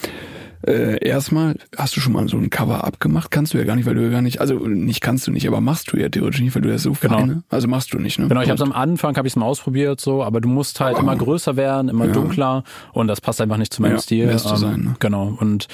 äh, 0.66 0.98
erstmal, 1.06 1.56
hast 1.76 1.96
du 1.96 2.00
schon 2.00 2.12
mal 2.12 2.28
so 2.28 2.36
ein 2.36 2.50
Cover 2.50 2.84
abgemacht? 2.84 3.30
Kannst 3.30 3.54
du 3.54 3.58
ja 3.58 3.64
gar 3.64 3.76
nicht, 3.76 3.86
weil 3.86 3.94
du 3.94 4.02
ja 4.02 4.10
gar 4.10 4.22
nicht, 4.22 4.40
also 4.40 4.54
nicht 4.66 5.00
kannst 5.00 5.26
du 5.26 5.30
nicht, 5.32 5.46
aber 5.46 5.60
machst 5.60 5.92
du 5.92 5.96
ja 5.98 6.08
theoretisch 6.08 6.40
nicht, 6.40 6.54
weil 6.54 6.62
du 6.62 6.70
ja 6.70 6.78
so 6.78 6.92
Genau. 7.00 7.18
feine. 7.18 7.42
Also 7.50 7.68
machst 7.68 7.92
du 7.92 7.98
nicht, 7.98 8.18
ne? 8.18 8.28
Genau, 8.28 8.40
ich 8.40 8.48
habe 8.48 8.56
es 8.56 8.62
am 8.62 8.72
Anfang 8.72 9.16
habe 9.16 9.26
ich 9.28 9.32
es 9.32 9.36
mal 9.36 9.46
ausprobiert 9.46 10.00
so, 10.00 10.22
aber 10.22 10.40
du 10.40 10.48
musst 10.48 10.80
halt 10.80 10.98
immer 10.98 11.16
größer 11.16 11.56
werden, 11.56 11.88
immer 11.88 12.08
dunkler 12.08 12.64
und 12.92 13.08
das 13.08 13.20
passt 13.20 13.40
einfach 13.40 13.56
nicht 13.58 13.72
zu 13.72 13.82
meinem 13.82 13.92
Ja, 13.92 13.98
Stil. 13.98 14.38
so 14.38 14.56
sein, 14.56 14.80
ne? 14.82 14.94
Genau 14.98 15.36
und 15.38 15.68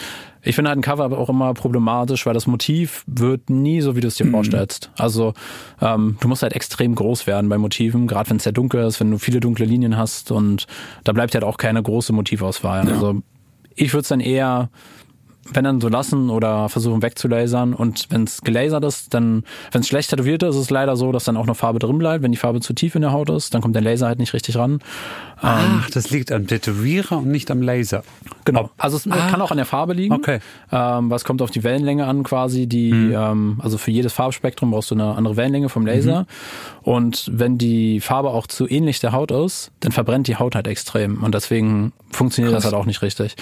ich 0.44 0.56
finde 0.56 0.70
halt 0.70 0.78
ein 0.78 0.82
Cover 0.82 1.04
aber 1.04 1.18
auch 1.18 1.28
immer 1.28 1.54
problematisch, 1.54 2.26
weil 2.26 2.34
das 2.34 2.48
Motiv 2.48 3.04
wird 3.06 3.48
nie 3.48 3.80
so, 3.80 3.94
wie 3.94 4.00
du 4.00 4.08
es 4.08 4.18
Mhm. 4.18 4.24
dir 4.24 4.30
vorstellst. 4.32 4.90
Also 4.98 5.34
ähm, 5.80 6.16
du 6.20 6.26
musst 6.26 6.42
halt 6.42 6.54
extrem 6.54 6.96
groß 6.96 7.28
werden 7.28 7.48
bei 7.48 7.58
Motiven, 7.58 8.08
gerade 8.08 8.28
wenn 8.30 8.38
es 8.38 8.42
sehr 8.42 8.52
dunkel 8.52 8.84
ist, 8.84 8.98
wenn 8.98 9.10
du 9.12 9.18
viele 9.18 9.38
dunkle 9.38 9.64
Linien 9.66 9.96
hast 9.96 10.32
und 10.32 10.66
da 11.04 11.12
bleibt 11.12 11.34
halt 11.34 11.44
auch 11.44 11.58
keine 11.58 11.80
große 11.82 12.12
Motivauswahl. 12.12 12.88
Also 12.88 13.22
ich 13.76 13.92
würde 13.92 14.02
es 14.02 14.08
dann 14.08 14.20
eher 14.20 14.70
wenn 15.50 15.64
dann 15.64 15.80
so 15.80 15.88
lassen 15.88 16.30
oder 16.30 16.68
versuchen 16.68 17.02
wegzulasern. 17.02 17.74
Und 17.74 18.06
wenn 18.10 18.24
es 18.24 18.42
gelasert 18.42 18.84
ist, 18.84 19.12
dann, 19.12 19.44
wenn 19.72 19.80
es 19.80 19.88
schlecht 19.88 20.10
tätowiert 20.10 20.42
ist, 20.42 20.54
ist 20.54 20.62
es 20.62 20.70
leider 20.70 20.96
so, 20.96 21.12
dass 21.12 21.24
dann 21.24 21.36
auch 21.36 21.46
noch 21.46 21.56
Farbe 21.56 21.78
drin 21.78 21.98
bleibt. 21.98 22.22
Wenn 22.22 22.32
die 22.32 22.38
Farbe 22.38 22.60
zu 22.60 22.72
tief 22.72 22.94
in 22.94 23.02
der 23.02 23.12
Haut 23.12 23.28
ist, 23.30 23.52
dann 23.54 23.60
kommt 23.60 23.74
der 23.74 23.82
Laser 23.82 24.06
halt 24.06 24.18
nicht 24.18 24.32
richtig 24.34 24.56
ran. 24.56 24.80
Ach, 25.40 25.90
das 25.90 26.10
liegt 26.10 26.30
am 26.30 26.46
Tätowierer 26.46 27.18
und 27.18 27.26
nicht 27.26 27.50
am 27.50 27.62
Laser. 27.62 28.04
Genau. 28.44 28.70
Also 28.78 28.96
es 28.96 29.04
kann 29.04 29.40
auch 29.42 29.50
an 29.50 29.56
der 29.56 29.66
Farbe 29.66 29.92
liegen. 29.92 30.14
Okay. 30.14 30.38
Ähm, 30.70 31.10
was 31.10 31.24
kommt 31.24 31.42
auf 31.42 31.50
die 31.50 31.64
Wellenlänge 31.64 32.06
an 32.06 32.22
quasi, 32.22 32.68
die, 32.68 32.90
ähm, 32.90 33.58
also 33.60 33.76
für 33.76 33.90
jedes 33.90 34.12
Farbspektrum 34.12 34.70
brauchst 34.70 34.92
du 34.92 34.94
eine 34.94 35.16
andere 35.16 35.36
Wellenlänge 35.36 35.68
vom 35.68 35.84
Laser. 35.84 36.26
Und 36.82 37.28
wenn 37.32 37.58
die 37.58 38.00
Farbe 38.00 38.30
auch 38.30 38.46
zu 38.46 38.68
ähnlich 38.68 39.00
der 39.00 39.10
Haut 39.10 39.32
ist, 39.32 39.72
dann 39.80 39.90
verbrennt 39.90 40.28
die 40.28 40.36
Haut 40.36 40.54
halt 40.54 40.68
extrem. 40.68 41.24
Und 41.24 41.34
deswegen 41.34 41.92
funktioniert 42.12 42.54
das 42.54 42.64
halt 42.64 42.74
auch 42.74 42.86
nicht 42.86 43.02
richtig. 43.02 43.34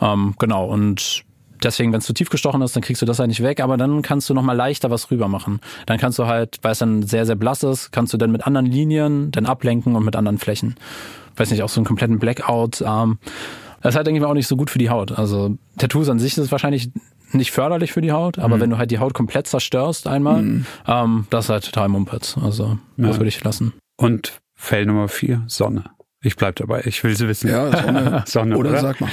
Ähm, 0.00 0.34
genau. 0.38 0.66
Und 0.66 1.24
deswegen, 1.62 1.92
wenn 1.92 1.98
es 1.98 2.06
zu 2.06 2.12
tief 2.12 2.30
gestochen 2.30 2.62
ist, 2.62 2.74
dann 2.76 2.82
kriegst 2.82 3.02
du 3.02 3.06
das 3.06 3.18
halt 3.18 3.28
nicht 3.28 3.42
weg, 3.42 3.60
aber 3.60 3.76
dann 3.76 4.02
kannst 4.02 4.28
du 4.28 4.34
nochmal 4.34 4.56
leichter 4.56 4.90
was 4.90 5.10
rüber 5.10 5.28
machen. 5.28 5.60
Dann 5.86 5.98
kannst 5.98 6.18
du 6.18 6.26
halt, 6.26 6.58
weil 6.62 6.72
es 6.72 6.78
dann 6.78 7.02
sehr, 7.02 7.26
sehr 7.26 7.36
blass 7.36 7.62
ist, 7.62 7.92
kannst 7.92 8.12
du 8.12 8.16
dann 8.16 8.32
mit 8.32 8.46
anderen 8.46 8.66
Linien 8.66 9.30
dann 9.30 9.46
ablenken 9.46 9.96
und 9.96 10.04
mit 10.04 10.16
anderen 10.16 10.38
Flächen. 10.38 10.76
Weiß 11.36 11.50
nicht, 11.50 11.62
auch 11.62 11.68
so 11.68 11.80
einen 11.80 11.86
kompletten 11.86 12.18
Blackout. 12.18 12.82
Ähm, 12.86 13.18
das 13.82 13.92
ist 13.92 13.96
halt, 13.96 14.06
denke 14.06 14.18
ich 14.18 14.22
mal, 14.22 14.30
auch 14.30 14.34
nicht 14.34 14.46
so 14.46 14.56
gut 14.56 14.70
für 14.70 14.78
die 14.78 14.90
Haut. 14.90 15.12
Also 15.12 15.56
Tattoos 15.78 16.08
an 16.08 16.18
sich 16.18 16.38
ist 16.38 16.52
wahrscheinlich 16.52 16.90
nicht 17.32 17.50
förderlich 17.50 17.92
für 17.92 18.00
die 18.00 18.12
Haut, 18.12 18.38
aber 18.38 18.60
wenn 18.60 18.70
du 18.70 18.78
halt 18.78 18.90
die 18.90 18.98
Haut 18.98 19.12
komplett 19.12 19.46
zerstörst 19.48 20.06
einmal, 20.06 20.64
ähm, 20.86 21.26
das 21.30 21.46
ist 21.46 21.50
halt 21.50 21.64
total 21.64 21.88
Mumpitz. 21.88 22.36
Also 22.40 22.78
das 22.96 23.16
würde 23.18 23.28
ich 23.28 23.42
lassen. 23.42 23.72
Und 23.96 24.40
Fell 24.54 24.86
Nummer 24.86 25.08
vier, 25.08 25.42
Sonne. 25.46 25.84
Ich 26.24 26.36
bleib 26.36 26.56
dabei. 26.56 26.82
Ich 26.86 27.04
will 27.04 27.14
sie 27.14 27.28
wissen. 27.28 27.50
Ja, 27.50 27.70
Sonne. 27.82 28.24
Sonne, 28.26 28.56
oder, 28.56 28.70
oder? 28.70 28.80
sag 28.80 29.00
mal. 29.00 29.10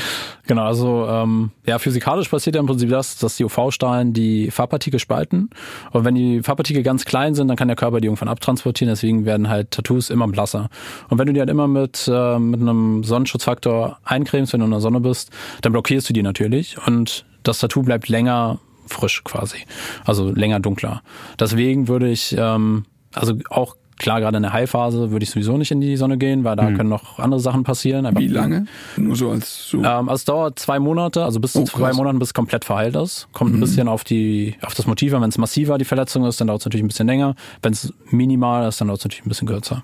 Genau, 0.47 0.63
also 0.63 1.05
ähm, 1.09 1.51
ja, 1.65 1.77
physikalisch 1.77 2.29
passiert 2.29 2.55
ja 2.55 2.61
im 2.61 2.67
Prinzip 2.67 2.89
das, 2.89 3.17
dass 3.17 3.35
die 3.35 3.43
UV-Strahlen 3.43 4.13
die 4.13 4.49
Farbpartikel 4.49 4.97
spalten. 4.97 5.49
Und 5.91 6.05
wenn 6.05 6.15
die 6.15 6.41
Farbpartikel 6.41 6.83
ganz 6.83 7.03
klein 7.03 7.35
sind, 7.35 7.49
dann 7.49 7.57
kann 7.57 7.67
der 7.67 7.75
Körper 7.75 7.99
die 7.99 8.07
irgendwann 8.07 8.29
abtransportieren. 8.29 8.89
Deswegen 8.89 9.25
werden 9.25 9.49
halt 9.49 9.71
Tattoos 9.71 10.09
immer 10.09 10.27
blasser. 10.29 10.69
Und 11.09 11.19
wenn 11.19 11.27
du 11.27 11.33
die 11.33 11.41
halt 11.41 11.49
immer 11.49 11.67
mit, 11.67 12.09
äh, 12.11 12.39
mit 12.39 12.61
einem 12.61 13.03
Sonnenschutzfaktor 13.03 13.99
eincremst, 14.05 14.53
wenn 14.53 14.61
du 14.61 14.65
in 14.65 14.71
der 14.71 14.79
Sonne 14.79 15.01
bist, 15.01 15.31
dann 15.61 15.73
blockierst 15.73 16.07
du 16.07 16.13
die 16.13 16.23
natürlich. 16.23 16.77
Und 16.87 17.25
das 17.43 17.59
Tattoo 17.59 17.83
bleibt 17.83 18.07
länger 18.07 18.59
frisch 18.87 19.23
quasi. 19.23 19.57
Also 20.05 20.31
länger 20.31 20.61
dunkler. 20.61 21.01
Deswegen 21.39 21.87
würde 21.89 22.09
ich, 22.09 22.35
ähm, 22.37 22.85
also 23.13 23.33
auch 23.49 23.75
klar, 24.01 24.19
gerade 24.19 24.37
in 24.37 24.43
der 24.43 24.51
Heilphase 24.53 25.11
würde 25.11 25.23
ich 25.23 25.29
sowieso 25.29 25.57
nicht 25.57 25.71
in 25.71 25.79
die 25.79 25.95
Sonne 25.95 26.17
gehen, 26.17 26.43
weil 26.43 26.55
da 26.55 26.71
können 26.71 26.89
noch 26.89 27.19
andere 27.19 27.39
Sachen 27.39 27.63
passieren. 27.63 28.05
Einfach 28.05 28.19
Wie 28.21 28.27
lange? 28.27 28.65
Nur 28.97 29.15
so 29.15 29.29
als 29.31 29.69
so. 29.69 29.77
ähm, 29.77 29.85
also 30.09 30.13
es 30.13 30.25
dauert 30.25 30.59
zwei 30.59 30.79
Monate, 30.79 31.23
also 31.23 31.39
bis 31.39 31.53
zu 31.53 31.61
Oh, 31.61 31.65
zwei 31.65 31.87
krass. 31.89 31.97
Monaten, 31.97 32.19
bis 32.19 32.29
es 32.29 32.33
komplett 32.33 32.65
verheilt 32.65 32.95
ist. 32.95 33.27
Kommt 33.31 33.53
ein 33.53 33.59
bisschen 33.59 33.87
auf 33.87 34.03
die, 34.03 34.55
auf 34.61 34.73
das 34.73 34.87
Motiv 34.87 35.13
an. 35.13 35.21
Wenn 35.21 35.29
es 35.29 35.37
massiver 35.37 35.77
die 35.77 35.85
Verletzung 35.85 36.25
ist, 36.25 36.41
dann 36.41 36.47
dauert 36.47 36.61
es 36.61 36.65
natürlich 36.65 36.83
ein 36.83 36.87
bisschen 36.87 37.07
länger. 37.07 37.35
Wenn 37.61 37.73
es 37.73 37.93
minimal 38.09 38.67
ist, 38.67 38.81
dann 38.81 38.87
dauert 38.87 38.99
es 38.99 39.05
natürlich 39.05 39.25
ein 39.25 39.29
bisschen 39.29 39.47
kürzer. 39.47 39.83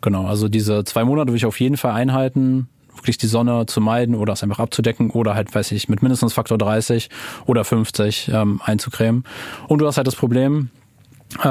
Genau, 0.00 0.26
also 0.26 0.48
diese 0.48 0.82
zwei 0.84 1.04
Monate 1.04 1.28
würde 1.28 1.36
ich 1.36 1.46
auf 1.46 1.60
jeden 1.60 1.76
Fall 1.76 1.92
einhalten, 1.92 2.68
wirklich 2.96 3.18
die 3.18 3.26
Sonne 3.28 3.66
zu 3.66 3.80
meiden 3.80 4.14
oder 4.14 4.32
es 4.32 4.42
einfach 4.42 4.58
abzudecken 4.58 5.10
oder 5.10 5.34
halt, 5.34 5.54
weiß 5.54 5.72
ich, 5.72 5.88
mit 5.88 6.02
mindestens 6.02 6.32
Faktor 6.32 6.58
30 6.58 7.08
oder 7.46 7.64
50 7.64 8.30
ähm, 8.34 8.60
einzucremen. 8.64 9.24
Und 9.68 9.78
du 9.80 9.86
hast 9.86 9.96
halt 9.96 10.06
das 10.06 10.16
Problem, 10.16 10.70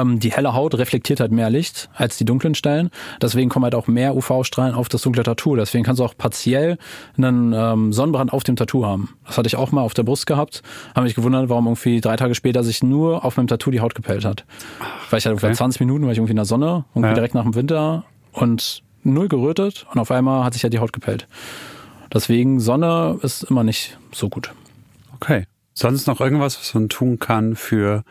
die 0.04 0.30
helle 0.30 0.52
Haut 0.54 0.74
reflektiert 0.74 1.20
halt 1.20 1.32
mehr 1.32 1.48
Licht 1.48 1.88
als 1.94 2.18
die 2.18 2.24
dunklen 2.26 2.54
Stellen. 2.54 2.90
Deswegen 3.22 3.48
kommen 3.48 3.64
halt 3.64 3.74
auch 3.74 3.86
mehr 3.86 4.14
UV-Strahlen 4.14 4.74
auf 4.74 4.88
das 4.90 5.02
dunkle 5.02 5.22
Tattoo. 5.22 5.56
Deswegen 5.56 5.84
kannst 5.84 6.00
du 6.00 6.04
auch 6.04 6.14
partiell 6.16 6.76
einen 7.16 7.52
ähm, 7.54 7.92
Sonnenbrand 7.92 8.32
auf 8.32 8.44
dem 8.44 8.56
Tattoo 8.56 8.84
haben. 8.84 9.14
Das 9.26 9.38
hatte 9.38 9.46
ich 9.46 9.56
auch 9.56 9.72
mal 9.72 9.80
auf 9.80 9.94
der 9.94 10.02
Brust 10.02 10.26
gehabt. 10.26 10.62
Habe 10.94 11.04
mich 11.04 11.14
gewundert, 11.14 11.48
warum 11.48 11.66
irgendwie 11.66 12.00
drei 12.02 12.16
Tage 12.16 12.34
später 12.34 12.62
sich 12.62 12.82
nur 12.82 13.24
auf 13.24 13.36
meinem 13.38 13.46
Tattoo 13.46 13.70
die 13.70 13.80
Haut 13.80 13.94
gepellt 13.94 14.24
hat. 14.26 14.44
Weil 15.08 15.18
ich 15.18 15.24
halt 15.24 15.32
ungefähr 15.32 15.48
okay. 15.50 15.56
20 15.56 15.80
Minuten 15.80 16.04
war 16.04 16.12
ich 16.12 16.18
irgendwie 16.18 16.32
in 16.32 16.36
der 16.36 16.44
Sonne, 16.44 16.84
irgendwie 16.94 17.08
Ja. 17.08 17.14
direkt 17.14 17.34
nach 17.34 17.44
dem 17.44 17.54
Winter 17.54 18.04
und 18.32 18.82
null 19.02 19.28
gerötet 19.28 19.86
und 19.92 19.98
auf 19.98 20.10
einmal 20.10 20.44
hat 20.44 20.52
sich 20.52 20.62
halt 20.62 20.74
die 20.74 20.78
Haut 20.78 20.92
gepellt. 20.92 21.26
Deswegen 22.12 22.60
Sonne 22.60 23.18
ist 23.22 23.44
immer 23.44 23.64
nicht 23.64 23.98
so 24.12 24.28
gut. 24.28 24.52
Okay. 25.14 25.46
Sonst 25.72 26.06
noch 26.06 26.20
irgendwas, 26.20 26.58
was 26.60 26.74
man 26.74 26.88
tun 26.90 27.18
kann 27.18 27.56
für 27.56 28.04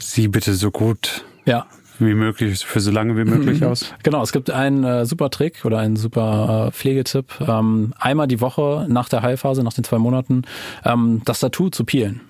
sie 0.00 0.28
bitte 0.28 0.54
so 0.54 0.70
gut 0.70 1.24
Ja, 1.44 1.66
wie 2.00 2.14
möglich, 2.14 2.64
für 2.64 2.80
so 2.80 2.90
lange 2.90 3.16
wie 3.16 3.24
möglich 3.30 3.64
aus? 3.64 3.92
Genau, 4.02 4.22
es 4.22 4.32
gibt 4.32 4.50
einen 4.50 4.84
äh, 4.84 5.04
super 5.06 5.30
Trick 5.30 5.64
oder 5.64 5.78
einen 5.78 5.96
super 5.96 6.68
äh, 6.68 6.72
Pflegetipp. 6.72 7.26
Ähm, 7.46 7.92
einmal 7.98 8.26
die 8.26 8.40
Woche 8.40 8.86
nach 8.88 9.08
der 9.08 9.22
Heilphase, 9.22 9.62
nach 9.62 9.74
den 9.74 9.84
zwei 9.84 9.98
Monaten, 9.98 10.42
ähm, 10.84 11.22
das 11.24 11.40
Tattoo 11.40 11.68
zu 11.68 11.84
peelen. 11.84 12.22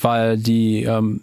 Weil 0.00 0.38
die, 0.38 0.82
ähm, 0.82 1.20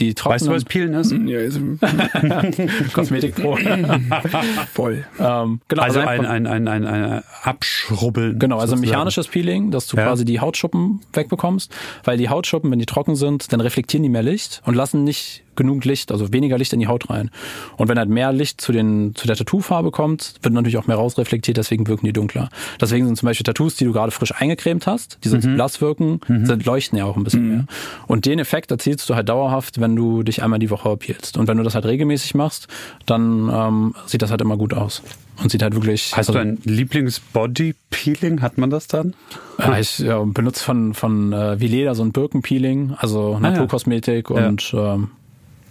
die 0.00 0.14
Weißt 0.16 0.46
du, 0.46 0.50
was 0.50 0.64
trockenen 0.64 0.64
Peelen 0.64 0.94
ist? 0.94 1.12
ja, 1.12 1.38
ist 1.40 1.60
Kosmetik 2.92 3.34
Pro. 3.36 3.56
voll. 4.72 5.04
ähm, 5.18 5.60
genau, 5.68 5.82
Also 5.82 6.00
einfach- 6.00 6.12
ein, 6.12 6.26
ein, 6.26 6.46
ein, 6.46 6.68
ein, 6.68 6.86
ein 6.86 7.22
Abschrubbeln. 7.42 8.38
Genau, 8.38 8.56
also 8.56 8.76
sozusagen. 8.76 8.90
mechanisches 8.90 9.28
Peeling, 9.28 9.70
dass 9.70 9.86
du 9.86 9.96
Ja. 9.96 10.04
quasi 10.06 10.24
die 10.24 10.40
Hautschuppen 10.40 11.00
wegbekommst, 11.12 11.72
weil 12.04 12.16
die 12.16 12.28
Hautschuppen, 12.28 12.70
wenn 12.70 12.78
die 12.78 12.86
trocken 12.86 13.14
sind, 13.16 13.52
dann 13.52 13.60
reflektieren 13.60 14.02
die 14.02 14.08
mehr 14.08 14.22
Licht 14.22 14.62
und 14.64 14.74
lassen 14.74 15.04
nicht 15.04 15.42
genug 15.60 15.84
Licht, 15.84 16.10
also 16.10 16.32
weniger 16.32 16.58
Licht 16.58 16.72
in 16.72 16.80
die 16.80 16.86
Haut 16.88 17.10
rein. 17.10 17.30
Und 17.76 17.88
wenn 17.88 17.98
halt 17.98 18.08
mehr 18.08 18.32
Licht 18.32 18.60
zu 18.60 18.72
den 18.72 19.14
zu 19.14 19.26
der 19.26 19.36
Tattoofarbe 19.36 19.90
kommt, 19.90 20.34
wird 20.42 20.54
natürlich 20.54 20.78
auch 20.78 20.86
mehr 20.86 20.96
rausreflektiert, 20.96 21.56
deswegen 21.56 21.86
wirken 21.86 22.06
die 22.06 22.12
dunkler. 22.12 22.48
Deswegen 22.80 23.06
sind 23.06 23.16
zum 23.16 23.26
Beispiel 23.26 23.44
Tattoos, 23.44 23.76
die 23.76 23.84
du 23.84 23.92
gerade 23.92 24.10
frisch 24.10 24.34
eingecremt 24.34 24.86
hast, 24.86 25.18
die 25.24 25.28
sonst 25.28 25.46
blass 25.54 25.80
wirken, 25.80 26.20
sind 26.26 26.64
leuchten 26.64 26.98
ja 26.98 27.04
auch 27.04 27.16
ein 27.16 27.24
bisschen 27.24 27.48
mehr. 27.48 27.64
Und 28.06 28.26
den 28.26 28.38
Effekt 28.38 28.70
erzielst 28.70 29.08
du 29.08 29.14
halt 29.14 29.28
dauerhaft, 29.28 29.80
wenn 29.80 29.94
du 29.96 30.22
dich 30.22 30.42
einmal 30.42 30.58
die 30.58 30.70
Woche 30.70 30.96
peelst. 30.96 31.36
Und 31.36 31.46
wenn 31.48 31.58
du 31.58 31.62
das 31.62 31.74
halt 31.74 31.84
regelmäßig 31.84 32.34
machst, 32.34 32.68
dann 33.06 33.50
ähm, 33.52 33.94
sieht 34.06 34.22
das 34.22 34.30
halt 34.30 34.40
immer 34.40 34.56
gut 34.56 34.74
aus. 34.74 35.02
Und 35.42 35.50
sieht 35.50 35.62
halt 35.62 35.74
wirklich. 35.74 36.12
Hast 36.12 36.28
also, 36.28 36.32
du 36.34 36.38
ein 36.40 36.58
Lieblings-Body-Peeling? 36.64 38.42
Hat 38.42 38.58
man 38.58 38.68
das 38.68 38.88
dann? 38.88 39.14
Ja, 39.58 39.78
ich 39.78 39.98
ja, 39.98 40.22
benutze 40.22 40.62
von, 40.62 40.92
von 40.92 41.32
äh, 41.32 41.58
Vileda 41.60 41.94
so 41.94 42.02
ein 42.02 42.12
Birkenpeeling, 42.12 42.94
also 42.98 43.30
Ah, 43.30 43.32
ja. 43.34 43.50
Naturkosmetik 43.50 44.30
und 44.30 44.74
ähm, 44.76 45.10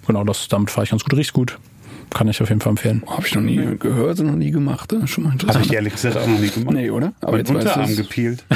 genau, 0.09 0.23
das 0.25 0.47
damit 0.49 0.69
fahre 0.71 0.83
ich 0.83 0.89
ganz 0.89 1.03
gut, 1.03 1.13
riecht 1.15 1.33
gut. 1.33 1.57
Kann 2.11 2.27
ich 2.27 2.41
auf 2.41 2.49
jeden 2.49 2.59
Fall 2.59 2.71
empfehlen. 2.71 3.03
Habe 3.07 3.27
ich 3.27 3.35
noch 3.35 3.43
nie 3.43 3.77
gehört 3.77 4.19
und 4.19 4.25
noch 4.25 4.35
nie 4.35 4.49
gemacht. 4.49 4.91
Das 4.91 5.03
ist 5.03 5.11
schon 5.11 5.25
mal 5.25 5.29
Habe 5.29 5.41
interessant. 5.41 5.65
ich 5.67 5.73
ehrlich 5.73 5.93
gesagt 5.93 6.17
auch 6.17 6.25
noch 6.25 6.39
nie 6.39 6.49
gemacht. 6.49 6.75
Nee, 6.75 6.89
oder? 6.89 7.13
Aber 7.21 7.37
jetzt 7.37 7.51
Unterarm 7.51 7.85
du's. 7.87 7.97
gepeelt. 7.97 8.43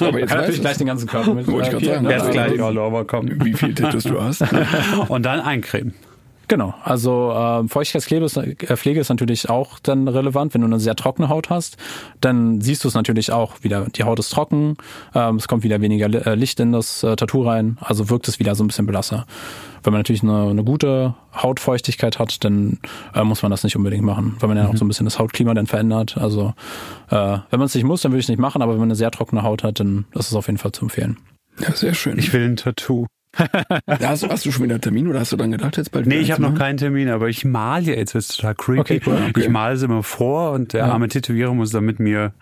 Aber 0.00 0.20
jetzt 0.20 0.28
Kann 0.28 0.38
natürlich 0.38 0.60
gleich 0.60 0.76
den 0.78 0.86
ganzen 0.86 1.08
Körper 1.08 1.34
mit 1.34 1.48
Wollte 1.48 1.68
ich 1.70 1.74
äh, 1.74 1.78
peelen, 1.78 1.94
sagen, 1.94 2.06
ne? 2.06 2.12
Jetzt 2.12 2.20
Also, 2.22 2.32
gleich 2.32 2.62
all 2.62 2.78
over 2.78 3.04
kommen. 3.04 3.44
Wie 3.44 3.54
viel 3.54 3.74
Tattoos 3.74 4.04
du 4.04 4.22
hast. 4.22 4.44
Und 5.08 5.24
dann 5.26 5.40
eincremen. 5.40 5.94
Genau, 6.46 6.74
also 6.84 7.32
ähm, 7.32 7.68
Feuchtigkeitspflege 7.68 8.24
ist, 8.24 8.36
äh, 8.36 8.76
Pflege 8.76 9.00
ist 9.00 9.08
natürlich 9.08 9.48
auch 9.48 9.78
dann 9.80 10.06
relevant. 10.08 10.52
Wenn 10.54 10.60
du 10.62 10.66
eine 10.68 10.80
sehr 10.80 10.94
trockene 10.96 11.28
Haut 11.28 11.48
hast, 11.50 11.76
dann 12.20 12.60
siehst 12.60 12.82
du 12.84 12.88
es 12.88 12.94
natürlich 12.94 13.30
auch 13.32 13.62
wieder. 13.62 13.86
Die 13.94 14.02
Haut 14.04 14.18
ist 14.18 14.30
trocken, 14.30 14.76
ähm, 15.14 15.36
es 15.36 15.46
kommt 15.46 15.62
wieder 15.64 15.80
weniger 15.80 16.06
äh, 16.26 16.34
Licht 16.34 16.58
in 16.58 16.72
das 16.72 17.04
äh, 17.04 17.14
Tattoo 17.16 17.42
rein, 17.42 17.78
also 17.80 18.10
wirkt 18.10 18.26
es 18.26 18.38
wieder 18.40 18.56
so 18.56 18.64
ein 18.64 18.66
bisschen 18.66 18.86
blasser. 18.86 19.26
Wenn 19.82 19.92
man 19.92 20.00
natürlich 20.00 20.22
eine, 20.22 20.48
eine 20.50 20.64
gute 20.64 21.14
Hautfeuchtigkeit 21.34 22.18
hat, 22.18 22.44
dann 22.44 22.78
äh, 23.14 23.24
muss 23.24 23.42
man 23.42 23.50
das 23.50 23.64
nicht 23.64 23.76
unbedingt 23.76 24.04
machen, 24.04 24.36
weil 24.40 24.48
man 24.48 24.56
ja 24.58 24.68
auch 24.68 24.76
so 24.76 24.84
ein 24.84 24.88
bisschen 24.88 25.06
das 25.06 25.18
Hautklima 25.18 25.54
dann 25.54 25.66
verändert. 25.66 26.16
Also 26.18 26.54
äh, 27.10 27.14
wenn 27.50 27.58
man 27.58 27.62
es 27.62 27.74
nicht 27.74 27.84
muss, 27.84 28.02
dann 28.02 28.12
würde 28.12 28.20
ich 28.20 28.26
es 28.26 28.30
nicht 28.30 28.38
machen, 28.40 28.62
aber 28.62 28.72
wenn 28.72 28.80
man 28.80 28.88
eine 28.88 28.96
sehr 28.96 29.10
trockene 29.10 29.42
Haut 29.42 29.64
hat, 29.64 29.80
dann 29.80 30.04
ist 30.14 30.28
es 30.28 30.34
auf 30.34 30.46
jeden 30.46 30.58
Fall 30.58 30.72
zu 30.72 30.84
empfehlen. 30.84 31.16
Ja, 31.60 31.72
sehr 31.72 31.94
schön. 31.94 32.18
Ich 32.18 32.32
will 32.32 32.44
ein 32.44 32.56
Tattoo. 32.56 33.06
Hast, 33.86 34.28
hast 34.28 34.44
du 34.44 34.50
schon 34.50 34.64
wieder 34.64 34.74
einen 34.74 34.80
Termin 34.82 35.06
oder 35.06 35.20
hast 35.20 35.30
du 35.30 35.36
dann 35.36 35.52
gedacht, 35.52 35.76
jetzt 35.76 35.92
bald 35.92 36.04
Nee, 36.06 36.18
ich 36.18 36.32
habe 36.32 36.42
noch 36.42 36.56
keinen 36.56 36.78
Termin, 36.78 37.08
aber 37.08 37.28
ich 37.28 37.44
male 37.44 37.94
jetzt, 37.96 38.12
wird's 38.14 38.36
total 38.36 38.56
creepy. 38.56 38.80
Okay, 38.80 39.00
cool, 39.06 39.18
okay. 39.28 39.40
Ich 39.42 39.48
male 39.48 39.74
es 39.76 39.82
immer 39.82 40.02
vor 40.02 40.50
und 40.50 40.72
der 40.72 40.86
Ja. 40.86 40.92
arme 40.92 41.06
Tätowierer 41.06 41.54
muss 41.54 41.70
dann 41.70 41.84
mit 41.84 42.00
mir 42.00 42.32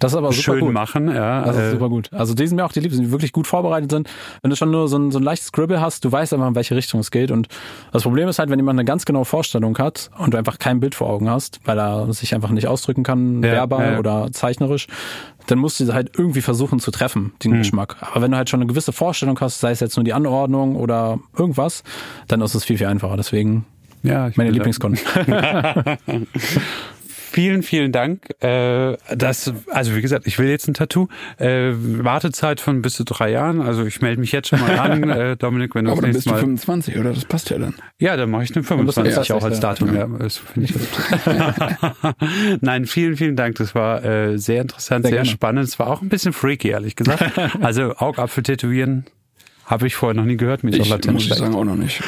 Das 0.00 0.12
ist 0.12 0.16
aber 0.18 0.32
super 0.32 0.42
schön 0.56 0.60
gut. 0.60 0.72
machen. 0.72 1.08
Ja, 1.14 1.42
Das 1.42 1.56
ist 1.56 1.62
äh, 1.62 1.70
super 1.72 1.88
gut. 1.88 2.12
Also 2.12 2.34
die 2.34 2.46
sind 2.46 2.56
mir 2.56 2.64
auch 2.64 2.72
die 2.72 2.80
Liebsten, 2.80 3.02
die 3.02 3.10
wirklich 3.12 3.32
gut 3.32 3.46
vorbereitet 3.46 3.90
sind. 3.90 4.08
Wenn 4.42 4.50
du 4.50 4.56
schon 4.56 4.70
nur 4.70 4.88
so 4.88 4.96
ein, 4.98 5.10
so 5.12 5.18
ein 5.18 5.22
leichtes 5.22 5.48
Scribble 5.48 5.80
hast, 5.80 6.04
du 6.04 6.10
weißt 6.12 6.32
einfach, 6.34 6.48
in 6.48 6.54
welche 6.54 6.74
Richtung 6.76 7.00
es 7.00 7.10
geht. 7.10 7.30
Und 7.30 7.48
das 7.92 8.02
Problem 8.02 8.28
ist 8.28 8.38
halt, 8.38 8.50
wenn 8.50 8.58
jemand 8.58 8.78
eine 8.78 8.84
ganz 8.84 9.04
genaue 9.04 9.24
Vorstellung 9.24 9.76
hat 9.78 10.10
und 10.18 10.34
du 10.34 10.38
einfach 10.38 10.58
kein 10.58 10.80
Bild 10.80 10.94
vor 10.94 11.08
Augen 11.08 11.30
hast, 11.30 11.60
weil 11.64 11.78
er 11.78 12.12
sich 12.12 12.34
einfach 12.34 12.50
nicht 12.50 12.66
ausdrücken 12.66 13.02
kann, 13.04 13.42
Ja, 13.42 13.52
verbal 13.52 13.92
ja. 13.94 13.98
oder 13.98 14.28
zeichnerisch, 14.32 14.86
dann 15.46 15.58
musst 15.58 15.78
du 15.78 15.92
halt 15.92 16.10
irgendwie 16.18 16.40
versuchen 16.40 16.80
zu 16.80 16.90
treffen, 16.90 17.32
den 17.44 17.52
Hm. 17.52 17.58
Geschmack. 17.58 17.96
Aber 18.00 18.22
wenn 18.22 18.30
du 18.32 18.36
halt 18.36 18.48
schon 18.50 18.60
eine 18.60 18.66
gewisse 18.66 18.92
Vorstellung 18.92 19.38
hast, 19.40 19.60
sei 19.60 19.70
es 19.70 19.80
jetzt 19.80 19.96
nur 19.96 20.04
die 20.04 20.12
Anordnung 20.14 20.76
oder 20.76 21.18
irgendwas, 21.38 21.82
dann 22.28 22.40
ist 22.40 22.54
es 22.54 22.64
viel, 22.64 22.78
viel 22.78 22.86
einfacher. 22.86 23.16
Deswegen 23.16 23.64
ja, 24.02 24.30
meine 24.36 24.50
Lieblingskunden. 24.50 25.00
Vielen, 27.34 27.64
vielen 27.64 27.90
Dank. 27.90 28.30
Äh, 28.44 28.96
das, 29.12 29.52
also 29.68 29.96
wie 29.96 30.00
gesagt, 30.00 30.24
ich 30.28 30.38
will 30.38 30.48
jetzt 30.48 30.68
ein 30.68 30.74
Tattoo. 30.74 31.08
Äh, 31.36 31.72
Wartezeit 31.74 32.60
von 32.60 32.80
bis 32.80 32.94
zu 32.94 33.02
drei 33.02 33.32
Jahren. 33.32 33.60
Also 33.60 33.84
ich 33.84 34.00
melde 34.00 34.20
mich 34.20 34.30
jetzt 34.30 34.50
schon 34.50 34.60
mal 34.60 34.78
an, 34.78 35.02
äh, 35.10 35.36
Dominik, 35.36 35.74
wenn 35.74 35.86
du 35.86 35.90
Aber 35.90 36.02
das 36.02 36.02
dann 36.02 36.12
bist 36.12 36.26
nächste 36.26 36.30
du 36.30 36.34
Mal. 36.34 36.40
25, 36.40 36.96
oder? 36.96 37.12
Das 37.12 37.24
passt 37.24 37.50
ja 37.50 37.58
dann. 37.58 37.74
Ja, 37.98 38.16
dann 38.16 38.30
mache 38.30 38.44
ich 38.44 38.52
du 38.52 38.62
25 38.62 39.32
auch 39.32 39.40
60, 39.40 39.42
als 39.42 39.56
ja. 39.56 39.60
Datum. 39.60 39.96
Ja, 39.96 40.06
das 40.06 40.36
finde 40.36 40.68
ich 40.68 40.74
gut. 40.74 42.14
Nein, 42.60 42.86
vielen, 42.86 43.16
vielen 43.16 43.34
Dank. 43.34 43.56
Das 43.56 43.74
war 43.74 44.04
äh, 44.04 44.38
sehr 44.38 44.62
interessant, 44.62 45.04
Sehr 45.04 45.14
sehr, 45.14 45.24
spannend. 45.24 45.64
Es 45.64 45.76
war 45.80 45.88
auch 45.88 46.02
ein 46.02 46.08
bisschen 46.10 46.32
freaky, 46.32 46.68
ehrlich 46.68 46.94
gesagt. 46.94 47.32
Also 47.60 47.96
Augapfel 47.96 48.44
tätowieren 48.44 49.06
habe 49.66 49.88
ich 49.88 49.96
vorher 49.96 50.14
noch 50.14 50.24
nie 50.26 50.36
gehört, 50.36 50.62
mit 50.62 50.74
so 50.74 50.82
Ich 50.82 50.88
latent 50.88 51.14
muss 51.14 51.26
ich 51.26 51.34
sagen 51.34 51.56
auch 51.56 51.64
noch 51.64 51.74
nicht. 51.74 52.00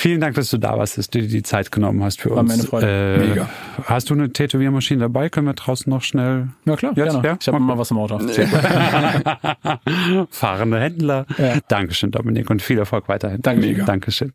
Vielen 0.00 0.22
Dank, 0.22 0.34
dass 0.34 0.48
du 0.48 0.56
da 0.56 0.78
warst, 0.78 0.96
dass 0.96 1.10
du 1.10 1.20
dir 1.20 1.28
die 1.28 1.42
Zeit 1.42 1.70
genommen 1.70 2.02
hast 2.02 2.22
für 2.22 2.30
War 2.30 2.38
uns. 2.38 2.48
mir 2.48 2.54
eine 2.54 2.62
Freude. 2.62 2.86
Äh, 2.86 3.18
Mega. 3.28 3.50
Hast 3.84 4.08
du 4.08 4.14
eine 4.14 4.32
Tätowiermaschine 4.32 4.98
dabei? 5.00 5.28
Können 5.28 5.46
wir 5.46 5.52
draußen 5.52 5.90
noch 5.90 6.00
schnell 6.02 6.48
Ja 6.64 6.74
klar, 6.76 6.92
Jetzt, 6.96 7.12
gerne. 7.12 7.28
ja? 7.28 7.36
Ich 7.38 7.46
habe 7.48 7.58
Okay. 7.58 7.66
mal 7.66 7.76
was 7.76 7.90
im 7.90 7.98
Auto. 7.98 8.18
fahrende 10.30 10.80
Händler? 10.80 11.26
Ja. 11.36 11.58
Dankeschön, 11.68 12.12
Dominik, 12.12 12.48
und 12.48 12.62
viel 12.62 12.78
Erfolg 12.78 13.10
weiterhin. 13.10 13.42
Danke. 13.42 13.60
Mega. 13.66 13.84
Dankeschön. 13.84 14.32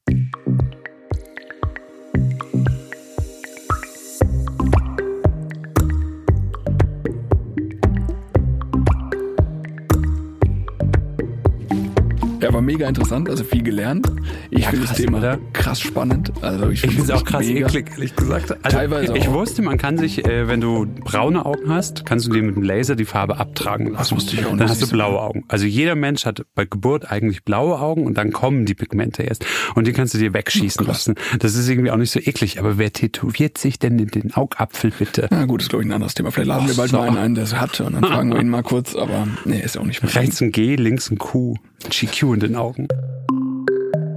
Ja, 12.41 12.53
war 12.53 12.61
mega 12.61 12.87
interessant, 12.87 13.29
also 13.29 13.43
viel 13.43 13.63
gelernt. 13.63 14.07
Ich 14.51 14.63
Ja, 14.63 14.69
finde 14.69 14.81
das 14.85 14.89
krass, 14.89 14.97
Thema 14.97 15.17
oder? 15.19 15.39
krass 15.53 15.79
spannend. 15.81 16.31
Also 16.41 16.69
ich 16.69 16.81
finde 16.81 17.01
es 17.01 17.09
auch 17.09 17.23
krass 17.23 17.45
mega. 17.45 17.67
eklig, 17.67 17.89
ehrlich 17.91 18.15
gesagt. 18.15 18.51
Also, 18.63 18.77
Teilweise 18.77 19.17
ich 19.17 19.27
auch. 19.29 19.33
wusste, 19.33 19.61
man 19.61 19.77
kann 19.77 19.97
sich, 19.97 20.25
äh, 20.25 20.47
wenn 20.47 20.61
du 20.61 20.85
braune 20.85 21.45
Augen 21.45 21.69
hast, 21.69 22.05
kannst 22.05 22.27
du 22.27 22.31
dir 22.31 22.43
mit 22.43 22.55
dem 22.55 22.61
Laser 22.63 22.95
die 22.95 23.05
Farbe 23.05 23.37
abtragen 23.37 23.87
lassen. 23.87 23.97
Das 23.97 24.11
wusste 24.11 24.35
ich 24.35 24.45
auch 24.45 24.51
nicht. 24.51 24.61
Dann 24.61 24.69
hast 24.69 24.81
du 24.81 24.87
blaue 24.89 25.19
Augen. 25.21 25.43
Also 25.47 25.65
jeder 25.65 25.95
Mensch 25.95 26.25
hat 26.25 26.45
bei 26.55 26.65
Geburt 26.65 27.09
eigentlich 27.11 27.43
blaue 27.45 27.79
Augen 27.79 28.05
und 28.05 28.15
dann 28.17 28.31
kommen 28.31 28.65
die 28.65 28.75
Pigmente 28.75 29.23
erst. 29.23 29.45
Und 29.73 29.87
die 29.87 29.93
kannst 29.93 30.13
du 30.13 30.17
dir 30.17 30.33
wegschießen 30.33 30.85
Oh, 30.85 30.87
lassen. 30.89 31.15
Das 31.39 31.55
ist 31.55 31.67
irgendwie 31.69 31.91
auch 31.91 31.97
nicht 31.97 32.11
so 32.11 32.19
eklig. 32.19 32.59
Aber 32.59 32.77
wer 32.77 32.91
tätowiert 32.93 33.57
sich 33.57 33.79
denn 33.79 33.97
in 33.97 34.07
den 34.09 34.33
Augapfel 34.35 34.91
bitte? 34.97 35.27
Na 35.31 35.45
gut, 35.45 35.61
ist 35.61 35.69
glaube 35.69 35.83
ich 35.83 35.89
ein 35.89 35.93
anderes 35.93 36.13
Thema. 36.13 36.31
Vielleicht 36.31 36.49
laden 36.49 36.67
wir 36.67 36.75
bald 36.75 36.91
so. 36.91 36.97
mal 36.97 37.07
einen 37.07 37.17
ein, 37.17 37.35
der 37.35 37.45
es 37.45 37.55
hat 37.55 37.79
und 37.79 37.93
dann 37.93 38.03
fragen 38.03 38.33
wir 38.33 38.39
ihn 38.39 38.49
mal 38.49 38.61
kurz, 38.63 38.93
aber 38.95 39.27
nee, 39.45 39.61
ist 39.61 39.75
ja 39.75 39.81
auch 39.81 39.85
nicht 39.85 40.03
mehr. 40.03 40.13
Rechts 40.13 40.41
ein 40.41 40.51
G, 40.51 40.75
links 40.75 41.09
ein 41.09 41.17
Q. 41.17 41.55
GQ 41.89 42.23
in 42.35 42.41
den 42.41 42.55
Augen. 42.55 42.87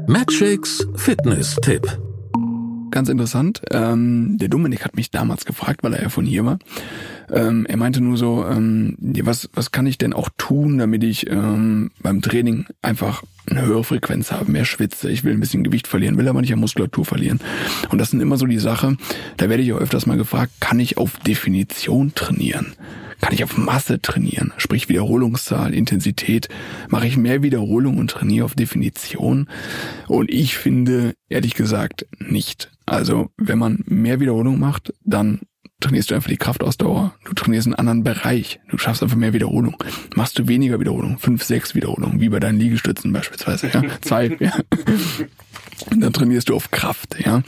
Matchakes 0.09 0.87
Fitness-Tipp. 0.97 1.99
Ganz 2.91 3.09
interessant. 3.09 3.63
Ähm, 3.71 4.39
der 4.39 4.49
Dominik 4.49 4.85
hat 4.85 4.97
mich 4.97 5.13
damals 5.13 5.45
gefragt, 5.45 5.85
weil 5.85 5.95
er 5.95 6.03
ja 6.03 6.09
von 6.09 6.27
hier 6.27 6.45
war. 6.45 6.59
Ähm, 7.31 7.65
er 7.67 7.77
meinte 7.77 8.01
nur 8.01 8.17
so, 8.17 8.45
ähm, 8.45 8.97
was, 8.99 9.49
was 9.53 9.71
kann 9.71 9.87
ich 9.87 9.99
denn 9.99 10.15
auch 10.15 10.31
tun, 10.37 10.79
damit 10.79 11.05
ich 11.05 11.31
ähm, 11.31 11.91
beim 12.03 12.23
Training 12.23 12.67
einfach 12.83 13.23
eine 13.49 13.65
höhere 13.65 13.85
Frequenz 13.85 14.33
habe, 14.33 14.51
mehr 14.51 14.65
schwitze. 14.65 15.11
Ich 15.11 15.23
will 15.23 15.35
ein 15.35 15.41
bisschen 15.41 15.63
Gewicht 15.63 15.87
verlieren, 15.87 16.19
will 16.19 16.27
aber 16.27 16.41
nicht 16.41 16.53
an 16.53 16.59
Muskulatur 16.59 17.05
verlieren. 17.05 17.39
Und 17.91 17.99
das 17.99 18.11
sind 18.11 18.21
immer 18.21 18.37
so 18.37 18.47
die 18.47 18.59
Sache, 18.59 18.97
da 19.37 19.49
werde 19.49 19.63
ich 19.63 19.73
auch 19.73 19.79
öfters 19.79 20.07
mal 20.07 20.17
gefragt, 20.17 20.53
kann 20.59 20.81
ich 20.81 20.97
auf 20.97 21.19
Definition 21.19 22.13
trainieren? 22.17 22.75
Kann 23.21 23.33
ich 23.33 23.43
auf 23.45 23.57
Masse 23.57 24.01
trainieren? 24.01 24.53
Sprich 24.57 24.89
Wiederholungszahl, 24.89 25.75
Intensität. 25.75 26.49
Mache 26.89 27.07
ich 27.07 27.17
mehr 27.17 27.43
Wiederholung 27.43 27.99
und 27.99 28.11
trainiere 28.11 28.45
auf 28.45 28.55
Definition? 28.55 29.49
Und 30.07 30.31
ich 30.31 30.57
finde, 30.57 31.15
ehrlich 31.29 31.55
gesagt, 31.55 32.07
nicht. 32.19 32.71
Also, 32.87 33.31
wenn 33.37 33.59
man 33.59 33.83
mehr 33.87 34.21
Wiederholung 34.21 34.59
macht, 34.59 34.95
dann 35.05 35.41
trainierst 35.81 36.11
du 36.11 36.15
einfach 36.15 36.31
die 36.31 36.37
Kraftausdauer. 36.37 37.15
Du 37.25 37.35
trainierst 37.35 37.67
einen 37.67 37.75
anderen 37.75 38.03
Bereich. 38.03 38.61
Du 38.71 38.79
schaffst 38.79 39.03
einfach 39.03 39.17
mehr 39.17 39.33
Wiederholung. 39.33 39.77
Machst 40.15 40.39
du 40.39 40.49
weniger 40.49 40.81
Wiederholung, 40.81 41.19
fünf, 41.19 41.45
sechs 41.45 41.75
Wiederholungen, 41.75 42.21
wie 42.21 42.29
bei 42.29 42.41
deinen 42.41 42.59
Liegestützen 42.59 43.13
beispielsweise, 43.13 43.71
ja. 43.73 43.83
Zwei, 44.01 44.37
ja. 44.41 44.55
Und 45.91 46.01
dann 46.01 46.13
trainierst 46.13 46.49
du 46.49 46.57
auf 46.57 46.71
Kraft, 46.71 47.17
ja. 47.25 47.43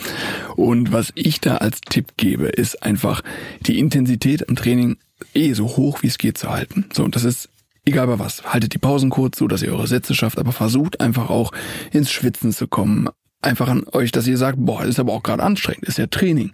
Und 0.54 0.92
was 0.92 1.12
ich 1.16 1.40
da 1.40 1.56
als 1.56 1.80
Tipp 1.80 2.12
gebe, 2.16 2.46
ist 2.46 2.82
einfach 2.82 3.22
die 3.62 3.78
Intensität 3.78 4.42
im 4.42 4.54
Training 4.54 4.96
eh 5.34 5.52
so 5.52 5.76
hoch 5.76 6.02
wie 6.02 6.08
es 6.08 6.18
geht 6.18 6.38
zu 6.38 6.50
halten. 6.50 6.86
So, 6.92 7.04
und 7.04 7.16
das 7.16 7.24
ist 7.24 7.48
egal 7.84 8.06
bei 8.06 8.18
was. 8.18 8.44
Haltet 8.44 8.74
die 8.74 8.78
Pausen 8.78 9.10
kurz, 9.10 9.38
so 9.38 9.48
dass 9.48 9.62
ihr 9.62 9.72
eure 9.72 9.86
Sätze 9.86 10.14
schafft, 10.14 10.38
aber 10.38 10.52
versucht 10.52 11.00
einfach 11.00 11.30
auch 11.30 11.52
ins 11.92 12.10
Schwitzen 12.10 12.52
zu 12.52 12.66
kommen. 12.66 13.08
Einfach 13.42 13.68
an 13.68 13.84
euch, 13.92 14.12
dass 14.12 14.26
ihr 14.26 14.36
sagt, 14.36 14.58
boah, 14.58 14.80
das 14.80 14.90
ist 14.90 15.00
aber 15.00 15.14
auch 15.14 15.22
gerade 15.22 15.42
anstrengend, 15.42 15.84
ist 15.84 15.96
ja 15.96 16.06
Training. 16.06 16.52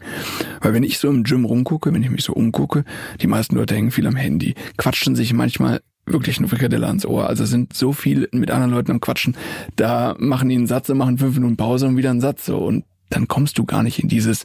Weil 0.60 0.72
wenn 0.72 0.84
ich 0.84 0.98
so 0.98 1.08
im 1.08 1.24
Gym 1.24 1.44
rumgucke, 1.44 1.92
wenn 1.92 2.02
ich 2.02 2.10
mich 2.10 2.22
so 2.22 2.32
umgucke, 2.32 2.84
die 3.20 3.26
meisten 3.26 3.56
Leute 3.56 3.74
hängen 3.74 3.90
viel 3.90 4.06
am 4.06 4.14
Handy, 4.14 4.54
quatschen 4.76 5.16
sich 5.16 5.32
manchmal 5.32 5.80
wirklich 6.06 6.38
eine 6.38 6.46
Frikadelle 6.46 6.86
ans 6.86 7.04
Ohr. 7.04 7.26
Also 7.26 7.44
sind 7.44 7.72
so 7.72 7.92
viel 7.92 8.28
mit 8.30 8.52
anderen 8.52 8.70
Leuten 8.70 8.92
am 8.92 9.00
Quatschen. 9.00 9.36
Da 9.74 10.14
machen 10.18 10.48
die 10.48 10.54
einen 10.54 10.68
Satz 10.68 10.88
machen 10.90 11.18
fünf 11.18 11.34
Minuten 11.34 11.56
Pause 11.56 11.88
und 11.88 11.96
wieder 11.96 12.10
einen 12.10 12.20
Satz 12.20 12.46
so. 12.46 12.58
Und 12.58 12.84
dann 13.10 13.26
kommst 13.26 13.58
du 13.58 13.64
gar 13.64 13.82
nicht 13.82 13.98
in 13.98 14.08
dieses, 14.08 14.44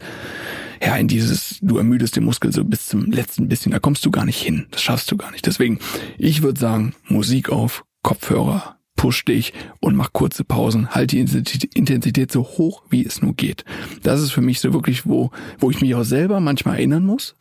ja, 0.83 0.95
in 0.95 1.07
dieses, 1.07 1.59
du 1.61 1.77
ermüdest 1.77 2.15
den 2.15 2.23
Muskel 2.23 2.51
so 2.51 2.63
bis 2.63 2.87
zum 2.87 3.11
letzten 3.11 3.47
bisschen. 3.47 3.71
Da 3.71 3.79
kommst 3.79 4.05
du 4.05 4.11
gar 4.11 4.25
nicht 4.25 4.41
hin. 4.41 4.65
Das 4.71 4.81
schaffst 4.81 5.11
du 5.11 5.17
gar 5.17 5.31
nicht. 5.31 5.45
Deswegen, 5.45 5.79
ich 6.17 6.41
würde 6.41 6.59
sagen, 6.59 6.95
Musik 7.07 7.49
auf, 7.49 7.85
Kopfhörer, 8.01 8.77
push 8.95 9.23
dich 9.25 9.53
und 9.79 9.95
mach 9.95 10.11
kurze 10.11 10.43
Pausen. 10.43 10.89
Halt 10.89 11.11
die 11.11 11.19
Intensität 11.19 12.31
so 12.31 12.43
hoch, 12.43 12.83
wie 12.89 13.05
es 13.05 13.21
nur 13.21 13.35
geht. 13.35 13.63
Das 14.01 14.21
ist 14.21 14.31
für 14.31 14.41
mich 14.41 14.59
so 14.59 14.73
wirklich, 14.73 15.05
wo, 15.05 15.29
wo 15.59 15.69
ich 15.69 15.81
mich 15.81 15.93
auch 15.93 16.03
selber 16.03 16.39
manchmal 16.39 16.77
erinnern 16.77 17.05
muss. 17.05 17.35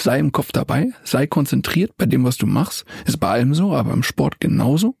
Sei 0.00 0.20
im 0.20 0.30
Kopf 0.30 0.52
dabei, 0.52 0.92
sei 1.02 1.26
konzentriert 1.26 1.96
bei 1.96 2.06
dem, 2.06 2.22
was 2.22 2.36
du 2.36 2.46
machst. 2.46 2.84
Ist 3.04 3.18
bei 3.18 3.28
allem 3.28 3.54
so, 3.54 3.74
aber 3.74 3.92
im 3.92 4.04
Sport 4.04 4.38
genauso. 4.38 4.94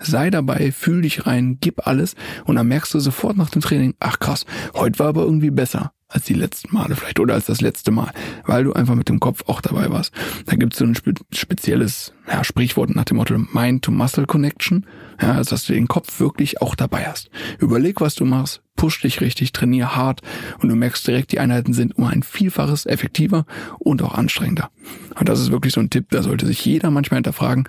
Sei 0.00 0.30
dabei, 0.30 0.72
fühl 0.72 1.02
dich 1.02 1.26
rein, 1.26 1.58
gib 1.60 1.86
alles 1.86 2.14
und 2.46 2.56
dann 2.56 2.68
merkst 2.68 2.94
du 2.94 3.00
sofort 3.00 3.36
nach 3.36 3.50
dem 3.50 3.60
Training, 3.60 3.94
ach 4.00 4.18
krass, 4.18 4.46
heute 4.74 4.98
war 5.00 5.08
aber 5.08 5.24
irgendwie 5.24 5.50
besser 5.50 5.92
als 6.08 6.24
die 6.24 6.34
letzten 6.34 6.74
Male 6.74 6.96
vielleicht 6.96 7.20
oder 7.20 7.34
als 7.34 7.46
das 7.46 7.60
letzte 7.60 7.90
Mal, 7.90 8.12
weil 8.46 8.64
du 8.64 8.72
einfach 8.72 8.94
mit 8.94 9.08
dem 9.08 9.20
Kopf 9.20 9.44
auch 9.46 9.60
dabei 9.60 9.90
warst. 9.90 10.12
Da 10.46 10.56
gibt 10.56 10.72
es 10.72 10.78
so 10.78 10.84
ein 10.84 10.94
spe 10.94 11.12
spezielles 11.32 12.12
ja, 12.26 12.42
Sprichwort 12.44 12.94
nach 12.94 13.04
dem 13.04 13.18
Motto 13.18 13.36
Mind-to-Muscle-Connection, 13.38 14.86
ja, 15.20 15.32
also 15.32 15.50
dass 15.50 15.66
du 15.66 15.74
den 15.74 15.88
Kopf 15.88 16.18
wirklich 16.18 16.62
auch 16.62 16.74
dabei 16.74 17.04
hast. 17.04 17.30
Überleg, 17.58 18.00
was 18.00 18.14
du 18.14 18.24
machst, 18.24 18.62
push 18.76 19.00
dich 19.02 19.20
richtig, 19.20 19.52
trainier 19.52 19.94
hart 19.96 20.22
und 20.60 20.68
du 20.70 20.76
merkst 20.76 21.06
direkt, 21.06 21.32
die 21.32 21.40
Einheiten 21.40 21.74
sind 21.74 21.96
um 21.96 22.04
ein 22.04 22.22
Vielfaches 22.22 22.86
effektiver 22.86 23.44
und 23.78 24.02
auch 24.02 24.14
anstrengender. 24.14 24.70
Und 25.18 25.28
das 25.28 25.40
ist 25.40 25.50
wirklich 25.50 25.74
so 25.74 25.80
ein 25.80 25.90
Tipp, 25.90 26.06
da 26.10 26.22
sollte 26.22 26.46
sich 26.46 26.64
jeder 26.64 26.90
manchmal 26.90 27.18
hinterfragen, 27.18 27.68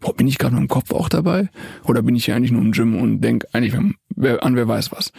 Boah, 0.00 0.14
bin 0.14 0.28
ich 0.28 0.38
gerade 0.38 0.54
mit 0.54 0.62
dem 0.62 0.68
Kopf 0.68 0.92
auch 0.92 1.08
dabei? 1.08 1.48
Oder 1.82 2.02
bin 2.02 2.14
ich 2.14 2.26
hier 2.26 2.36
eigentlich 2.36 2.52
nur 2.52 2.62
im 2.62 2.70
Gym 2.70 2.94
und 2.94 3.20
denk 3.20 3.46
eigentlich 3.52 3.74
an 3.74 3.96
wer 4.14 4.68
weiß 4.68 4.92
was? 4.92 5.12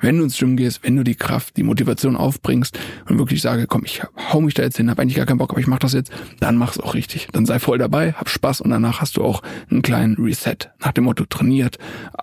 Wenn 0.00 0.18
du 0.18 0.24
ins 0.24 0.38
Gym 0.38 0.56
gehst, 0.56 0.82
wenn 0.82 0.96
du 0.96 1.04
die 1.04 1.14
Kraft, 1.14 1.56
die 1.56 1.62
Motivation 1.62 2.16
aufbringst 2.16 2.78
und 3.08 3.18
wirklich 3.18 3.42
sage, 3.42 3.66
komm, 3.66 3.84
ich 3.84 4.02
hau 4.32 4.40
mich 4.40 4.54
da 4.54 4.62
jetzt 4.62 4.76
hin, 4.76 4.90
habe 4.90 5.02
eigentlich 5.02 5.16
gar 5.16 5.26
keinen 5.26 5.38
Bock, 5.38 5.50
aber 5.50 5.60
ich 5.60 5.66
mach 5.66 5.78
das 5.78 5.92
jetzt, 5.92 6.10
dann 6.40 6.56
mach's 6.56 6.80
auch 6.80 6.94
richtig. 6.94 7.28
Dann 7.32 7.46
sei 7.46 7.58
voll 7.58 7.78
dabei, 7.78 8.12
hab 8.12 8.28
Spaß 8.28 8.60
und 8.60 8.70
danach 8.70 9.00
hast 9.00 9.16
du 9.16 9.24
auch 9.24 9.42
einen 9.70 9.82
kleinen 9.82 10.16
Reset. 10.16 10.56
Nach 10.80 10.92
dem 10.92 11.04
Motto 11.04 11.24
trainiert, 11.24 11.78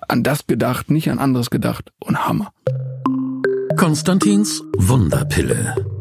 an 0.08 0.24
das 0.24 0.48
gedacht, 0.48 0.90
nicht 0.92 1.10
an 1.10 1.20
anderes 1.20 1.50
gedacht 1.50 1.92
und 2.00 2.28
Hammer. 2.28 2.52
Konstantins 3.76 4.64
Wunderpille. 4.78 5.97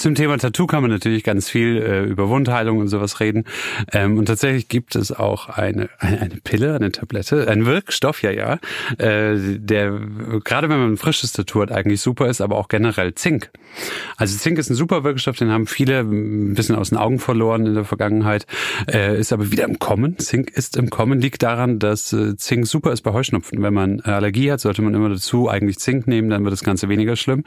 Zum 0.00 0.14
Thema 0.14 0.38
Tattoo 0.38 0.66
kann 0.66 0.80
man 0.80 0.90
natürlich 0.90 1.24
ganz 1.24 1.50
viel 1.50 1.76
äh, 1.76 2.04
über 2.04 2.30
Wundheilung 2.30 2.78
und 2.78 2.88
sowas 2.88 3.20
reden. 3.20 3.44
Ähm, 3.92 4.16
und 4.16 4.24
tatsächlich 4.24 4.68
gibt 4.68 4.96
es 4.96 5.12
auch 5.12 5.50
eine, 5.50 5.90
eine, 5.98 6.22
eine 6.22 6.36
Pille, 6.42 6.74
eine 6.74 6.90
Tablette, 6.90 7.46
ein 7.48 7.66
Wirkstoff, 7.66 8.22
ja, 8.22 8.30
ja, 8.30 8.54
äh, 8.96 9.36
der 9.58 10.00
gerade 10.42 10.70
wenn 10.70 10.78
man 10.78 10.92
ein 10.92 10.96
frisches 10.96 11.32
Tattoo 11.32 11.60
hat, 11.60 11.70
eigentlich 11.70 12.00
super 12.00 12.28
ist, 12.28 12.40
aber 12.40 12.56
auch 12.56 12.68
generell 12.68 13.14
Zink. 13.14 13.50
Also 14.16 14.38
Zink 14.38 14.56
ist 14.58 14.70
ein 14.70 14.74
super 14.74 15.04
Wirkstoff, 15.04 15.36
den 15.36 15.50
haben 15.50 15.66
viele 15.66 16.00
ein 16.00 16.54
bisschen 16.54 16.76
aus 16.76 16.88
den 16.88 16.96
Augen 16.96 17.18
verloren 17.18 17.66
in 17.66 17.74
der 17.74 17.84
Vergangenheit, 17.84 18.46
äh, 18.90 19.20
ist 19.20 19.34
aber 19.34 19.52
wieder 19.52 19.64
im 19.64 19.78
Kommen. 19.78 20.18
Zink 20.18 20.48
ist 20.48 20.78
im 20.78 20.88
Kommen, 20.88 21.20
liegt 21.20 21.42
daran, 21.42 21.78
dass 21.78 22.14
äh, 22.14 22.38
Zink 22.38 22.66
super 22.66 22.92
ist 22.92 23.02
bei 23.02 23.12
Heuschnupfen. 23.12 23.62
Wenn 23.62 23.74
man 23.74 24.00
Allergie 24.00 24.50
hat, 24.50 24.60
sollte 24.60 24.80
man 24.80 24.94
immer 24.94 25.10
dazu 25.10 25.50
eigentlich 25.50 25.78
Zink 25.78 26.06
nehmen, 26.06 26.30
dann 26.30 26.42
wird 26.42 26.52
das 26.52 26.64
Ganze 26.64 26.88
weniger 26.88 27.16
schlimm. 27.16 27.44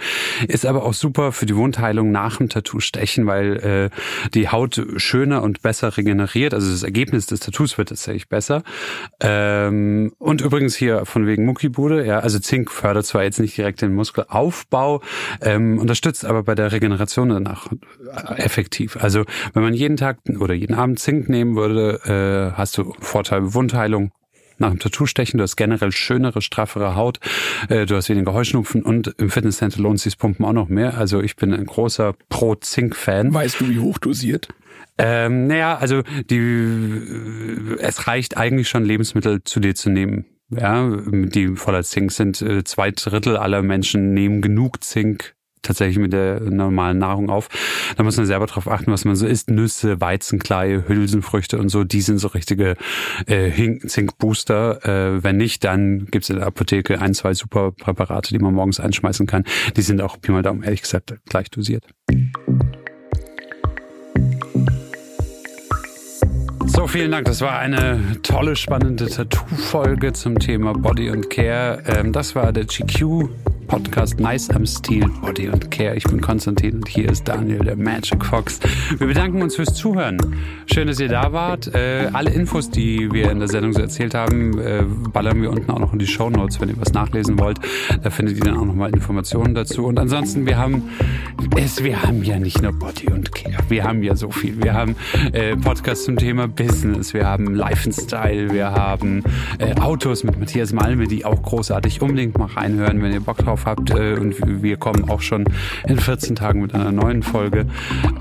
Ist 0.48 0.68
aber 0.68 0.84
auch 0.84 0.94
super 0.94 1.32
für 1.32 1.48
die 1.48 1.56
Wundheilung 1.56 2.12
nach 2.12 2.43
Tattoo 2.50 2.80
stechen, 2.80 3.28
weil 3.28 3.92
äh, 3.94 4.30
die 4.34 4.50
Haut 4.50 4.82
schöner 4.98 5.44
und 5.44 5.62
besser 5.62 5.98
regeneriert. 5.98 6.54
Also 6.54 6.72
das 6.72 6.84
Ergebnis 6.84 7.26
des 7.26 7.40
Tattoos 7.40 7.78
wird 7.78 7.90
tatsächlich 7.90 8.30
besser. 8.30 8.64
Ähm, 9.20 10.14
und 10.20 10.42
übrigens 10.42 10.76
hier 10.76 11.06
von 11.06 11.28
wegen 11.28 11.46
Muckibude, 11.46 12.06
ja, 12.06 12.20
also 12.20 12.40
Zink 12.40 12.72
fördert 12.72 13.06
zwar 13.06 13.24
jetzt 13.24 13.40
nicht 13.40 13.58
direkt 13.58 13.82
den 13.82 13.94
Muskelaufbau, 13.94 15.02
ähm, 15.42 15.80
unterstützt 15.80 16.26
aber 16.26 16.44
bei 16.44 16.56
der 16.56 16.72
Regeneration 16.72 17.30
danach 17.30 17.68
effektiv. 18.38 18.98
Also 18.98 19.24
wenn 19.54 19.64
man 19.64 19.74
jeden 19.74 19.98
Tag 19.98 20.18
oder 20.40 20.54
jeden 20.54 20.74
Abend 20.76 21.00
Zink 21.00 21.30
nehmen 21.30 21.56
würde, 21.56 22.52
äh, 22.54 22.58
hast 22.58 22.78
du 22.78 22.94
Vorteil 23.00 23.54
Wundheilung, 23.54 24.12
nach 24.64 24.72
dem 24.72 24.80
Tattoo-Stechen. 24.80 25.38
Du 25.38 25.44
hast 25.44 25.56
generell 25.56 25.92
schönere, 25.92 26.42
straffere 26.42 26.96
Haut. 26.96 27.20
Äh, 27.70 27.86
du 27.86 27.96
hast 27.96 28.10
weniger 28.10 28.34
Heuschnupfen 28.34 28.84
und 28.84 29.08
im 29.18 29.30
Fitnesscenter 29.30 29.82
lohnt 29.82 30.00
sich 30.00 30.14
das 30.14 30.18
Pumpen 30.18 30.46
auch 30.46 30.54
noch 30.54 30.70
mehr. 30.70 30.98
Also 30.98 31.22
ich 31.22 31.36
bin 31.36 31.54
ein 31.54 31.66
großer 31.66 32.14
Pro-Zink-Fan. 32.30 33.34
Weißt 33.34 33.62
du, 33.62 33.70
wie 33.70 33.80
hoch 33.80 33.98
dosiert? 33.98 34.48
Ähm, 34.98 35.48
naja, 35.48 35.78
also 35.78 36.04
die, 36.30 37.78
es 37.80 38.08
reicht 38.08 38.38
eigentlich 38.38 38.70
schon, 38.70 38.86
Lebensmittel 38.86 39.44
zu 39.44 39.60
dir 39.60 39.76
zu 39.76 39.90
nehmen. 39.90 40.26
Ja, 40.50 40.88
die 41.08 41.56
voller 41.56 41.84
Zink 41.84 42.12
sind. 42.12 42.42
Äh, 42.42 42.64
zwei 42.64 42.92
Drittel 42.92 43.38
aller 43.38 43.64
Menschen 43.64 44.14
nehmen 44.14 44.42
genug 44.42 44.84
Zink 44.84 45.36
tatsächlich 45.64 45.98
mit 45.98 46.14
der 46.14 46.40
normalen 46.42 47.00
Nahrung 47.00 47.30
auf. 47.30 47.50
Da 47.98 48.04
muss 48.04 48.18
man 48.18 48.26
selber 48.26 48.46
drauf 48.46 48.68
achten, 48.68 48.92
was 48.92 49.06
man 49.06 49.16
so 49.16 49.26
isst. 49.26 49.50
Nüsse, 49.50 50.00
Weizenkleie, 50.00 50.88
Hülsenfrüchte 50.88 51.58
und 51.58 51.70
so, 51.70 51.84
die 51.84 52.02
sind 52.02 52.20
so 52.20 52.28
richtige 52.28 52.76
äh, 53.26 53.80
Zinkbooster. 53.80 54.86
Äh, 54.86 55.24
wenn 55.24 55.38
nicht, 55.38 55.64
dann 55.64 56.06
gibt's 56.12 56.30
in 56.30 56.38
der 56.38 56.48
Apotheke 56.48 57.02
ein, 57.02 57.14
zwei 57.14 57.34
super 57.34 57.72
Präparate, 57.72 58.34
die 58.34 58.40
man 58.40 58.54
morgens 58.54 58.80
einschmeißen 58.80 59.26
kann. 59.26 59.44
Die 59.76 59.82
sind 59.82 60.02
auch, 60.02 60.20
Pi 60.22 60.32
mal 60.32 60.44
Daumen, 60.44 60.64
ehrlich 60.64 60.82
gesagt, 60.82 61.16
gleich 61.30 61.50
dosiert. 61.50 61.86
So, 66.66 66.88
vielen 66.88 67.12
Dank. 67.12 67.26
Das 67.26 67.42
war 67.42 67.60
eine 67.60 68.20
tolle, 68.24 68.56
spannende 68.56 69.08
Tattoo-Folge 69.08 70.14
zum 70.14 70.40
Thema 70.40 70.74
Body 70.74 71.10
und 71.10 71.30
Care. 71.30 71.84
Ähm, 71.86 72.12
das 72.12 72.36
war 72.36 72.52
der 72.52 72.66
GQ 72.66 73.30
Podcast 73.74 74.20
Nice 74.20 74.52
am 74.52 74.68
Stil, 74.68 75.10
Body 75.24 75.50
und 75.50 75.72
Care. 75.72 75.96
Ich 75.96 76.04
bin 76.04 76.22
Konstantin 76.22 76.76
und 76.76 76.88
hier 76.88 77.10
ist 77.10 77.28
Daniel, 77.28 77.58
der 77.58 77.76
Magic 77.76 78.24
Fox. 78.24 78.60
Wir 79.00 79.08
bedanken 79.08 79.42
uns 79.42 79.56
fürs 79.56 79.74
Zuhören. 79.74 80.20
Schön, 80.72 80.86
dass 80.86 81.00
ihr 81.00 81.10
da 81.10 81.34
wart. 81.34 81.74
Äh, 81.74 82.12
alle 82.14 82.30
Infos, 82.30 82.70
die 82.70 83.12
wir 83.12 83.32
in 83.32 83.40
der 83.40 83.48
Sendung 83.48 83.74
so 83.74 83.82
erzählt 83.82 84.14
haben, 84.14 84.60
äh, 84.60 84.84
ballern 85.12 85.42
wir 85.42 85.50
unten 85.50 85.72
auch 85.72 85.80
noch 85.80 85.92
in 85.92 85.98
die 85.98 86.06
Show 86.06 86.30
Notes, 86.30 86.62
wenn 86.62 86.70
ihr 86.70 86.80
was 86.80 86.94
nachlesen 86.94 87.40
wollt. 87.40 87.58
Da 88.04 88.12
findet 88.12 88.38
ihr 88.38 88.44
dann 88.44 88.58
auch 88.58 88.66
nochmal 88.66 88.92
Informationen 88.92 89.56
dazu. 89.56 89.86
Und 89.86 89.98
ansonsten, 89.98 90.46
wir 90.46 90.60
haben 90.60 90.84
es, 91.58 91.84
wir 91.84 92.04
haben 92.04 92.24
ja 92.24 92.38
nicht 92.38 92.62
nur 92.62 92.74
Body 92.74 93.12
und 93.12 93.34
Care. 93.34 93.58
Wir 93.70 93.86
haben 93.86 94.04
ja 94.04 94.16
so 94.16 94.30
viel. 94.30 94.62
Wir 94.62 94.76
haben 94.76 94.96
äh, 95.32 95.56
Podcasts 95.56 96.06
zum 96.06 96.18
Thema 96.18 96.48
Business, 96.48 97.16
wir 97.16 97.26
haben 97.26 97.56
Lifestyle, 97.56 98.54
wir 98.54 98.72
haben 98.72 99.24
äh, 99.58 99.74
Autos 99.82 100.24
mit 100.24 100.40
Matthias 100.40 100.74
Malme, 100.74 101.08
die 101.08 101.26
auch 101.26 101.42
großartig 101.42 102.04
unbedingt 102.04 102.38
mal 102.38 102.50
reinhören, 102.50 103.02
wenn 103.02 103.12
ihr 103.12 103.22
Bock 103.22 103.38
drauf 103.38 103.63
habt. 103.66 103.92
Äh, 103.92 104.16
und 104.16 104.36
wir 104.64 104.78
kommen 104.78 105.10
auch 105.10 105.22
schon 105.22 105.46
in 105.88 106.00
14 106.00 106.36
Tagen 106.36 106.62
mit 106.62 106.74
einer 106.74 106.92
neuen 106.92 107.24
Folge. 107.24 107.66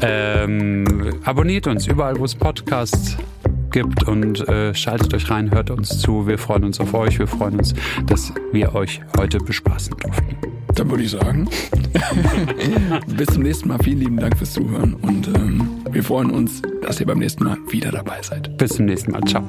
Ähm, 0.00 1.14
abonniert 1.24 1.66
uns 1.66 1.86
überall, 1.86 2.18
wo 2.18 2.24
es 2.24 2.34
Podcasts 2.34 3.16
gibt 3.70 4.04
und 4.04 4.46
äh, 4.48 4.74
schaltet 4.74 5.12
euch 5.14 5.30
rein, 5.30 5.50
hört 5.50 5.70
uns 5.70 5.98
zu. 5.98 6.26
Wir 6.26 6.38
freuen 6.38 6.64
uns 6.64 6.78
auf 6.78 6.94
euch. 6.94 7.18
Wir 7.18 7.26
freuen 7.26 7.58
uns, 7.58 7.74
dass 8.06 8.32
wir 8.52 8.74
euch 8.74 9.00
heute 9.18 9.38
bespaßen 9.38 9.96
durften. 9.96 10.36
Dann 10.74 10.90
würde 10.90 11.02
ich 11.02 11.10
sagen, 11.10 11.48
bis 13.06 13.26
zum 13.28 13.42
nächsten 13.42 13.68
Mal. 13.68 13.78
Vielen 13.82 13.98
lieben 13.98 14.16
Dank 14.16 14.36
fürs 14.38 14.52
Zuhören 14.52 14.94
und 14.94 15.28
ähm, 15.28 15.82
wir 15.90 16.02
freuen 16.02 16.30
uns, 16.30 16.62
dass 16.82 17.00
ihr 17.00 17.06
beim 17.06 17.18
nächsten 17.18 17.44
Mal 17.44 17.58
wieder 17.68 17.90
dabei 17.90 18.22
seid. 18.22 18.56
Bis 18.56 18.76
zum 18.76 18.86
nächsten 18.86 19.12
Mal. 19.12 19.22
Ciao. 19.22 19.44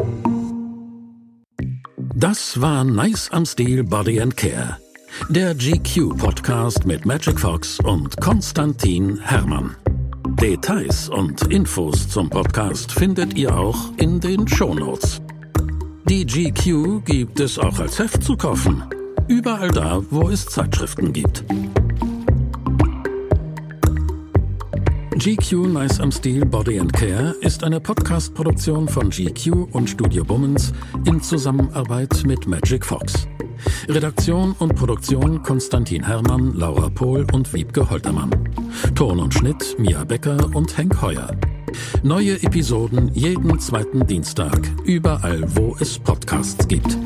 Das 2.16 2.60
war 2.62 2.84
Nice 2.84 3.30
am 3.32 3.46
Stil 3.46 3.84
Body 3.84 4.22
and 4.22 4.36
Care. 4.36 4.83
Der 5.30 5.56
GQ 5.56 6.18
Podcast 6.18 6.86
mit 6.86 7.06
Magic 7.06 7.40
Fox 7.40 7.80
und 7.80 8.20
Konstantin 8.20 9.20
Hermann. 9.20 9.76
Details 10.42 11.08
und 11.08 11.42
Infos 11.52 12.10
zum 12.10 12.30
Podcast 12.30 12.92
findet 12.92 13.36
ihr 13.36 13.56
auch 13.56 13.92
in 13.98 14.20
den 14.20 14.48
Shownotes. 14.48 15.22
Die 16.06 16.26
GQ 16.26 17.06
gibt 17.06 17.40
es 17.40 17.58
auch 17.58 17.80
als 17.80 18.00
Heft 18.00 18.24
zu 18.24 18.36
kaufen. 18.36 18.84
Überall 19.28 19.70
da, 19.70 20.02
wo 20.10 20.30
es 20.30 20.46
Zeitschriften 20.46 21.14
gibt. 21.14 21.46
GQ 25.16 25.68
Nice 25.68 26.00
am 26.00 26.12
Stil 26.12 26.46
Body 26.46 26.80
and 26.80 26.92
Care 26.92 27.36
ist 27.42 27.64
eine 27.64 27.80
Podcast-Produktion 27.80 28.90
von 28.90 29.10
GQ 29.10 29.68
und 29.72 29.90
Studio 29.90 30.26
Bummens 30.26 30.74
in 31.06 31.22
Zusammenarbeit 31.22 32.24
mit 32.26 32.48
Magic 32.48 32.86
Fox. 32.86 33.28
Redaktion 33.88 34.54
und 34.60 34.76
Produktion 34.76 35.44
Konstantin 35.44 36.04
Herrmann, 36.04 36.54
Laura 36.54 36.90
Pohl 36.90 37.26
und 37.32 37.54
Wiebke 37.54 37.90
Holtermann. 37.90 38.32
Ton 38.96 39.20
und 39.20 39.34
Schnitt 39.34 39.76
Mia 39.78 40.04
Becker 40.04 40.50
und 40.54 40.78
Henk 40.78 41.02
Heuer. 41.02 41.36
Neue 42.04 42.42
Episoden 42.44 43.12
jeden 43.14 43.60
zweiten 43.60 44.06
Dienstag, 44.06 44.60
überall 44.86 45.44
wo 45.56 45.76
es 45.80 45.98
Podcasts 45.98 46.68
gibt. 46.68 46.98